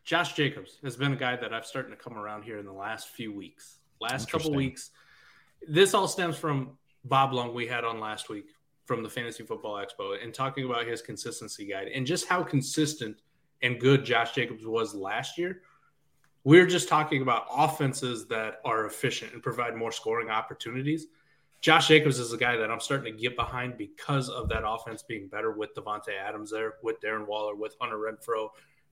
Josh 0.05 0.33
Jacobs 0.33 0.79
has 0.83 0.97
been 0.97 1.13
a 1.13 1.17
guy 1.17 1.37
that 1.37 1.53
I've 1.53 1.67
starting 1.67 1.91
to 1.91 1.97
come 1.97 2.17
around 2.17 2.43
here 2.43 2.59
in 2.59 2.65
the 2.65 2.73
last 2.73 3.09
few 3.09 3.33
weeks. 3.33 3.79
Last 4.01 4.31
couple 4.31 4.53
weeks. 4.55 4.91
This 5.69 5.93
all 5.93 6.09
stems 6.09 6.39
from 6.39 6.79
Bob 7.05 7.35
Long 7.35 7.53
we 7.53 7.67
had 7.67 7.85
on 7.85 8.01
last 8.01 8.31
week 8.31 8.47
from 8.89 9.03
the 9.03 9.09
Fantasy 9.09 9.45
Football 9.45 9.75
Expo 9.75 10.21
and 10.21 10.33
talking 10.33 10.65
about 10.65 10.87
his 10.87 11.03
consistency 11.03 11.67
guide 11.67 11.89
and 11.89 12.07
just 12.07 12.27
how 12.27 12.43
consistent 12.43 13.21
and 13.61 13.79
good 13.79 14.03
Josh 14.03 14.33
Jacobs 14.33 14.65
was 14.65 14.95
last 14.95 15.37
year. 15.37 15.61
We're 16.43 16.67
just 16.67 16.89
talking 16.89 17.21
about 17.21 17.45
offenses 17.55 18.27
that 18.29 18.61
are 18.65 18.87
efficient 18.87 19.35
and 19.35 19.43
provide 19.43 19.77
more 19.77 19.93
scoring 19.93 20.31
opportunities. 20.31 21.09
Josh 21.61 21.89
Jacobs 21.89 22.19
is 22.19 22.33
a 22.33 22.39
guy 22.39 22.57
that 22.57 22.71
I'm 22.71 22.81
starting 22.81 23.15
to 23.15 23.21
get 23.21 23.37
behind 23.37 23.77
because 23.77 24.31
of 24.31 24.49
that 24.49 24.67
offense 24.67 25.03
being 25.03 25.29
better 25.29 25.53
with 25.53 25.75
Davante 25.75 26.17
Adams 26.19 26.51
there, 26.51 26.77
with 26.83 26.99
Darren 27.03 27.27
Waller, 27.27 27.55
with 27.55 27.77
Hunter 27.79 27.99
Renfrow. 27.99 28.49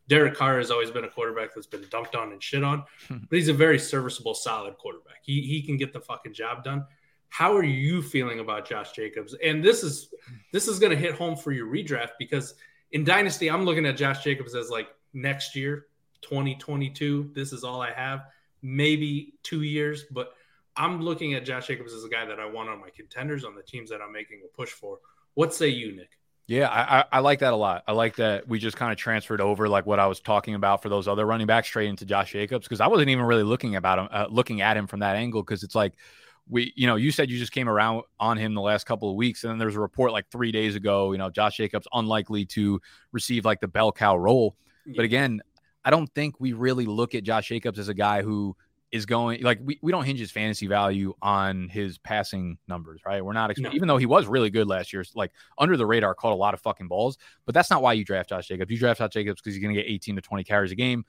Derek 0.08 0.34
Carr 0.34 0.58
has 0.58 0.70
always 0.70 0.90
been 0.90 1.04
a 1.04 1.08
quarterback 1.08 1.54
that's 1.54 1.66
been 1.66 1.84
dunked 1.84 2.14
on 2.14 2.32
and 2.32 2.42
shit 2.42 2.62
on, 2.62 2.84
hmm. 3.08 3.18
but 3.30 3.38
he's 3.38 3.48
a 3.48 3.54
very 3.54 3.78
serviceable, 3.78 4.34
solid 4.34 4.76
quarterback. 4.76 5.22
He 5.22 5.40
he 5.40 5.62
can 5.62 5.78
get 5.78 5.94
the 5.94 6.00
fucking 6.00 6.34
job 6.34 6.64
done. 6.64 6.84
How 7.28 7.54
are 7.54 7.64
you 7.64 8.02
feeling 8.02 8.40
about 8.40 8.68
Josh 8.68 8.92
Jacobs? 8.92 9.34
And 9.44 9.62
this 9.62 9.82
is 9.82 10.12
this 10.52 10.68
is 10.68 10.78
going 10.78 10.90
to 10.90 10.98
hit 10.98 11.14
home 11.14 11.36
for 11.36 11.52
your 11.52 11.66
redraft 11.66 12.12
because 12.18 12.54
in 12.92 13.04
Dynasty, 13.04 13.50
I'm 13.50 13.64
looking 13.64 13.86
at 13.86 13.96
Josh 13.96 14.24
Jacobs 14.24 14.54
as 14.54 14.70
like 14.70 14.88
next 15.12 15.56
year, 15.56 15.86
2022. 16.22 17.32
This 17.34 17.52
is 17.52 17.64
all 17.64 17.80
I 17.80 17.92
have, 17.92 18.24
maybe 18.62 19.34
two 19.42 19.62
years, 19.62 20.04
but 20.10 20.34
I'm 20.76 21.02
looking 21.02 21.34
at 21.34 21.44
Josh 21.44 21.66
Jacobs 21.66 21.92
as 21.92 22.04
a 22.04 22.08
guy 22.08 22.24
that 22.26 22.38
I 22.38 22.46
want 22.46 22.68
on 22.68 22.80
my 22.80 22.90
contenders 22.90 23.44
on 23.44 23.54
the 23.54 23.62
teams 23.62 23.90
that 23.90 24.00
I'm 24.00 24.12
making 24.12 24.40
a 24.44 24.56
push 24.56 24.70
for. 24.70 24.98
What 25.34 25.54
say 25.54 25.68
you, 25.68 25.94
Nick? 25.96 26.10
Yeah, 26.48 26.68
I, 26.70 27.04
I 27.10 27.20
like 27.20 27.40
that 27.40 27.52
a 27.52 27.56
lot. 27.56 27.82
I 27.88 27.92
like 27.92 28.16
that 28.16 28.46
we 28.46 28.60
just 28.60 28.76
kind 28.76 28.92
of 28.92 28.98
transferred 28.98 29.40
over 29.40 29.68
like 29.68 29.84
what 29.84 29.98
I 29.98 30.06
was 30.06 30.20
talking 30.20 30.54
about 30.54 30.80
for 30.80 30.88
those 30.88 31.08
other 31.08 31.26
running 31.26 31.48
backs 31.48 31.66
straight 31.66 31.88
into 31.88 32.04
Josh 32.04 32.32
Jacobs 32.32 32.66
because 32.66 32.80
I 32.80 32.86
wasn't 32.86 33.08
even 33.08 33.24
really 33.24 33.42
looking 33.42 33.74
about 33.74 33.98
him, 33.98 34.08
uh, 34.12 34.26
looking 34.30 34.60
at 34.60 34.76
him 34.76 34.86
from 34.86 35.00
that 35.00 35.16
angle 35.16 35.42
because 35.42 35.64
it's 35.64 35.74
like 35.74 35.94
we, 36.48 36.72
you 36.76 36.86
know, 36.86 36.96
you 36.96 37.10
said 37.10 37.30
you 37.30 37.38
just 37.38 37.52
came 37.52 37.68
around 37.68 38.02
on 38.20 38.36
him 38.36 38.54
the 38.54 38.60
last 38.60 38.86
couple 38.86 39.10
of 39.10 39.16
weeks, 39.16 39.42
and 39.42 39.50
then 39.50 39.58
there's 39.58 39.76
a 39.76 39.80
report 39.80 40.12
like 40.12 40.30
three 40.30 40.52
days 40.52 40.76
ago, 40.76 41.12
you 41.12 41.18
know, 41.18 41.30
Josh 41.30 41.56
Jacobs 41.56 41.88
unlikely 41.92 42.44
to 42.46 42.80
receive 43.12 43.44
like 43.44 43.60
the 43.60 43.68
bell 43.68 43.92
cow 43.92 44.16
role. 44.16 44.56
Yeah. 44.84 44.94
But 44.96 45.04
again, 45.04 45.40
I 45.84 45.90
don't 45.90 46.12
think 46.14 46.40
we 46.40 46.52
really 46.52 46.86
look 46.86 47.14
at 47.14 47.24
Josh 47.24 47.48
Jacobs 47.48 47.78
as 47.78 47.88
a 47.88 47.94
guy 47.94 48.22
who 48.22 48.56
is 48.92 49.04
going 49.04 49.42
like 49.42 49.58
we, 49.62 49.78
we 49.82 49.90
don't 49.90 50.04
hinge 50.04 50.20
his 50.20 50.30
fantasy 50.30 50.68
value 50.68 51.12
on 51.20 51.68
his 51.68 51.98
passing 51.98 52.58
numbers, 52.68 53.00
right? 53.04 53.24
We're 53.24 53.32
not 53.32 53.56
no. 53.58 53.70
even 53.72 53.88
though 53.88 53.96
he 53.96 54.06
was 54.06 54.26
really 54.26 54.50
good 54.50 54.68
last 54.68 54.92
year, 54.92 55.04
like 55.14 55.32
under 55.58 55.76
the 55.76 55.86
radar, 55.86 56.14
caught 56.14 56.32
a 56.32 56.36
lot 56.36 56.54
of 56.54 56.60
fucking 56.60 56.88
balls. 56.88 57.18
But 57.44 57.54
that's 57.54 57.70
not 57.70 57.82
why 57.82 57.94
you 57.94 58.04
draft 58.04 58.28
Josh 58.28 58.46
Jacobs. 58.46 58.70
You 58.70 58.78
draft 58.78 58.98
Josh 58.98 59.10
Jacobs 59.12 59.40
because 59.40 59.54
he's 59.54 59.62
going 59.62 59.74
to 59.74 59.82
get 59.82 59.90
18 59.90 60.16
to 60.16 60.22
20 60.22 60.44
carries 60.44 60.72
a 60.72 60.76
game. 60.76 61.04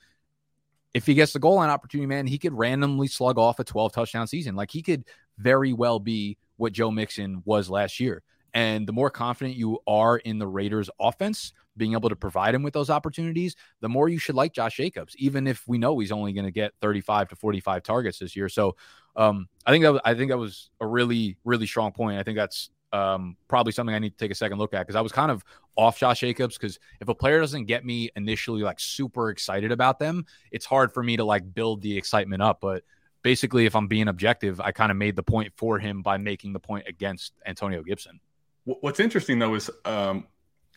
If 0.94 1.06
he 1.06 1.14
gets 1.14 1.34
the 1.34 1.40
goal 1.40 1.56
line 1.56 1.70
opportunity, 1.70 2.08
man, 2.08 2.26
he 2.26 2.40
could 2.40 2.54
randomly 2.54 3.08
slug 3.08 3.38
off 3.38 3.60
a 3.60 3.64
12 3.64 3.94
touchdown 3.94 4.26
season. 4.26 4.56
Like 4.56 4.72
he 4.72 4.82
could 4.82 5.06
very 5.38 5.74
well 5.74 6.00
be 6.00 6.38
what 6.58 6.74
Joe 6.74 6.92
Mixon 6.92 7.42
was 7.46 7.70
last 7.70 8.00
year. 8.00 8.24
And 8.54 8.88
the 8.88 8.94
more 8.94 9.10
confident 9.10 9.56
you 9.56 9.80
are 9.88 10.18
in 10.18 10.40
the 10.40 10.48
Raiders 10.48 10.90
offense, 11.00 11.54
being 11.76 11.94
able 11.94 12.10
to 12.10 12.16
provide 12.16 12.56
him 12.56 12.64
with 12.64 12.74
those 12.74 12.90
opportunities, 12.90 13.56
the 13.82 13.90
more 13.90 14.10
you 14.10 14.18
should 14.18 14.36
like 14.36 14.54
Josh 14.54 14.78
Jacobs, 14.78 15.16
even 15.18 15.46
if 15.46 15.68
we 15.68 15.78
know 15.78 16.00
he's 16.00 16.12
only 16.12 16.34
going 16.34 16.46
to 16.46 16.52
get 16.52 16.74
35 16.82 17.30
to 17.30 17.36
45 17.36 17.84
targets 17.84 18.18
this 18.18 18.36
year. 18.36 18.50
So 18.50 18.76
um, 19.16 19.48
I 19.66 19.72
think 19.72 19.84
that 19.84 19.94
was, 19.94 20.02
I 20.04 20.16
think 20.16 20.32
that 20.32 20.38
was 20.38 20.70
a 20.82 20.88
really 20.88 21.38
really 21.44 21.68
strong 21.68 21.92
point. 21.92 22.20
I 22.20 22.24
think 22.24 22.38
that's 22.38 22.72
um, 22.94 23.36
probably 23.48 23.74
something 23.74 23.94
I 23.94 24.00
need 24.00 24.12
to 24.12 24.18
take 24.18 24.32
a 24.32 24.36
second 24.36 24.58
look 24.58 24.74
at 24.74 24.80
because 24.80 24.96
I 24.96 25.02
was 25.02 25.12
kind 25.12 25.32
of 25.32 25.44
off 25.76 26.00
Josh 26.00 26.22
Jacobs 26.22 26.58
because 26.58 26.80
if 27.00 27.10
a 27.10 27.16
player 27.16 27.40
doesn't 27.40 27.66
get 27.66 27.86
me 27.86 28.10
initially 28.16 28.62
like 28.62 28.80
super 28.80 29.30
excited 29.30 29.72
about 29.72 30.00
them, 30.00 30.26
it's 30.52 30.66
hard 30.66 30.92
for 30.94 31.04
me 31.04 31.18
to 31.18 31.24
like 31.24 31.54
build 31.54 31.82
the 31.82 31.98
excitement 31.98 32.42
up. 32.42 32.60
But 32.62 32.84
basically, 33.28 33.66
if 33.66 33.76
I'm 33.76 33.88
being 33.88 34.08
objective, 34.08 34.62
I 34.62 34.72
kind 34.72 34.90
of 34.90 34.96
made 34.96 35.18
the 35.18 35.22
point 35.22 35.52
for 35.58 35.80
him 35.80 36.02
by 36.02 36.16
making 36.16 36.54
the 36.54 36.62
point 36.62 36.88
against 36.88 37.34
Antonio 37.46 37.84
Gibson. 37.84 38.22
What's 38.64 39.02
interesting 39.02 39.38
though 39.38 39.54
is 39.56 39.70
um, 39.84 40.28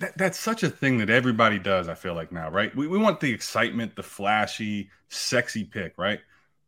that, 0.00 0.18
that's 0.18 0.36
such 0.36 0.64
a 0.64 0.68
thing 0.68 0.98
that 0.98 1.10
everybody 1.10 1.60
does. 1.60 1.88
I 1.88 1.94
feel 1.94 2.14
like 2.14 2.32
now, 2.32 2.50
right? 2.50 2.74
We, 2.74 2.88
we 2.88 2.98
want 2.98 3.20
the 3.20 3.32
excitement, 3.32 3.94
the 3.94 4.02
flashy, 4.02 4.90
sexy 5.10 5.62
pick, 5.62 5.96
right? 5.96 6.18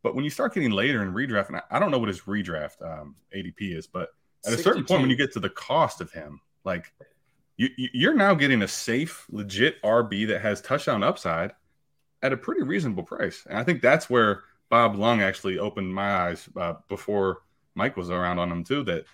But 0.03 0.15
when 0.15 0.23
you 0.23 0.29
start 0.29 0.53
getting 0.53 0.71
later 0.71 1.03
in 1.03 1.13
redraft, 1.13 1.49
and 1.49 1.57
I, 1.57 1.63
I 1.71 1.79
don't 1.79 1.91
know 1.91 1.99
what 1.99 2.07
his 2.07 2.21
redraft 2.21 2.81
um, 2.81 3.17
ADP 3.35 3.77
is, 3.77 3.85
but 3.85 4.07
at 4.45 4.51
62. 4.51 4.59
a 4.61 4.63
certain 4.63 4.85
point 4.85 5.01
when 5.01 5.09
you 5.09 5.17
get 5.17 5.33
to 5.33 5.41
the 5.41 5.49
cost 5.49 5.99
of 5.99 6.13
him, 6.13 6.39
like 6.63 6.93
you, 7.57 7.67
you're 7.75 8.13
now 8.13 8.33
getting 8.35 8.61
a 8.61 8.69
safe, 8.69 9.25
legit 9.29 9.81
RB 9.81 10.27
that 10.29 10.39
has 10.39 10.61
touchdown 10.61 11.03
upside 11.03 11.51
at 12.21 12.31
a 12.31 12.37
pretty 12.37 12.61
reasonable 12.61 13.03
price. 13.03 13.45
And 13.49 13.57
I 13.57 13.65
think 13.65 13.81
that's 13.81 14.09
where 14.09 14.43
Bob 14.69 14.95
Lung 14.95 15.21
actually 15.21 15.59
opened 15.59 15.93
my 15.93 16.15
eyes 16.15 16.49
uh, 16.55 16.73
before 16.87 17.43
Mike 17.75 17.97
was 17.97 18.09
around 18.09 18.39
on 18.39 18.51
him 18.51 18.63
too. 18.63 18.83
That 18.83 19.05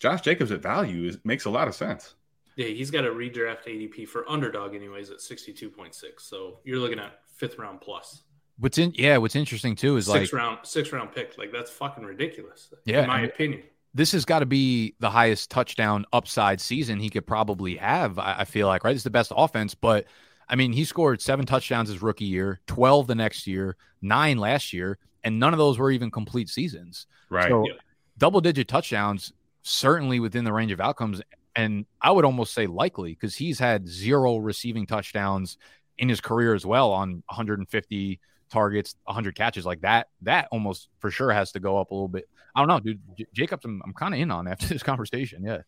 Josh 0.00 0.20
Jacobs 0.20 0.50
at 0.50 0.60
value 0.60 1.08
is, 1.08 1.18
makes 1.24 1.44
a 1.44 1.50
lot 1.50 1.68
of 1.68 1.74
sense. 1.74 2.14
Yeah, 2.56 2.66
he's 2.66 2.90
got 2.90 3.04
a 3.04 3.10
redraft 3.10 3.64
ADP 3.66 4.08
for 4.08 4.28
underdog 4.28 4.74
anyways 4.74 5.10
at 5.10 5.18
62.6. 5.18 5.94
So 6.18 6.58
you're 6.64 6.78
looking 6.78 6.98
at 6.98 7.20
fifth 7.34 7.58
round 7.58 7.80
plus. 7.80 8.22
What's 8.58 8.78
in 8.78 8.92
yeah, 8.94 9.16
what's 9.16 9.34
interesting 9.34 9.74
too 9.74 9.96
is 9.96 10.06
six 10.06 10.32
like 10.32 10.38
round 10.38 10.58
six 10.62 10.92
round 10.92 11.12
pick. 11.12 11.36
Like 11.38 11.50
that's 11.52 11.70
fucking 11.70 12.04
ridiculous. 12.04 12.72
Yeah, 12.84 13.02
in 13.02 13.08
my 13.08 13.22
opinion. 13.22 13.62
This 13.94 14.12
has 14.12 14.24
got 14.24 14.38
to 14.38 14.46
be 14.46 14.94
the 15.00 15.10
highest 15.10 15.50
touchdown 15.50 16.06
upside 16.12 16.60
season 16.60 16.98
he 16.98 17.10
could 17.10 17.26
probably 17.26 17.76
have. 17.76 18.18
I, 18.18 18.36
I 18.40 18.44
feel 18.44 18.66
like 18.66 18.84
right. 18.84 18.94
It's 18.94 19.04
the 19.04 19.10
best 19.10 19.32
offense, 19.34 19.74
but 19.74 20.06
I 20.52 20.54
mean, 20.54 20.72
he 20.72 20.84
scored 20.84 21.20
seven 21.20 21.46
touchdowns 21.46 21.88
his 21.88 22.02
rookie 22.02 22.26
year, 22.26 22.60
twelve 22.66 23.08
the 23.08 23.16
next 23.16 23.46
year, 23.46 23.76
nine 24.00 24.38
last 24.38 24.72
year, 24.72 24.98
and 25.24 25.40
none 25.40 25.52
of 25.52 25.58
those 25.58 25.78
were 25.78 25.90
even 25.90 26.10
complete 26.10 26.48
seasons. 26.48 27.06
Right. 27.30 27.48
So, 27.48 27.64
yeah. 27.66 27.74
double 28.18 28.40
digit 28.40 28.68
touchdowns 28.68 29.32
certainly 29.62 30.20
within 30.20 30.44
the 30.44 30.52
range 30.52 30.72
of 30.72 30.80
outcomes 30.80 31.22
and 31.54 31.86
I 32.00 32.10
would 32.10 32.24
almost 32.24 32.54
say 32.54 32.66
likely 32.66 33.12
because 33.12 33.34
he's 33.34 33.58
had 33.58 33.88
zero 33.88 34.38
receiving 34.38 34.86
touchdowns 34.86 35.58
in 35.98 36.08
his 36.08 36.20
career 36.20 36.54
as 36.54 36.64
well 36.64 36.92
on 36.92 37.22
150 37.26 38.20
targets, 38.50 38.94
100 39.04 39.34
catches 39.34 39.66
like 39.66 39.82
that. 39.82 40.08
That 40.22 40.48
almost 40.50 40.88
for 40.98 41.10
sure 41.10 41.30
has 41.30 41.52
to 41.52 41.60
go 41.60 41.78
up 41.78 41.90
a 41.90 41.94
little 41.94 42.08
bit. 42.08 42.28
I 42.54 42.60
don't 42.60 42.68
know, 42.68 42.80
dude. 42.80 43.00
J- 43.16 43.26
Jacobs, 43.32 43.64
I'm, 43.64 43.82
I'm 43.84 43.92
kind 43.92 44.14
of 44.14 44.20
in 44.20 44.30
on 44.30 44.48
after 44.48 44.66
this 44.68 44.82
conversation. 44.82 45.44
Yeah. 45.44 45.58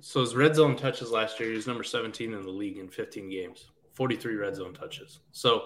So 0.00 0.20
his 0.20 0.34
red 0.34 0.56
zone 0.56 0.76
touches 0.76 1.10
last 1.10 1.38
year, 1.38 1.50
he 1.50 1.56
was 1.56 1.66
number 1.66 1.84
17 1.84 2.32
in 2.32 2.42
the 2.42 2.50
league 2.50 2.78
in 2.78 2.88
15 2.88 3.30
games, 3.30 3.70
43 3.96 4.36
red 4.36 4.54
zone 4.54 4.74
touches. 4.74 5.20
So, 5.32 5.64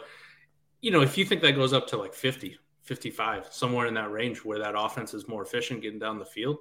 you 0.81 0.93
know, 0.93 1.03
if 1.03 1.19
you 1.19 1.25
think 1.25 1.43
that 1.43 1.53
goes 1.53 1.73
up 1.73 1.87
to 1.89 1.97
like 1.97 2.15
50, 2.15 2.57
55, 2.83 3.49
somewhere 3.51 3.87
in 3.87 3.95
that 3.95 4.11
range 4.11 4.39
where 4.39 4.61
that 4.61 4.75
offense 4.77 5.13
is 5.13 5.29
more 5.29 5.43
efficient 5.43 5.83
getting 5.83 5.99
down 5.99 6.19
the 6.19 6.25
field, 6.25 6.59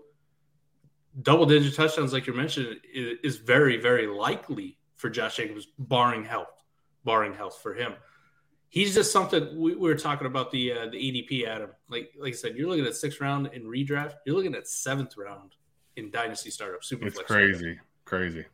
double 1.21 1.45
digit 1.45 1.75
touchdowns, 1.75 2.11
like 2.11 2.25
you 2.25 2.33
mentioned, 2.33 2.77
is 2.93 3.37
very, 3.37 3.77
very 3.77 4.07
likely 4.07 4.77
for 4.95 5.09
Josh 5.09 5.37
Jacobs, 5.37 5.67
barring 5.77 6.25
health, 6.25 6.63
barring 7.05 7.33
health 7.33 7.59
for 7.61 7.73
him. 7.75 7.93
He's 8.67 8.93
just 8.93 9.11
something 9.11 9.59
we, 9.59 9.75
we 9.75 9.89
were 9.89 9.95
talking 9.95 10.27
about 10.27 10.51
the 10.51 10.73
uh, 10.73 10.89
the 10.91 10.97
ADP, 10.97 11.47
Adam. 11.47 11.71
Like 11.89 12.11
like 12.19 12.33
I 12.33 12.35
said, 12.35 12.55
you're 12.55 12.69
looking 12.69 12.85
at 12.85 12.95
sixth 12.95 13.19
round 13.19 13.47
in 13.47 13.63
redraft. 13.63 14.13
You're 14.25 14.35
looking 14.35 14.53
at 14.53 14.67
seventh 14.67 15.17
round 15.17 15.55
in 15.95 16.11
dynasty 16.11 16.51
startup. 16.51 16.83
Super 16.83 17.07
it's 17.07 17.19
crazy, 17.19 17.57
startup. 17.57 17.85
crazy. 18.05 18.45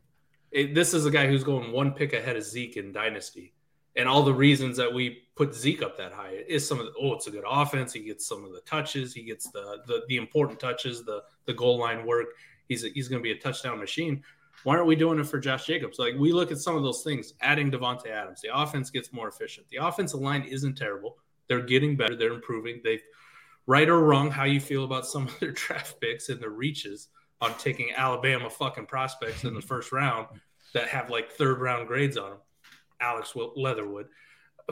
It, 0.56 0.74
this 0.74 0.94
is 0.94 1.06
a 1.06 1.12
guy 1.12 1.28
who's 1.28 1.44
going 1.44 1.74
one 1.74 1.92
pick 1.92 2.14
ahead 2.14 2.38
of 2.38 2.44
Zeke 2.46 2.78
in 2.78 2.94
dynasty, 2.94 3.54
and 3.98 4.08
all 4.08 4.24
the 4.24 4.34
reasons 4.34 4.78
that 4.78 4.94
we 4.94 5.24
put 5.36 5.54
Zeke 5.54 5.82
up 5.82 5.98
that 5.98 6.14
high 6.14 6.46
is 6.48 6.66
some 6.66 6.80
of 6.80 6.86
the 6.86 6.94
oh, 6.98 7.12
it's 7.12 7.28
a 7.28 7.32
good 7.32 7.44
offense. 7.46 7.92
He 7.92 8.00
gets 8.00 8.26
some 8.26 8.46
of 8.46 8.54
the 8.54 8.62
touches. 8.62 9.14
He 9.14 9.24
gets 9.24 9.52
the 9.52 9.84
the, 9.86 10.04
the 10.08 10.16
important 10.16 10.58
touches, 10.58 11.04
the 11.04 11.24
the 11.44 11.54
goal 11.54 11.78
line 11.78 12.08
work. 12.08 12.28
He's 12.70 12.86
a, 12.86 12.88
he's 12.88 13.10
going 13.10 13.22
to 13.22 13.24
be 13.24 13.34
a 13.34 13.38
touchdown 13.38 13.80
machine. 13.80 14.24
Why 14.64 14.76
aren't 14.78 14.88
we 14.88 14.96
doing 14.96 15.20
it 15.20 15.28
for 15.28 15.40
Josh 15.40 15.66
Jacobs? 15.66 16.00
Like 16.00 16.16
we 16.18 16.32
look 16.32 16.54
at 16.54 16.60
some 16.60 16.78
of 16.78 16.84
those 16.84 17.04
things, 17.04 17.34
adding 17.42 17.70
Davante 17.70 18.08
Adams, 18.08 18.40
the 18.40 18.58
offense 18.58 18.90
gets 18.90 19.12
more 19.12 19.28
efficient. 19.28 19.68
The 19.68 19.86
offensive 19.86 20.22
line 20.22 20.44
isn't 20.44 20.78
terrible. 20.78 21.18
They're 21.50 21.66
getting 21.66 21.98
better. 21.98 22.16
They're 22.16 22.32
improving. 22.32 22.80
They, 22.82 23.02
right 23.68 23.90
or 23.90 24.00
wrong, 24.00 24.32
how 24.32 24.46
you 24.46 24.62
feel 24.62 24.86
about 24.86 25.06
some 25.06 25.24
of 25.28 25.38
their 25.42 25.52
draft 25.52 26.00
picks 26.00 26.30
and 26.30 26.40
their 26.40 26.50
reaches 26.50 27.10
on 27.42 27.54
taking 27.58 27.92
Alabama 27.94 28.50
fucking 28.50 28.86
prospects 28.86 29.44
in 29.44 29.54
the 29.54 29.62
first 29.74 29.92
round 29.92 30.28
that 30.76 30.90
have 30.90 31.10
like 31.10 31.32
third 31.32 31.60
round 31.60 31.88
grades 31.88 32.18
on 32.18 32.32
them. 32.32 32.40
Alex 33.00 33.34
Leatherwood. 33.56 34.08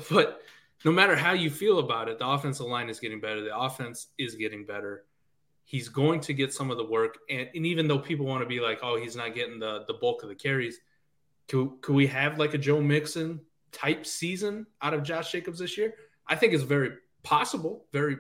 But 0.10 0.42
no 0.86 0.92
matter 0.92 1.16
how 1.16 1.32
you 1.32 1.50
feel 1.50 1.80
about 1.80 2.10
it, 2.10 2.20
the 2.20 2.28
offensive 2.28 2.66
line 2.66 2.90
is 2.90 3.00
getting 3.00 3.22
better. 3.22 3.42
The 3.42 3.58
offense 3.58 4.08
is 4.18 4.36
getting 4.36 4.66
better. 4.66 5.06
He's 5.66 5.88
going 5.88 6.20
to 6.22 6.34
get 6.34 6.54
some 6.54 6.72
of 6.72 6.78
the 6.78 6.86
work. 6.86 7.20
And, 7.30 7.48
and 7.56 7.66
even 7.66 7.88
though 7.88 8.00
people 8.00 8.26
want 8.26 8.42
to 8.42 8.48
be 8.48 8.60
like, 8.60 8.80
oh, 8.84 9.00
he's 9.00 9.16
not 9.16 9.34
getting 9.34 9.60
the, 9.60 9.86
the 9.88 9.94
bulk 9.94 10.24
of 10.24 10.30
the 10.30 10.36
carries, 10.36 10.78
could, 11.48 11.70
could 11.82 11.96
we 11.96 12.08
have 12.08 12.38
like 12.38 12.54
a 12.54 12.58
Joe 12.58 12.82
Mixon 12.82 13.40
type 13.72 14.06
season 14.06 14.66
out 14.82 14.94
of 14.94 15.04
Josh 15.04 15.32
Jacobs 15.32 15.60
this 15.60 15.78
year? 15.78 15.94
I 16.28 16.36
think 16.36 16.54
it's 16.54 16.64
very 16.64 16.92
possible. 17.24 17.86
Very, 17.94 18.18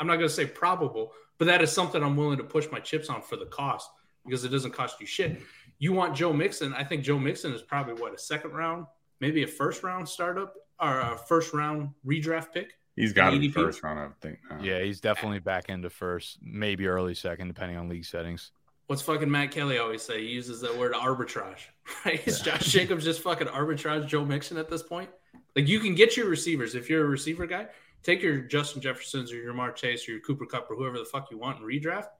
I'm 0.00 0.08
not 0.08 0.16
going 0.16 0.28
to 0.28 0.34
say 0.34 0.46
probable, 0.46 1.12
but 1.38 1.44
that 1.44 1.62
is 1.62 1.70
something 1.70 2.02
I'm 2.02 2.16
willing 2.16 2.38
to 2.38 2.44
push 2.44 2.66
my 2.72 2.80
chips 2.80 3.08
on 3.08 3.22
for 3.22 3.36
the 3.36 3.46
cost 3.46 3.88
because 4.24 4.44
it 4.44 4.48
doesn't 4.48 4.72
cost 4.72 5.00
you 5.00 5.06
shit. 5.06 5.40
You 5.80 5.92
want 5.92 6.14
Joe 6.14 6.32
Mixon. 6.32 6.72
I 6.74 6.84
think 6.84 7.02
Joe 7.02 7.18
Mixon 7.18 7.52
is 7.52 7.62
probably 7.62 7.94
what 7.94 8.14
a 8.14 8.18
second 8.18 8.52
round, 8.52 8.86
maybe 9.20 9.42
a 9.42 9.46
first 9.48 9.82
round 9.82 10.08
startup 10.08 10.54
or 10.80 11.00
a 11.00 11.16
first 11.16 11.52
round 11.52 11.90
redraft 12.06 12.52
pick. 12.52 12.74
He's 12.96 13.12
got 13.14 13.30
to 13.30 13.38
be 13.38 13.48
ADP? 13.48 13.54
first 13.54 13.82
round, 13.82 13.98
I 13.98 14.06
would 14.08 14.20
think. 14.20 14.38
now. 14.50 14.58
Yeah, 14.62 14.82
he's 14.82 15.00
definitely 15.00 15.38
back 15.38 15.68
into 15.70 15.88
first, 15.88 16.38
maybe 16.42 16.86
early 16.86 17.14
second, 17.14 17.48
depending 17.48 17.78
on 17.78 17.88
league 17.88 18.04
settings. 18.04 18.52
What's 18.88 19.00
fucking 19.02 19.30
Matt 19.30 19.52
Kelly 19.52 19.78
always 19.78 20.02
say? 20.02 20.20
He 20.20 20.28
uses 20.32 20.60
that 20.60 20.76
word 20.76 20.92
arbitrage. 20.92 21.60
Right? 22.04 22.26
Is 22.28 22.40
Josh 22.40 22.66
Jacobs 22.66 23.04
just 23.04 23.20
fucking 23.20 23.48
arbitrage 23.48 24.06
Joe 24.06 24.24
Mixon 24.24 24.56
at 24.58 24.68
this 24.68 24.82
point? 24.82 25.10
Like 25.56 25.66
you 25.66 25.80
can 25.80 25.94
get 25.96 26.16
your 26.16 26.28
receivers 26.28 26.74
if 26.76 26.88
you're 26.88 27.04
a 27.04 27.08
receiver 27.08 27.46
guy. 27.46 27.66
Take 28.04 28.22
your 28.22 28.38
Justin 28.38 28.80
Jeffersons 28.80 29.32
or 29.32 29.36
your 29.36 29.54
Mark 29.54 29.76
Chase 29.76 30.08
or 30.08 30.12
your 30.12 30.20
Cooper 30.20 30.46
Kupp 30.46 30.70
or 30.70 30.76
whoever 30.76 30.98
the 30.98 31.04
fuck 31.04 31.30
you 31.30 31.38
want 31.38 31.58
in 31.58 31.64
redraft, 31.66 32.04
a- 32.04 32.10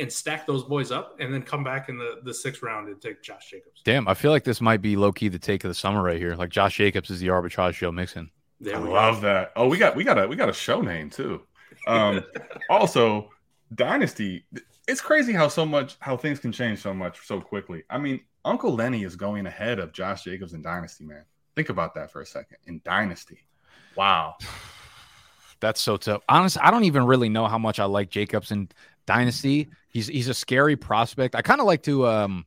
and 0.00 0.12
stack 0.12 0.46
those 0.46 0.64
boys 0.64 0.90
up, 0.90 1.16
and 1.20 1.32
then 1.32 1.42
come 1.42 1.62
back 1.62 1.88
in 1.88 1.98
the 1.98 2.20
the 2.24 2.34
sixth 2.34 2.62
round 2.62 2.88
and 2.88 3.00
take 3.00 3.22
Josh 3.22 3.50
Jacobs. 3.50 3.82
Damn, 3.84 4.08
I 4.08 4.14
feel 4.14 4.30
like 4.30 4.44
this 4.44 4.60
might 4.60 4.82
be 4.82 4.96
low 4.96 5.12
key 5.12 5.28
the 5.28 5.38
take 5.38 5.64
of 5.64 5.68
the 5.68 5.74
summer 5.74 6.02
right 6.02 6.18
here. 6.18 6.34
Like 6.34 6.50
Josh 6.50 6.76
Jacobs 6.76 7.10
is 7.10 7.20
the 7.20 7.28
arbitrage 7.28 7.74
Joe 7.74 7.92
Mixon. 7.92 8.30
There 8.60 8.76
I 8.76 8.80
love 8.80 9.16
go. 9.16 9.28
that. 9.28 9.52
Oh, 9.54 9.68
we 9.68 9.78
got 9.78 9.94
we 9.94 10.04
got 10.04 10.18
a 10.18 10.26
we 10.26 10.36
got 10.36 10.48
a 10.48 10.52
show 10.52 10.80
name 10.80 11.10
too. 11.10 11.42
Um, 11.86 12.24
also, 12.70 13.30
Dynasty. 13.74 14.44
It's 14.88 15.00
crazy 15.00 15.32
how 15.32 15.48
so 15.48 15.64
much 15.64 15.96
how 16.00 16.16
things 16.16 16.38
can 16.38 16.50
change 16.50 16.80
so 16.80 16.92
much 16.92 17.26
so 17.26 17.40
quickly. 17.40 17.84
I 17.90 17.98
mean, 17.98 18.20
Uncle 18.44 18.74
Lenny 18.74 19.04
is 19.04 19.16
going 19.16 19.46
ahead 19.46 19.78
of 19.78 19.92
Josh 19.92 20.24
Jacobs 20.24 20.54
in 20.54 20.62
Dynasty, 20.62 21.04
man. 21.04 21.24
Think 21.54 21.68
about 21.68 21.94
that 21.94 22.10
for 22.10 22.20
a 22.20 22.26
second. 22.26 22.56
In 22.66 22.80
Dynasty, 22.84 23.44
wow. 23.96 24.36
That's 25.60 25.80
so 25.80 25.96
tough. 25.96 26.22
Honestly, 26.28 26.62
I 26.62 26.70
don't 26.70 26.84
even 26.84 27.04
really 27.04 27.28
know 27.28 27.48
how 27.48 27.58
much 27.58 27.80
I 27.80 27.84
like 27.84 28.10
Jacobs 28.10 28.52
in 28.52 28.68
Dynasty. 29.08 29.68
He's 29.88 30.06
he's 30.06 30.28
a 30.28 30.34
scary 30.34 30.76
prospect. 30.76 31.34
I 31.34 31.40
kind 31.40 31.60
of 31.62 31.66
like 31.66 31.82
to 31.84 32.06
um 32.06 32.44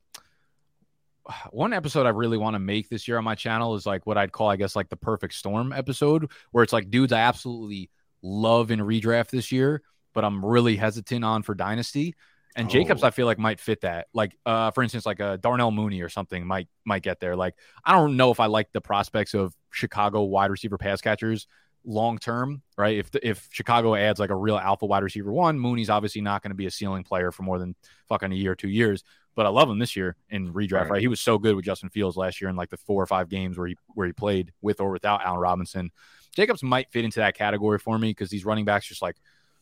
one 1.50 1.74
episode 1.74 2.06
I 2.06 2.10
really 2.10 2.38
want 2.38 2.54
to 2.54 2.60
make 2.60 2.88
this 2.88 3.08
year 3.08 3.18
on 3.18 3.24
my 3.24 3.34
channel 3.36 3.74
is 3.76 3.86
like 3.86 4.06
what 4.06 4.18
I'd 4.18 4.32
call, 4.32 4.50
I 4.50 4.58
guess, 4.58 4.76
like 4.76 4.90
the 4.90 4.96
perfect 4.96 5.34
storm 5.34 5.74
episode, 5.74 6.30
where 6.52 6.64
it's 6.64 6.72
like 6.74 6.92
dudes 6.92 7.14
I 7.14 7.22
absolutely 7.22 7.90
love 8.22 8.70
in 8.70 8.80
redraft 8.80 9.32
this 9.32 9.52
year, 9.52 9.82
but 10.14 10.24
I'm 10.24 10.46
really 10.46 10.76
hesitant 10.76 11.26
on 11.26 11.42
for 11.42 11.56
Dynasty. 11.56 12.16
And 12.56 12.70
Jacobs, 12.70 13.02
Oh. 13.04 13.08
I 13.08 13.12
feel 13.12 13.26
like 13.26 13.40
might 13.40 13.60
fit 13.60 13.82
that. 13.82 14.08
Like, 14.14 14.38
uh, 14.46 14.72
for 14.72 14.84
instance, 14.84 15.06
like 15.06 15.20
a 15.20 15.38
Darnell 15.38 15.72
Mooney 15.72 16.02
or 16.02 16.10
something 16.10 16.46
might 16.46 16.68
might 16.86 17.02
get 17.02 17.20
there. 17.20 17.36
Like, 17.36 17.56
I 17.84 17.94
don't 17.94 18.18
know 18.18 18.30
if 18.30 18.40
I 18.40 18.46
like 18.46 18.72
the 18.72 18.82
prospects 18.82 19.34
of 19.34 19.56
Chicago 19.72 20.24
wide 20.24 20.52
receiver 20.52 20.78
pass 20.78 21.02
catchers 21.02 21.48
long 21.86 22.18
term, 22.18 22.62
right? 22.78 22.98
If 22.98 23.12
the, 23.12 23.28
if 23.28 23.48
Chicago 23.52 23.96
adds 23.96 24.20
like 24.20 24.30
a 24.30 24.36
real 24.36 24.58
alpha 24.58 24.86
wide 24.86 25.04
receiver 25.04 25.32
one, 25.32 25.60
Mooney's 25.60 25.90
obviously 25.90 26.22
not 26.22 26.42
going 26.42 26.52
to 26.52 26.56
be 26.56 26.66
a 26.66 26.72
ceiling 26.72 27.04
player 27.04 27.32
for 27.32 27.44
more 27.44 27.60
than 27.60 27.76
fucking 28.08 28.32
a 28.32 28.36
year 28.36 28.52
or 28.52 28.56
two 28.56 28.70
years. 28.70 29.04
But 29.34 29.46
I 29.46 29.50
love 29.50 29.70
him 29.70 29.80
this 29.80 29.96
year 29.96 30.18
in 30.30 30.54
redraft, 30.54 30.72
right. 30.72 30.90
Right. 30.90 31.02
He 31.02 31.08
was 31.08 31.22
so 31.22 31.38
good 31.38 31.56
with 31.56 31.64
Justin 31.64 31.90
Fields 31.90 32.18
last 32.18 32.42
year 32.42 32.50
in 32.50 32.56
like 32.56 32.70
the 32.70 32.78
four 32.78 33.02
or 33.02 33.08
five 33.08 33.30
games 33.30 33.58
where 33.58 33.68
he 33.68 33.78
where 33.94 34.08
he 34.08 34.14
played 34.14 34.52
with 34.62 34.82
or 34.82 34.92
without 34.92 35.26
Allen 35.26 35.40
Robinson. 35.40 35.92
Jacobs 36.36 36.64
might 36.64 36.92
fit 36.92 37.06
into 37.06 37.20
that 37.20 37.36
category 37.36 37.80
for 37.80 37.98
me 37.98 38.10
because 38.10 38.30
these 38.30 38.46
running 38.46 38.66
backs 38.66 38.88
just 38.88 39.02
like 39.02 39.16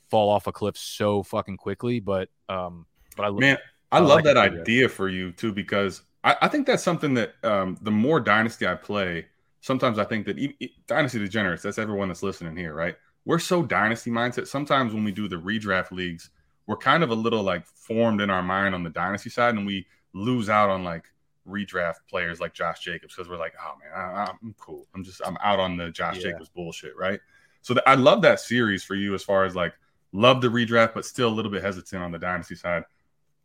fall 0.10 0.30
off 0.30 0.48
a 0.48 0.52
cliff 0.52 0.78
so 0.78 1.24
fucking 1.24 1.58
quickly. 1.58 2.00
But 2.00 2.30
um, 2.48 2.86
but 3.16 3.26
I 3.26 3.32
Man, 3.32 3.58
I 3.92 3.98
I 3.98 4.00
love 4.00 4.10
like 4.10 4.24
that 4.26 4.38
idea 4.38 4.90
for 4.90 5.08
you 5.08 5.32
too, 5.32 5.52
because 5.52 6.02
I, 6.24 6.36
I 6.42 6.48
think 6.48 6.68
that's 6.68 6.84
something 6.84 7.14
that 7.16 7.34
um, 7.44 7.78
the 7.82 7.92
more 7.92 8.20
Dynasty 8.20 8.68
I 8.68 8.76
play, 8.76 9.28
sometimes 9.62 10.00
I 10.00 10.04
think 10.06 10.26
that 10.26 10.38
e- 10.40 10.56
e- 10.60 10.76
Dynasty 10.88 11.20
Degenerates, 11.20 11.64
that's 11.64 11.78
everyone 11.78 12.08
that's 12.08 12.24
listening 12.24 12.56
here, 12.56 12.74
right? 12.74 12.96
We're 13.26 13.40
so 13.40 13.64
Dynasty 13.64 14.12
mindset. 14.12 14.48
Sometimes 14.48 14.94
when 14.94 15.04
we 15.04 15.12
do 15.12 15.28
the 15.28 15.36
redraft 15.36 15.92
leagues, 15.92 16.30
we're 16.68 16.78
kind 16.78 17.04
of 17.04 17.10
a 17.10 17.16
little 17.16 17.44
like 17.44 17.66
formed 17.66 18.22
in 18.22 18.30
our 18.30 18.44
mind 18.44 18.76
on 18.76 18.84
the 18.84 18.90
Dynasty 18.90 19.30
side, 19.30 19.56
and 19.56 19.66
we 19.66 19.88
lose 20.14 20.50
out 20.50 20.70
on 20.70 20.84
like 20.84 21.06
redraft 21.48 21.96
players 22.10 22.40
like 22.40 22.54
Josh 22.54 22.80
Jacobs 22.80 23.16
because 23.16 23.30
we're 23.30 23.38
like, 23.38 23.54
oh 23.62 23.74
man, 23.80 23.92
I, 23.94 24.32
I'm 24.42 24.56
cool. 24.60 24.88
I'm 24.96 25.04
just 25.04 25.22
I'm 25.26 25.38
out 25.44 25.60
on 25.60 25.78
the 25.78 25.90
Josh 25.92 26.18
Yeah. 26.18 26.32
Jacobs 26.32 26.50
bullshit, 26.50 26.96
right? 26.96 27.20
So 27.62 27.74
th- 27.74 27.84
I 27.86 27.96
love 27.96 28.22
that 28.22 28.40
series 28.40 28.84
for 28.84 28.96
you 28.96 29.14
as 29.16 29.24
far 29.24 29.46
as 29.46 29.56
like 29.56 29.74
love 30.12 30.42
the 30.42 30.48
redraft, 30.48 30.94
but 30.94 31.06
still 31.06 31.30
a 31.30 31.36
little 31.36 31.52
bit 31.52 31.64
hesitant 31.64 32.02
on 32.04 32.12
the 32.12 32.20
Dynasty 32.20 32.56
side. 32.56 32.84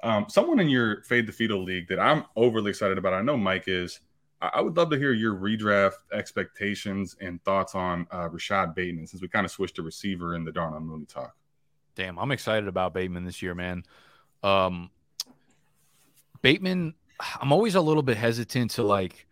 Um, 0.02 0.26
someone 0.28 0.60
in 0.60 0.68
your 0.68 1.02
Fade 1.02 1.26
the 1.26 1.32
Field 1.32 1.66
league 1.66 1.88
that 1.88 1.98
I'm 1.98 2.24
overly 2.36 2.70
excited 2.70 2.98
about, 2.98 3.14
I 3.14 3.22
know 3.22 3.36
Mike 3.36 3.64
is. 3.66 4.00
I, 4.52 4.60
would 4.60 4.76
love 4.76 4.90
to 4.90 4.98
hear 4.98 5.12
your 5.12 5.34
redraft 5.34 5.98
expectations 6.12 7.16
and 7.20 7.42
thoughts 7.44 7.74
on 7.74 8.06
uh, 8.12 8.28
Rashod 8.30 8.74
Bateman 8.74 9.06
since 9.06 9.22
we 9.22 9.28
kind 9.28 9.44
of 9.44 9.50
switched 9.50 9.76
to 9.76 9.82
receiver 9.82 10.34
in 10.34 10.44
the 10.44 10.52
Darnell 10.52 10.80
Mooney 10.80 11.06
talk. 11.06 11.34
Damn, 11.94 12.18
I'm 12.18 12.32
excited 12.32 12.68
about 12.68 12.94
Bateman 12.94 13.24
this 13.24 13.42
year, 13.42 13.54
man. 13.54 13.84
Um, 14.42 14.90
Bateman, 16.42 16.94
I'm 17.40 17.52
always 17.52 17.74
a 17.74 17.80
little 17.80 18.02
bit 18.02 18.16
hesitant 18.16 18.72
to 18.72 18.82
like 18.82 19.26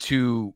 to. 0.00 0.54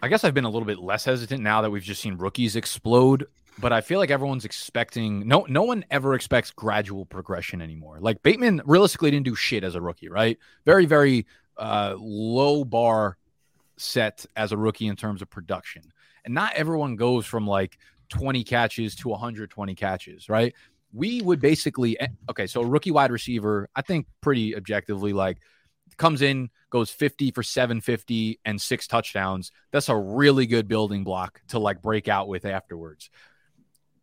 I 0.00 0.08
guess 0.08 0.24
I've 0.24 0.34
been 0.34 0.44
a 0.44 0.50
little 0.50 0.66
bit 0.66 0.78
less 0.78 1.04
hesitant 1.04 1.42
now 1.42 1.62
that 1.62 1.70
we've 1.70 1.82
just 1.82 2.00
seen 2.00 2.16
rookies 2.16 2.56
explode. 2.56 3.26
But 3.58 3.72
I 3.72 3.82
feel 3.82 3.98
like 3.98 4.10
everyone's 4.10 4.44
expecting 4.44 5.28
no 5.28 5.44
no 5.48 5.62
one 5.62 5.84
ever 5.90 6.14
expects 6.14 6.50
gradual 6.50 7.04
progression 7.04 7.60
anymore. 7.60 7.98
Like 8.00 8.22
Bateman 8.22 8.62
realistically 8.64 9.10
didn't 9.10 9.26
do 9.26 9.34
shit 9.34 9.62
as 9.62 9.74
a 9.74 9.80
rookie, 9.80 10.08
right? 10.08 10.38
Very 10.64 10.86
very 10.86 11.26
uh, 11.56 11.94
low 11.98 12.64
bar 12.64 13.16
set 13.76 14.24
as 14.36 14.52
a 14.52 14.56
rookie 14.56 14.86
in 14.86 14.96
terms 14.96 15.22
of 15.22 15.30
production, 15.30 15.82
and 16.24 16.34
not 16.34 16.54
everyone 16.54 16.96
goes 16.96 17.26
from 17.26 17.46
like 17.46 17.78
20 18.10 18.44
catches 18.44 18.94
to 18.96 19.08
120 19.08 19.74
catches, 19.74 20.28
right? 20.28 20.54
We 20.92 21.22
would 21.22 21.40
basically 21.40 21.98
eh, 21.98 22.08
okay, 22.30 22.46
so 22.46 22.60
a 22.60 22.66
rookie 22.66 22.90
wide 22.90 23.10
receiver, 23.10 23.68
I 23.74 23.82
think 23.82 24.06
pretty 24.20 24.54
objectively 24.56 25.12
like 25.12 25.38
comes 25.96 26.22
in, 26.22 26.50
goes 26.70 26.90
50 26.90 27.30
for 27.32 27.42
750 27.42 28.40
and 28.44 28.60
six 28.60 28.86
touchdowns. 28.86 29.52
That's 29.70 29.88
a 29.88 29.96
really 29.96 30.46
good 30.46 30.68
building 30.68 31.04
block 31.04 31.40
to 31.48 31.58
like 31.58 31.82
break 31.82 32.08
out 32.08 32.28
with 32.28 32.44
afterwards. 32.44 33.10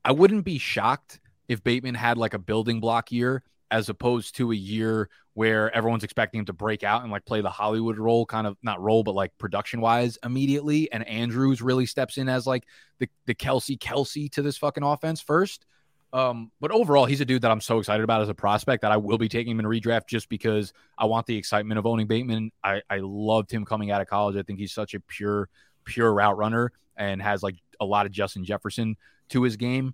I 0.03 0.11
wouldn't 0.11 0.45
be 0.45 0.57
shocked 0.57 1.19
if 1.47 1.63
Bateman 1.63 1.95
had 1.95 2.17
like 2.17 2.33
a 2.33 2.39
building 2.39 2.79
block 2.79 3.11
year 3.11 3.43
as 3.71 3.89
opposed 3.89 4.35
to 4.35 4.51
a 4.51 4.55
year 4.55 5.09
where 5.33 5.73
everyone's 5.75 6.03
expecting 6.03 6.39
him 6.39 6.45
to 6.45 6.53
break 6.53 6.83
out 6.83 7.03
and 7.03 7.11
like 7.11 7.25
play 7.25 7.41
the 7.41 7.49
Hollywood 7.49 7.97
role, 7.97 8.25
kind 8.25 8.45
of 8.45 8.57
not 8.61 8.81
role, 8.81 9.03
but 9.03 9.15
like 9.15 9.37
production 9.37 9.79
wise 9.79 10.17
immediately. 10.23 10.91
And 10.91 11.07
Andrews 11.07 11.61
really 11.61 11.85
steps 11.85 12.17
in 12.17 12.27
as 12.27 12.45
like 12.45 12.65
the, 12.99 13.07
the 13.25 13.35
Kelce 13.35 13.77
Kelce 13.77 14.31
to 14.33 14.41
this 14.41 14.57
fucking 14.57 14.83
offense 14.83 15.21
first. 15.21 15.65
Um, 16.11 16.51
but 16.59 16.71
overall, 16.71 17.05
he's 17.05 17.21
a 17.21 17.25
dude 17.25 17.43
that 17.43 17.51
I'm 17.51 17.61
so 17.61 17.77
excited 17.77 18.03
about 18.03 18.21
as 18.21 18.29
a 18.29 18.33
prospect 18.33 18.81
that 18.81 18.91
I 18.91 18.97
will 18.97 19.19
be 19.19 19.29
taking 19.29 19.51
him 19.51 19.59
in 19.59 19.65
redraft 19.65 20.07
just 20.07 20.27
because 20.27 20.73
I 20.97 21.05
want 21.05 21.27
the 21.27 21.37
excitement 21.37 21.77
of 21.77 21.85
owning 21.85 22.07
Bateman. 22.07 22.51
I, 22.63 22.81
I 22.89 22.99
loved 23.01 23.51
him 23.51 23.63
coming 23.63 23.91
out 23.91 24.01
of 24.01 24.07
college. 24.07 24.35
I 24.35 24.41
think 24.41 24.59
he's 24.59 24.73
such 24.73 24.95
a 24.95 24.99
pure, 24.99 25.49
pure 25.85 26.11
route 26.11 26.37
runner 26.37 26.71
and 26.97 27.21
has 27.21 27.43
like 27.43 27.55
a 27.79 27.85
lot 27.85 28.07
of 28.07 28.11
Justin 28.11 28.43
Jefferson 28.43 28.97
to 29.29 29.43
his 29.43 29.55
game. 29.55 29.93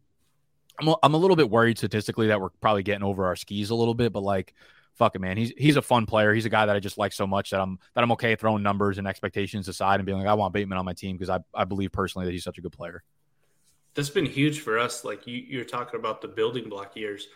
I'm 0.80 0.88
a, 0.90 0.96
I'm 1.04 1.14
a 1.14 1.18
little 1.18 1.36
bit 1.36 1.50
worried 1.50 1.78
statistically 1.78 2.28
that 2.28 2.40
we're 2.40 2.50
probably 2.62 2.84
getting 2.84 3.04
over 3.04 3.26
our 3.26 3.36
skis 3.36 3.70
a 3.70 3.76
little 3.76 3.94
bit, 3.94 4.14
but 4.14 4.22
like, 4.22 4.54
fuck 4.96 5.16
it, 5.16 5.20
man. 5.20 5.38
He's 5.38 5.52
he's 5.58 5.76
a 5.76 5.82
fun 5.82 6.06
player. 6.06 6.34
He's 6.34 6.46
a 6.46 6.50
guy 6.50 6.66
that 6.66 6.76
I 6.76 6.80
just 6.80 6.98
like 6.98 7.14
so 7.14 7.28
much 7.28 7.52
that 7.52 7.60
I'm 7.60 7.80
that 7.94 8.04
I'm 8.04 8.12
okay 8.14 8.36
throwing 8.36 8.64
numbers 8.64 8.98
and 8.98 9.08
expectations 9.08 9.68
aside 9.68 10.00
and 10.00 10.06
being 10.06 10.18
like, 10.18 10.28
I 10.28 10.34
want 10.34 10.54
Bateman 10.54 10.78
on 10.78 10.86
my 10.86 10.94
team 10.94 11.18
because 11.18 11.30
I, 11.30 11.40
I 11.54 11.66
believe 11.66 11.92
personally 11.92 12.26
that 12.26 12.32
he's 12.32 12.44
such 12.44 12.58
a 12.58 12.62
good 12.62 12.74
player. 12.74 13.04
That's 13.94 14.10
been 14.10 14.26
huge 14.26 14.60
for 14.60 14.78
us. 14.78 15.06
Like 15.06 15.26
you, 15.26 15.38
you're 15.38 15.64
talking 15.64 16.00
about 16.00 16.22
the 16.22 16.28
building 16.28 16.70
block 16.70 16.96
years. 16.96 17.28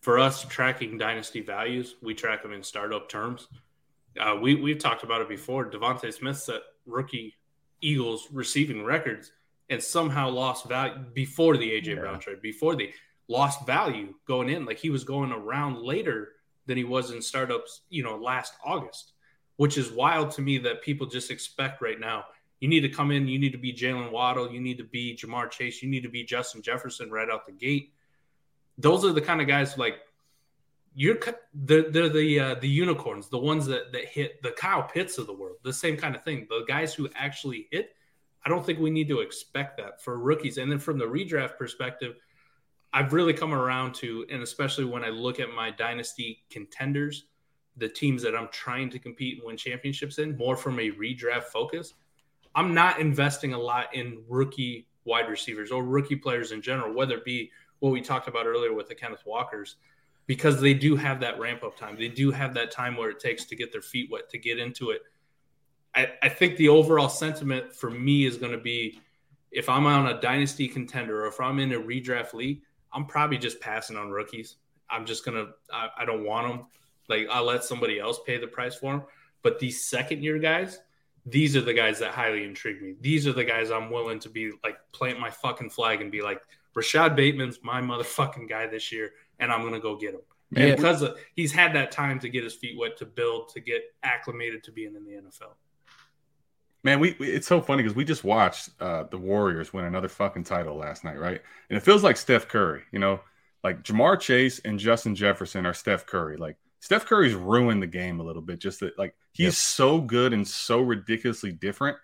For 0.00 0.18
us, 0.18 0.44
tracking 0.44 0.98
dynasty 0.98 1.40
values, 1.40 1.94
we 2.02 2.12
track 2.12 2.42
them 2.42 2.52
in 2.52 2.62
startup 2.62 3.08
terms. 3.08 3.46
Uh, 4.18 4.36
we 4.40 4.56
we've 4.56 4.78
talked 4.78 5.04
about 5.04 5.20
it 5.20 5.28
before. 5.28 5.70
DeVonta 5.70 6.12
Smith 6.12 6.38
set 6.38 6.60
rookie 6.86 7.34
Eagles 7.80 8.28
receiving 8.32 8.84
records 8.84 9.32
and 9.72 9.82
somehow 9.82 10.28
lost 10.28 10.66
value 10.68 10.94
before 11.14 11.56
the 11.56 11.70
AJ 11.70 11.86
Yeah. 11.86 12.00
Brown 12.00 12.20
trade. 12.20 12.42
Before 12.42 12.76
the 12.76 12.92
lost 13.28 13.66
value 13.66 14.14
going 14.26 14.48
in, 14.48 14.64
like 14.64 14.78
he 14.78 14.90
was 14.90 15.04
going 15.04 15.32
around 15.32 15.78
later 15.78 16.32
than 16.66 16.76
he 16.76 16.84
was 16.84 17.10
in 17.10 17.22
startups. 17.22 17.82
You 17.88 18.02
know, 18.04 18.16
last 18.16 18.54
August, 18.64 19.12
which 19.56 19.78
is 19.78 19.90
wild 19.90 20.30
to 20.32 20.42
me 20.42 20.58
that 20.58 20.82
people 20.82 21.06
just 21.06 21.30
expect 21.30 21.82
right 21.82 21.98
now. 21.98 22.26
You 22.60 22.68
need 22.68 22.80
to 22.80 22.88
come 22.88 23.10
in. 23.10 23.26
You 23.26 23.40
need 23.40 23.52
to 23.52 23.58
be 23.58 23.72
Jaylen 23.72 24.12
Waddle. 24.12 24.52
You 24.52 24.60
need 24.60 24.78
to 24.78 24.84
be 24.84 25.16
Ja'Marr 25.16 25.50
Chase. 25.50 25.82
You 25.82 25.90
need 25.90 26.04
to 26.04 26.08
be 26.08 26.22
Justin 26.22 26.62
Jefferson 26.62 27.10
right 27.10 27.28
out 27.28 27.44
the 27.44 27.52
gate. 27.52 27.92
Those 28.78 29.04
are 29.04 29.12
the 29.12 29.20
kind 29.20 29.40
of 29.40 29.48
guys 29.48 29.76
like 29.76 29.96
you're. 30.94 31.18
They're, 31.54 31.90
they're 31.90 32.08
the 32.08 32.40
uh, 32.40 32.54
the 32.56 32.68
unicorns, 32.68 33.28
the 33.28 33.38
ones 33.38 33.66
that 33.66 33.90
that 33.92 34.04
hit 34.04 34.42
the 34.42 34.52
Kyle 34.52 34.84
Pitts 34.84 35.18
of 35.18 35.26
the 35.26 35.32
world. 35.32 35.56
The 35.64 35.72
same 35.72 35.96
kind 35.96 36.14
of 36.14 36.22
thing. 36.22 36.46
The 36.48 36.64
guys 36.68 36.94
who 36.94 37.08
actually 37.14 37.68
hit. 37.70 37.94
I 38.44 38.48
don't 38.48 38.64
think 38.64 38.78
we 38.78 38.90
need 38.90 39.08
to 39.08 39.20
expect 39.20 39.76
that 39.78 40.02
for 40.02 40.18
rookies. 40.18 40.58
And 40.58 40.70
then 40.70 40.78
from 40.78 40.98
the 40.98 41.04
redraft 41.04 41.56
perspective, 41.56 42.16
I've 42.92 43.12
really 43.12 43.32
come 43.32 43.54
around 43.54 43.94
to, 43.96 44.26
and 44.30 44.42
especially 44.42 44.84
when 44.84 45.04
I 45.04 45.08
look 45.08 45.40
at 45.40 45.50
my 45.54 45.70
dynasty 45.70 46.44
contenders, 46.50 47.24
the 47.76 47.88
teams 47.88 48.22
that 48.22 48.36
I'm 48.36 48.48
trying 48.52 48.90
to 48.90 48.98
compete 48.98 49.38
and 49.38 49.46
win 49.46 49.56
championships 49.56 50.18
in, 50.18 50.36
more 50.36 50.56
from 50.56 50.78
a 50.78 50.90
redraft 50.90 51.44
focus. 51.44 51.94
I'm 52.54 52.74
not 52.74 53.00
investing 53.00 53.54
a 53.54 53.58
lot 53.58 53.94
in 53.94 54.22
rookie 54.28 54.88
wide 55.04 55.28
receivers 55.28 55.70
or 55.70 55.84
rookie 55.84 56.16
players 56.16 56.52
in 56.52 56.60
general, 56.60 56.94
whether 56.94 57.16
it 57.16 57.24
be 57.24 57.50
what 57.78 57.92
we 57.92 58.02
talked 58.02 58.28
about 58.28 58.46
earlier 58.46 58.74
with 58.74 58.88
the 58.88 58.94
Kenneth 58.94 59.24
Walkers, 59.24 59.76
because 60.26 60.60
they 60.60 60.74
do 60.74 60.94
have 60.94 61.18
that 61.20 61.38
ramp 61.40 61.64
up 61.64 61.76
time. 61.76 61.96
They 61.96 62.08
do 62.08 62.30
have 62.30 62.54
that 62.54 62.70
time 62.70 62.96
where 62.96 63.10
it 63.10 63.18
takes 63.18 63.46
to 63.46 63.56
get 63.56 63.72
their 63.72 63.82
feet 63.82 64.10
wet, 64.10 64.28
to 64.30 64.38
get 64.38 64.58
into 64.58 64.90
it. 64.90 65.02
I, 65.94 66.12
I 66.22 66.28
think 66.28 66.56
the 66.56 66.68
overall 66.68 67.08
sentiment 67.08 67.74
for 67.74 67.90
me 67.90 68.24
is 68.24 68.36
going 68.36 68.52
to 68.52 68.58
be 68.58 69.00
if 69.52 69.68
I'm 69.68 69.86
on 69.86 70.06
a 70.06 70.20
dynasty 70.20 70.66
contender 70.66 71.24
or 71.24 71.28
if 71.28 71.40
I'm 71.40 71.58
in 71.58 71.72
a 71.72 71.78
redraft 71.78 72.32
league, 72.32 72.62
I'm 72.92 73.06
probably 73.06 73.38
just 73.38 73.60
passing 73.60 73.96
on 73.96 74.10
rookies. 74.10 74.56
I'm 74.90 75.06
just 75.06 75.24
gonna 75.24 75.48
I, 75.72 75.88
I 75.98 76.04
don't 76.04 76.24
want 76.24 76.48
them. 76.48 76.66
Like 77.08 77.28
I'll 77.30 77.44
let 77.44 77.64
somebody 77.64 77.98
else 77.98 78.20
pay 78.26 78.38
the 78.38 78.46
price 78.46 78.74
for 78.74 78.92
them. 78.92 79.02
But 79.42 79.58
these 79.58 79.84
second 79.84 80.22
year 80.22 80.38
guys, 80.38 80.80
these 81.26 81.56
are 81.56 81.60
the 81.60 81.74
guys 81.74 81.98
that 82.00 82.12
highly 82.12 82.44
intrigue 82.44 82.82
me. 82.82 82.94
These 83.00 83.26
are 83.26 83.32
the 83.32 83.44
guys 83.44 83.70
I'm 83.70 83.90
willing 83.90 84.18
to 84.20 84.28
be 84.28 84.52
like 84.64 84.78
plant 84.92 85.20
my 85.20 85.30
fucking 85.30 85.70
flag 85.70 86.00
and 86.00 86.10
be 86.10 86.22
like, 86.22 86.40
Rashod 86.74 87.16
Bateman's 87.16 87.60
my 87.62 87.80
motherfucking 87.80 88.48
guy 88.48 88.66
this 88.66 88.90
year, 88.92 89.12
and 89.38 89.52
I'm 89.52 89.62
gonna 89.62 89.80
go 89.80 89.96
get 89.96 90.14
him. 90.14 90.20
Yeah. 90.50 90.74
Because 90.74 91.00
of, 91.00 91.16
he's 91.34 91.52
had 91.52 91.74
that 91.74 91.92
time 91.92 92.18
to 92.20 92.28
get 92.28 92.44
his 92.44 92.54
feet 92.54 92.78
wet, 92.78 92.98
to 92.98 93.06
build, 93.06 93.48
to 93.50 93.60
get 93.60 93.82
acclimated 94.02 94.62
to 94.64 94.72
being 94.72 94.94
in 94.94 95.04
the 95.04 95.12
NFL. 95.12 95.54
Man, 96.84 96.98
we, 96.98 97.16
we 97.18 97.28
it's 97.28 97.46
so 97.46 97.60
funny 97.60 97.82
because 97.82 97.96
we 97.96 98.04
just 98.04 98.24
watched 98.24 98.70
uh, 98.80 99.04
the 99.04 99.18
Warriors 99.18 99.72
win 99.72 99.84
another 99.84 100.08
fucking 100.08 100.44
title 100.44 100.76
last 100.76 101.04
night, 101.04 101.18
right? 101.18 101.40
And 101.70 101.76
it 101.76 101.80
feels 101.80 102.02
like 102.02 102.16
Steph 102.16 102.48
Curry, 102.48 102.82
you 102.90 102.98
know, 102.98 103.20
like 103.62 103.82
Ja'Marr 103.82 104.18
Chase 104.18 104.60
and 104.64 104.78
Justin 104.78 105.14
Jefferson 105.14 105.64
are 105.64 105.74
Steph 105.74 106.06
Curry. 106.06 106.36
Like 106.36 106.56
Steph 106.80 107.06
Curry's 107.06 107.34
ruined 107.34 107.82
the 107.82 107.86
game 107.86 108.18
a 108.18 108.24
little 108.24 108.42
bit. 108.42 108.58
Just 108.58 108.80
that, 108.80 108.98
like 108.98 109.14
he's 109.32 109.44
yep. 109.44 109.54
so 109.54 110.00
good 110.00 110.32
and 110.32 110.46
so 110.46 110.80
ridiculously 110.80 111.52
different 111.52 111.96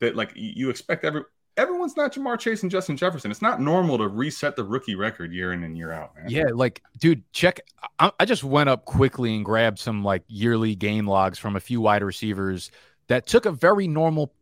that 0.00 0.14
like 0.14 0.32
you 0.36 0.70
expect 0.70 1.04
every 1.04 1.22
everyone's 1.56 1.96
not 1.96 2.12
Ja'Marr 2.12 2.38
Chase 2.38 2.62
and 2.62 2.70
Justin 2.70 2.96
Jefferson. 2.96 3.30
It's 3.30 3.42
not 3.42 3.60
normal 3.60 3.98
to 3.98 4.08
reset 4.08 4.56
the 4.56 4.64
rookie 4.64 4.94
record 4.94 5.32
year 5.32 5.52
in 5.52 5.62
and 5.64 5.76
year 5.76 5.92
out, 5.92 6.14
man. 6.16 6.26
Yeah, 6.28 6.46
like, 6.54 6.82
dude, 6.98 7.22
check. 7.32 7.60
I, 7.98 8.10
I 8.18 8.24
just 8.24 8.44
went 8.44 8.68
up 8.68 8.84
quickly 8.84 9.34
and 9.34 9.44
grabbed 9.44 9.78
some 9.78 10.02
like 10.02 10.22
yearly 10.28 10.74
game 10.74 11.06
logs 11.06 11.38
from 11.38 11.56
a 11.56 11.60
few 11.60 11.80
wide 11.80 12.02
receivers 12.02 12.70
that 13.10 13.26
took 13.26 13.44
a 13.44 13.50
very 13.50 13.88
normal 13.88 14.32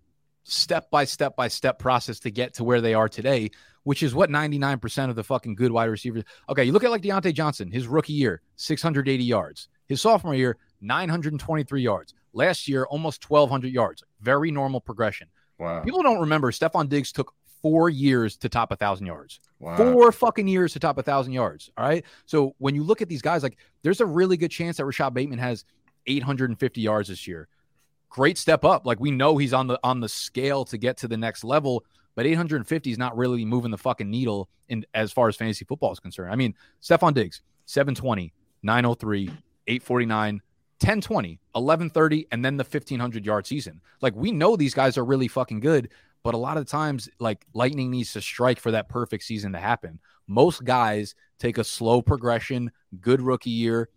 step 0.45 0.91
by 0.91 1.05
step 1.05 1.35
by 1.37 1.49
step 1.49 1.79
process 1.79 2.21
to 2.21 2.31
get 2.31 2.53
to 2.53 2.65
where 2.65 2.83
they 2.83 2.93
are 2.93 3.09
today, 3.09 3.51
which 3.85 4.03
is 4.03 4.15
what 4.15 4.29
99% 4.29 5.09
of 5.09 5.17
the 5.17 5.25
fucking 5.25 5.55
good 5.55 5.73
wide 5.73 5.87
receivers. 5.87 6.23
Okay, 6.51 6.65
you 6.65 6.73
look 6.73 6.85
at 6.85 6.91
like 6.91 7.01
Diontae 7.01 7.33
Johnson, 7.33 7.71
his 7.71 7.87
rookie 7.87 8.13
year, 8.13 8.43
680 8.57 9.25
yards. 9.25 9.69
His 9.87 10.03
sophomore 10.03 10.35
year, 10.35 10.59
923 10.83 11.81
yards. 11.81 12.13
Last 12.35 12.69
year, 12.69 12.85
almost 12.85 13.29
1,200 13.29 13.73
yards. 13.73 14.05
Very 14.21 14.51
normal 14.51 14.83
progression. 14.83 15.29
Wow. 15.59 15.81
People 15.81 16.03
don't 16.03 16.21
remember 16.21 16.53
Stefon 16.53 16.91
Diggs 16.91 17.11
took 17.11 17.33
four 17.63 17.89
years 17.89 18.37
to 18.37 18.51
top 18.51 18.71
a 18.71 18.77
thousand 18.77 19.07
yards. 19.07 19.41
Wow. 19.61 19.79
Four 19.79 20.13
fucking 20.13 20.47
years 20.47 20.75
to 20.75 20.79
top 20.79 20.99
a 20.99 21.03
thousand 21.03 21.33
yards. 21.33 21.71
All 21.79 21.89
right. 21.89 22.05
So 22.27 22.55
when 22.59 22.75
you 22.75 22.83
look 22.83 23.01
at 23.01 23.09
these 23.09 23.23
guys, 23.23 23.43
like 23.43 23.57
there's 23.83 24.03
a 24.03 24.07
really 24.07 24.37
good 24.37 24.51
chance 24.51 24.77
that 24.77 24.85
Rashod 24.85 25.15
Bateman 25.15 25.39
has 25.39 25.65
850 26.07 26.83
yards 26.83 27.09
this 27.09 27.27
year. 27.27 27.49
Great 28.11 28.39
step 28.39 28.65
up. 28.65 28.87
Like 28.87 29.01
we 29.01 29.11
know 29.11 29.37
he's 29.37 29.53
on 29.53 29.67
the 29.67 29.79
on 29.83 30.01
the 30.01 30.09
scale 30.09 30.65
to 30.67 30.79
get 30.79 30.97
to 30.99 31.09
the 31.09 31.17
next 31.17 31.45
level, 31.45 31.85
but 32.15 32.27
850 32.27 32.91
is 32.91 32.99
not 32.99 33.17
really 33.17 33.45
moving 33.45 33.71
the 33.71 33.79
fucking 33.79 34.11
needle 34.11 34.49
in 34.69 34.85
as 34.95 35.13
far 35.13 35.29
as 35.29 35.37
fantasy 35.37 35.65
football 35.65 35.93
is 35.93 36.01
concerned. 36.01 36.33
I 36.33 36.37
mean, 36.37 36.55
Stefon 36.83 37.15
Diggs, 37.15 37.43
720, 37.67 38.33
903, 38.63 39.25
849, 39.67 40.35
1020, 40.81 41.29
1130, 41.53 42.27
and 42.33 42.45
then 42.45 42.57
the 42.57 42.65
1500 42.65 43.27
yard 43.27 43.47
season. 43.47 43.81
Like 44.01 44.15
we 44.15 44.33
know 44.33 44.57
these 44.57 44.75
guys 44.75 44.97
are 44.97 45.05
really 45.05 45.29
fucking 45.29 45.61
good, 45.61 45.91
but 46.23 46.35
a 46.35 46.39
lot 46.39 46.57
of 46.57 46.67
times, 46.67 47.09
like 47.19 47.45
lightning 47.53 47.91
needs 47.91 48.13
to 48.15 48.21
strike 48.21 48.59
for 48.59 48.71
that 48.71 48.89
perfect 48.89 49.25
season 49.25 49.53
to 49.53 49.59
happen. 49.59 49.99
Most 50.27 50.65
guys 50.65 51.15
take 51.39 51.59
a 51.59 51.65
slow 51.65 52.03
progression, 52.03 52.71
good 53.01 53.21
rookie 53.21 53.51
year, 53.51 53.89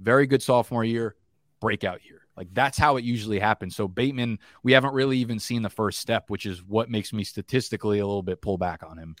very 0.00 0.26
good 0.26 0.42
sophomore 0.42 0.84
year, 0.84 1.16
breakout 1.60 2.04
year. 2.04 2.22
Like 2.36 2.48
that's 2.52 2.78
how 2.78 2.96
it 2.96 3.04
usually 3.04 3.38
happens. 3.38 3.74
So 3.74 3.88
Bateman, 3.88 4.38
we 4.62 4.72
haven't 4.72 4.94
really 4.94 5.18
even 5.18 5.38
seen 5.38 5.62
the 5.62 5.70
first 5.70 6.00
step, 6.00 6.28
which 6.28 6.46
is 6.46 6.62
what 6.62 6.90
makes 6.90 7.12
me 7.12 7.24
statistically 7.24 7.98
a 7.98 8.06
little 8.06 8.22
bit 8.22 8.42
pull 8.42 8.58
back 8.58 8.82
on 8.82 8.98
him. 8.98 9.16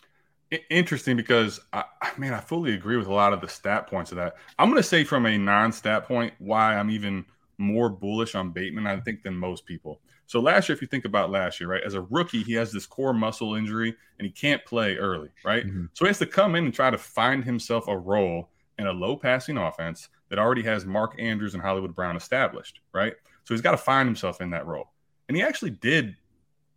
Interesting 0.70 1.16
because 1.16 1.60
I, 1.72 1.84
I 2.00 2.10
mean 2.18 2.32
I 2.32 2.40
fully 2.40 2.74
agree 2.74 2.96
with 2.96 3.08
a 3.08 3.12
lot 3.12 3.32
of 3.32 3.40
the 3.40 3.48
stat 3.48 3.86
points 3.88 4.12
of 4.12 4.16
that. 4.16 4.36
I'm 4.58 4.68
going 4.68 4.80
to 4.80 4.88
say 4.88 5.02
from 5.02 5.26
a 5.26 5.36
non-stat 5.36 6.04
point 6.04 6.34
why 6.38 6.76
I'm 6.76 6.90
even 6.90 7.24
more 7.58 7.88
bullish 7.88 8.34
on 8.34 8.50
Bateman 8.50 8.86
I 8.86 9.00
think 9.00 9.22
than 9.22 9.34
most 9.34 9.66
people. 9.66 10.00
So 10.26 10.40
last 10.40 10.68
year, 10.68 10.74
if 10.74 10.82
you 10.82 10.88
think 10.88 11.04
about 11.04 11.30
last 11.30 11.60
year, 11.60 11.70
right, 11.70 11.82
as 11.84 11.94
a 11.94 12.02
rookie, 12.02 12.42
he 12.42 12.52
has 12.54 12.72
this 12.72 12.84
core 12.84 13.14
muscle 13.14 13.54
injury 13.54 13.94
and 14.18 14.26
he 14.26 14.32
can't 14.32 14.64
play 14.64 14.96
early, 14.96 15.28
right? 15.44 15.64
Mm-hmm. 15.64 15.86
So 15.92 16.04
he 16.04 16.08
has 16.08 16.18
to 16.18 16.26
come 16.26 16.56
in 16.56 16.64
and 16.64 16.74
try 16.74 16.90
to 16.90 16.98
find 16.98 17.44
himself 17.44 17.86
a 17.86 17.96
role 17.96 18.50
in 18.78 18.88
a 18.88 18.92
low 18.92 19.16
passing 19.16 19.56
offense 19.56 20.08
that 20.28 20.38
already 20.38 20.62
has 20.62 20.84
Mark 20.84 21.14
Andrews 21.18 21.54
and 21.54 21.62
Hollywood 21.62 21.94
Brown 21.94 22.16
established, 22.16 22.80
right? 22.92 23.14
So 23.44 23.54
he's 23.54 23.60
got 23.60 23.72
to 23.72 23.76
find 23.76 24.08
himself 24.08 24.40
in 24.40 24.50
that 24.50 24.66
role. 24.66 24.88
And 25.28 25.36
he 25.36 25.42
actually 25.42 25.70
did 25.70 26.16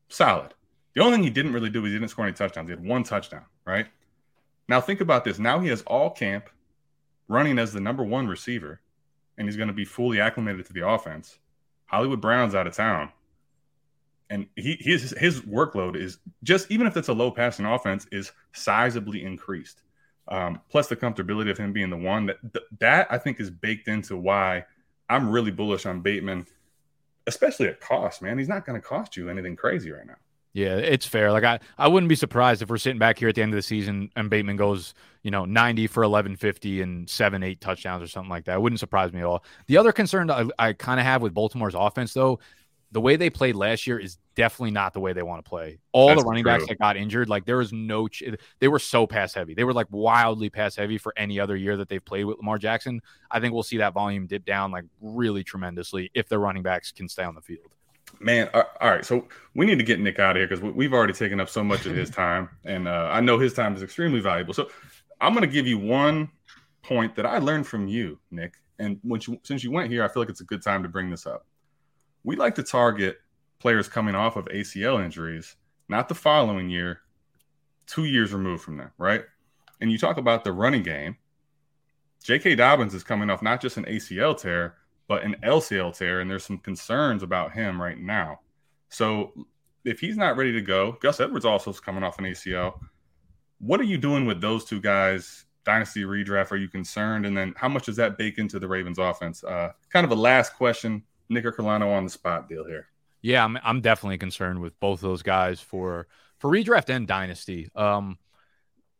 solid. 0.07 0.53
The 0.93 1.01
only 1.01 1.17
thing 1.17 1.23
he 1.23 1.30
didn't 1.30 1.53
really 1.53 1.69
do 1.69 1.81
was 1.81 1.91
he 1.91 1.97
didn't 1.97 2.09
score 2.09 2.26
any 2.26 2.34
touchdowns. 2.34 2.67
He 2.67 2.76
had 2.76 2.84
one 2.84 3.03
touchdown, 3.03 3.45
right? 3.65 3.88
Now 4.67 4.81
think 4.81 5.01
about 5.01 5.23
this. 5.23 5.39
Now 5.39 5.59
he 5.59 5.69
has 5.69 5.81
all 5.84 6.11
camp 6.11 6.49
running 7.27 7.57
as 7.59 7.73
the 7.73 7.80
number 7.80 8.03
one 8.03 8.27
receiver, 8.27 8.81
and 9.38 9.47
he's 9.47 9.57
going 9.57 9.67
to 9.67 9.73
be 9.73 9.85
fully 9.85 10.19
acclimated 10.19 10.65
to 10.65 10.73
the 10.73 10.88
offense. 10.88 11.39
Hollywood 11.85 12.21
Brown's 12.21 12.55
out 12.55 12.67
of 12.67 12.76
town. 12.76 13.11
And 14.31 14.45
he 14.55 14.77
his 14.80 15.15
his 15.17 15.41
workload 15.41 15.95
is 15.95 16.19
just 16.43 16.69
even 16.69 16.85
if 16.85 16.95
it's 16.95 17.07
a 17.07 17.13
low 17.13 17.31
passing 17.31 17.65
offense, 17.65 18.05
is 18.11 18.31
sizably 18.53 19.23
increased. 19.23 19.81
Um, 20.30 20.61
plus 20.69 20.88
the 20.88 20.95
comfortability 20.95 21.49
of 21.49 21.57
him 21.57 21.73
being 21.73 21.89
the 21.89 21.97
one 21.97 22.27
that 22.27 22.38
that 22.80 23.07
I 23.10 23.18
think 23.18 23.39
is 23.39 23.49
baked 23.49 23.88
into 23.88 24.15
why 24.15 24.65
I'm 25.10 25.30
really 25.30 25.49
bullish 25.49 25.88
on 25.88 26.01
Bateman, 26.01 26.45
especially 27.26 27.68
at 27.68 27.81
cost. 27.81 28.22
Man, 28.22 28.38
he's 28.38 28.47
not 28.47 28.65
going 28.65 28.80
to 28.80 28.88
cost 28.88 29.18
you 29.18 29.30
anything 29.30 29.56
crazy 29.56 29.91
right 29.91 30.06
now. 30.06 30.18
Yeah, 30.53 30.77
it's 30.77 31.06
fair. 31.06 31.31
Like 31.31 31.43
I, 31.43 31.60
I 31.77 31.88
wouldn't 31.88 32.10
be 32.10 32.15
surprised 32.15 32.61
if 32.61 32.69
we're 32.69 32.77
sitting 32.77 32.99
back 32.99 33.19
here 33.19 33.30
at 33.30 33.35
the 33.35 33.41
end 33.41 33.53
of 33.53 33.56
the 33.56 33.61
season 33.61 34.11
and 34.15 34.30
Bateman 34.30 34.56
goes, 34.56 34.93
you 35.22 35.30
know, 35.30 35.45
90 35.45 35.88
for 35.88 36.01
1150 36.01 36.81
and 36.81 37.10
seven, 37.10 37.43
eight 37.43 37.61
touchdowns 37.61 38.01
or 38.01 38.07
something 38.07 38.30
like 38.30 38.45
that. 38.45 38.56
It 38.56 38.61
wouldn't 38.61 38.80
surprise 38.80 39.14
me 39.14 39.19
at 39.19 39.26
all. 39.26 39.43
The 39.68 39.77
other 39.77 39.91
concern 39.91 40.31
I, 40.31 40.47
I 40.57 40.73
kind 40.73 40.99
of 40.99 41.06
have 41.06 41.22
with 41.22 41.34
Baltimore's 41.34 41.76
offense, 41.76 42.14
though, 42.14 42.39
the 42.91 43.01
way 43.01 43.15
they 43.15 43.30
played 43.30 43.56
last 43.56 43.85
year 43.85 43.99
is 43.99 44.18
definitely 44.40 44.72
not 44.72 44.94
the 44.94 45.02
way 45.02 45.11
they 45.11 45.22
want 45.22 45.44
to 45.44 45.49
play. 45.49 45.80
All 45.91 46.07
That's 46.07 46.24
the 46.24 46.30
running 46.30 46.45
true. 46.45 46.53
backs 46.53 46.68
that 46.68 46.80
got 46.80 46.95
injured, 46.95 47.28
like 47.28 47.45
there 47.45 47.57
was 47.57 47.74
no, 47.74 48.07
ch- 48.07 48.24
they 48.60 48.70
were 48.70 48.80
so 48.80 49.06
pass 49.06 49.34
heavy. 49.34 49.53
They 49.53 49.66
were 49.66 49.74
like 49.74 49.88
wildly 49.90 50.49
pass 50.49 50.78
heavy 50.78 50.98
for 50.98 51.14
any 51.18 51.41
other 51.41 51.57
year 51.57 51.76
that 51.76 51.90
they've 51.90 52.03
played 52.03 52.24
with 52.24 52.38
Lamar 52.38 52.57
Jackson. 52.57 53.02
I 53.30 53.41
think 53.41 53.53
we'll 53.53 53.64
see 53.64 53.80
that 53.80 53.94
volume 53.94 54.28
dip 54.28 54.45
down 54.45 54.72
like 54.72 54.86
really 55.02 55.44
tremendously 55.44 56.10
if 56.14 56.30
their 56.30 56.40
running 56.40 56.64
backs 56.64 56.94
can 56.94 57.10
stay 57.10 57.24
on 57.24 57.36
the 57.36 57.41
field. 57.41 57.76
Man, 58.22 58.49
all 58.53 58.64
right. 58.90 59.06
So 59.06 59.28
we 59.56 59.66
need 59.66 59.78
to 59.78 59.84
get 59.84 59.99
Nick 59.99 60.20
out 60.20 60.38
of 60.38 60.40
here 60.40 60.48
because 60.48 60.64
we've 60.64 60.94
already 60.94 61.14
taken 61.14 61.41
up 61.41 61.49
so 61.49 61.61
much 61.61 61.86
of 61.86 61.94
his 61.94 62.10
time, 62.24 62.48
and 62.64 62.88
uh, 62.88 63.10
I 63.11 63.20
know 63.20 63.38
his 63.40 63.53
time 63.53 63.76
is 63.76 63.84
extremely 63.84 64.22
valuable. 64.22 64.53
So 64.53 64.70
I'm 65.20 65.34
going 65.34 65.45
to 65.45 65.53
give 65.53 65.68
you 65.68 65.78
one 65.78 66.30
point 66.82 67.14
that 67.18 67.26
I 67.26 67.40
learned 67.40 67.68
from 67.68 67.90
you, 67.90 68.20
Nick. 68.32 68.53
And 68.80 69.02
when 69.03 69.20
you, 69.28 69.38
since 69.44 69.66
you 69.66 69.72
went 69.72 69.91
here, 69.91 70.02
I 70.02 70.07
feel 70.07 70.22
like 70.22 70.30
it's 70.30 70.40
a 70.40 70.45
good 70.45 70.64
time 70.64 70.82
to 70.84 70.90
bring 70.90 71.10
this 71.10 71.28
up 71.28 71.45
we 72.24 72.36
like 72.36 72.56
to 72.56 72.64
target 72.64 73.20
players 73.60 73.88
coming 73.88 74.15
off 74.15 74.36
of 74.36 74.45
ACL 74.45 75.03
injuries, 75.03 75.56
not 75.88 76.07
the 76.07 76.15
following 76.15 76.69
year, 76.69 77.02
two 77.86 78.06
years 78.06 78.34
removed 78.34 78.64
from 78.64 78.77
them, 78.77 78.91
right? 78.98 79.23
And 79.81 79.91
you 79.91 79.98
talk 79.98 80.18
about 80.18 80.44
the 80.44 80.52
running 80.52 80.84
game. 80.84 81.18
J.K. 82.23 82.56
Dobbins 82.56 82.94
is 82.94 83.03
coming 83.03 83.30
off 83.30 83.41
not 83.41 83.61
just 83.61 83.77
an 83.77 83.86
ACL 83.86 84.38
tear, 84.38 84.76
but 85.07 85.23
an 85.23 85.36
LCL 85.44 85.98
tear, 85.98 86.19
and 86.19 86.30
there's 86.30 86.45
some 86.45 86.60
concerns 86.60 87.23
about 87.23 87.53
him 87.53 87.81
right 87.81 87.98
now. 87.98 88.40
So 88.90 89.34
if 89.86 89.99
he's 89.99 90.18
not 90.18 90.38
ready 90.38 90.52
to 90.52 90.61
go, 90.61 90.98
Gus 91.02 91.19
Edwards 91.19 91.45
also 91.45 91.72
is 91.72 91.80
coming 91.80 92.03
off 92.03 92.19
an 92.19 92.26
ACL. 92.26 92.80
What 93.60 93.80
are 93.80 93.86
you 93.86 93.98
doing 93.98 94.26
with 94.26 94.41
those 94.41 94.65
two 94.65 94.81
guys? 94.81 95.45
Dynasty 95.65 96.03
redraft, 96.03 96.52
are 96.52 96.57
you 96.57 96.68
concerned? 96.68 97.26
And 97.26 97.36
then 97.36 97.53
how 97.57 97.69
much 97.69 97.86
does 97.86 97.95
that 97.98 98.18
bake 98.18 98.38
into 98.38 98.60
the 98.60 98.68
Ravens 98.68 98.98
offense? 98.98 99.44
Uh, 99.44 99.72
kind 99.91 100.06
of 100.06 100.11
a 100.11 100.15
last 100.15 100.56
question 100.56 101.03
Nick 101.30 101.45
Ercolano 101.45 101.95
on 101.95 102.03
the 102.03 102.10
spot 102.10 102.49
deal 102.49 102.65
here. 102.65 102.88
Yeah, 103.21 103.43
I'm 103.43 103.57
I'm 103.63 103.81
definitely 103.81 104.17
concerned 104.17 104.61
with 104.61 104.79
both 104.79 105.01
those 105.01 105.23
guys 105.23 105.59
for 105.59 106.07
for 106.37 106.49
redraft 106.49 106.89
and 106.89 107.07
dynasty. 107.07 107.69
Um, 107.75 108.17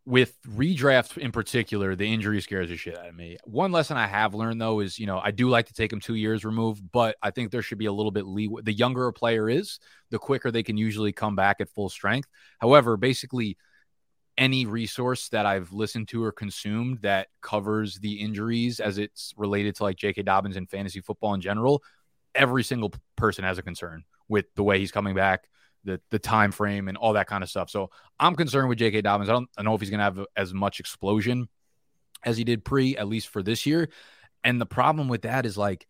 with 0.05 0.37
redraft 0.47 1.17
in 1.17 1.31
particular, 1.31 1.95
the 1.95 2.11
injury 2.11 2.41
scares 2.41 2.69
the 2.69 2.77
shit 2.77 2.97
out 2.97 3.07
of 3.07 3.15
me. 3.15 3.37
One 3.43 3.71
lesson 3.71 3.95
I 3.95 4.07
have 4.07 4.33
learned 4.33 4.59
though 4.59 4.79
is, 4.79 4.97
you 4.97 5.05
know, 5.05 5.19
I 5.19 5.31
do 5.31 5.49
like 5.49 5.67
to 5.67 5.73
take 5.73 5.91
them 5.91 5.99
two 5.99 6.15
years 6.15 6.43
removed, 6.43 6.83
but 6.91 7.15
I 7.21 7.29
think 7.29 7.51
there 7.51 7.61
should 7.61 7.77
be 7.77 7.85
a 7.85 7.93
little 7.93 8.11
bit 8.11 8.25
leeway. 8.25 8.63
The 8.63 8.73
younger 8.73 9.05
a 9.07 9.13
player 9.13 9.49
is, 9.49 9.79
the 10.09 10.17
quicker 10.17 10.49
they 10.49 10.63
can 10.63 10.77
usually 10.77 11.11
come 11.11 11.35
back 11.35 11.57
at 11.61 11.69
full 11.69 11.89
strength. 11.89 12.27
However, 12.59 12.97
basically, 12.97 13.57
any 14.35 14.65
resource 14.65 15.29
that 15.29 15.45
I've 15.45 15.73
listened 15.73 16.07
to 16.07 16.23
or 16.23 16.31
consumed 16.31 16.99
that 17.01 17.27
covers 17.41 17.95
the 17.95 18.21
injuries 18.21 18.79
as 18.79 18.97
it's 18.97 19.33
related 19.37 19.75
to 19.75 19.83
like 19.83 19.97
J.K. 19.97 20.23
Dobbins 20.23 20.55
and 20.55 20.67
fantasy 20.67 21.01
football 21.01 21.33
in 21.35 21.41
general 21.41 21.83
every 22.35 22.64
single 22.64 22.93
person 23.15 23.43
has 23.43 23.57
a 23.57 23.61
concern 23.61 24.03
with 24.27 24.45
the 24.56 24.64
way 24.64 24.80
he's 24.80 24.91
coming 24.91 25.15
back, 25.15 25.47
the 25.84 25.99
the 26.11 26.19
time 26.19 26.51
frame, 26.51 26.88
and 26.88 26.97
all 26.97 27.14
that 27.14 27.27
kind 27.27 27.43
of 27.43 27.49
stuff. 27.49 27.69
So 27.69 27.89
I'm 28.19 28.35
concerned 28.35 28.69
with 28.69 28.77
J.K. 28.77 29.01
Dobbins. 29.01 29.30
I 29.30 29.34
don't, 29.34 29.49
I 29.57 29.64
know 29.64 29.73
if 29.76 29.81
he's 29.81 29.89
going 29.89 29.99
to 29.99 30.03
have 30.06 30.26
as 30.35 30.53
much 30.53 30.80
explosion 30.80 31.49
as 32.23 32.38
he 32.38 32.43
did 32.43 32.65
pre, 32.65 32.97
at 32.97 33.07
least 33.07 33.30
for 33.30 33.41
this 33.41 33.65
year. 33.65 33.89
And 34.43 34.60
the 34.60 34.65
problem 34.65 35.07
with 35.07 35.23
that 35.23 35.45
is 35.45 35.57
like 35.57 35.88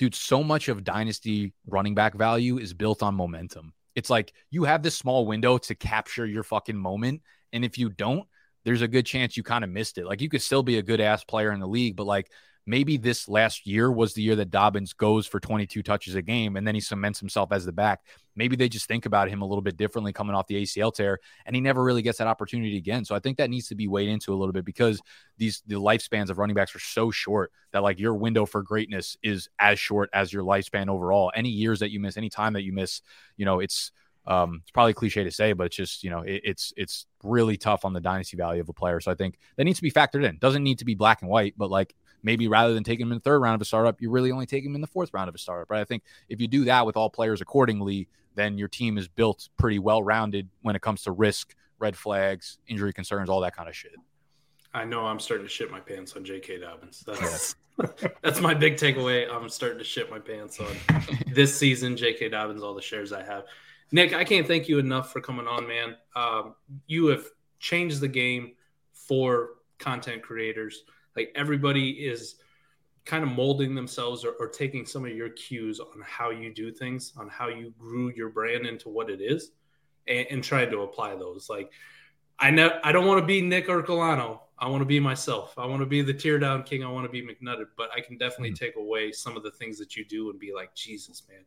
dude, 0.00 0.14
so 0.14 0.42
much 0.42 0.68
of 0.68 0.82
dynasty 0.82 1.52
running 1.66 1.94
back 1.94 2.14
value 2.14 2.56
is 2.56 2.72
built 2.72 3.02
on 3.02 3.14
momentum. 3.14 3.74
It's 3.94 4.08
like 4.08 4.32
you 4.50 4.64
have 4.64 4.82
this 4.82 4.96
small 4.96 5.26
window 5.26 5.58
to 5.58 5.74
capture 5.74 6.24
your 6.24 6.42
fucking 6.42 6.76
moment. 6.76 7.20
And 7.52 7.66
if 7.66 7.76
you 7.76 7.90
don't, 7.90 8.26
there's 8.64 8.80
a 8.80 8.88
good 8.88 9.04
chance 9.04 9.36
you 9.36 9.42
kind 9.42 9.62
of 9.62 9.68
missed 9.68 9.98
it. 9.98 10.06
Like 10.06 10.22
you 10.22 10.30
could 10.30 10.40
still 10.40 10.62
be 10.62 10.78
a 10.78 10.82
good 10.82 11.02
ass 11.02 11.22
player 11.22 11.52
in 11.52 11.60
the 11.60 11.68
league, 11.68 11.96
but 11.96 12.06
like 12.06 12.30
maybe 12.70 12.96
this 12.96 13.28
last 13.28 13.66
year 13.66 13.90
was 13.90 14.14
the 14.14 14.22
year 14.22 14.36
that 14.36 14.52
Dobbins 14.52 14.92
goes 14.92 15.26
for 15.26 15.40
22 15.40 15.82
touches 15.82 16.14
a 16.14 16.22
game 16.22 16.56
and 16.56 16.64
then 16.64 16.76
he 16.76 16.80
cements 16.80 17.18
himself 17.18 17.50
as 17.50 17.66
the 17.66 17.72
back. 17.72 18.00
Maybe 18.36 18.54
they 18.54 18.68
just 18.68 18.86
think 18.86 19.06
about 19.06 19.28
him 19.28 19.42
a 19.42 19.44
little 19.44 19.60
bit 19.60 19.76
differently 19.76 20.12
coming 20.12 20.36
off 20.36 20.46
the 20.46 20.62
ACL 20.62 20.94
tear 20.94 21.18
and 21.46 21.56
he 21.56 21.60
never 21.60 21.82
really 21.82 22.00
gets 22.00 22.18
that 22.18 22.28
opportunity 22.28 22.76
again. 22.76 23.04
So 23.04 23.16
I 23.16 23.18
think 23.18 23.38
that 23.38 23.50
needs 23.50 23.66
to 23.68 23.74
be 23.74 23.88
weighed 23.88 24.08
into 24.08 24.32
a 24.32 24.36
little 24.36 24.52
bit 24.52 24.64
because 24.64 25.02
these 25.36 25.64
the 25.66 25.80
lifespans 25.80 26.30
of 26.30 26.38
running 26.38 26.54
backs 26.54 26.72
are 26.76 26.80
so 26.80 27.10
short 27.10 27.50
that 27.72 27.82
like 27.82 27.98
your 27.98 28.14
window 28.14 28.46
for 28.46 28.62
greatness 28.62 29.16
is 29.20 29.48
as 29.58 29.80
short 29.80 30.08
as 30.12 30.32
your 30.32 30.44
lifespan 30.44 30.88
overall. 30.88 31.32
Any 31.34 31.50
years 31.50 31.80
that 31.80 31.90
you 31.90 31.98
miss, 31.98 32.16
any 32.16 32.30
time 32.30 32.52
that 32.52 32.62
you 32.62 32.72
miss, 32.72 33.02
you 33.36 33.46
know, 33.46 33.58
it's 33.58 33.90
um, 34.26 34.60
it's 34.62 34.70
probably 34.70 34.92
cliche 34.92 35.24
to 35.24 35.30
say, 35.30 35.54
but 35.54 35.64
it's 35.64 35.76
just 35.76 36.04
you 36.04 36.10
know 36.10 36.20
it, 36.20 36.42
it's 36.44 36.72
it's 36.76 37.06
really 37.24 37.56
tough 37.56 37.84
on 37.84 37.92
the 37.92 38.00
dynasty 38.00 38.36
value 38.36 38.60
of 38.60 38.68
a 38.68 38.72
player. 38.72 39.00
So 39.00 39.10
I 39.10 39.14
think 39.14 39.38
that 39.56 39.64
needs 39.64 39.78
to 39.78 39.82
be 39.82 39.90
factored 39.90 40.24
in. 40.24 40.38
Doesn't 40.38 40.62
need 40.62 40.78
to 40.78 40.84
be 40.84 40.94
black 40.94 41.22
and 41.22 41.30
white, 41.30 41.54
but 41.56 41.70
like 41.70 41.94
maybe 42.22 42.48
rather 42.48 42.74
than 42.74 42.84
taking 42.84 43.06
him 43.06 43.12
in 43.12 43.18
the 43.18 43.22
third 43.22 43.40
round 43.40 43.54
of 43.54 43.60
a 43.60 43.64
startup, 43.64 44.00
you 44.00 44.10
really 44.10 44.32
only 44.32 44.46
take 44.46 44.64
him 44.64 44.74
in 44.74 44.80
the 44.80 44.86
fourth 44.86 45.12
round 45.12 45.28
of 45.28 45.34
a 45.34 45.38
startup. 45.38 45.70
Right? 45.70 45.80
I 45.80 45.84
think 45.84 46.02
if 46.28 46.40
you 46.40 46.48
do 46.48 46.64
that 46.64 46.86
with 46.86 46.96
all 46.96 47.10
players 47.10 47.40
accordingly, 47.40 48.08
then 48.34 48.58
your 48.58 48.68
team 48.68 48.98
is 48.98 49.08
built 49.08 49.48
pretty 49.56 49.78
well 49.78 50.02
rounded 50.02 50.48
when 50.62 50.76
it 50.76 50.82
comes 50.82 51.02
to 51.02 51.12
risk, 51.12 51.54
red 51.78 51.96
flags, 51.96 52.58
injury 52.66 52.92
concerns, 52.92 53.28
all 53.28 53.40
that 53.40 53.56
kind 53.56 53.68
of 53.68 53.76
shit. 53.76 53.94
I 54.72 54.84
know 54.84 55.04
I'm 55.04 55.18
starting 55.18 55.46
to 55.46 55.52
shit 55.52 55.70
my 55.70 55.80
pants 55.80 56.14
on 56.14 56.24
J.K. 56.24 56.60
Dobbins. 56.60 57.02
That's 57.06 57.56
that's 58.22 58.40
my 58.40 58.54
big 58.54 58.76
takeaway. 58.76 59.28
I'm 59.30 59.48
starting 59.48 59.78
to 59.78 59.84
shit 59.84 60.10
my 60.10 60.18
pants 60.18 60.60
on 60.60 60.76
this 61.26 61.56
season. 61.56 61.96
J.K. 61.96 62.28
Dobbins, 62.28 62.62
all 62.62 62.74
the 62.74 62.82
shares 62.82 63.12
I 63.12 63.22
have. 63.22 63.44
Nick, 63.92 64.14
I 64.14 64.22
can't 64.22 64.46
thank 64.46 64.68
you 64.68 64.78
enough 64.78 65.12
for 65.12 65.20
coming 65.20 65.48
on, 65.48 65.66
man. 65.66 65.96
Um, 66.14 66.54
you 66.86 67.06
have 67.06 67.24
changed 67.58 68.00
the 68.00 68.08
game 68.08 68.52
for 68.92 69.50
content 69.78 70.22
creators. 70.22 70.84
Like 71.20 71.32
everybody 71.34 71.90
is 71.90 72.36
kind 73.04 73.22
of 73.22 73.30
molding 73.30 73.74
themselves 73.74 74.24
or, 74.24 74.32
or, 74.40 74.48
taking 74.48 74.86
some 74.86 75.04
of 75.04 75.10
your 75.10 75.28
cues 75.30 75.80
on 75.80 76.02
how 76.02 76.30
you 76.30 76.52
do 76.52 76.72
things, 76.72 77.12
on 77.18 77.28
how 77.28 77.48
you 77.48 77.74
grew 77.78 78.10
your 78.16 78.30
brand 78.30 78.66
into 78.66 78.88
what 78.88 79.10
it 79.10 79.20
is, 79.20 79.50
and, 80.08 80.26
and 80.30 80.44
trying 80.44 80.70
to 80.70 80.80
apply 80.80 81.14
those. 81.16 81.50
Like 81.50 81.72
I 82.38 82.50
know 82.50 82.78
I 82.82 82.90
don't 82.90 83.06
want 83.06 83.20
to 83.20 83.26
be 83.26 83.42
Nick 83.42 83.66
Ercolano. 83.66 84.40
I 84.58 84.68
want 84.68 84.80
to 84.80 84.86
be 84.86 84.98
myself. 84.98 85.58
I 85.58 85.66
want 85.66 85.80
to 85.80 85.86
be 85.86 86.00
the 86.00 86.14
tear 86.14 86.38
down 86.38 86.62
king. 86.62 86.82
I 86.82 86.90
want 86.90 87.04
to 87.04 87.12
be 87.12 87.20
McNutted, 87.22 87.66
but 87.76 87.90
I 87.94 88.00
can 88.00 88.16
definitely 88.16 88.52
mm-hmm. 88.52 88.64
take 88.64 88.76
away 88.76 89.12
some 89.12 89.36
of 89.36 89.42
the 89.42 89.50
things 89.50 89.78
that 89.78 89.96
you 89.96 90.04
do 90.06 90.30
and 90.30 90.38
be 90.38 90.54
like, 90.54 90.74
Jesus, 90.74 91.22
man, 91.28 91.40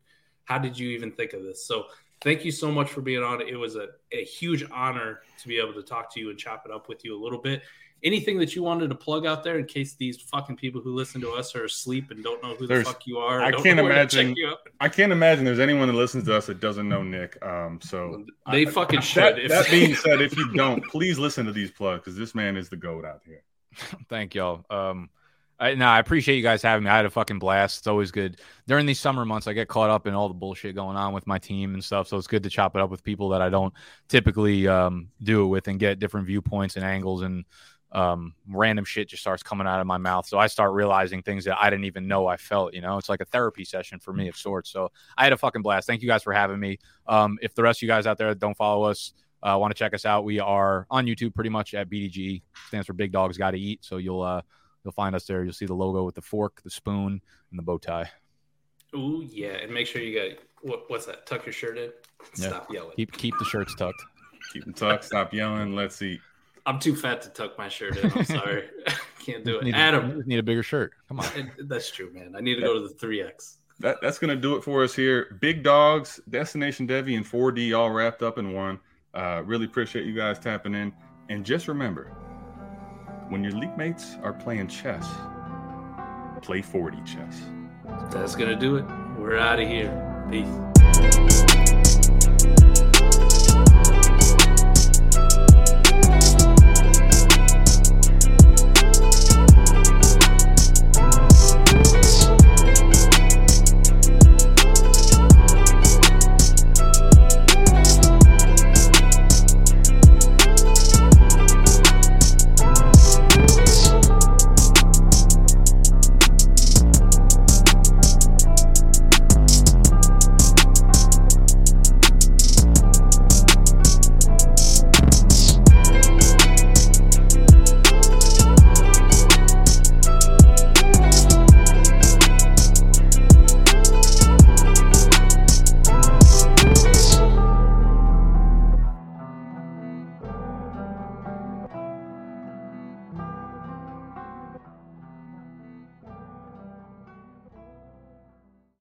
how 0.43 0.59
did 0.59 0.77
you 0.77 0.89
even 0.89 1.11
think 1.11 1.33
of 1.33 1.41
this? 1.41 1.65
So 1.65 1.85
thank 2.21 2.45
you 2.45 2.51
so 2.51 2.71
much 2.71 2.91
for 2.91 3.01
being 3.01 3.23
on. 3.23 3.41
It 3.41 3.55
was 3.55 3.75
a, 3.75 3.87
a 4.11 4.23
huge 4.23 4.65
honor 4.71 5.21
to 5.39 5.47
be 5.47 5.57
able 5.57 5.73
to 5.73 5.83
talk 5.83 6.13
to 6.13 6.19
you 6.19 6.29
and 6.29 6.37
chop 6.37 6.63
it 6.65 6.71
up 6.71 6.87
with 6.89 7.03
you 7.03 7.15
a 7.15 7.21
little 7.21 7.39
bit 7.39 7.63
anything 8.03 8.37
that 8.39 8.55
you 8.55 8.63
wanted 8.63 8.89
to 8.89 8.95
plug 8.95 9.25
out 9.25 9.43
there 9.43 9.57
in 9.57 9.65
case 9.65 9.95
these 9.95 10.21
fucking 10.21 10.55
people 10.57 10.81
who 10.81 10.93
listen 10.93 11.21
to 11.21 11.31
us 11.31 11.55
are 11.55 11.65
asleep 11.65 12.11
and 12.11 12.23
don't 12.23 12.41
know 12.43 12.55
who 12.55 12.67
there's, 12.67 12.85
the 12.85 12.91
fuck 12.91 13.07
you 13.07 13.17
are? 13.17 13.41
I 13.41 13.51
can't 13.51 13.79
imagine. 13.79 14.35
I 14.79 14.89
can't 14.89 15.11
imagine 15.11 15.45
there's 15.45 15.59
anyone 15.59 15.87
that 15.87 15.93
listens 15.93 16.25
to 16.25 16.35
us 16.35 16.45
that 16.47 16.59
doesn't 16.59 16.87
know 16.87 17.03
Nick. 17.03 17.43
Um, 17.45 17.79
so 17.81 18.25
they 18.51 18.67
I, 18.67 18.69
fucking 18.69 19.01
should. 19.01 19.37
That, 19.37 19.49
that 19.49 19.71
being 19.71 19.95
said, 19.95 20.21
if 20.21 20.35
you 20.37 20.51
don't, 20.53 20.83
please 20.85 21.17
listen 21.17 21.45
to 21.45 21.51
these 21.51 21.71
plugs 21.71 22.01
because 22.01 22.17
this 22.17 22.35
man 22.35 22.57
is 22.57 22.69
the 22.69 22.77
goat 22.77 23.05
out 23.05 23.21
here. 23.25 23.43
Thank 24.09 24.35
y'all. 24.35 24.65
Um, 24.69 25.09
I, 25.59 25.75
no, 25.75 25.85
I 25.85 25.99
appreciate 25.99 26.35
you 26.35 26.43
guys 26.43 26.61
having 26.61 26.83
me. 26.83 26.89
I 26.89 26.97
had 26.97 27.05
a 27.05 27.09
fucking 27.09 27.39
blast. 27.39 27.79
It's 27.79 27.87
always 27.87 28.11
good 28.11 28.39
during 28.67 28.85
these 28.85 28.99
summer 28.99 29.23
months. 29.23 29.47
I 29.47 29.53
get 29.53 29.67
caught 29.67 29.89
up 29.89 30.07
in 30.07 30.13
all 30.13 30.27
the 30.27 30.33
bullshit 30.33 30.75
going 30.75 30.97
on 30.97 31.13
with 31.13 31.27
my 31.27 31.37
team 31.37 31.73
and 31.73 31.83
stuff, 31.83 32.07
so 32.07 32.17
it's 32.17 32.27
good 32.27 32.43
to 32.43 32.49
chop 32.49 32.75
it 32.75 32.81
up 32.81 32.89
with 32.89 33.03
people 33.03 33.29
that 33.29 33.41
I 33.41 33.49
don't 33.49 33.73
typically 34.09 34.67
um, 34.67 35.09
do 35.21 35.43
it 35.43 35.47
with 35.47 35.67
and 35.67 35.79
get 35.79 35.99
different 35.99 36.27
viewpoints 36.27 36.75
and 36.75 36.83
angles 36.83 37.21
and 37.21 37.45
um, 37.93 38.33
random 38.49 38.83
shit 38.83 39.07
just 39.07 39.21
starts 39.21 39.43
coming 39.43 39.67
out 39.67 39.79
of 39.79 39.85
my 39.85 39.97
mouth. 39.97 40.25
So 40.27 40.39
I 40.39 40.47
start 40.47 40.73
realizing 40.73 41.21
things 41.21 41.45
that 41.45 41.61
I 41.61 41.69
didn't 41.69 41.85
even 41.85 42.07
know 42.07 42.25
I 42.25 42.37
felt. 42.37 42.73
You 42.73 42.81
know, 42.81 42.97
it's 42.97 43.07
like 43.07 43.21
a 43.21 43.25
therapy 43.25 43.63
session 43.63 43.99
for 43.99 44.11
me 44.11 44.27
of 44.27 44.35
sorts. 44.35 44.71
So 44.71 44.91
I 45.15 45.23
had 45.23 45.33
a 45.33 45.37
fucking 45.37 45.61
blast. 45.61 45.85
Thank 45.87 46.01
you 46.01 46.07
guys 46.07 46.23
for 46.23 46.33
having 46.33 46.59
me. 46.59 46.79
Um, 47.07 47.37
if 47.41 47.53
the 47.53 47.61
rest 47.61 47.77
of 47.77 47.81
you 47.83 47.87
guys 47.87 48.07
out 48.07 48.17
there 48.17 48.33
don't 48.33 48.57
follow 48.57 48.83
us, 48.83 49.13
uh, 49.43 49.57
want 49.59 49.71
to 49.71 49.77
check 49.77 49.93
us 49.93 50.05
out, 50.05 50.23
we 50.23 50.39
are 50.39 50.87
on 50.89 51.05
YouTube 51.05 51.35
pretty 51.35 51.49
much 51.49 51.73
at 51.73 51.89
BDG. 51.89 52.41
Stands 52.67 52.87
for 52.87 52.93
Big 52.93 53.11
Dogs 53.11 53.37
Got 53.37 53.51
to 53.51 53.59
Eat. 53.59 53.83
So 53.83 53.97
you'll 53.97 54.21
uh, 54.21 54.41
you'll 54.83 54.93
find 54.93 55.15
us 55.15 55.25
there. 55.25 55.43
You'll 55.43 55.53
see 55.53 55.65
the 55.65 55.73
logo 55.73 56.03
with 56.03 56.15
the 56.15 56.21
fork, 56.21 56.61
the 56.63 56.69
spoon, 56.69 57.21
and 57.51 57.59
the 57.59 57.63
bow 57.63 57.77
tie. 57.77 58.09
Oh 58.95 59.21
yeah, 59.21 59.53
and 59.55 59.71
make 59.71 59.85
sure 59.85 60.01
you 60.01 60.17
got 60.17 60.39
what, 60.61 60.89
what's 60.89 61.05
that? 61.07 61.25
Tuck 61.25 61.45
your 61.45 61.53
shirt 61.53 61.77
in. 61.77 61.91
Stop 62.33 62.67
yeah. 62.69 62.75
yelling. 62.79 62.95
Keep 62.95 63.11
keep 63.11 63.37
the 63.37 63.45
shirts 63.45 63.75
tucked. 63.75 64.01
Keep 64.53 64.63
them 64.63 64.73
tucked. 64.73 65.03
Stop 65.03 65.33
yelling. 65.33 65.75
Let's 65.75 66.01
eat. 66.01 66.21
I'm 66.65 66.79
too 66.79 66.95
fat 66.95 67.21
to 67.23 67.29
tuck 67.29 67.57
my 67.57 67.67
shirt 67.67 67.97
in. 67.97 68.11
I'm 68.11 68.23
sorry. 68.25 68.69
Can't 69.25 69.43
do 69.43 69.57
it. 69.57 69.63
Need 69.65 69.75
Adam. 69.75 70.21
A, 70.21 70.23
need 70.23 70.39
a 70.39 70.43
bigger 70.43 70.63
shirt. 70.63 70.93
Come 71.07 71.19
on. 71.19 71.51
That's 71.65 71.89
true, 71.91 72.11
man. 72.13 72.35
I 72.35 72.41
need 72.41 72.55
to 72.55 72.61
go 72.61 72.73
to 72.73 72.87
the 72.87 72.93
3X. 72.93 73.57
That, 73.79 73.97
that's 74.01 74.17
going 74.17 74.29
to 74.29 74.39
do 74.39 74.55
it 74.55 74.63
for 74.63 74.83
us 74.83 74.93
here. 74.93 75.37
Big 75.41 75.63
Dogs, 75.63 76.19
Destination 76.29 76.85
Devi, 76.85 77.15
and 77.15 77.25
4D 77.25 77.77
all 77.77 77.89
wrapped 77.89 78.21
up 78.21 78.37
in 78.37 78.53
one. 78.53 78.79
Uh, 79.13 79.41
really 79.45 79.65
appreciate 79.65 80.05
you 80.05 80.15
guys 80.15 80.39
tapping 80.39 80.73
in. 80.73 80.93
And 81.29 81.45
just 81.45 81.67
remember 81.67 82.05
when 83.29 83.43
your 83.43 83.53
league 83.53 83.77
mates 83.77 84.15
are 84.23 84.33
playing 84.33 84.67
chess, 84.67 85.07
play 86.41 86.61
4D 86.61 87.05
chess. 87.05 87.41
That's 88.11 88.35
going 88.35 88.49
to 88.49 88.55
do 88.55 88.77
it. 88.77 88.85
We're 89.17 89.37
out 89.37 89.59
of 89.59 89.67
here. 89.67 90.27
Peace. 90.29 91.52